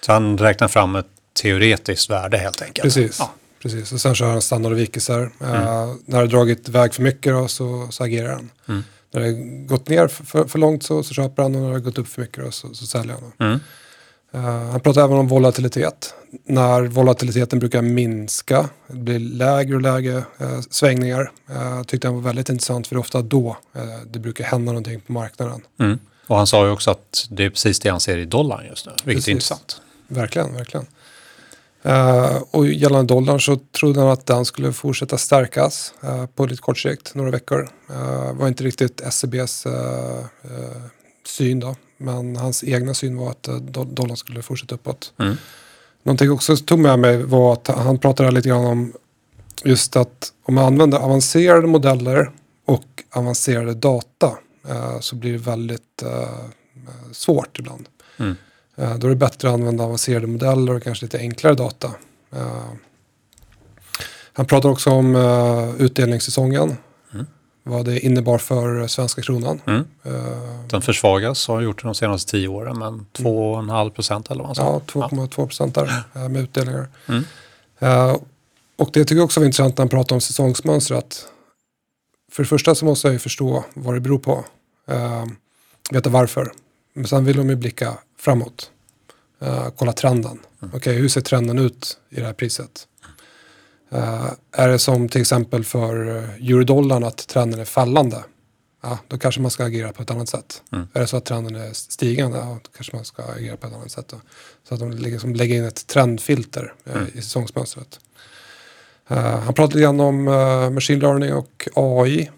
Så 0.00 0.12
han 0.12 0.38
räknar 0.38 0.68
fram 0.68 0.96
ett 0.96 1.06
teoretiskt 1.42 2.10
värde 2.10 2.38
helt 2.38 2.62
enkelt? 2.62 2.82
Precis. 2.82 3.16
Ja. 3.18 3.32
Precis, 3.62 3.92
och 3.92 4.00
sen 4.00 4.14
kör 4.14 4.30
han 4.30 4.42
standardavvikelser. 4.42 5.30
Mm. 5.40 5.54
Uh, 5.54 5.94
när 6.04 6.20
det 6.20 6.26
dragit 6.26 6.68
iväg 6.68 6.94
för 6.94 7.02
mycket 7.02 7.32
då, 7.32 7.48
så, 7.48 7.88
så 7.90 8.04
agerar 8.04 8.32
han. 8.32 8.50
Mm. 8.68 8.84
När 9.10 9.20
det 9.20 9.32
gått 9.66 9.88
ner 9.88 10.08
för, 10.08 10.44
för 10.44 10.58
långt 10.58 10.82
så, 10.82 11.02
så 11.02 11.14
köper 11.14 11.42
han 11.42 11.54
och 11.54 11.62
när 11.62 11.72
det 11.72 11.80
gått 11.80 11.98
upp 11.98 12.08
för 12.08 12.20
mycket 12.22 12.44
då, 12.44 12.50
så, 12.50 12.74
så 12.74 12.86
säljer 12.86 13.14
han. 13.14 13.48
Mm. 13.48 13.60
Uh, 14.34 14.40
han 14.40 14.80
pratar 14.80 15.04
även 15.04 15.16
om 15.16 15.28
volatilitet. 15.28 16.14
När 16.44 16.82
volatiliteten 16.82 17.58
brukar 17.58 17.82
minska, 17.82 18.68
det 18.86 18.96
blir 18.96 19.18
lägre 19.18 19.74
och 19.74 19.82
lägre 19.82 20.16
uh, 20.16 20.60
svängningar. 20.70 21.32
Uh, 21.50 21.82
tyckte 21.82 22.08
han 22.08 22.14
var 22.14 22.22
väldigt 22.22 22.48
intressant 22.48 22.86
för 22.86 22.94
det 22.94 22.98
är 22.98 23.00
ofta 23.00 23.22
då 23.22 23.56
det 24.06 24.18
brukar 24.18 24.44
hända 24.44 24.72
någonting 24.72 25.00
på 25.00 25.12
marknaden. 25.12 25.60
Mm. 25.80 25.98
Och 26.26 26.36
han 26.36 26.46
sa 26.46 26.66
ju 26.66 26.72
också 26.72 26.90
att 26.90 27.26
det 27.30 27.44
är 27.44 27.50
precis 27.50 27.80
det 27.80 27.88
han 27.88 28.00
ser 28.00 28.18
i 28.18 28.24
dollarn 28.24 28.66
just 28.66 28.86
nu, 28.86 28.92
vilket 28.92 29.06
precis. 29.06 29.28
är 29.28 29.32
intressant. 29.32 29.80
Verkligen, 30.08 30.54
verkligen. 30.54 30.86
Uh, 31.86 32.42
och 32.50 32.66
gällande 32.66 33.14
dollarn 33.14 33.40
så 33.40 33.56
trodde 33.56 34.00
han 34.00 34.08
att 34.08 34.26
den 34.26 34.44
skulle 34.44 34.72
fortsätta 34.72 35.18
stärkas 35.18 35.94
uh, 36.04 36.26
på 36.26 36.46
lite 36.46 36.62
kort 36.62 36.78
sikt, 36.78 37.14
några 37.14 37.30
veckor. 37.30 37.68
Uh, 37.90 38.32
var 38.32 38.48
inte 38.48 38.64
riktigt 38.64 39.00
SCBs 39.00 39.66
uh, 39.66 39.72
syn 41.26 41.60
då, 41.60 41.76
men 42.02 42.36
hans 42.36 42.64
egna 42.64 42.94
syn 42.94 43.16
var 43.16 43.30
att 43.30 43.42
dollarn 43.72 44.16
skulle 44.16 44.42
fortsätta 44.42 44.74
uppåt. 44.74 45.12
Mm. 45.18 45.36
Någonting 46.02 46.30
också 46.30 46.56
tog 46.56 46.78
med 46.78 46.98
mig 46.98 47.22
var 47.22 47.52
att 47.52 47.66
han 47.68 47.98
pratade 47.98 48.30
lite 48.30 48.48
grann 48.48 48.64
om 48.64 48.92
just 49.64 49.96
att 49.96 50.32
om 50.42 50.54
man 50.54 50.64
använder 50.64 50.98
avancerade 50.98 51.66
modeller 51.66 52.30
och 52.66 52.84
avancerade 53.10 53.74
data 53.74 54.32
så 55.00 55.16
blir 55.16 55.32
det 55.32 55.38
väldigt 55.38 56.02
svårt 57.12 57.58
ibland. 57.58 57.88
Mm. 58.16 58.34
Eh, 58.76 58.94
då 58.96 59.06
är 59.06 59.10
det 59.10 59.16
bättre 59.16 59.48
att 59.48 59.54
använda 59.54 59.84
avancerade 59.84 60.26
modeller 60.26 60.74
och 60.74 60.82
kanske 60.82 61.04
lite 61.04 61.18
enklare 61.18 61.54
data. 61.54 61.90
Eh, 62.32 62.72
han 64.32 64.46
pratar 64.46 64.68
också 64.68 64.90
om 64.90 65.16
eh, 65.16 65.70
utdelningssäsongen. 65.78 66.76
Mm. 67.64 67.76
Vad 67.76 67.86
det 67.86 68.00
innebar 68.00 68.38
för 68.38 68.86
svenska 68.86 69.22
kronan. 69.22 69.60
Mm. 69.66 69.84
Den 70.68 70.82
försvagas 70.82 71.48
har 71.48 71.60
gjort 71.60 71.82
det 71.82 71.88
de 71.88 71.94
senaste 71.94 72.30
tio 72.30 72.48
åren 72.48 72.78
men 72.78 73.06
2,5 73.12 73.90
procent 73.90 74.30
eller 74.30 74.44
vad 74.44 74.58
Ja, 74.58 74.80
2,2 74.86 75.28
procent 75.28 75.74
där 75.74 76.04
med 76.28 76.42
utdelningar. 76.42 76.88
Mm. 77.08 77.24
Och 78.76 78.90
det 78.92 79.04
tycker 79.04 79.16
jag 79.16 79.24
också 79.24 79.40
var 79.40 79.46
intressant 79.46 79.78
när 79.78 79.82
han 79.82 79.88
pratar 79.88 80.16
om 80.16 80.20
säsongsmönstret. 80.20 81.28
För 82.32 82.42
det 82.42 82.48
första 82.48 82.74
så 82.74 82.84
måste 82.84 83.08
jag 83.08 83.12
ju 83.12 83.18
förstå 83.18 83.64
vad 83.74 83.94
det 83.94 84.00
beror 84.00 84.18
på. 84.18 84.44
Veta 85.90 86.10
varför. 86.10 86.52
Men 86.94 87.06
sen 87.06 87.24
vill 87.24 87.36
de 87.36 87.50
ju 87.50 87.56
blicka 87.56 87.98
framåt. 88.18 88.70
Kolla 89.76 89.92
trenden. 89.92 90.30
Mm. 90.32 90.40
Okej, 90.60 90.78
okay, 90.78 90.94
hur 90.94 91.08
ser 91.08 91.20
trenden 91.20 91.58
ut 91.58 91.98
i 92.10 92.20
det 92.20 92.26
här 92.26 92.32
priset? 92.32 92.88
Uh, 93.94 94.32
är 94.52 94.68
det 94.68 94.78
som 94.78 95.08
till 95.08 95.20
exempel 95.20 95.64
för 95.64 96.16
eh, 96.16 96.48
eurodollarn 96.50 97.04
att 97.04 97.26
trenden 97.28 97.60
är 97.60 97.64
fallande? 97.64 98.24
Ja, 98.82 98.98
då 99.08 99.18
kanske 99.18 99.40
man 99.40 99.50
ska 99.50 99.64
agera 99.64 99.92
på 99.92 100.02
ett 100.02 100.10
annat 100.10 100.28
sätt. 100.28 100.62
Mm. 100.72 100.88
Är 100.92 101.00
det 101.00 101.06
så 101.06 101.16
att 101.16 101.24
trenden 101.24 101.56
är 101.56 101.72
stigande? 101.72 102.38
Ja, 102.38 102.58
då 102.62 102.70
kanske 102.76 102.96
man 102.96 103.04
ska 103.04 103.22
agera 103.22 103.56
på 103.56 103.66
ett 103.66 103.72
annat 103.72 103.90
sätt. 103.90 104.08
Då. 104.08 104.16
Så 104.68 104.74
att 104.74 104.80
de 104.80 104.90
liksom 104.90 105.34
lägger 105.34 105.56
in 105.56 105.64
ett 105.64 105.86
trendfilter 105.86 106.74
uh, 106.88 106.96
mm. 106.96 107.08
i 107.14 107.22
säsongsmönstret. 107.22 108.00
han 109.06 109.54
pratade 109.54 109.66
lite 109.66 109.80
grann 109.80 110.00
om 110.00 110.24
machine 110.74 111.00
learning 111.00 111.34
och 111.34 111.68
AI. 111.74 112.30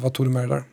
vad 0.00 0.14
tog 0.14 0.26
du 0.26 0.30
med 0.30 0.42
dig 0.42 0.48
där? 0.48 0.64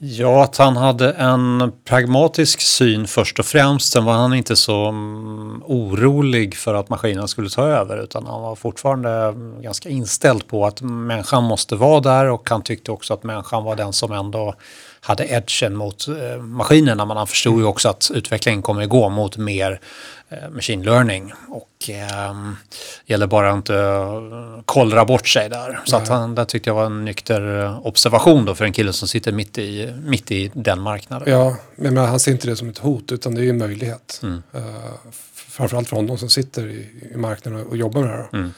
Ja, 0.00 0.44
att 0.44 0.56
han 0.56 0.76
hade 0.76 1.12
en 1.12 1.72
pragmatisk 1.84 2.60
syn 2.60 3.06
först 3.06 3.38
och 3.38 3.44
främst. 3.44 3.92
Sen 3.92 4.04
var 4.04 4.12
han 4.12 4.34
inte 4.34 4.56
så 4.56 4.88
mm, 4.88 5.62
orolig 5.66 6.56
för 6.56 6.74
att 6.74 6.88
maskinen 6.88 7.28
skulle 7.28 7.50
ta 7.50 7.62
över 7.62 8.02
utan 8.02 8.26
han 8.26 8.42
var 8.42 8.54
fortfarande 8.54 9.10
mm, 9.10 9.62
ganska 9.62 9.88
inställd 9.88 10.46
på 10.46 10.66
att 10.66 10.82
människan 10.82 11.44
måste 11.44 11.76
vara 11.76 12.00
där 12.00 12.26
och 12.26 12.50
han 12.50 12.62
tyckte 12.62 12.92
också 12.92 13.14
att 13.14 13.22
människan 13.22 13.64
var 13.64 13.76
den 13.76 13.92
som 13.92 14.12
ändå 14.12 14.54
hade 15.00 15.26
edgen 15.26 15.76
mot 15.76 16.08
eh, 16.08 16.42
maskinerna. 16.42 17.04
Men 17.04 17.16
han 17.16 17.26
förstod 17.26 17.60
ju 17.60 17.64
också 17.64 17.88
att 17.88 18.10
utvecklingen 18.14 18.62
kommer 18.62 18.82
att 18.82 18.88
gå 18.88 19.08
mot 19.08 19.36
mer 19.36 19.80
eh, 20.28 20.50
machine 20.50 20.82
learning. 20.82 21.32
Och 21.48 21.90
eh, 21.90 22.34
gäller 23.06 23.26
bara 23.26 23.50
att 23.50 23.56
inte 23.56 23.72
uh, 23.72 24.62
kollra 24.64 25.04
bort 25.04 25.28
sig 25.28 25.48
där. 25.48 25.80
Så 25.84 25.96
att 25.96 26.08
han, 26.08 26.34
det 26.34 26.44
tyckte 26.44 26.70
jag 26.70 26.74
var 26.74 26.86
en 26.86 27.04
nykter 27.04 27.64
eh, 27.64 27.86
observation 27.86 28.44
då 28.44 28.54
för 28.54 28.64
en 28.64 28.72
kille 28.72 28.92
som 28.92 29.08
sitter 29.08 29.32
mitt 29.32 29.58
i, 29.58 29.94
mitt 30.04 30.30
i 30.30 30.50
den 30.54 30.80
marknaden. 30.80 31.32
Ja, 31.32 31.56
men 31.76 31.96
han 31.96 32.20
ser 32.20 32.32
inte 32.32 32.46
det 32.46 32.56
som 32.56 32.68
ett 32.68 32.78
hot 32.78 33.12
utan 33.12 33.34
det 33.34 33.44
är 33.44 33.50
en 33.50 33.58
möjlighet. 33.58 34.20
Mm. 34.22 34.42
Uh, 34.54 34.62
framförallt 35.34 35.88
för 35.88 35.96
honom 35.96 36.18
som 36.18 36.28
sitter 36.28 36.66
i, 36.66 36.86
i 37.14 37.16
marknaden 37.16 37.66
och 37.66 37.76
jobbar 37.76 38.00
med 38.00 38.10
det 38.10 38.16
här. 38.16 38.28
Mm. 38.32 38.52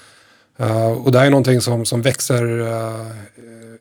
Uh, 0.61 0.87
och 0.87 1.13
det 1.13 1.19
är 1.19 1.31
någonting 1.31 1.61
som, 1.61 1.85
som 1.85 2.03
växer 2.03 2.45
uh, 2.61 3.07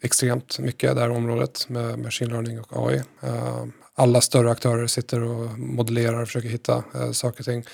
extremt 0.02 0.60
mycket, 0.60 0.96
det 0.96 1.02
här 1.02 1.10
området 1.10 1.70
med 1.70 2.00
machine 2.00 2.30
learning 2.30 2.60
och 2.60 2.90
AI. 2.90 3.02
Uh, 3.24 3.66
alla 3.96 4.22
större 4.22 4.52
aktörer 4.52 4.88
sitter 4.88 5.24
och 5.24 5.60
modellerar 5.60 6.22
och 6.22 6.28
försöker 6.28 6.50
hitta 6.50 6.84
saker 7.14 7.40
och 7.42 7.46
ting. 7.46 7.66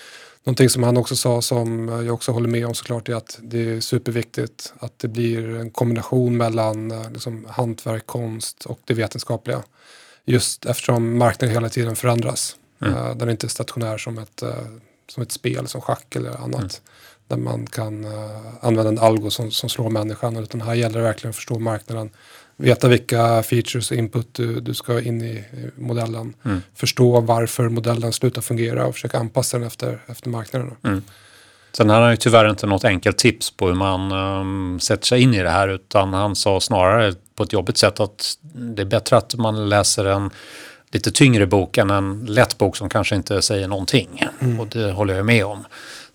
Någonting 0.43 0.69
som 0.69 0.83
han 0.83 0.97
också 0.97 1.15
sa 1.15 1.41
som 1.41 1.89
jag 2.05 2.13
också 2.13 2.31
håller 2.31 2.49
med 2.49 2.65
om 2.65 2.73
såklart 2.73 3.09
är 3.09 3.15
att 3.15 3.39
det 3.41 3.69
är 3.69 3.79
superviktigt 3.79 4.73
att 4.79 4.99
det 4.99 5.07
blir 5.07 5.55
en 5.55 5.71
kombination 5.71 6.37
mellan 6.37 7.03
liksom, 7.13 7.45
hantverk, 7.49 8.05
konst 8.05 8.65
och 8.65 8.79
det 8.85 8.93
vetenskapliga. 8.93 9.63
Just 10.25 10.65
eftersom 10.65 11.17
marknaden 11.17 11.53
hela 11.53 11.69
tiden 11.69 11.95
förändras. 11.95 12.55
Eh, 12.81 13.15
den 13.15 13.27
är 13.27 13.31
inte 13.31 13.49
stationär 13.49 13.97
som 13.97 14.17
ett, 14.17 14.41
eh, 14.41 14.65
som 15.09 15.23
ett 15.23 15.31
spel, 15.31 15.67
som 15.67 15.81
schack 15.81 16.15
eller 16.15 16.43
annat. 16.43 16.81
Där 17.27 17.37
man 17.37 17.67
kan 17.67 18.05
eh, 18.05 18.11
använda 18.61 18.89
en 18.89 18.99
algo 18.99 19.29
som, 19.29 19.51
som 19.51 19.69
slår 19.69 19.89
människan. 19.89 20.37
Utan 20.37 20.61
här 20.61 20.73
gäller 20.73 20.99
det 20.99 21.05
verkligen 21.05 21.29
att 21.29 21.35
förstå 21.35 21.59
marknaden. 21.59 22.09
Veta 22.57 22.87
vilka 22.87 23.43
features 23.43 23.91
och 23.91 23.97
input 23.97 24.33
du, 24.33 24.59
du 24.59 24.73
ska 24.73 25.01
in 25.01 25.21
i 25.21 25.43
modellen. 25.75 26.33
Förstå 26.75 27.21
varför 27.21 27.69
modellen 27.69 28.13
slutar 28.13 28.41
fungera 28.41 28.85
och 28.85 28.93
försöka 28.93 29.19
anpassa 29.19 29.57
den 29.57 29.67
efter, 29.67 29.99
efter 30.07 30.29
marknaden. 30.29 30.75
Sen 31.77 31.89
hade 31.89 32.01
han 32.01 32.11
ju 32.11 32.17
tyvärr 32.17 32.49
inte 32.49 32.67
något 32.67 32.85
enkelt 32.85 33.17
tips 33.17 33.51
på 33.51 33.67
hur 33.67 33.73
man 33.73 34.11
ehm, 34.11 34.79
sätter 34.79 35.05
sig 35.05 35.21
in 35.21 35.33
i 35.33 35.43
det 35.43 35.49
här 35.49 35.67
utan 35.67 36.13
han 36.13 36.35
sa 36.35 36.59
snarare 36.59 37.13
på 37.35 37.43
ett 37.43 37.53
jobbigt 37.53 37.77
sätt 37.77 37.99
att 37.99 38.37
det 38.41 38.81
är 38.81 38.85
bättre 38.85 39.17
att 39.17 39.35
man 39.35 39.69
läser 39.69 40.05
en 40.05 40.29
lite 40.91 41.11
tyngre 41.11 41.45
bok 41.45 41.77
än 41.77 41.89
en 41.89 42.25
lätt 42.25 42.57
bok 42.57 42.77
som 42.77 42.89
kanske 42.89 43.15
inte 43.15 43.41
säger 43.41 43.67
någonting. 43.67 44.23
Och 44.59 44.67
det 44.67 44.91
håller 44.91 45.15
jag 45.15 45.25
med 45.25 45.45
om. 45.45 45.65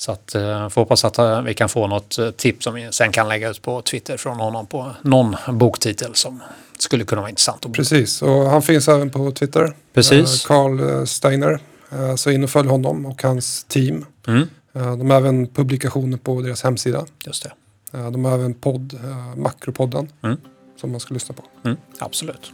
Så 0.01 0.13
att 0.13 0.35
eh, 0.35 0.69
får 0.69 0.81
hoppas 0.81 1.05
att 1.05 1.19
eh, 1.19 1.43
vi 1.43 1.55
kan 1.55 1.69
få 1.69 1.87
något 1.87 2.19
eh, 2.19 2.31
tips 2.31 2.65
som 2.65 2.75
vi 2.75 2.89
sen 2.93 3.13
kan 3.13 3.29
lägga 3.29 3.49
ut 3.51 3.63
på 3.63 3.83
Twitter 3.83 4.17
från 4.17 4.37
honom 4.41 4.67
på 4.67 4.91
någon 5.03 5.37
boktitel 5.53 6.15
som 6.15 6.43
skulle 6.79 7.05
kunna 7.05 7.21
vara 7.21 7.29
intressant 7.31 7.67
att 7.67 7.73
Precis, 7.73 8.23
och 8.23 8.51
han 8.51 8.63
finns 8.63 8.89
även 8.89 9.11
på 9.11 9.31
Twitter. 9.33 9.73
Precis. 9.95 10.45
Eh, 10.45 10.49
Carl 10.49 11.07
Steiner. 11.07 11.59
Eh, 11.93 12.15
Så 12.15 12.31
in 12.31 12.45
och 12.45 12.51
följ 12.51 12.69
honom 12.69 13.07
och 13.07 13.23
hans 13.23 13.65
team. 13.65 14.07
Mm, 14.27 14.49
Eh, 14.75 14.97
De 14.97 15.11
har 15.11 15.17
även 15.17 15.47
publikationer 15.47 16.19
på 16.19 16.41
deras 16.41 16.63
hemsida. 16.63 17.07
just 17.27 17.43
det. 17.43 17.53
Eh, 17.99 18.11
De 18.11 18.25
har 18.25 18.33
även 18.35 18.55
podd, 18.55 18.95
eh, 19.05 19.37
Makropodden, 19.37 20.09
Mm. 20.23 20.37
som 20.81 20.91
man 20.91 21.01
ska 21.01 21.15
lyssna 21.15 21.35
på. 21.35 21.43
Mm, 21.69 21.77
absolut. 21.99 22.53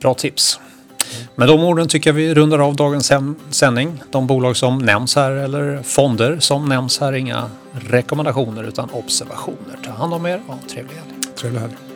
Bra 0.00 0.14
tips. 0.14 0.60
Med 1.34 1.48
de 1.48 1.64
orden 1.64 1.88
tycker 1.88 2.10
jag 2.10 2.14
vi 2.14 2.34
rundar 2.34 2.58
av 2.58 2.76
dagens 2.76 3.12
sändning. 3.50 4.02
De 4.10 4.26
bolag 4.26 4.56
som 4.56 4.78
nämns 4.78 5.16
här 5.16 5.30
eller 5.30 5.82
fonder 5.82 6.36
som 6.40 6.68
nämns 6.68 7.00
här 7.00 7.12
är 7.12 7.16
inga 7.16 7.50
rekommendationer 7.72 8.64
utan 8.64 8.90
observationer. 8.90 9.78
Ta 9.84 9.90
hand 9.90 10.14
om 10.14 10.26
er 10.26 10.42
och 10.46 10.68
trevlig 10.68 10.94
helg. 10.94 11.22
Trevlig 11.36 11.60
helg. 11.60 11.87